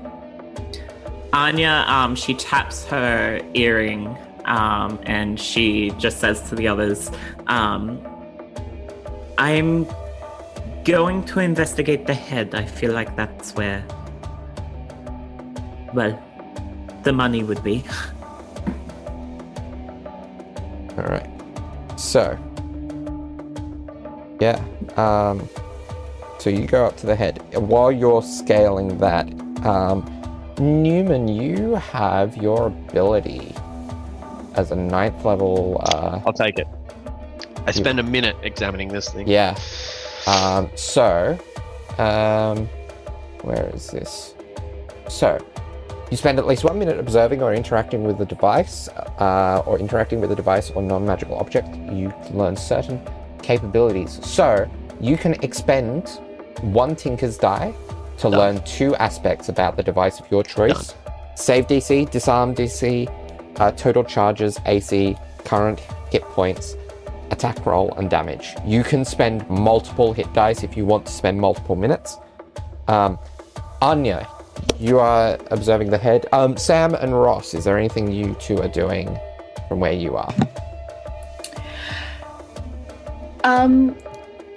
Anya, 1.33 1.85
um, 1.89 2.15
she 2.15 2.35
taps 2.35 2.85
her 2.87 3.41
earring, 3.55 4.17
um, 4.45 4.99
and 5.05 5.39
she 5.39 5.91
just 5.99 6.19
says 6.19 6.49
to 6.49 6.55
the 6.55 6.69
others, 6.69 7.11
um, 7.47 8.01
"I'm 9.39 9.87
going 10.85 11.25
to 11.25 11.41
investigate 11.41 12.07
the 12.07 12.15
head. 12.15 12.55
I 12.55 12.65
feel 12.65 12.93
like 12.93 13.17
that's 13.17 13.55
where, 13.55 13.85
well, 15.93 16.21
the 17.03 17.13
money 17.13 17.43
would 17.43 17.63
be." 17.63 17.85
All 20.99 21.05
right. 21.05 21.29
So, 21.97 22.39
yeah. 24.41 24.63
Um, 24.97 25.49
so 26.39 26.51
you 26.51 26.67
go 26.67 26.85
up 26.87 26.97
to 26.99 27.07
the 27.07 27.17
head. 27.17 27.43
While 27.55 27.91
you're 27.91 28.23
scaling 28.23 28.99
that, 28.99 29.29
um, 29.65 30.11
Newman, 30.59 31.27
you 31.29 31.75
have 31.75 32.37
your 32.37 32.67
ability 32.69 33.55
as 34.55 34.71
a 34.71 34.77
ninth 34.77 35.25
level. 35.25 35.81
Uh, 35.87 36.21
I'll 36.27 36.33
take 36.33 36.59
it. 36.59 36.69
I 37.67 37.71
spend 37.71 37.99
a 37.99 38.03
minute 38.03 38.37
examining 38.43 38.89
this 38.89 39.09
thing. 39.09 39.27
yeah. 39.27 39.59
Um, 40.27 40.71
so, 40.75 41.39
um, 41.99 42.67
where 43.43 43.71
is 43.75 43.91
this? 43.91 44.35
So, 45.09 45.45
you 46.15 46.19
spend 46.19 46.39
at 46.39 46.47
least 46.47 46.63
one 46.63 46.79
minute 46.79 47.01
observing 47.01 47.43
or 47.43 47.53
interacting 47.53 48.05
with 48.05 48.19
the 48.19 48.25
device, 48.25 48.87
uh, 49.19 49.65
or 49.67 49.81
interacting 49.81 50.21
with 50.21 50.31
the 50.31 50.37
device 50.37 50.71
or 50.71 50.81
non 50.81 51.05
magical 51.05 51.37
object. 51.39 51.75
You 51.91 52.15
learn 52.31 52.57
certain 52.57 53.01
capabilities. 53.43 54.25
So, 54.25 54.71
you 55.01 55.17
can 55.17 55.35
expend 55.43 56.21
one 56.61 56.95
Tinker's 56.95 57.37
die 57.37 57.75
to 58.19 58.31
Done. 58.31 58.39
learn 58.39 58.63
two 58.63 58.95
aspects 58.95 59.49
about 59.49 59.77
the 59.77 59.83
device 59.83 60.21
of 60.21 60.31
your 60.31 60.45
choice 60.45 60.95
save 61.35 61.67
DC, 61.67 62.09
disarm 62.13 62.55
DC, 62.55 63.09
uh, 63.57 63.73
total 63.73 64.05
charges, 64.05 64.61
AC, 64.67 65.17
current 65.45 65.81
hit 66.13 66.23
points, 66.23 66.77
attack 67.33 67.67
roll, 67.67 67.93
and 67.95 68.09
damage. 68.09 68.55
You 68.65 68.85
can 68.85 69.05
spend 69.05 69.51
multiple 69.51 70.13
hit 70.13 70.33
dice 70.33 70.63
if 70.63 70.77
you 70.77 70.87
want 70.87 71.07
to 71.07 71.13
spend 71.13 71.41
multiple 71.41 71.75
minutes. 71.75 72.19
Um, 72.87 73.19
Anya, 73.83 74.29
you 74.79 74.99
are 74.99 75.39
observing 75.51 75.91
the 75.91 75.99
head. 75.99 76.27
Um, 76.33 76.57
Sam 76.57 76.95
and 76.95 77.19
Ross, 77.19 77.55
is 77.55 77.65
there 77.65 77.79
anything 77.79 78.13
you 78.13 78.35
two 78.41 78.61
are 78.61 78.69
doing 78.69 79.19
from 79.69 79.81
where 79.81 79.93
you 79.93 80.17
are? 80.17 80.35
Um, 83.45 83.97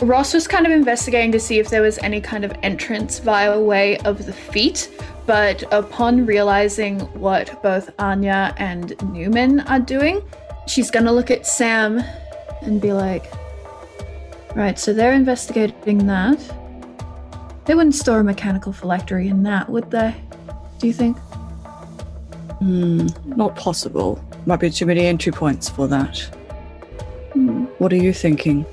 Ross 0.02 0.34
was 0.34 0.48
kind 0.48 0.66
of 0.66 0.72
investigating 0.72 1.32
to 1.34 1.40
see 1.40 1.60
if 1.60 1.70
there 1.70 1.82
was 1.82 1.98
any 2.00 2.22
kind 2.22 2.46
of 2.46 2.54
entrance 2.64 3.20
via 3.20 3.60
way 3.60 3.98
of 4.00 4.26
the 4.26 4.34
feet, 4.34 4.90
but 5.26 5.64
upon 5.74 6.26
realizing 6.26 7.00
what 7.20 7.62
both 7.62 7.90
Anya 8.00 8.54
and 8.58 8.96
Newman 9.12 9.62
are 9.62 9.80
doing, 9.80 10.22
she's 10.68 10.90
gonna 10.92 11.12
look 11.12 11.32
at 11.32 11.46
Sam 11.46 12.04
and 12.62 12.82
be 12.82 12.94
like, 12.94 13.32
Right, 14.56 14.80
so 14.80 14.94
they're 14.94 15.14
investigating 15.14 16.08
that. 16.08 16.40
They 17.68 17.76
wouldn't 17.76 17.96
store 17.96 18.22
a 18.22 18.24
mechanical 18.24 18.72
phylactery 18.72 19.28
in 19.28 19.44
that, 19.44 19.70
would 19.70 19.92
they? 19.92 20.16
Do 20.80 20.88
you 20.88 20.94
think? 20.94 21.18
Hmm, 22.60 23.08
not 23.26 23.58
possible. 23.58 24.24
Might 24.46 24.62
be 24.62 24.70
too 24.70 24.86
many 24.86 25.06
entry 25.06 25.34
points 25.34 25.68
for 25.68 25.86
that. 25.90 26.18
Hmm. 27.34 27.66
What 27.80 27.92
are 27.92 27.98
you 27.98 28.14
thinking? 28.14 28.66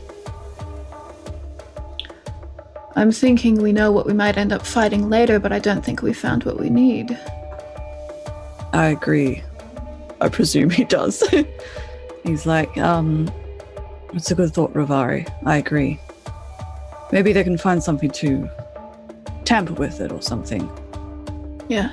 I'm 2.95 3.11
thinking 3.11 3.57
we 3.61 3.73
know 3.73 3.91
what 3.91 4.07
we 4.07 4.13
might 4.13 4.37
end 4.37 4.53
up 4.53 4.65
fighting 4.65 5.11
later, 5.11 5.41
but 5.41 5.53
I 5.53 5.59
don't 5.59 5.85
think 5.85 6.01
we 6.01 6.13
found 6.13 6.45
what 6.45 6.61
we 6.61 6.71
need. 6.71 7.19
I 8.73 8.87
agree. 8.87 9.43
I 10.21 10.29
presume 10.29 10.71
he 10.71 10.85
does. 10.85 11.21
He's 12.23 12.47
like, 12.47 12.79
um, 12.79 13.29
it's 14.13 14.31
a 14.31 14.37
good 14.37 14.55
thought, 14.55 14.73
Ravari. 14.73 15.29
I 15.45 15.57
agree. 15.57 15.99
Maybe 17.11 17.33
they 17.33 17.43
can 17.43 17.59
find 17.59 17.83
something 17.83 18.11
to 18.13 18.49
tamper 19.45 19.75
with 19.75 20.01
it 20.01 20.11
or 20.13 20.23
something. 20.23 20.71
Yeah. 21.69 21.91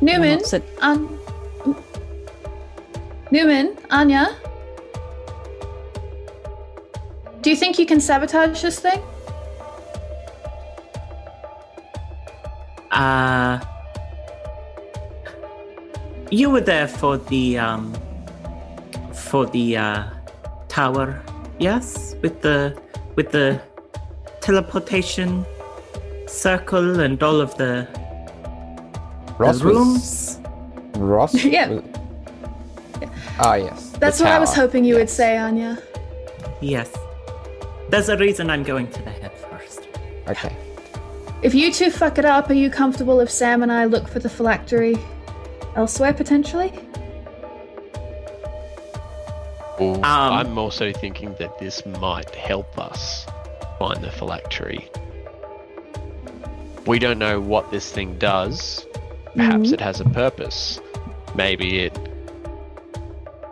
Newman, 0.00 0.38
not 0.38 0.46
sit- 0.46 0.64
An- 0.80 1.18
Newman, 3.30 3.76
Anya. 3.90 4.36
Do 7.40 7.50
you 7.50 7.56
think 7.56 7.78
you 7.78 7.86
can 7.86 8.00
sabotage 8.00 8.62
this 8.62 8.78
thing? 8.78 9.00
Uh, 12.90 13.58
you 16.30 16.50
were 16.50 16.60
there 16.60 16.86
for 16.86 17.16
the 17.16 17.58
um, 17.58 17.92
for 19.14 19.46
the 19.46 19.76
uh, 19.76 20.04
tower, 20.68 21.20
yes, 21.58 22.14
with 22.22 22.42
the 22.42 22.78
with 23.16 23.32
the 23.32 23.60
teleportation 24.40 25.44
circle 26.32 27.00
and 27.00 27.22
all 27.22 27.40
of 27.40 27.56
the, 27.56 27.86
Ross 29.38 29.58
the 29.58 29.64
was- 29.66 29.76
rooms. 29.76 30.38
Ross? 30.96 31.34
Yeah. 31.44 31.68
was- 31.68 31.84
Ah, 33.38 33.54
yes. 33.54 33.90
That's 33.98 34.20
what 34.20 34.30
I 34.30 34.38
was 34.38 34.54
hoping 34.54 34.84
you 34.84 34.94
would 34.96 35.10
say, 35.10 35.36
Anya. 35.38 35.78
Yes, 36.60 36.92
there's 37.88 38.08
a 38.08 38.16
reason 38.16 38.50
I'm 38.50 38.62
going 38.62 38.88
to 38.90 39.02
the 39.02 39.10
head 39.10 39.32
first. 39.50 39.88
Okay. 40.28 40.54
If 41.42 41.54
you 41.54 41.72
two 41.72 41.90
fuck 41.90 42.18
it 42.18 42.24
up, 42.24 42.50
are 42.50 42.54
you 42.54 42.70
comfortable 42.70 43.18
if 43.20 43.30
Sam 43.30 43.62
and 43.62 43.72
I 43.72 43.86
look 43.86 44.06
for 44.06 44.20
the 44.20 44.28
phylactery 44.28 44.96
elsewhere 45.74 46.12
potentially? 46.12 46.72
Well, 49.80 49.96
Um, 49.96 50.04
I'm 50.04 50.58
also 50.58 50.92
thinking 50.92 51.34
that 51.40 51.58
this 51.58 51.84
might 51.86 52.32
help 52.34 52.78
us 52.78 53.26
find 53.78 54.02
the 54.04 54.10
phylactery. 54.10 54.88
We 56.86 56.98
don't 56.98 57.18
know 57.18 57.40
what 57.40 57.70
this 57.70 57.90
thing 57.90 58.18
does. 58.18 58.86
Perhaps 59.36 59.70
Mhm. 59.70 59.72
it 59.74 59.80
has 59.80 60.00
a 60.00 60.04
purpose. 60.04 60.80
Maybe 61.34 61.80
it 61.80 61.98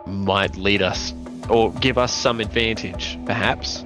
might 0.05 0.55
lead 0.57 0.81
us 0.81 1.13
or 1.49 1.71
give 1.73 1.97
us 1.97 2.13
some 2.13 2.39
advantage, 2.39 3.17
perhaps. 3.25 3.83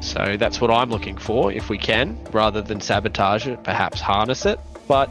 So 0.00 0.36
that's 0.38 0.60
what 0.60 0.70
I'm 0.70 0.90
looking 0.90 1.16
for, 1.16 1.52
if 1.52 1.68
we 1.68 1.76
can, 1.78 2.16
rather 2.32 2.62
than 2.62 2.80
sabotage 2.80 3.46
it, 3.46 3.62
perhaps 3.62 4.00
harness 4.00 4.46
it. 4.46 4.58
But 4.88 5.10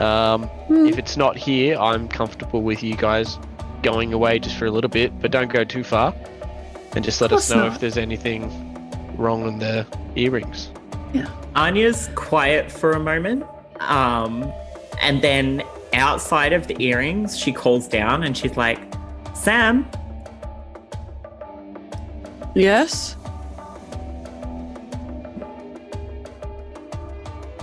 um, 0.00 0.44
Hmm. 0.68 0.86
if 0.86 0.98
it's 0.98 1.16
not 1.18 1.36
here, 1.36 1.76
I'm 1.78 2.08
comfortable 2.08 2.62
with 2.62 2.82
you 2.82 2.96
guys 2.96 3.38
going 3.82 4.12
away 4.14 4.38
just 4.38 4.56
for 4.56 4.64
a 4.64 4.70
little 4.70 4.88
bit, 4.88 5.12
but 5.20 5.30
don't 5.30 5.52
go 5.52 5.62
too 5.64 5.84
far. 5.84 6.14
And 6.96 7.04
just 7.04 7.20
let 7.20 7.32
us 7.32 7.50
know 7.50 7.56
not. 7.64 7.66
if 7.74 7.78
there's 7.80 7.98
anything 7.98 8.50
wrong 9.18 9.46
on 9.46 9.58
the 9.58 9.86
earrings. 10.16 10.70
Anya's 11.54 12.08
quiet 12.14 12.70
for 12.70 12.92
a 12.92 13.00
moment, 13.00 13.44
um, 13.80 14.52
and 15.00 15.20
then 15.22 15.62
outside 15.92 16.52
of 16.52 16.66
the 16.66 16.80
earrings, 16.82 17.36
she 17.36 17.52
calls 17.52 17.88
down 17.88 18.22
and 18.24 18.36
she's 18.36 18.56
like, 18.56 18.78
"Sam, 19.34 19.86
Yes? 22.54 23.16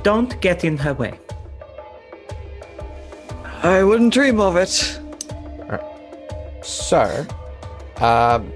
Don't 0.03 0.40
get 0.40 0.64
in 0.64 0.78
her 0.78 0.94
way. 0.94 1.19
I 3.64 3.84
wouldn't 3.84 4.14
dream 4.14 4.40
of 4.40 4.56
it. 4.56 4.99
So, 6.64 7.26
um, 7.98 8.52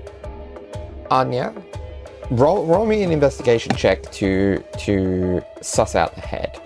Anya, 1.09 1.53
roll 2.31 2.65
roll 2.65 2.85
me 2.85 3.03
an 3.03 3.11
investigation 3.11 3.75
check 3.75 4.09
to 4.11 4.63
to 4.79 5.43
suss 5.61 5.95
out 5.95 6.15
the 6.15 6.21
head. 6.21 6.59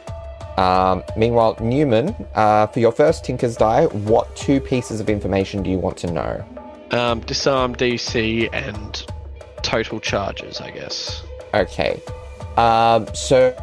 Um, 0.57 1.03
meanwhile, 1.17 1.57
Newman, 1.59 2.15
uh, 2.33 2.67
for 2.67 2.79
your 2.79 2.93
first 2.93 3.25
Tinker's 3.25 3.57
die, 3.57 3.87
what 3.87 4.33
two 4.37 4.61
pieces 4.61 5.01
of 5.01 5.09
information 5.09 5.63
do 5.63 5.69
you 5.69 5.79
want 5.79 5.97
to 5.97 6.11
know? 6.11 6.45
Um, 6.91 7.19
disarm 7.21 7.75
DC 7.75 8.49
and 8.53 9.05
total 9.63 9.99
charges, 9.99 10.61
I 10.61 10.71
guess. 10.71 11.23
Okay. 11.53 11.99
Um, 12.55 13.13
so, 13.13 13.53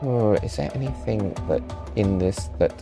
oh, 0.00 0.38
is 0.42 0.56
there 0.56 0.70
anything 0.74 1.34
that 1.48 1.62
in 1.96 2.18
this 2.18 2.48
that? 2.58 2.72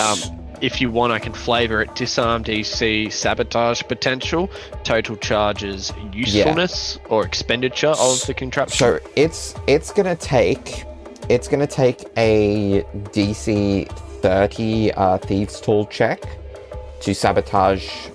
Um, 0.00 0.39
if 0.60 0.80
you 0.80 0.90
want, 0.90 1.12
I 1.12 1.18
can 1.18 1.32
flavor 1.32 1.82
it. 1.82 1.94
Disarm 1.94 2.44
DC, 2.44 3.12
sabotage 3.12 3.82
potential, 3.82 4.50
total 4.84 5.16
charges, 5.16 5.92
usefulness 6.12 6.98
or 7.08 7.24
expenditure 7.24 7.94
of 7.98 8.24
the 8.26 8.34
contraption. 8.34 8.78
So 8.78 9.00
it's 9.16 9.54
it's 9.66 9.92
gonna 9.92 10.16
take 10.16 10.84
it's 11.28 11.48
gonna 11.48 11.66
take 11.66 12.04
a 12.16 12.82
DC 13.12 13.90
thirty 14.20 14.92
uh, 14.92 15.18
thieves 15.18 15.60
tool 15.60 15.86
check 15.86 16.22
to 17.00 17.14
sabotage 17.14 18.08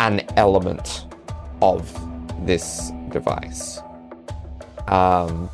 an 0.00 0.20
element 0.36 1.06
of 1.62 1.92
this 2.46 2.90
device. 3.10 3.80
Um, 4.88 5.50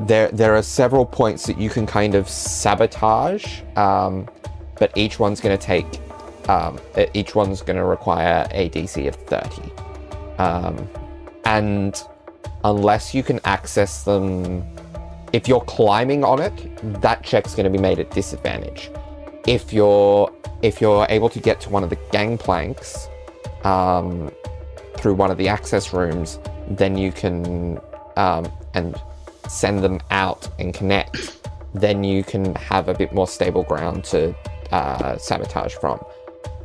there 0.00 0.28
there 0.28 0.54
are 0.54 0.62
several 0.62 1.04
points 1.04 1.46
that 1.46 1.58
you 1.58 1.70
can 1.70 1.86
kind 1.86 2.14
of 2.14 2.28
sabotage, 2.28 3.60
um, 3.76 4.28
but 4.78 4.96
each 4.96 5.18
one's 5.18 5.40
going 5.40 5.56
to 5.56 5.64
take 5.64 5.86
um, 6.48 6.78
each 7.14 7.34
one's 7.34 7.62
going 7.62 7.76
to 7.76 7.84
require 7.84 8.46
a 8.50 8.68
DC 8.70 9.06
of 9.06 9.14
thirty, 9.14 9.70
um, 10.38 10.88
and 11.44 12.02
unless 12.64 13.14
you 13.14 13.22
can 13.22 13.40
access 13.44 14.04
them, 14.04 14.64
if 15.32 15.48
you're 15.48 15.60
climbing 15.62 16.24
on 16.24 16.40
it, 16.40 17.00
that 17.02 17.22
check's 17.22 17.54
going 17.54 17.64
to 17.64 17.70
be 17.70 17.78
made 17.78 17.98
at 17.98 18.10
disadvantage. 18.10 18.90
If 19.46 19.72
you're 19.72 20.32
if 20.62 20.80
you're 20.80 21.06
able 21.08 21.28
to 21.28 21.40
get 21.40 21.60
to 21.62 21.70
one 21.70 21.84
of 21.84 21.90
the 21.90 21.98
gangplanks 22.12 23.08
um, 23.64 24.30
through 24.96 25.14
one 25.14 25.30
of 25.30 25.38
the 25.38 25.48
access 25.48 25.92
rooms, 25.92 26.38
then 26.68 26.96
you 26.96 27.12
can 27.12 27.80
um, 28.16 28.50
and 28.74 29.00
send 29.48 29.82
them 29.82 30.00
out 30.10 30.48
and 30.58 30.74
connect. 30.74 31.48
Then 31.74 32.04
you 32.04 32.22
can 32.22 32.54
have 32.56 32.88
a 32.88 32.94
bit 32.94 33.12
more 33.12 33.26
stable 33.26 33.62
ground 33.62 34.04
to 34.04 34.34
uh, 34.70 35.16
sabotage 35.18 35.74
from. 35.74 36.02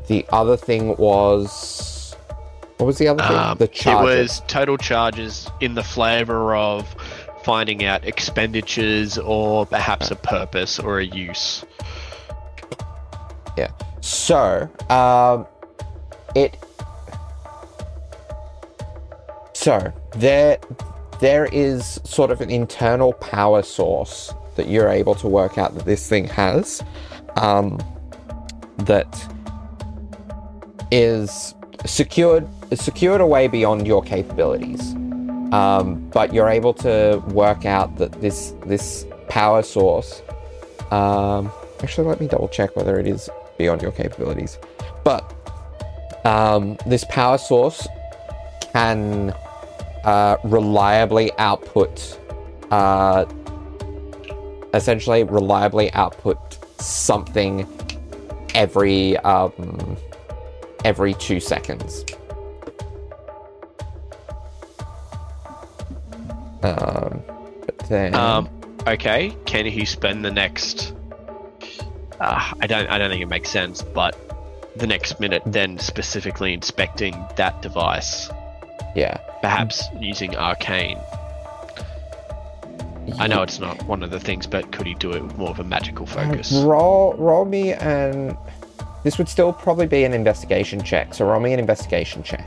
The 0.08 0.26
other 0.30 0.58
thing 0.58 0.96
was 0.98 1.98
what 2.78 2.86
was 2.86 2.98
the 3.00 3.08
other 3.08 3.24
thing? 3.24 3.38
Um, 3.38 3.58
the 3.58 3.66
it 3.66 4.04
was 4.04 4.44
total 4.48 4.78
charges 4.78 5.50
in 5.60 5.74
the 5.74 5.84
flavor 5.84 6.56
of 6.56 6.88
finding 7.44 7.84
out 7.86 8.06
expenditures 8.06 9.18
or 9.18 9.66
perhaps 9.66 10.12
a 10.12 10.16
purpose 10.16 10.78
or 10.78 11.00
a 11.00 11.06
use. 11.06 11.66
Yeah. 13.58 13.72
So, 14.02 14.70
um, 14.90 15.48
it. 16.36 16.56
So 19.54 19.92
there, 20.12 20.60
there 21.20 21.46
is 21.52 22.00
sort 22.04 22.32
of 22.32 22.42
an 22.42 22.50
internal 22.50 23.14
power 23.14 23.64
source 23.64 24.34
that 24.56 24.68
you're 24.68 24.90
able 24.90 25.16
to 25.16 25.28
work 25.28 25.58
out 25.58 25.76
that 25.76 25.86
this 25.86 26.08
thing 26.08 26.26
has, 26.28 26.84
um, 27.36 27.80
that 28.78 29.08
is 30.92 31.54
secured 31.86 32.48
secured 32.76 33.22
away 33.22 33.48
beyond 33.48 33.88
your 33.88 34.02
capabilities. 34.04 34.94
Um, 35.54 36.10
but 36.10 36.34
you're 36.34 36.50
able 36.50 36.74
to 36.76 37.24
work 37.28 37.66
out 37.66 37.98
that 37.98 38.12
this 38.22 38.54
this 38.66 39.06
power 39.30 39.64
source. 39.64 40.22
Um, 40.92 41.52
actually, 41.82 42.08
let 42.08 42.20
me 42.20 42.28
double 42.28 42.48
check 42.50 42.76
whether 42.76 43.00
it 43.00 43.08
is 43.08 43.30
beyond 43.58 43.82
your 43.82 43.92
capabilities. 43.92 44.58
But 45.04 45.34
um, 46.26 46.78
this 46.86 47.06
power 47.06 47.38
source 47.38 47.88
can 48.74 49.34
uh, 50.08 50.38
reliably 50.46 51.32
output, 51.38 52.18
uh, 52.72 53.26
essentially 54.74 55.24
reliably 55.24 55.92
output 55.92 56.40
something 56.82 57.68
every 58.56 59.18
um, 59.18 59.98
every 60.86 61.14
two 61.16 61.42
seconds. 61.42 62.06
Um, 66.64 67.22
but 67.66 67.78
then 67.90 68.16
Um, 68.16 68.50
okay, 68.88 69.36
can 69.46 69.66
he 69.66 69.84
spend 69.84 70.24
the 70.24 70.32
next? 70.32 70.94
Uh, 72.20 72.54
I 72.62 72.66
don't. 72.66 72.90
I 72.90 72.98
don't 72.98 73.10
think 73.10 73.22
it 73.22 73.28
makes 73.28 73.50
sense. 73.50 73.82
But 73.82 74.16
the 74.78 74.88
next 74.88 75.20
minute, 75.20 75.44
then 75.46 75.78
specifically 75.78 76.54
inspecting 76.54 77.14
that 77.36 77.62
device, 77.62 78.30
yeah, 78.96 79.18
perhaps 79.42 79.88
using 80.00 80.36
arcane. 80.36 81.00
I 83.20 83.28
know 83.28 83.42
it's 83.42 83.60
not 83.60 83.82
one 83.84 84.04
of 84.04 84.12
the 84.12 84.20
things, 84.20 84.48
but 84.48 84.72
could 84.72 84.86
he 84.86 84.94
do 84.94 85.12
it 85.14 85.24
with 85.24 85.38
more 85.38 85.50
of 85.50 85.60
a 85.60 85.64
magical 85.64 86.06
focus? 86.06 86.52
Roll, 86.52 87.14
roll 87.14 87.46
me 87.46 87.74
and 87.74 88.38
this 89.04 89.18
would 89.18 89.30
still 89.30 89.54
probably 89.54 89.88
be 89.88 90.04
an 90.04 90.14
investigation 90.14 90.84
check. 90.84 91.14
So 91.14 91.26
roll 91.26 91.40
me 91.40 91.54
an 91.54 91.60
investigation 91.60 92.24
check. 92.24 92.46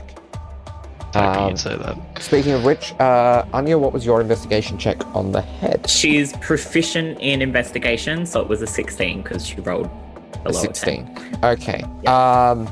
Hoping 1.13 1.41
Um, 1.41 1.49
you'd 1.49 1.59
say 1.59 1.75
that. 1.75 1.97
Speaking 2.21 2.53
of 2.53 2.63
which, 2.63 2.93
uh, 2.99 3.43
Anya, 3.53 3.77
what 3.77 3.91
was 3.91 4.05
your 4.05 4.21
investigation 4.21 4.77
check 4.77 5.03
on 5.15 5.31
the 5.31 5.41
head? 5.41 5.89
She's 5.89 6.33
proficient 6.37 7.19
in 7.19 7.41
investigation, 7.41 8.25
so 8.25 8.39
it 8.39 8.47
was 8.47 8.61
a 8.61 8.67
16 8.67 9.21
because 9.23 9.45
she 9.45 9.59
rolled 9.61 9.89
A 10.35 10.37
below 10.37 10.61
16. 10.61 11.39
Okay. 11.43 11.83
Um, 12.05 12.69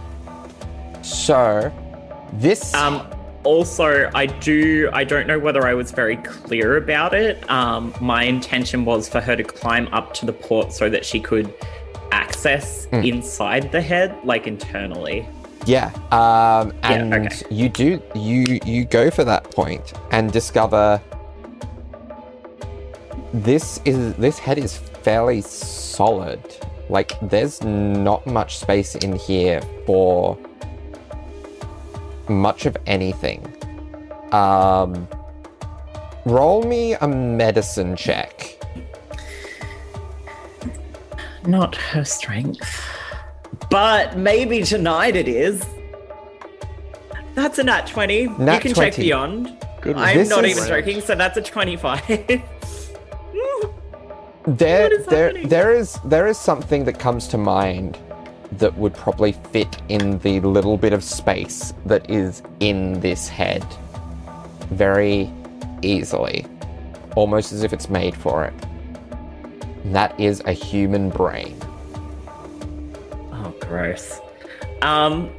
so 1.02 1.72
this. 2.34 2.74
Um, 2.74 3.06
also, 3.50 4.12
I 4.14 4.28
do. 4.28 4.90
I 4.94 5.04
don't 5.04 5.26
know 5.26 5.40
whether 5.40 5.66
I 5.66 5.74
was 5.74 5.92
very 5.92 6.18
clear 6.18 6.78
about 6.78 7.16
it. 7.16 7.50
Um, 7.50 7.92
my 8.00 8.24
intention 8.24 8.86
was 8.86 9.10
for 9.10 9.20
her 9.22 9.36
to 9.36 9.44
climb 9.44 9.88
up 9.92 10.14
to 10.16 10.28
the 10.28 10.34
port 10.34 10.72
so 10.72 10.88
that 10.88 11.04
she 11.04 11.20
could 11.20 11.52
access 12.12 12.86
Hmm. 12.86 13.02
inside 13.14 13.72
the 13.72 13.82
head, 13.82 14.16
like 14.24 14.46
internally. 14.46 15.26
Yeah, 15.66 15.88
um, 16.12 16.74
Yeah, 16.84 16.92
and 16.94 17.14
okay. 17.14 17.36
you 17.50 17.70
do 17.70 18.00
you 18.14 18.60
you 18.66 18.86
go 18.86 19.10
for 19.10 19.24
that 19.24 19.44
point 19.52 19.94
and 20.12 20.32
discover 20.32 21.02
this 23.34 23.80
is 23.84 24.14
this 24.16 24.38
head 24.38 24.60
is 24.60 24.78
fairly 24.78 25.42
solid. 25.42 26.40
Like 26.88 27.14
there's 27.22 27.64
not 27.64 28.26
much 28.28 28.60
space 28.60 28.94
in 28.96 29.16
here 29.16 29.62
for 29.88 30.38
much 32.30 32.66
of 32.66 32.78
anything. 32.86 33.46
Um, 34.32 35.08
roll 36.26 36.64
me 36.64 36.94
a 36.94 37.08
medicine 37.08 37.96
check. 37.96 38.56
Not 41.46 41.76
her 41.76 42.04
strength. 42.06 42.86
But 43.70 44.18
maybe 44.18 44.64
tonight 44.64 45.16
it 45.16 45.28
is. 45.28 45.66
That's 47.36 47.58
a 47.60 47.64
nat 47.64 47.88
20. 47.88 48.28
Nat 48.28 48.56
you 48.56 48.60
can 48.62 48.74
20. 48.74 48.74
check 48.92 48.96
beyond. 49.00 49.66
Good 49.82 49.96
I'm 49.96 50.18
This 50.18 50.30
not 50.30 50.44
is- 50.46 50.58
even 50.58 50.68
joking, 50.68 51.02
so 51.02 51.16
that's 51.16 51.38
a 51.38 51.42
25. 51.42 52.42
There, 54.48 54.84
What 54.90 54.94
is 54.94 55.06
there, 55.06 55.26
happening? 55.28 55.48
there 55.50 55.74
is 55.76 56.00
there 56.06 56.26
is 56.26 56.38
something 56.40 56.86
that 56.86 56.98
comes 56.98 57.28
to 57.28 57.38
mind 57.38 58.00
that 58.60 58.78
would 58.78 58.94
probably 58.94 59.32
fit 59.32 59.82
in 59.90 60.20
the 60.20 60.40
little 60.42 60.78
bit 60.78 60.94
of 60.94 61.04
space 61.04 61.74
that 61.86 62.10
is 62.10 62.44
in 62.60 63.00
this 63.00 63.28
head 63.28 63.66
very 64.70 65.32
easily, 65.82 66.46
almost 67.16 67.52
as 67.52 67.64
if 67.64 67.74
it's 67.74 67.90
made 67.90 68.16
for 68.16 68.46
it. 68.46 68.54
And 69.84 69.96
that 69.96 70.18
is 70.20 70.42
a 70.46 70.52
human 70.52 71.10
brain. 71.10 71.58
oh, 73.32 73.54
gross. 73.62 74.20
Um. 74.82 75.30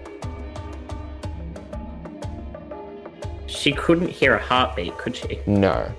She 3.46 3.72
couldn't 3.72 4.08
hear 4.08 4.34
a 4.34 4.42
heartbeat, 4.42 4.96
could 4.96 5.14
she? 5.14 5.38
No. 5.46 5.92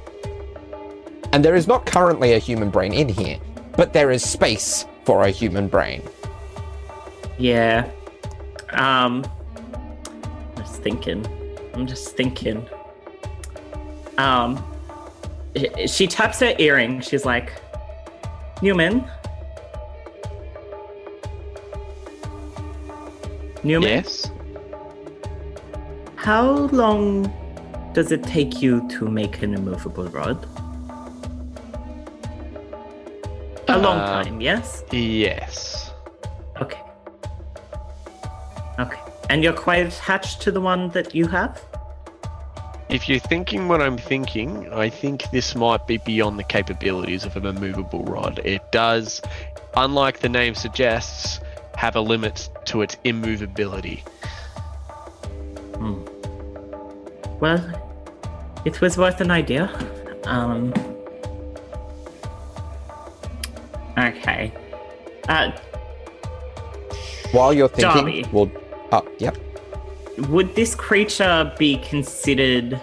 And 1.31 1.45
there 1.45 1.56
is 1.56 1.68
not 1.68 1.85
currently 1.85 2.34
a 2.34 2.39
human 2.39 2.72
brain 2.72 2.91
in 2.91 3.07
here, 3.07 3.38
but 3.77 3.93
there 3.93 4.10
is 4.10 4.23
space 4.27 4.85
for 5.06 5.23
a 5.23 5.30
human 5.30 5.68
brain. 5.68 6.02
Yeah. 7.41 7.89
Um. 8.69 9.26
i 10.55 10.59
just 10.59 10.84
thinking. 10.84 11.26
I'm 11.73 11.88
just 11.88 12.15
thinking. 12.15 12.68
Um, 14.19 14.63
she 15.88 16.05
taps 16.05 16.39
her 16.41 16.53
earring. 16.59 17.01
She's 17.01 17.26
like, 17.26 17.51
Newman. 18.61 19.03
Newman, 23.63 23.89
Yes. 23.89 24.30
how 26.15 26.51
long 26.72 27.31
does 27.93 28.11
it 28.11 28.23
take 28.23 28.61
you 28.61 28.88
to 28.89 29.07
make 29.07 29.41
an 29.41 29.53
immovable 29.55 30.07
rod? 30.09 30.45
A 33.68 33.77
long 33.77 33.99
Uh, 33.99 34.23
time, 34.23 34.41
yes? 34.41 34.84
Yes. 34.91 35.90
Okay. 38.81 38.95
Okay. 38.95 39.11
And 39.29 39.43
you're 39.43 39.53
quite 39.53 39.85
attached 39.85 40.41
to 40.41 40.51
the 40.51 40.61
one 40.61 40.89
that 40.89 41.15
you 41.15 41.27
have? 41.27 41.61
If 42.89 43.07
you're 43.07 43.19
thinking 43.19 43.69
what 43.69 43.81
I'm 43.81 43.97
thinking, 43.97 44.71
I 44.73 44.89
think 44.89 45.31
this 45.31 45.55
might 45.55 45.87
be 45.87 45.97
beyond 45.97 46.37
the 46.37 46.43
capabilities 46.43 47.23
of 47.25 47.37
a 47.37 47.47
immovable 47.47 48.03
rod. 48.03 48.41
It 48.43 48.69
does, 48.73 49.21
unlike 49.77 50.19
the 50.19 50.27
name 50.27 50.55
suggests, 50.55 51.39
have 51.75 51.95
a 51.95 52.01
limit 52.01 52.49
to 52.65 52.81
its 52.81 52.97
immovability. 53.05 54.03
Well, 57.39 57.63
it 58.65 58.81
was 58.81 58.97
worth 58.97 59.21
an 59.21 59.31
idea. 59.31 59.69
Um. 60.25 60.73
Okay. 63.97 64.51
Uh, 65.29 65.51
While 67.31 67.53
you're 67.53 67.69
thinking, 67.69 68.23
Darby. 68.23 68.25
we'll. 68.31 68.51
Oh, 68.91 69.07
yep. 69.19 69.38
would 70.30 70.53
this 70.55 70.76
creature 70.76 71.51
be 71.57 71.77
considered 71.77 72.80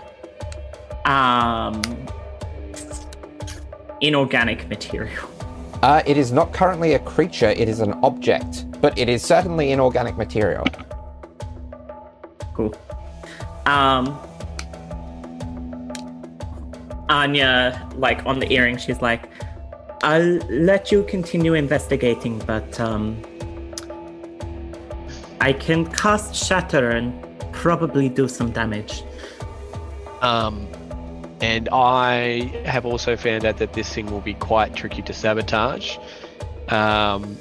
um 1.04 1.82
inorganic 4.00 4.68
material? 4.68 5.28
Uh, 5.82 6.02
it 6.06 6.16
is 6.16 6.32
not 6.32 6.52
currently 6.52 6.94
a 6.94 6.98
creature, 6.98 7.50
it 7.50 7.68
is 7.68 7.80
an 7.80 7.92
object, 8.02 8.66
but 8.80 8.98
it 8.98 9.08
is 9.08 9.22
certainly 9.22 9.70
inorganic 9.70 10.16
material. 10.16 10.64
Cool. 12.54 12.74
Um 13.66 14.18
Anya, 17.08 17.88
like 17.96 18.24
on 18.26 18.38
the 18.38 18.52
earring, 18.52 18.76
she's 18.76 19.00
like, 19.00 19.30
I'll 20.02 20.38
let 20.50 20.92
you 20.92 21.04
continue 21.04 21.54
investigating, 21.54 22.38
but 22.40 22.78
um 22.80 23.22
I 25.40 25.52
can 25.52 25.86
cast 25.86 26.34
shatter 26.34 26.90
and 26.90 27.12
probably 27.52 28.08
do 28.08 28.28
some 28.28 28.50
damage. 28.50 29.02
Um, 30.20 30.66
and 31.40 31.68
I 31.70 32.52
have 32.64 32.84
also 32.84 33.16
found 33.16 33.44
out 33.44 33.58
that 33.58 33.72
this 33.72 33.92
thing 33.92 34.06
will 34.10 34.20
be 34.20 34.34
quite 34.34 34.74
tricky 34.74 35.02
to 35.02 35.12
sabotage. 35.12 35.96
Um, 36.68 37.38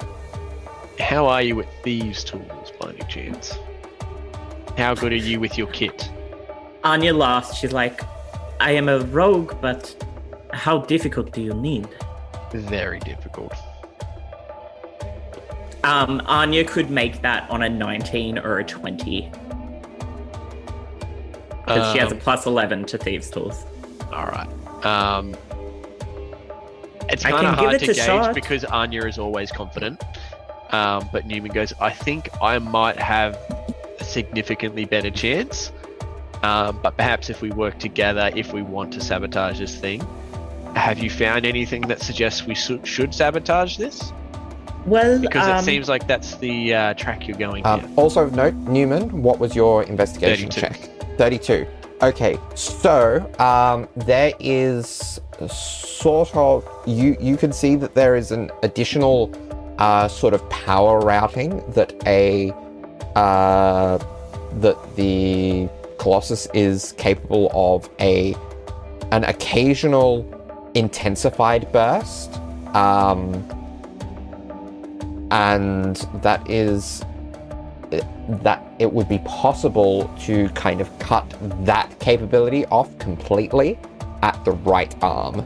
how 1.00 1.26
are 1.26 1.42
you 1.42 1.56
with 1.56 1.68
thieves' 1.82 2.24
tools, 2.24 2.72
by 2.80 2.90
any 2.90 3.02
chance? 3.08 3.58
How 4.76 4.94
good 4.94 5.12
are 5.12 5.16
you 5.16 5.40
with 5.40 5.58
your 5.58 5.66
kit? 5.68 6.08
Anya 6.84 7.12
laughs. 7.12 7.56
She's 7.56 7.72
like, 7.72 8.00
I 8.60 8.72
am 8.72 8.88
a 8.88 9.00
rogue, 9.00 9.60
but 9.60 9.94
how 10.52 10.78
difficult 10.78 11.32
do 11.32 11.42
you 11.42 11.54
need? 11.54 11.88
Very 12.52 13.00
difficult. 13.00 13.54
Um, 15.88 16.20
Anya 16.26 16.64
could 16.64 16.90
make 16.90 17.22
that 17.22 17.48
on 17.50 17.62
a 17.62 17.68
19 17.68 18.38
or 18.38 18.58
a 18.58 18.64
20. 18.64 19.30
Because 21.64 21.92
she 21.92 21.98
has 21.98 22.12
a 22.12 22.14
Um, 22.14 22.20
plus 22.20 22.44
11 22.44 22.84
to 22.86 22.98
Thieves' 22.98 23.30
Tools. 23.30 23.64
All 24.12 24.26
right. 24.26 24.48
Um, 24.84 25.34
it's 27.08 27.22
kind 27.24 27.46
of 27.46 27.54
hard 27.54 27.80
to 27.80 27.86
gauge 27.86 27.96
shot. 27.96 28.34
because 28.34 28.64
Anya 28.66 29.06
is 29.06 29.18
always 29.18 29.50
confident. 29.50 30.02
Um, 30.72 31.08
but 31.10 31.26
Newman 31.26 31.52
goes, 31.52 31.72
I 31.80 31.90
think 31.90 32.28
I 32.42 32.58
might 32.58 32.98
have 32.98 33.38
a 33.98 34.04
significantly 34.04 34.84
better 34.84 35.10
chance. 35.10 35.72
Um, 36.42 36.80
but 36.82 36.98
perhaps 36.98 37.30
if 37.30 37.40
we 37.40 37.50
work 37.50 37.78
together, 37.78 38.30
if 38.36 38.52
we 38.52 38.60
want 38.60 38.92
to 38.92 39.00
sabotage 39.00 39.58
this 39.58 39.74
thing, 39.76 40.06
have 40.76 40.98
you 40.98 41.08
found 41.08 41.46
anything 41.46 41.82
that 41.82 42.00
suggests 42.02 42.44
we 42.46 42.54
should 42.54 43.14
sabotage 43.14 43.78
this? 43.78 44.12
Well, 44.86 45.18
Because 45.20 45.46
um, 45.46 45.58
it 45.58 45.62
seems 45.62 45.88
like 45.88 46.06
that's 46.06 46.36
the 46.36 46.74
uh, 46.74 46.94
track 46.94 47.26
you're 47.28 47.36
going 47.36 47.66
Um, 47.66 47.92
also 47.96 48.28
note, 48.30 48.54
Newman, 48.54 49.22
what 49.22 49.38
was 49.38 49.54
your 49.54 49.82
investigation 49.84 50.50
32. 50.50 50.60
check? 50.60 51.18
32. 51.18 51.66
Okay, 52.00 52.38
so 52.54 53.28
um, 53.40 53.88
there 53.96 54.32
is 54.38 55.20
sort 55.48 56.34
of 56.34 56.64
you 56.86 57.16
you 57.20 57.36
can 57.36 57.52
see 57.52 57.74
that 57.76 57.94
there 57.94 58.14
is 58.14 58.30
an 58.30 58.50
additional 58.62 59.32
uh, 59.78 60.06
sort 60.06 60.32
of 60.34 60.48
power 60.48 61.00
routing 61.00 61.62
that 61.72 61.92
a 62.06 62.52
uh, 63.16 63.98
that 64.60 64.96
the 64.96 65.68
Colossus 65.98 66.46
is 66.54 66.92
capable 66.92 67.50
of 67.52 67.90
a 68.00 68.36
an 69.10 69.24
occasional 69.24 70.24
intensified 70.74 71.70
burst. 71.72 72.40
Um, 72.74 73.32
and 75.30 75.96
that 76.22 76.48
is 76.50 77.04
that 78.28 78.62
it 78.78 78.92
would 78.92 79.08
be 79.08 79.18
possible 79.20 80.10
to 80.20 80.48
kind 80.50 80.80
of 80.80 80.98
cut 80.98 81.24
that 81.64 81.98
capability 82.00 82.66
off 82.66 82.96
completely 82.98 83.78
at 84.22 84.42
the 84.44 84.52
right 84.52 84.94
arm. 85.02 85.36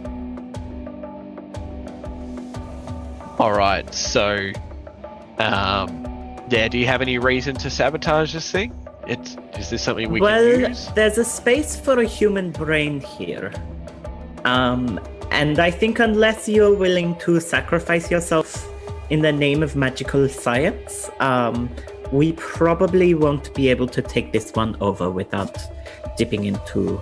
All 3.38 3.52
right. 3.52 3.92
So, 3.94 4.50
um, 5.38 6.36
yeah. 6.50 6.68
Do 6.68 6.78
you 6.78 6.86
have 6.86 7.02
any 7.02 7.18
reason 7.18 7.54
to 7.56 7.70
sabotage 7.70 8.32
this 8.32 8.50
thing? 8.50 8.76
It's 9.06 9.36
is 9.58 9.70
this 9.70 9.82
something 9.82 10.10
we 10.10 10.20
well, 10.20 10.42
can 10.42 10.70
use? 10.70 10.86
Well, 10.86 10.94
there's 10.94 11.18
a 11.18 11.24
space 11.24 11.76
for 11.76 12.00
a 12.00 12.04
human 12.04 12.50
brain 12.50 13.00
here. 13.00 13.52
Um, 14.44 15.00
and 15.30 15.58
I 15.58 15.70
think 15.70 15.98
unless 15.98 16.48
you're 16.48 16.74
willing 16.74 17.16
to 17.20 17.40
sacrifice 17.40 18.10
yourself 18.10 18.68
in 19.12 19.20
the 19.20 19.30
name 19.30 19.62
of 19.62 19.76
magical 19.76 20.26
science, 20.26 21.10
um, 21.20 21.68
we 22.12 22.32
probably 22.32 23.12
won't 23.12 23.54
be 23.54 23.68
able 23.68 23.86
to 23.86 24.00
take 24.00 24.32
this 24.32 24.50
one 24.52 24.74
over 24.80 25.10
without 25.10 25.54
dipping 26.16 26.44
into 26.44 26.98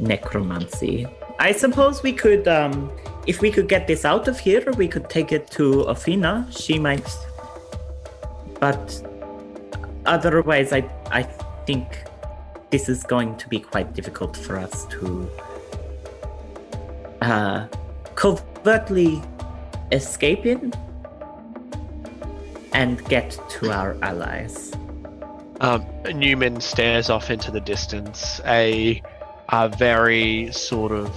necromancy. 0.00 1.06
I 1.38 1.52
suppose 1.52 2.02
we 2.02 2.12
could, 2.12 2.48
um, 2.48 2.90
if 3.28 3.40
we 3.40 3.52
could 3.52 3.68
get 3.68 3.86
this 3.86 4.04
out 4.04 4.26
of 4.26 4.40
here, 4.40 4.64
we 4.76 4.88
could 4.88 5.08
take 5.08 5.30
it 5.30 5.48
to 5.52 5.82
Athena. 5.82 6.48
She 6.50 6.80
might. 6.80 7.08
But 8.58 9.00
otherwise, 10.06 10.72
I, 10.72 10.82
I 11.12 11.22
think 11.64 11.86
this 12.70 12.88
is 12.88 13.04
going 13.04 13.36
to 13.36 13.48
be 13.48 13.60
quite 13.60 13.94
difficult 13.94 14.36
for 14.36 14.58
us 14.58 14.84
to 14.86 15.30
uh, 17.22 17.68
covertly 18.16 19.22
escape 19.92 20.44
in 20.44 20.72
and 22.72 23.04
get 23.06 23.38
to 23.50 23.70
our 23.70 23.96
allies. 24.02 24.72
Um, 25.60 25.84
Newman 26.14 26.60
stares 26.60 27.10
off 27.10 27.30
into 27.30 27.50
the 27.50 27.60
distance. 27.60 28.40
A, 28.46 29.02
a 29.50 29.68
very 29.68 30.50
sort 30.52 30.92
of, 30.92 31.14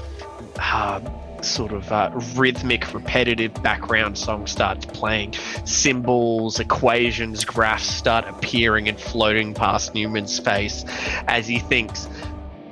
uh, 0.60 1.00
sort 1.42 1.72
of 1.72 1.90
uh, 1.92 2.12
rhythmic, 2.36 2.94
repetitive 2.94 3.54
background 3.64 4.18
song 4.18 4.46
starts 4.48 4.86
playing. 4.86 5.34
Symbols, 5.66 6.60
equations, 6.60 7.46
graphs 7.46 7.88
start 7.88 8.28
appearing 8.28 8.90
and 8.90 9.00
floating 9.00 9.54
past 9.54 9.96
Newman's 9.96 10.40
face 10.40 10.84
as 11.28 11.48
he 11.48 11.60
thinks. 11.60 12.10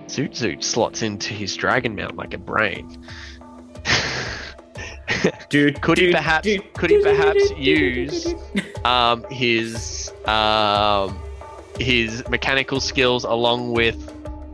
Zoot 0.07 0.31
Zoot 0.31 0.61
slots 0.61 1.01
into 1.01 1.33
his 1.33 1.55
dragon 1.55 1.95
mount 1.95 2.17
like 2.17 2.33
a 2.33 2.37
brain. 2.37 3.05
Dude, 5.49 5.81
could 5.81 5.97
he 5.97 6.11
perhaps 6.11 6.43
dude, 6.43 6.73
could 6.73 6.89
he 6.89 6.97
dude, 6.97 7.05
perhaps 7.05 7.49
dude, 7.49 7.57
dude, 7.57 7.57
use 7.59 8.23
dude, 8.23 8.39
dude. 8.55 8.85
um, 8.85 9.23
his 9.29 10.11
um, 10.25 11.19
his 11.79 12.27
mechanical 12.29 12.79
skills 12.79 13.23
along 13.23 13.73
with 13.73 13.97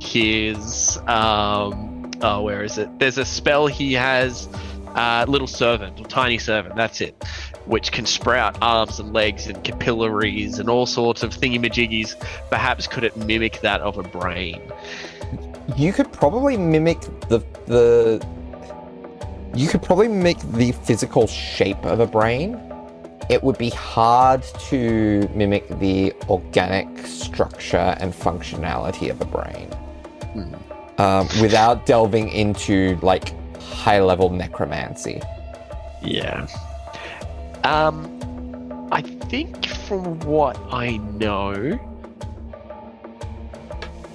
his 0.02 0.98
um, 1.08 2.12
oh 2.22 2.42
where 2.42 2.64
is 2.64 2.78
it? 2.78 3.00
There's 3.00 3.18
a 3.18 3.26
spell 3.26 3.68
he 3.68 3.94
has, 3.94 4.48
uh, 4.96 5.26
little 5.28 5.48
servant 5.48 6.00
or 6.00 6.06
tiny 6.06 6.38
servant. 6.38 6.76
That's 6.76 7.02
it, 7.02 7.24
which 7.66 7.92
can 7.92 8.06
sprout 8.06 8.58
arms 8.62 9.00
and 9.00 9.14
legs 9.14 9.48
and 9.48 9.64
capillaries 9.64 10.60
and 10.60 10.70
all 10.70 10.86
sorts 10.86 11.24
of 11.24 11.32
thingamajiggies. 11.32 12.16
Perhaps 12.50 12.88
could 12.88 13.04
it 13.04 13.16
mimic 13.18 13.62
that 13.62 13.82
of 13.82 13.98
a 13.98 14.04
brain? 14.04 14.62
You 15.76 15.94
could 15.94 16.12
probably 16.12 16.58
mimic 16.58 17.02
the 17.30 17.40
the 17.66 18.26
you 19.58 19.68
could 19.68 19.82
probably 19.82 20.08
make 20.08 20.40
the 20.54 20.72
physical 20.72 21.26
shape 21.28 21.84
of 21.86 22.00
a 22.00 22.06
brain. 22.06 22.62
It 23.30 23.44
would 23.44 23.58
be 23.58 23.72
hard 23.72 24.44
to 24.70 25.28
mimic 25.34 25.68
the 25.80 26.14
organic 26.30 26.88
structure 27.06 27.98
and 28.00 28.14
functionality 28.14 29.10
of 29.10 29.20
a 29.20 29.26
brain. 29.26 29.70
Um, 31.00 31.28
without 31.42 31.86
delving 31.86 32.30
into 32.30 32.98
like 33.02 33.34
high 33.60 34.02
level 34.02 34.30
necromancy. 34.30 35.22
Yeah. 36.02 36.48
Um, 37.64 38.88
I 38.92 39.02
think 39.02 39.66
from 39.66 40.20
what 40.22 40.58
I 40.72 40.98
know, 40.98 41.80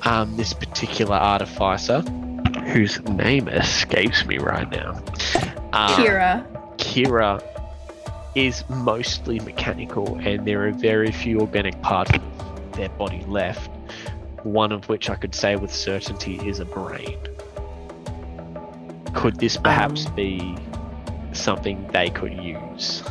um, 0.03 0.37
this 0.37 0.53
particular 0.53 1.17
artificer, 1.17 2.03
whose 2.67 3.01
name 3.03 3.49
escapes 3.49 4.25
me 4.27 4.39
right 4.39 4.71
now, 4.71 5.03
uh, 5.73 5.97
Kira. 5.97 6.77
Kira, 6.77 7.43
is 8.35 8.65
mostly 8.69 9.41
mechanical, 9.41 10.19
and 10.23 10.47
there 10.47 10.67
are 10.67 10.73
very 10.73 11.13
few 11.13 11.41
organic 11.41 11.81
parts 11.83 12.11
of 12.13 12.73
their 12.73 12.89
body 12.91 13.23
left. 13.27 13.71
One 14.43 14.73
of 14.73 14.89
which 14.89 15.11
I 15.11 15.17
could 15.17 15.35
say 15.35 15.57
with 15.57 15.73
certainty 15.73 16.37
is 16.49 16.59
a 16.59 16.65
brain. 16.65 17.19
Could 19.15 19.39
this 19.39 19.57
perhaps 19.57 20.07
Um, 20.07 20.15
be 20.15 20.57
something 21.33 21.87
they 21.93 22.09
could 22.09 22.33
use? 22.35 23.03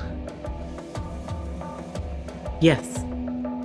Yes, 2.59 3.03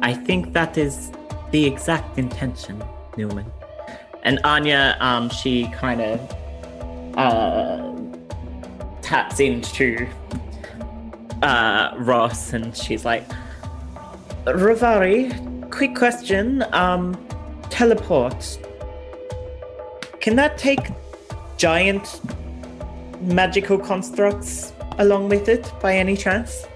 I 0.02 0.14
think 0.14 0.52
that 0.52 0.76
is 0.78 1.10
the 1.50 1.64
exact 1.66 2.18
intention, 2.18 2.82
Newman. 3.16 3.46
And 4.26 4.40
Anya, 4.42 4.96
um, 4.98 5.30
she 5.30 5.68
kind 5.68 6.00
of 6.00 7.16
uh, 7.16 7.94
taps 9.00 9.38
into 9.38 10.08
uh, 11.42 11.94
Ross 11.96 12.52
and 12.52 12.76
she's 12.76 13.04
like, 13.04 13.24
Ravari, 14.44 15.70
quick 15.70 15.94
question. 15.94 16.64
Um, 16.72 17.16
teleport. 17.70 18.58
Can 20.20 20.34
that 20.34 20.58
take 20.58 20.90
giant 21.56 22.20
magical 23.20 23.78
constructs 23.78 24.72
along 24.98 25.28
with 25.28 25.48
it 25.48 25.72
by 25.80 25.96
any 25.96 26.16
chance? 26.16 26.66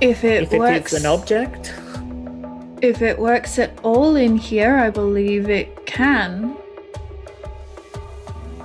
If 0.00 0.24
it 0.24 0.42
If 0.44 0.52
it 0.52 0.58
works, 0.58 0.92
is 0.92 1.04
an 1.04 1.06
object? 1.06 1.74
If 2.82 3.02
it 3.02 3.18
works 3.18 3.58
at 3.58 3.78
all 3.82 4.16
in 4.16 4.36
here, 4.36 4.76
I 4.76 4.90
believe 4.90 5.50
it 5.50 5.86
can. 5.86 6.56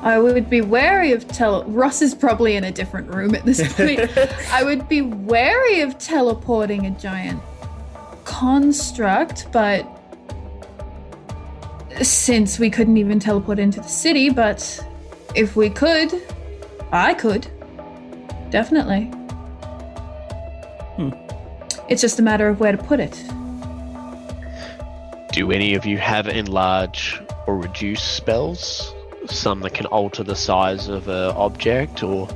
I 0.02 0.20
would 0.20 0.50
be 0.50 0.62
wary 0.62 1.12
of 1.12 1.28
tele. 1.28 1.66
Ross 1.66 2.02
is 2.02 2.14
probably 2.14 2.56
in 2.56 2.64
a 2.64 2.72
different 2.72 3.14
room 3.14 3.34
at 3.34 3.44
this 3.44 3.74
point. 3.76 4.00
I 4.52 4.64
would 4.64 4.88
be 4.88 5.02
wary 5.02 5.82
of 5.82 5.98
teleporting 5.98 6.86
a 6.86 6.92
giant 6.92 7.42
construct, 8.24 9.52
but 9.52 9.86
since 12.02 12.60
we 12.60 12.70
couldn't 12.70 12.98
even 12.98 13.20
teleport 13.20 13.58
into 13.58 13.80
the 13.80 13.88
city, 13.88 14.30
but 14.30 14.86
if 15.34 15.56
we 15.56 15.70
could, 15.70 16.14
I 16.92 17.14
could. 17.14 17.48
Definitely. 18.52 19.06
Hmm. 20.98 21.10
It's 21.90 22.02
just 22.02 22.20
a 22.20 22.22
matter 22.22 22.48
of 22.48 22.60
where 22.60 22.72
to 22.72 22.78
put 22.78 23.00
it. 23.00 23.24
Do 25.36 25.52
any 25.52 25.76
of 25.76 25.86
you 25.86 25.98
have 25.98 26.30
enlarge 26.30 27.22
or 27.46 27.58
reduce 27.58 28.02
spells? 28.02 28.94
Some 29.26 29.60
that 29.60 29.74
can 29.74 29.86
alter 29.88 30.24
the 30.24 30.34
size 30.34 30.88
of 30.88 31.10
an 31.10 31.32
object 31.36 32.04
or 32.04 32.30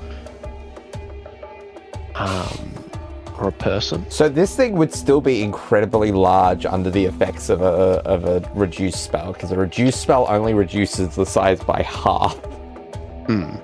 um, 2.15 2.91
or 3.37 3.47
a 3.47 3.51
person. 3.53 4.05
So 4.11 4.27
this 4.27 4.53
thing 4.53 4.73
would 4.73 4.93
still 4.93 5.21
be 5.21 5.41
incredibly 5.43 6.11
large 6.11 6.65
under 6.65 6.89
the 6.89 7.05
effects 7.05 7.47
of 7.47 7.61
a 7.61 8.01
of 8.03 8.25
a 8.25 8.41
reduced 8.53 9.01
spell, 9.01 9.31
because 9.31 9.53
a 9.53 9.57
reduced 9.57 10.01
spell 10.01 10.25
only 10.27 10.53
reduces 10.53 11.15
the 11.15 11.25
size 11.25 11.63
by 11.63 11.83
half. 11.83 12.35
Hmm. 13.27 13.55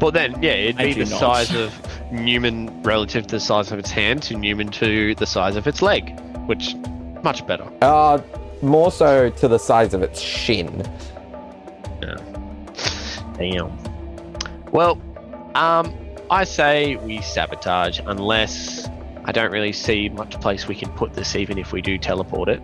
But 0.00 0.14
then, 0.14 0.42
yeah, 0.42 0.54
it'd 0.54 0.80
I 0.80 0.86
be 0.86 1.04
the 1.04 1.10
not. 1.10 1.20
size 1.20 1.54
of 1.54 1.72
Newman 2.10 2.82
relative 2.82 3.28
to 3.28 3.36
the 3.36 3.40
size 3.40 3.70
of 3.70 3.78
its 3.78 3.92
hand 3.92 4.24
to 4.24 4.36
Newman 4.36 4.66
to 4.72 5.14
the 5.14 5.26
size 5.26 5.54
of 5.54 5.68
its 5.68 5.80
leg, 5.80 6.18
which 6.48 6.74
much 7.22 7.46
better. 7.46 7.70
Uh 7.82 8.18
more 8.62 8.92
so 8.92 9.30
to 9.30 9.48
the 9.48 9.58
size 9.58 9.94
of 9.94 10.02
its 10.02 10.20
shin. 10.20 10.84
Damn. 13.40 13.72
Well, 14.70 15.00
um, 15.54 15.96
I 16.30 16.44
say 16.44 16.96
we 16.96 17.22
sabotage 17.22 17.98
unless 18.04 18.86
I 19.24 19.32
don't 19.32 19.50
really 19.50 19.72
see 19.72 20.10
much 20.10 20.38
place 20.40 20.68
we 20.68 20.74
can 20.74 20.90
put 20.90 21.14
this, 21.14 21.34
even 21.34 21.56
if 21.56 21.72
we 21.72 21.80
do 21.80 21.96
teleport 21.96 22.50
it. 22.50 22.62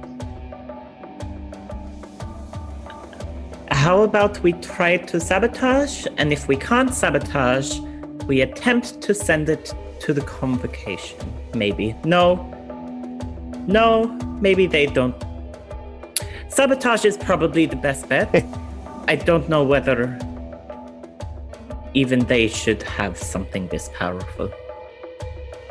How 3.70 4.02
about 4.02 4.42
we 4.42 4.52
try 4.52 4.98
to 4.98 5.18
sabotage, 5.18 6.06
and 6.18 6.32
if 6.32 6.46
we 6.46 6.56
can't 6.56 6.94
sabotage, 6.94 7.78
we 8.26 8.42
attempt 8.42 9.00
to 9.00 9.14
send 9.14 9.48
it 9.48 9.72
to 10.00 10.12
the 10.12 10.22
convocation? 10.22 11.18
Maybe. 11.54 11.94
No. 12.04 12.52
No, 13.66 14.08
maybe 14.42 14.66
they 14.66 14.86
don't. 14.86 15.24
Sabotage 16.56 17.04
is 17.04 17.18
probably 17.18 17.66
the 17.66 17.76
best 17.76 18.08
bet. 18.08 18.42
I 19.08 19.16
don't 19.16 19.46
know 19.46 19.62
whether 19.62 20.18
even 21.92 22.20
they 22.20 22.48
should 22.48 22.82
have 22.84 23.18
something 23.18 23.68
this 23.68 23.90
powerful. 23.92 24.50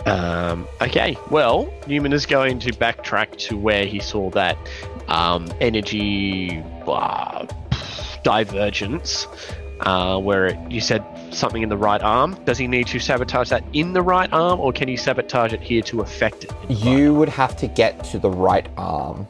Um, 0.06 0.68
okay, 0.82 1.18
well, 1.32 1.74
Newman 1.88 2.14
is 2.14 2.28
going 2.28 2.60
to 2.60 2.72
backtrack 2.72 3.36
to 3.48 3.58
where 3.58 3.88
he 3.88 4.00
saw 4.00 4.30
that 4.30 4.60
um, 5.08 5.52
energy 5.60 6.64
uh, 6.86 7.48
divergence, 8.22 9.26
uh, 9.80 10.20
where 10.20 10.46
it, 10.46 10.72
you 10.72 10.82
said 10.82 11.04
something 11.32 11.64
in 11.64 11.70
the 11.70 11.78
right 11.78 12.04
arm. 12.04 12.36
Does 12.46 12.60
he 12.60 12.68
need 12.68 12.86
to 12.90 13.00
sabotage 13.00 13.50
that 13.50 13.64
in 13.74 13.94
the 13.94 14.04
right 14.04 14.32
arm, 14.32 14.60
or 14.60 14.72
can 14.72 14.88
he 14.88 14.98
sabotage 14.98 15.52
it 15.52 15.62
here 15.62 15.82
to 15.82 16.02
affect 16.02 16.44
it? 16.44 16.52
in 16.52 16.58
the 16.68 16.76
right 16.76 16.96
You 16.96 17.16
would 17.16 17.30
have 17.30 17.58
to 17.58 17.66
get 17.66 18.04
to 18.04 18.20
the 18.20 18.30
right 18.30 18.68
arm. 18.78 19.28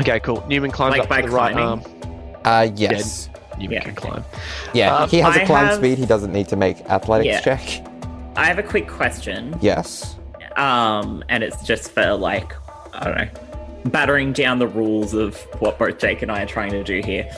Okay, 0.00 0.20
cool. 0.20 0.44
Newman 0.48 0.70
climbs 0.70 0.92
Like 0.92 1.02
up 1.02 1.08
by 1.08 1.20
to 1.22 1.28
the 1.28 1.34
right 1.34 1.52
climbing? 1.52 1.84
arm. 1.86 2.40
Uh 2.44 2.68
yes. 2.76 3.28
Newman 3.58 3.72
Yeah, 3.72 3.80
can 3.82 3.90
okay. 3.98 4.08
climb. 4.08 4.24
Yeah, 4.72 4.94
Uh, 4.94 5.06
he 5.08 5.18
has 5.18 5.36
a 5.36 5.44
climb 5.44 5.66
have- 5.66 5.76
speed, 5.78 5.98
he 5.98 6.06
doesn't 6.06 6.32
need 6.32 6.48
to 6.48 6.56
make 6.56 6.80
athletics 6.88 7.26
Yeah. 7.26 7.40
check. 7.40 7.60
I 8.36 8.44
have 8.46 8.58
a 8.58 8.62
quick 8.62 8.86
question. 8.88 9.56
Yes. 9.60 10.14
Um, 10.56 11.24
and 11.28 11.42
it's 11.42 11.62
just 11.64 11.90
for 11.92 12.14
like, 12.14 12.52
I 12.94 13.04
don't 13.04 13.16
know, 13.16 13.28
battering 13.86 14.32
down 14.32 14.58
the 14.60 14.66
rules 14.68 15.14
of 15.14 15.36
what 15.60 15.78
both 15.78 15.98
Jake 15.98 16.22
and 16.22 16.30
I 16.30 16.42
are 16.42 16.46
trying 16.46 16.70
to 16.70 16.84
do 16.84 17.00
here. 17.04 17.28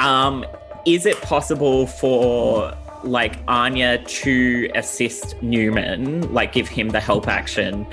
Um, 0.00 0.44
is 0.84 1.06
it 1.06 1.20
possible 1.22 1.86
for 1.86 2.72
like 3.04 3.36
Anya 3.46 3.98
to 3.98 4.68
assist 4.74 5.40
Newman, 5.42 6.32
like 6.34 6.52
give 6.52 6.66
him 6.68 6.88
the 6.88 7.00
help 7.00 7.28
action? 7.28 7.86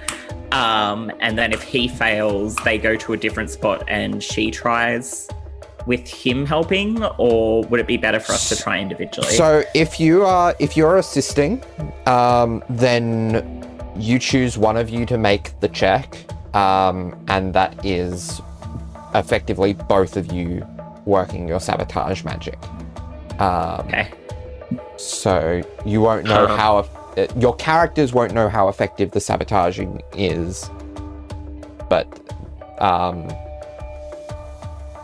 Um, 0.56 1.12
and 1.20 1.38
then 1.38 1.52
if 1.52 1.62
he 1.62 1.90
fails, 1.90 2.56
they 2.64 2.78
go 2.78 2.96
to 2.96 3.12
a 3.12 3.18
different 3.18 3.50
spot 3.50 3.84
and 3.90 4.24
she 4.24 4.52
tries 4.52 5.28
with 5.86 6.08
him 6.08 6.46
helping, 6.46 7.04
or 7.18 7.64
would 7.66 7.80
it 7.80 7.88
be 7.88 7.98
better 7.98 8.22
for 8.22 8.32
us 8.32 8.48
to 8.50 8.56
try 8.56 8.80
individually? 8.80 9.30
So 9.32 9.64
if 9.76 10.00
you 10.00 10.24
are 10.24 10.56
if 10.58 10.78
you're 10.78 10.98
assisting, 10.98 11.62
um, 12.06 12.64
then 12.70 13.62
you 13.98 14.18
choose 14.18 14.58
one 14.58 14.78
of 14.78 14.90
you 14.90 15.06
to 15.08 15.18
make 15.18 15.60
the 15.60 15.68
check, 15.68 16.18
um, 16.56 17.22
and 17.28 17.54
that 17.54 17.86
is 17.86 18.42
effectively 19.14 19.74
both 19.74 20.16
of 20.16 20.32
you 20.32 20.66
working 21.06 21.48
your 21.50 21.60
sabotage 21.60 22.24
magic. 22.24 22.58
Um, 23.40 23.88
okay. 23.88 24.12
So 24.98 25.62
you 25.86 26.00
won't 26.00 26.26
know 26.26 26.48
how 26.48 26.80
eff- 27.18 27.30
uh, 27.36 27.40
your 27.40 27.56
characters 27.56 28.14
won't 28.14 28.34
know 28.34 28.50
how 28.50 28.68
effective 28.70 29.12
the 29.12 29.20
sabotaging 29.20 30.02
is, 30.14 30.70
but 31.90 32.08
um, 32.80 33.28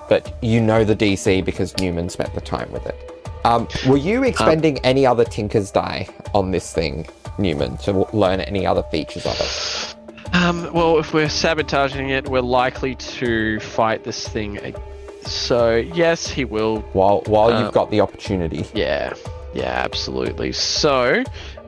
but 0.09 0.33
you 0.41 0.59
know 0.59 0.83
the 0.83 0.95
DC 0.95 1.43
because 1.45 1.77
Newman 1.77 2.09
spent 2.09 2.33
the 2.33 2.41
time 2.41 2.71
with 2.71 2.85
it. 2.85 2.95
Um, 3.43 3.67
were 3.87 3.97
you 3.97 4.23
expending 4.23 4.77
any 4.79 5.05
other 5.05 5.23
Tinker's 5.25 5.71
die 5.71 6.07
on 6.33 6.51
this 6.51 6.71
thing, 6.73 7.07
Newman, 7.39 7.77
to 7.77 7.87
w- 7.87 8.05
learn 8.13 8.39
any 8.41 8.65
other 8.67 8.83
features 8.83 9.25
of 9.25 9.39
it? 9.39 10.35
Um, 10.35 10.71
well, 10.73 10.99
if 10.99 11.13
we're 11.13 11.27
sabotaging 11.29 12.09
it, 12.09 12.29
we're 12.29 12.41
likely 12.41 12.95
to 12.95 13.59
fight 13.61 14.03
this 14.03 14.27
thing. 14.27 14.75
So 15.23 15.75
yes, 15.77 16.27
he 16.27 16.45
will. 16.45 16.81
While 16.93 17.23
while 17.25 17.61
you've 17.61 17.73
got 17.73 17.89
the 17.89 18.01
opportunity, 18.01 18.65
Yeah, 18.73 19.13
yeah, 19.53 19.81
absolutely. 19.83 20.51
So 20.51 21.23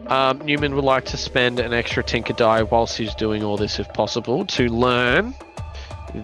um, 0.07 0.39
Newman 0.39 0.75
would 0.75 0.83
like 0.83 1.05
to 1.05 1.17
spend 1.17 1.59
an 1.59 1.73
extra 1.73 2.03
Tinker 2.03 2.33
die 2.33 2.63
whilst 2.63 2.97
he's 2.97 3.15
doing 3.15 3.43
all 3.43 3.57
this, 3.57 3.79
if 3.79 3.91
possible, 3.93 4.45
to 4.47 4.67
learn 4.69 5.33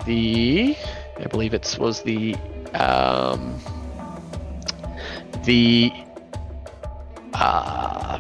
the. 0.05 0.75
I 1.17 1.27
believe 1.27 1.53
it 1.53 1.77
was 1.79 2.01
the 2.03 2.35
um, 2.73 3.59
the 5.43 5.91
uh, 7.33 8.19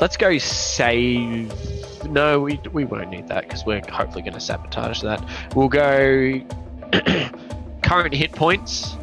let's 0.00 0.16
go 0.16 0.38
save. 0.38 1.52
No, 2.06 2.40
we, 2.40 2.60
we 2.72 2.84
won't 2.84 3.10
need 3.10 3.28
that 3.28 3.44
because 3.44 3.64
we're 3.64 3.82
hopefully 3.90 4.22
going 4.22 4.34
to 4.34 4.40
sabotage 4.40 5.02
that. 5.02 5.22
We'll 5.54 5.68
go 5.68 6.40
current 7.82 8.14
hit 8.14 8.32
points 8.32 8.96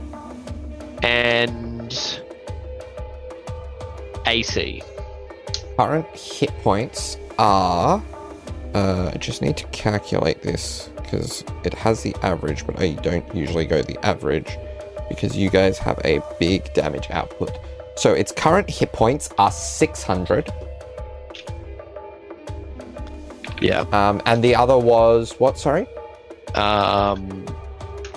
and 1.02 2.23
AC. 4.26 4.82
Current 5.78 6.06
hit 6.18 6.50
points 6.62 7.18
are. 7.40 8.02
Uh, 8.74 9.12
I 9.14 9.18
just 9.18 9.42
need 9.42 9.58
to 9.58 9.66
calculate 9.68 10.42
this 10.42 10.90
because 10.96 11.44
it 11.64 11.74
has 11.76 12.02
the 12.04 12.16
average, 12.24 12.66
but 12.66 12.80
I 12.80 12.94
don't 12.94 13.36
usually 13.36 13.66
go 13.66 13.82
the 13.82 14.04
average 14.06 14.58
because 15.10 15.38
you 15.38 15.50
guys 15.50 15.78
have 15.78 16.00
a 16.04 16.22
big 16.40 16.74
damage 16.74 17.08
output. 17.12 17.52
So 17.98 18.14
its 18.14 18.32
current 18.32 18.70
hit 18.70 18.92
points 18.94 19.30
are 19.38 19.52
600. 19.52 20.52
Yeah. 23.62 23.82
Um, 23.92 24.22
and 24.26 24.44
the 24.44 24.56
other 24.56 24.78
was 24.78 25.36
what? 25.40 25.58
Sorry, 25.60 25.86
Um, 26.56 27.46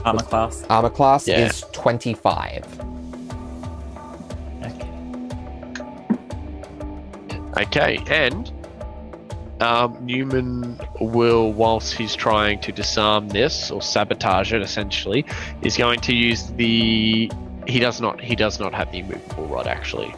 Armor 0.04 0.22
class. 0.22 0.64
armor 0.70 0.90
class 0.90 1.28
Yeah. 1.28 1.40
is 1.46 1.64
25. 1.72 2.64
Okay, 7.58 7.98
and 8.08 8.52
um, 9.60 9.96
Newman 10.04 10.78
will, 11.00 11.52
whilst 11.52 11.94
he's 11.94 12.14
trying 12.14 12.60
to 12.60 12.72
disarm 12.72 13.28
this 13.28 13.70
or 13.70 13.80
sabotage 13.80 14.52
it, 14.52 14.60
essentially, 14.62 15.24
is 15.62 15.76
going 15.76 16.00
to 16.00 16.14
use 16.14 16.48
the. 16.52 17.30
He 17.66 17.78
does 17.80 18.00
not. 18.00 18.20
He 18.20 18.36
does 18.36 18.60
not 18.60 18.74
have 18.74 18.92
the 18.92 18.98
immovable 19.00 19.46
rod 19.46 19.66
actually, 19.66 20.14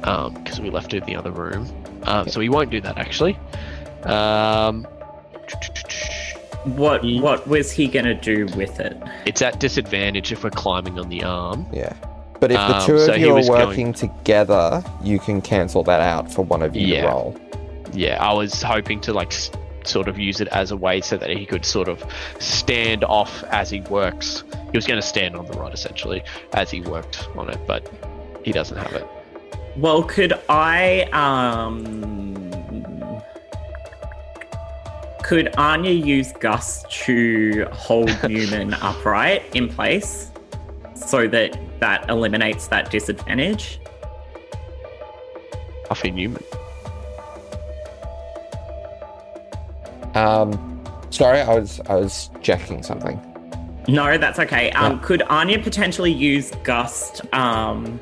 because 0.00 0.60
we 0.60 0.70
left 0.70 0.94
it 0.94 0.98
in 0.98 1.06
the 1.06 1.16
other 1.16 1.32
room. 1.32 1.68
Um, 2.04 2.28
so 2.28 2.40
he 2.40 2.48
won't 2.48 2.70
do 2.70 2.80
that 2.80 2.96
actually. 2.96 3.36
Um, 4.04 4.86
What 6.64 7.02
what 7.04 7.46
was 7.48 7.72
he 7.72 7.88
gonna 7.88 8.14
do 8.14 8.46
with 8.56 8.78
it? 8.80 8.96
it's 9.26 9.42
at 9.42 9.58
disadvantage 9.58 10.32
if 10.32 10.44
we're 10.44 10.50
climbing 10.50 10.98
on 10.98 11.08
the 11.08 11.24
arm. 11.24 11.66
Yeah. 11.72 11.92
But 12.40 12.52
if 12.52 12.56
the 12.56 12.76
Um, 12.76 12.86
two 12.86 12.98
so 13.00 13.10
of 13.12 13.16
he 13.16 13.22
you 13.24 13.30
are 13.32 13.34
was 13.34 13.48
going- 13.48 13.66
working 13.68 13.92
together, 13.92 14.82
you 15.02 15.18
can 15.18 15.40
cancel 15.40 15.82
that 15.84 16.00
out 16.00 16.32
for 16.32 16.42
one 16.42 16.62
of 16.62 16.76
you 16.76 16.86
Yeah. 16.86 17.02
to 17.02 17.08
roll. 17.08 17.36
Yeah, 17.92 18.18
I 18.24 18.32
was 18.32 18.62
hoping 18.62 19.00
to 19.02 19.12
like 19.12 19.32
s- 19.32 19.50
sort 19.84 20.06
of 20.08 20.18
use 20.18 20.40
it 20.40 20.48
as 20.48 20.70
a 20.70 20.76
way 20.76 21.00
so 21.00 21.16
that 21.16 21.30
he 21.30 21.46
could 21.46 21.64
sort 21.64 21.88
of 21.88 22.04
stand 22.38 23.02
off 23.04 23.42
as 23.50 23.70
he 23.70 23.80
works. 23.82 24.44
He 24.70 24.76
was 24.78 24.86
going 24.86 25.00
to 25.00 25.06
stand 25.06 25.34
on 25.34 25.46
the 25.46 25.54
rod 25.58 25.72
essentially 25.74 26.22
as 26.52 26.70
he 26.70 26.80
worked 26.82 27.26
on 27.36 27.48
it, 27.48 27.58
but 27.66 27.88
he 28.44 28.52
doesn't 28.52 28.76
have 28.76 28.92
it. 28.92 29.06
Well, 29.76 30.02
could 30.02 30.34
I 30.48 31.08
um 31.12 32.34
could 35.22 35.54
Anya 35.58 35.90
use 35.90 36.32
Gust 36.32 36.90
to 37.04 37.66
hold 37.72 38.10
Newman 38.28 38.74
upright 38.74 39.42
in 39.54 39.68
place 39.68 40.30
so 41.06 41.26
that 41.28 41.58
that 41.80 42.08
eliminates 42.08 42.68
that 42.68 42.90
disadvantage? 42.90 43.80
Huffy 45.88 46.10
Newman. 46.10 46.42
Um, 50.14 50.84
sorry, 51.10 51.40
I 51.40 51.54
was 51.54 51.80
I 51.88 51.94
was 51.94 52.30
checking 52.42 52.82
something. 52.82 53.20
No, 53.86 54.18
that's 54.18 54.38
okay. 54.38 54.70
Um, 54.72 54.92
Yeah. 54.94 54.98
Could 55.02 55.22
Anya 55.22 55.58
potentially 55.58 56.12
use 56.12 56.50
Gust 56.62 57.22
um, 57.32 57.98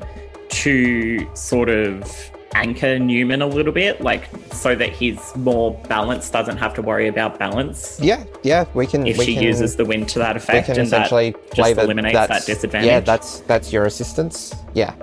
to 0.49 1.35
sort 1.35 1.69
of 1.69 2.31
anchor 2.53 2.97
Newman 2.99 3.41
a 3.41 3.47
little 3.47 3.71
bit, 3.73 4.01
like 4.01 4.27
so 4.51 4.73
that 4.75 4.89
he's 4.91 5.35
more 5.35 5.73
balanced, 5.87 6.33
doesn't 6.33 6.57
have 6.57 6.73
to 6.75 6.81
worry 6.81 7.07
about 7.07 7.37
balance 7.37 7.99
Yeah, 8.01 8.23
yeah, 8.43 8.65
we 8.73 8.87
can. 8.87 9.05
if 9.05 9.17
we 9.17 9.25
she 9.25 9.33
can, 9.35 9.43
uses 9.43 9.75
the 9.75 9.85
wind 9.85 10.09
to 10.09 10.19
that 10.19 10.35
we 10.35 10.37
effect, 10.37 10.67
can 10.67 10.79
and 10.79 10.89
that 10.89 11.05
essentially 11.07 11.31
just 11.33 11.51
play 11.55 11.73
that. 11.73 11.85
eliminates 11.85 12.13
that 12.27 12.45
disadvantage. 12.45 12.87
Yeah, 12.87 12.99
that's 13.01 13.41
that's 13.41 13.71
your 13.73 13.85
assistance. 13.85 14.55
Yeah. 14.73 14.93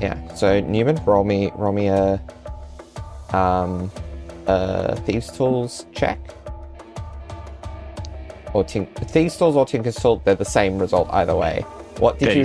Yeah. 0.00 0.34
So 0.34 0.60
Newman, 0.60 1.00
roll 1.04 1.24
me 1.24 1.50
roll 1.54 1.72
me 1.72 1.88
a 1.88 2.20
um 3.32 3.90
a 4.46 4.96
thieves 4.96 5.30
tools 5.30 5.86
check. 5.92 6.18
Or 8.54 8.62
tink- 8.64 8.94
thieves 9.10 9.36
tools 9.38 9.56
or 9.56 9.64
tinker's 9.64 9.96
tool, 9.96 10.20
they're 10.24 10.34
the 10.34 10.44
same 10.44 10.78
result 10.78 11.08
either 11.12 11.34
way. 11.34 11.64
What 11.98 12.18
did 12.18 12.36
you? 12.36 12.44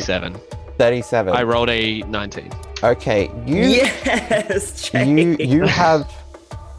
37. 0.77 1.33
I 1.35 1.43
rolled 1.43 1.69
a 1.69 2.01
19. 2.01 2.51
Okay, 2.83 3.31
you 3.45 3.61
yes, 3.61 4.89
Jay. 4.89 5.05
you 5.09 5.35
you 5.39 5.63
have 5.63 6.11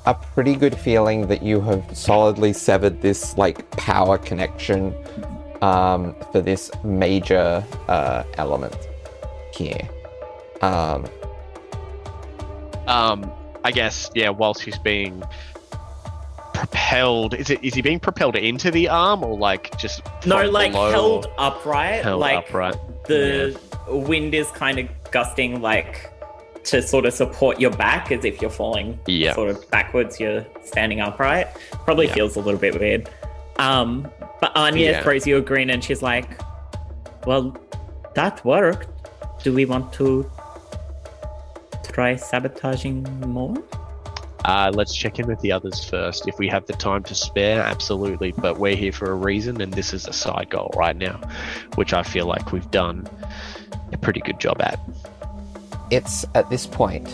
a 0.06 0.14
pretty 0.14 0.54
good 0.54 0.76
feeling 0.76 1.26
that 1.26 1.42
you 1.42 1.60
have 1.60 1.84
solidly 1.96 2.52
severed 2.52 3.02
this 3.02 3.36
like 3.36 3.68
power 3.72 4.16
connection 4.16 4.94
um, 5.60 6.14
for 6.32 6.40
this 6.40 6.70
major 6.84 7.64
uh, 7.88 8.22
element 8.34 8.76
here. 9.52 9.88
Um, 10.62 11.06
Um, 12.86 13.30
I 13.64 13.70
guess, 13.70 14.10
yeah, 14.14 14.30
whilst 14.30 14.62
he's 14.62 14.78
being 14.78 15.22
propelled, 16.60 17.34
is 17.34 17.50
it 17.50 17.62
is 17.62 17.74
he 17.74 17.82
being 17.82 18.00
propelled 18.00 18.36
into 18.36 18.70
the 18.70 18.88
arm 18.88 19.22
or 19.24 19.36
like 19.38 19.76
just 19.78 20.02
no, 20.26 20.48
like 20.50 20.72
held 20.72 21.26
upright, 21.38 22.02
held 22.02 22.20
like 22.20 22.38
upright? 22.38 22.76
the 23.06 23.58
wind 23.88 24.34
is 24.34 24.50
kind 24.50 24.78
of 24.78 24.88
gusting 25.10 25.60
like 25.62 26.12
to 26.64 26.82
sort 26.82 27.06
of 27.06 27.14
support 27.14 27.58
your 27.58 27.70
back 27.70 28.12
as 28.12 28.24
if 28.24 28.42
you're 28.42 28.50
falling 28.50 28.98
Yeah. 29.06 29.34
sort 29.34 29.48
of 29.48 29.70
backwards 29.70 30.20
you're 30.20 30.44
standing 30.64 31.00
upright 31.00 31.46
probably 31.84 32.06
Yeah. 32.08 32.14
feels 32.14 32.36
a 32.36 32.40
little 32.40 32.60
bit 32.60 32.78
weird 32.78 33.08
um 33.58 34.06
but 34.42 34.54
anya 34.54 34.90
Yeah. 34.90 35.02
throws 35.02 35.26
you 35.26 35.38
a 35.38 35.40
grin 35.40 35.70
and 35.70 35.82
she's 35.82 36.02
like 36.02 36.28
well 37.26 37.56
that 38.14 38.44
worked 38.44 38.88
do 39.42 39.54
we 39.54 39.64
want 39.64 39.90
to 39.94 40.30
try 41.90 42.14
sabotaging 42.16 43.04
more 43.26 43.56
Uh, 44.48 44.72
let's 44.74 44.96
check 44.96 45.18
in 45.18 45.26
with 45.26 45.38
the 45.40 45.52
others 45.52 45.84
first. 45.84 46.26
If 46.26 46.38
we 46.38 46.48
have 46.48 46.64
the 46.64 46.72
time 46.72 47.02
to 47.02 47.14
spare, 47.14 47.60
absolutely. 47.60 48.32
But 48.32 48.58
we're 48.58 48.76
here 48.76 48.92
for 48.92 49.10
a 49.10 49.14
reason, 49.14 49.60
and 49.60 49.74
this 49.74 49.92
is 49.92 50.08
a 50.08 50.12
side 50.14 50.48
goal 50.48 50.72
right 50.74 50.96
now, 50.96 51.20
which 51.74 51.92
I 51.92 52.02
feel 52.02 52.24
like 52.24 52.50
we've 52.50 52.70
done 52.70 53.06
a 53.92 53.98
pretty 53.98 54.20
good 54.20 54.40
job 54.40 54.62
at. 54.62 54.80
it's 55.90 56.24
at 56.34 56.48
this 56.48 56.66
point 56.66 57.04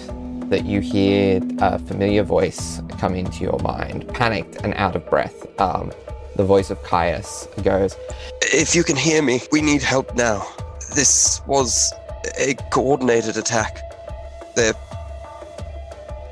that 0.49 0.65
you 0.65 0.81
hear 0.81 1.41
a 1.59 1.81
familiar 1.81 2.23
voice 2.23 2.81
come 3.01 3.17
into 3.17 3.43
your 3.43 3.59
mind, 3.59 4.07
panicked 4.15 4.63
and 4.63 4.73
out 4.75 4.95
of 4.95 5.05
breath. 5.11 5.45
Um, 5.61 5.91
the 6.37 6.45
voice 6.45 6.71
of 6.71 6.81
Caius 6.85 7.49
goes, 7.65 7.97
If 8.43 8.77
you 8.77 8.85
can 8.85 8.95
hear 8.95 9.23
me, 9.23 9.41
we 9.51 9.61
need 9.61 9.83
help 9.83 10.15
now. 10.15 10.47
This 10.95 11.43
was 11.49 11.93
a 12.39 12.55
coordinated 12.71 13.37
attack. 13.37 13.81
They're 14.55 14.75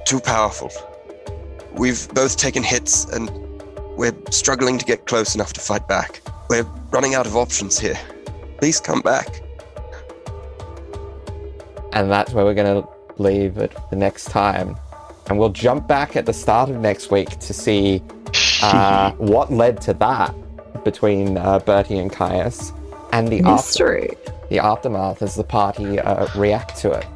too 0.05 0.21
powerful. 0.21 0.71
We've 1.75 2.09
both 2.15 2.37
taken 2.37 2.63
hits 2.63 3.05
and 3.07 3.31
we're 3.97 4.15
struggling 4.31 4.79
to 4.79 4.85
get 4.85 5.07
close 5.07 5.35
enough 5.35 5.53
to 5.55 5.61
fight 5.61 5.87
back. 5.89 6.21
We're 6.49 6.67
running 6.91 7.15
out 7.15 7.27
of 7.27 7.37
options 7.37 7.79
here. 7.79 7.99
Please 8.59 8.81
come 8.81 9.01
back. 9.01 9.41
and 11.95 12.11
that's 12.11 12.33
where 12.33 12.45
we're 12.45 12.55
going 12.55 12.83
to 12.83 12.89
leave 13.23 13.59
it 13.59 13.77
the 13.91 13.97
next 13.97 14.27
time. 14.31 14.77
And 15.29 15.39
we'll 15.39 15.51
jump 15.51 15.87
back 15.87 16.17
at 16.17 16.25
the 16.25 16.33
start 16.33 16.71
of 16.71 16.77
next 16.77 17.11
week 17.11 17.29
to 17.41 17.53
see 17.53 18.03
uh, 18.63 19.13
what 19.13 19.53
led 19.53 19.81
to 19.83 19.93
that 19.95 20.35
between 20.85 21.37
uh, 21.37 21.59
Birdie 21.61 21.99
and 21.99 22.11
Caius, 22.11 22.73
and 23.13 23.29
the 23.29 23.41
after- 23.41 23.53
Mystery. 23.53 24.17
the 24.49 24.59
aftermath 24.59 25.21
as 25.23 25.35
the 25.37 25.45
party 25.45 26.01
uh, 26.01 26.27
react 26.35 26.77
to 26.79 26.93
it. 26.93 27.07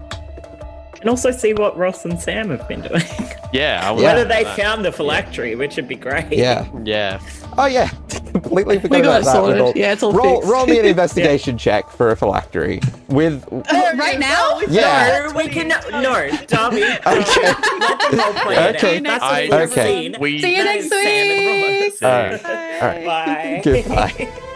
And 1.01 1.09
also 1.11 1.31
see 1.31 1.53
what 1.55 1.77
ross 1.77 2.05
and 2.05 2.19
sam 2.21 2.51
have 2.51 2.67
been 2.69 2.81
doing 2.83 3.03
Yeah, 3.53 3.81
I 3.85 3.91
would 3.93 4.03
Yeah. 4.03 4.15
whether 4.15 4.25
they 4.29 4.45
that. 4.45 4.57
found 4.57 4.85
the 4.85 4.91
phylactery 4.93 5.55
which 5.55 5.77
would 5.77 5.89
be 5.89 5.95
great 5.97 6.33
Yeah. 6.33 6.67
Yeah. 6.85 7.21
Oh 7.59 7.65
yeah, 7.67 7.89
completely 8.33 8.79
forgot 8.79 9.01
about 9.01 9.25
that. 9.25 9.33
sorted. 9.33 9.77
Yeah, 9.77 9.93
it's 9.93 10.03
all 10.03 10.13
roll, 10.13 10.37
fixed. 10.41 10.53
roll 10.53 10.67
me 10.67 10.79
an 10.79 10.85
investigation 10.95 11.57
check 11.57 11.89
for 11.89 12.11
a 12.11 12.17
phylactery 12.17 12.81
with. 13.09 13.43
Oh, 13.51 13.97
right 13.97 14.19
now? 14.19 14.61
Yeah. 14.69 15.27
No, 15.29 15.35
we 15.35 15.49
can 15.49 15.69
no, 15.69 15.81
Darby. 16.49 16.83
Okay. 16.83 17.01
Let 17.07 18.11
them 18.11 18.21
all 18.21 18.33
play 18.35 18.75
Okay. 18.75 18.99
out. 18.99 19.03
That's 19.05 19.23
what 19.23 19.23
I- 19.23 19.43
we've 19.43 19.73
Okay. 19.73 20.15
We- 20.21 20.43
See 20.43 20.55
you 20.57 20.65
next 20.65 20.85
is 20.85 20.91
Sam 20.91 21.31
and 21.31 21.81
week. 21.81 21.93
Ross. 22.03 22.03
All 22.03 22.11
right. 22.11 22.45
All 22.83 22.89
right. 22.89 23.07
Bye. 23.07 23.61
Goodbye. 23.65 24.53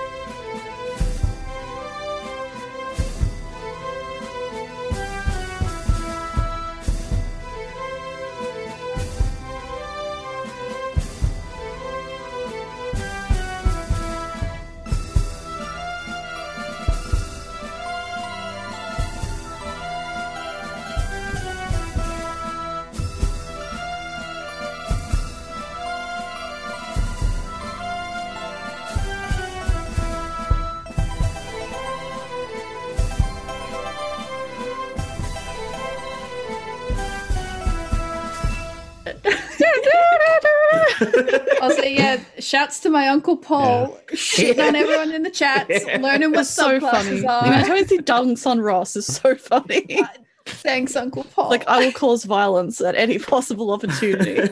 Shouts 42.51 42.81
to 42.81 42.91
my 42.91 43.09
uncle 43.09 43.37
Paul, 43.37 43.99
shitting 44.11 44.67
on 44.67 44.75
everyone 44.75 45.13
in 45.13 45.23
the 45.23 45.31
chats, 45.31 45.85
learning 46.01 46.33
what 46.33 46.41
It's 46.41 46.51
so 46.51 46.81
funny. 46.81 47.21
subclasses 47.21 47.21
The 47.23 47.29
are. 47.29 47.45
amount 47.47 47.63
of 47.63 47.69
times 47.69 47.91
he 47.91 47.99
dunks 47.99 48.47
on 48.47 48.61
Ross 48.61 48.97
is 48.97 49.07
so 49.07 49.35
funny. 49.37 50.01
Uh, 50.47 50.53
thanks, 50.55 50.97
Uncle 50.97 51.23
Paul. 51.25 51.51
like 51.51 51.69
I 51.69 51.79
will 51.85 51.93
cause 51.93 52.25
violence 52.25 52.81
at 52.81 52.95
any 52.97 53.19
possible 53.19 53.71
opportunity. 53.71 54.49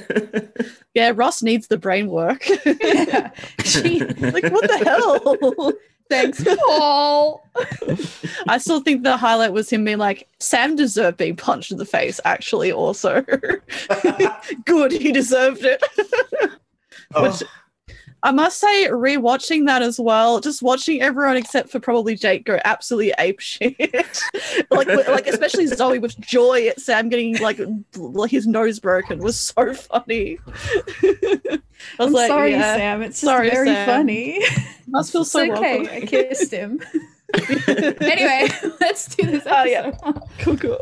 yeah, 0.94 1.12
Ross 1.14 1.42
needs 1.42 1.66
the 1.68 1.78
brain 1.78 2.08
work. 2.08 2.46
Yeah. 2.66 3.30
Gee, 3.62 4.00
like 4.04 4.44
what 4.52 4.68
the 4.68 4.82
hell? 4.84 5.72
Thanks, 6.10 6.44
Paul. 6.44 7.42
I 8.46 8.58
still 8.58 8.80
think 8.80 9.02
the 9.02 9.16
highlight 9.16 9.52
was 9.52 9.70
him 9.70 9.84
being 9.84 9.98
like, 9.98 10.28
Sam 10.38 10.76
deserved 10.76 11.16
being 11.16 11.36
punched 11.36 11.72
in 11.72 11.78
the 11.78 11.86
face, 11.86 12.20
actually, 12.24 12.70
also. 12.70 13.22
Good, 14.66 14.92
he 14.92 15.10
deserved 15.10 15.64
it. 15.64 15.82
Oh. 17.14 17.22
Which 17.22 17.42
I 18.22 18.32
must 18.32 18.58
say, 18.58 18.88
rewatching 18.90 19.66
that 19.66 19.80
as 19.82 20.00
well, 20.00 20.40
just 20.40 20.60
watching 20.60 21.00
everyone 21.00 21.36
except 21.36 21.70
for 21.70 21.78
probably 21.78 22.16
Jake 22.16 22.44
go 22.44 22.58
absolutely 22.64 23.14
ape 23.18 23.38
shit. 23.38 23.76
like, 24.70 24.88
like 24.88 25.26
especially 25.28 25.66
Zoe 25.68 25.98
with 26.00 26.18
joy 26.18 26.66
at 26.66 26.80
Sam 26.80 27.08
getting 27.08 27.36
like 27.38 27.60
like 27.96 28.30
his 28.30 28.46
nose 28.46 28.80
broken 28.80 29.20
was 29.20 29.38
so 29.38 29.72
funny. 29.72 30.38
I 30.48 31.60
was 32.00 32.08
I'm 32.08 32.12
like, 32.12 32.28
sorry, 32.28 32.50
yeah, 32.52 32.76
Sam. 32.76 33.02
It's 33.02 33.20
just 33.20 33.24
Sorry, 33.24 33.50
very 33.50 33.68
Sam. 33.68 33.86
funny. 33.86 34.44
must 34.88 35.12
feel 35.12 35.22
It's 35.22 35.30
so 35.30 35.40
okay. 35.40 35.78
welcome. 35.82 35.96
I 35.96 36.00
kissed 36.06 36.50
him. 36.52 36.80
anyway, 38.00 38.48
let's 38.80 39.14
do 39.14 39.26
this 39.26 39.46
episode. 39.46 39.52
Oh, 39.52 39.64
yeah. 39.64 39.92
Cool, 40.40 40.56
cool. 40.56 40.78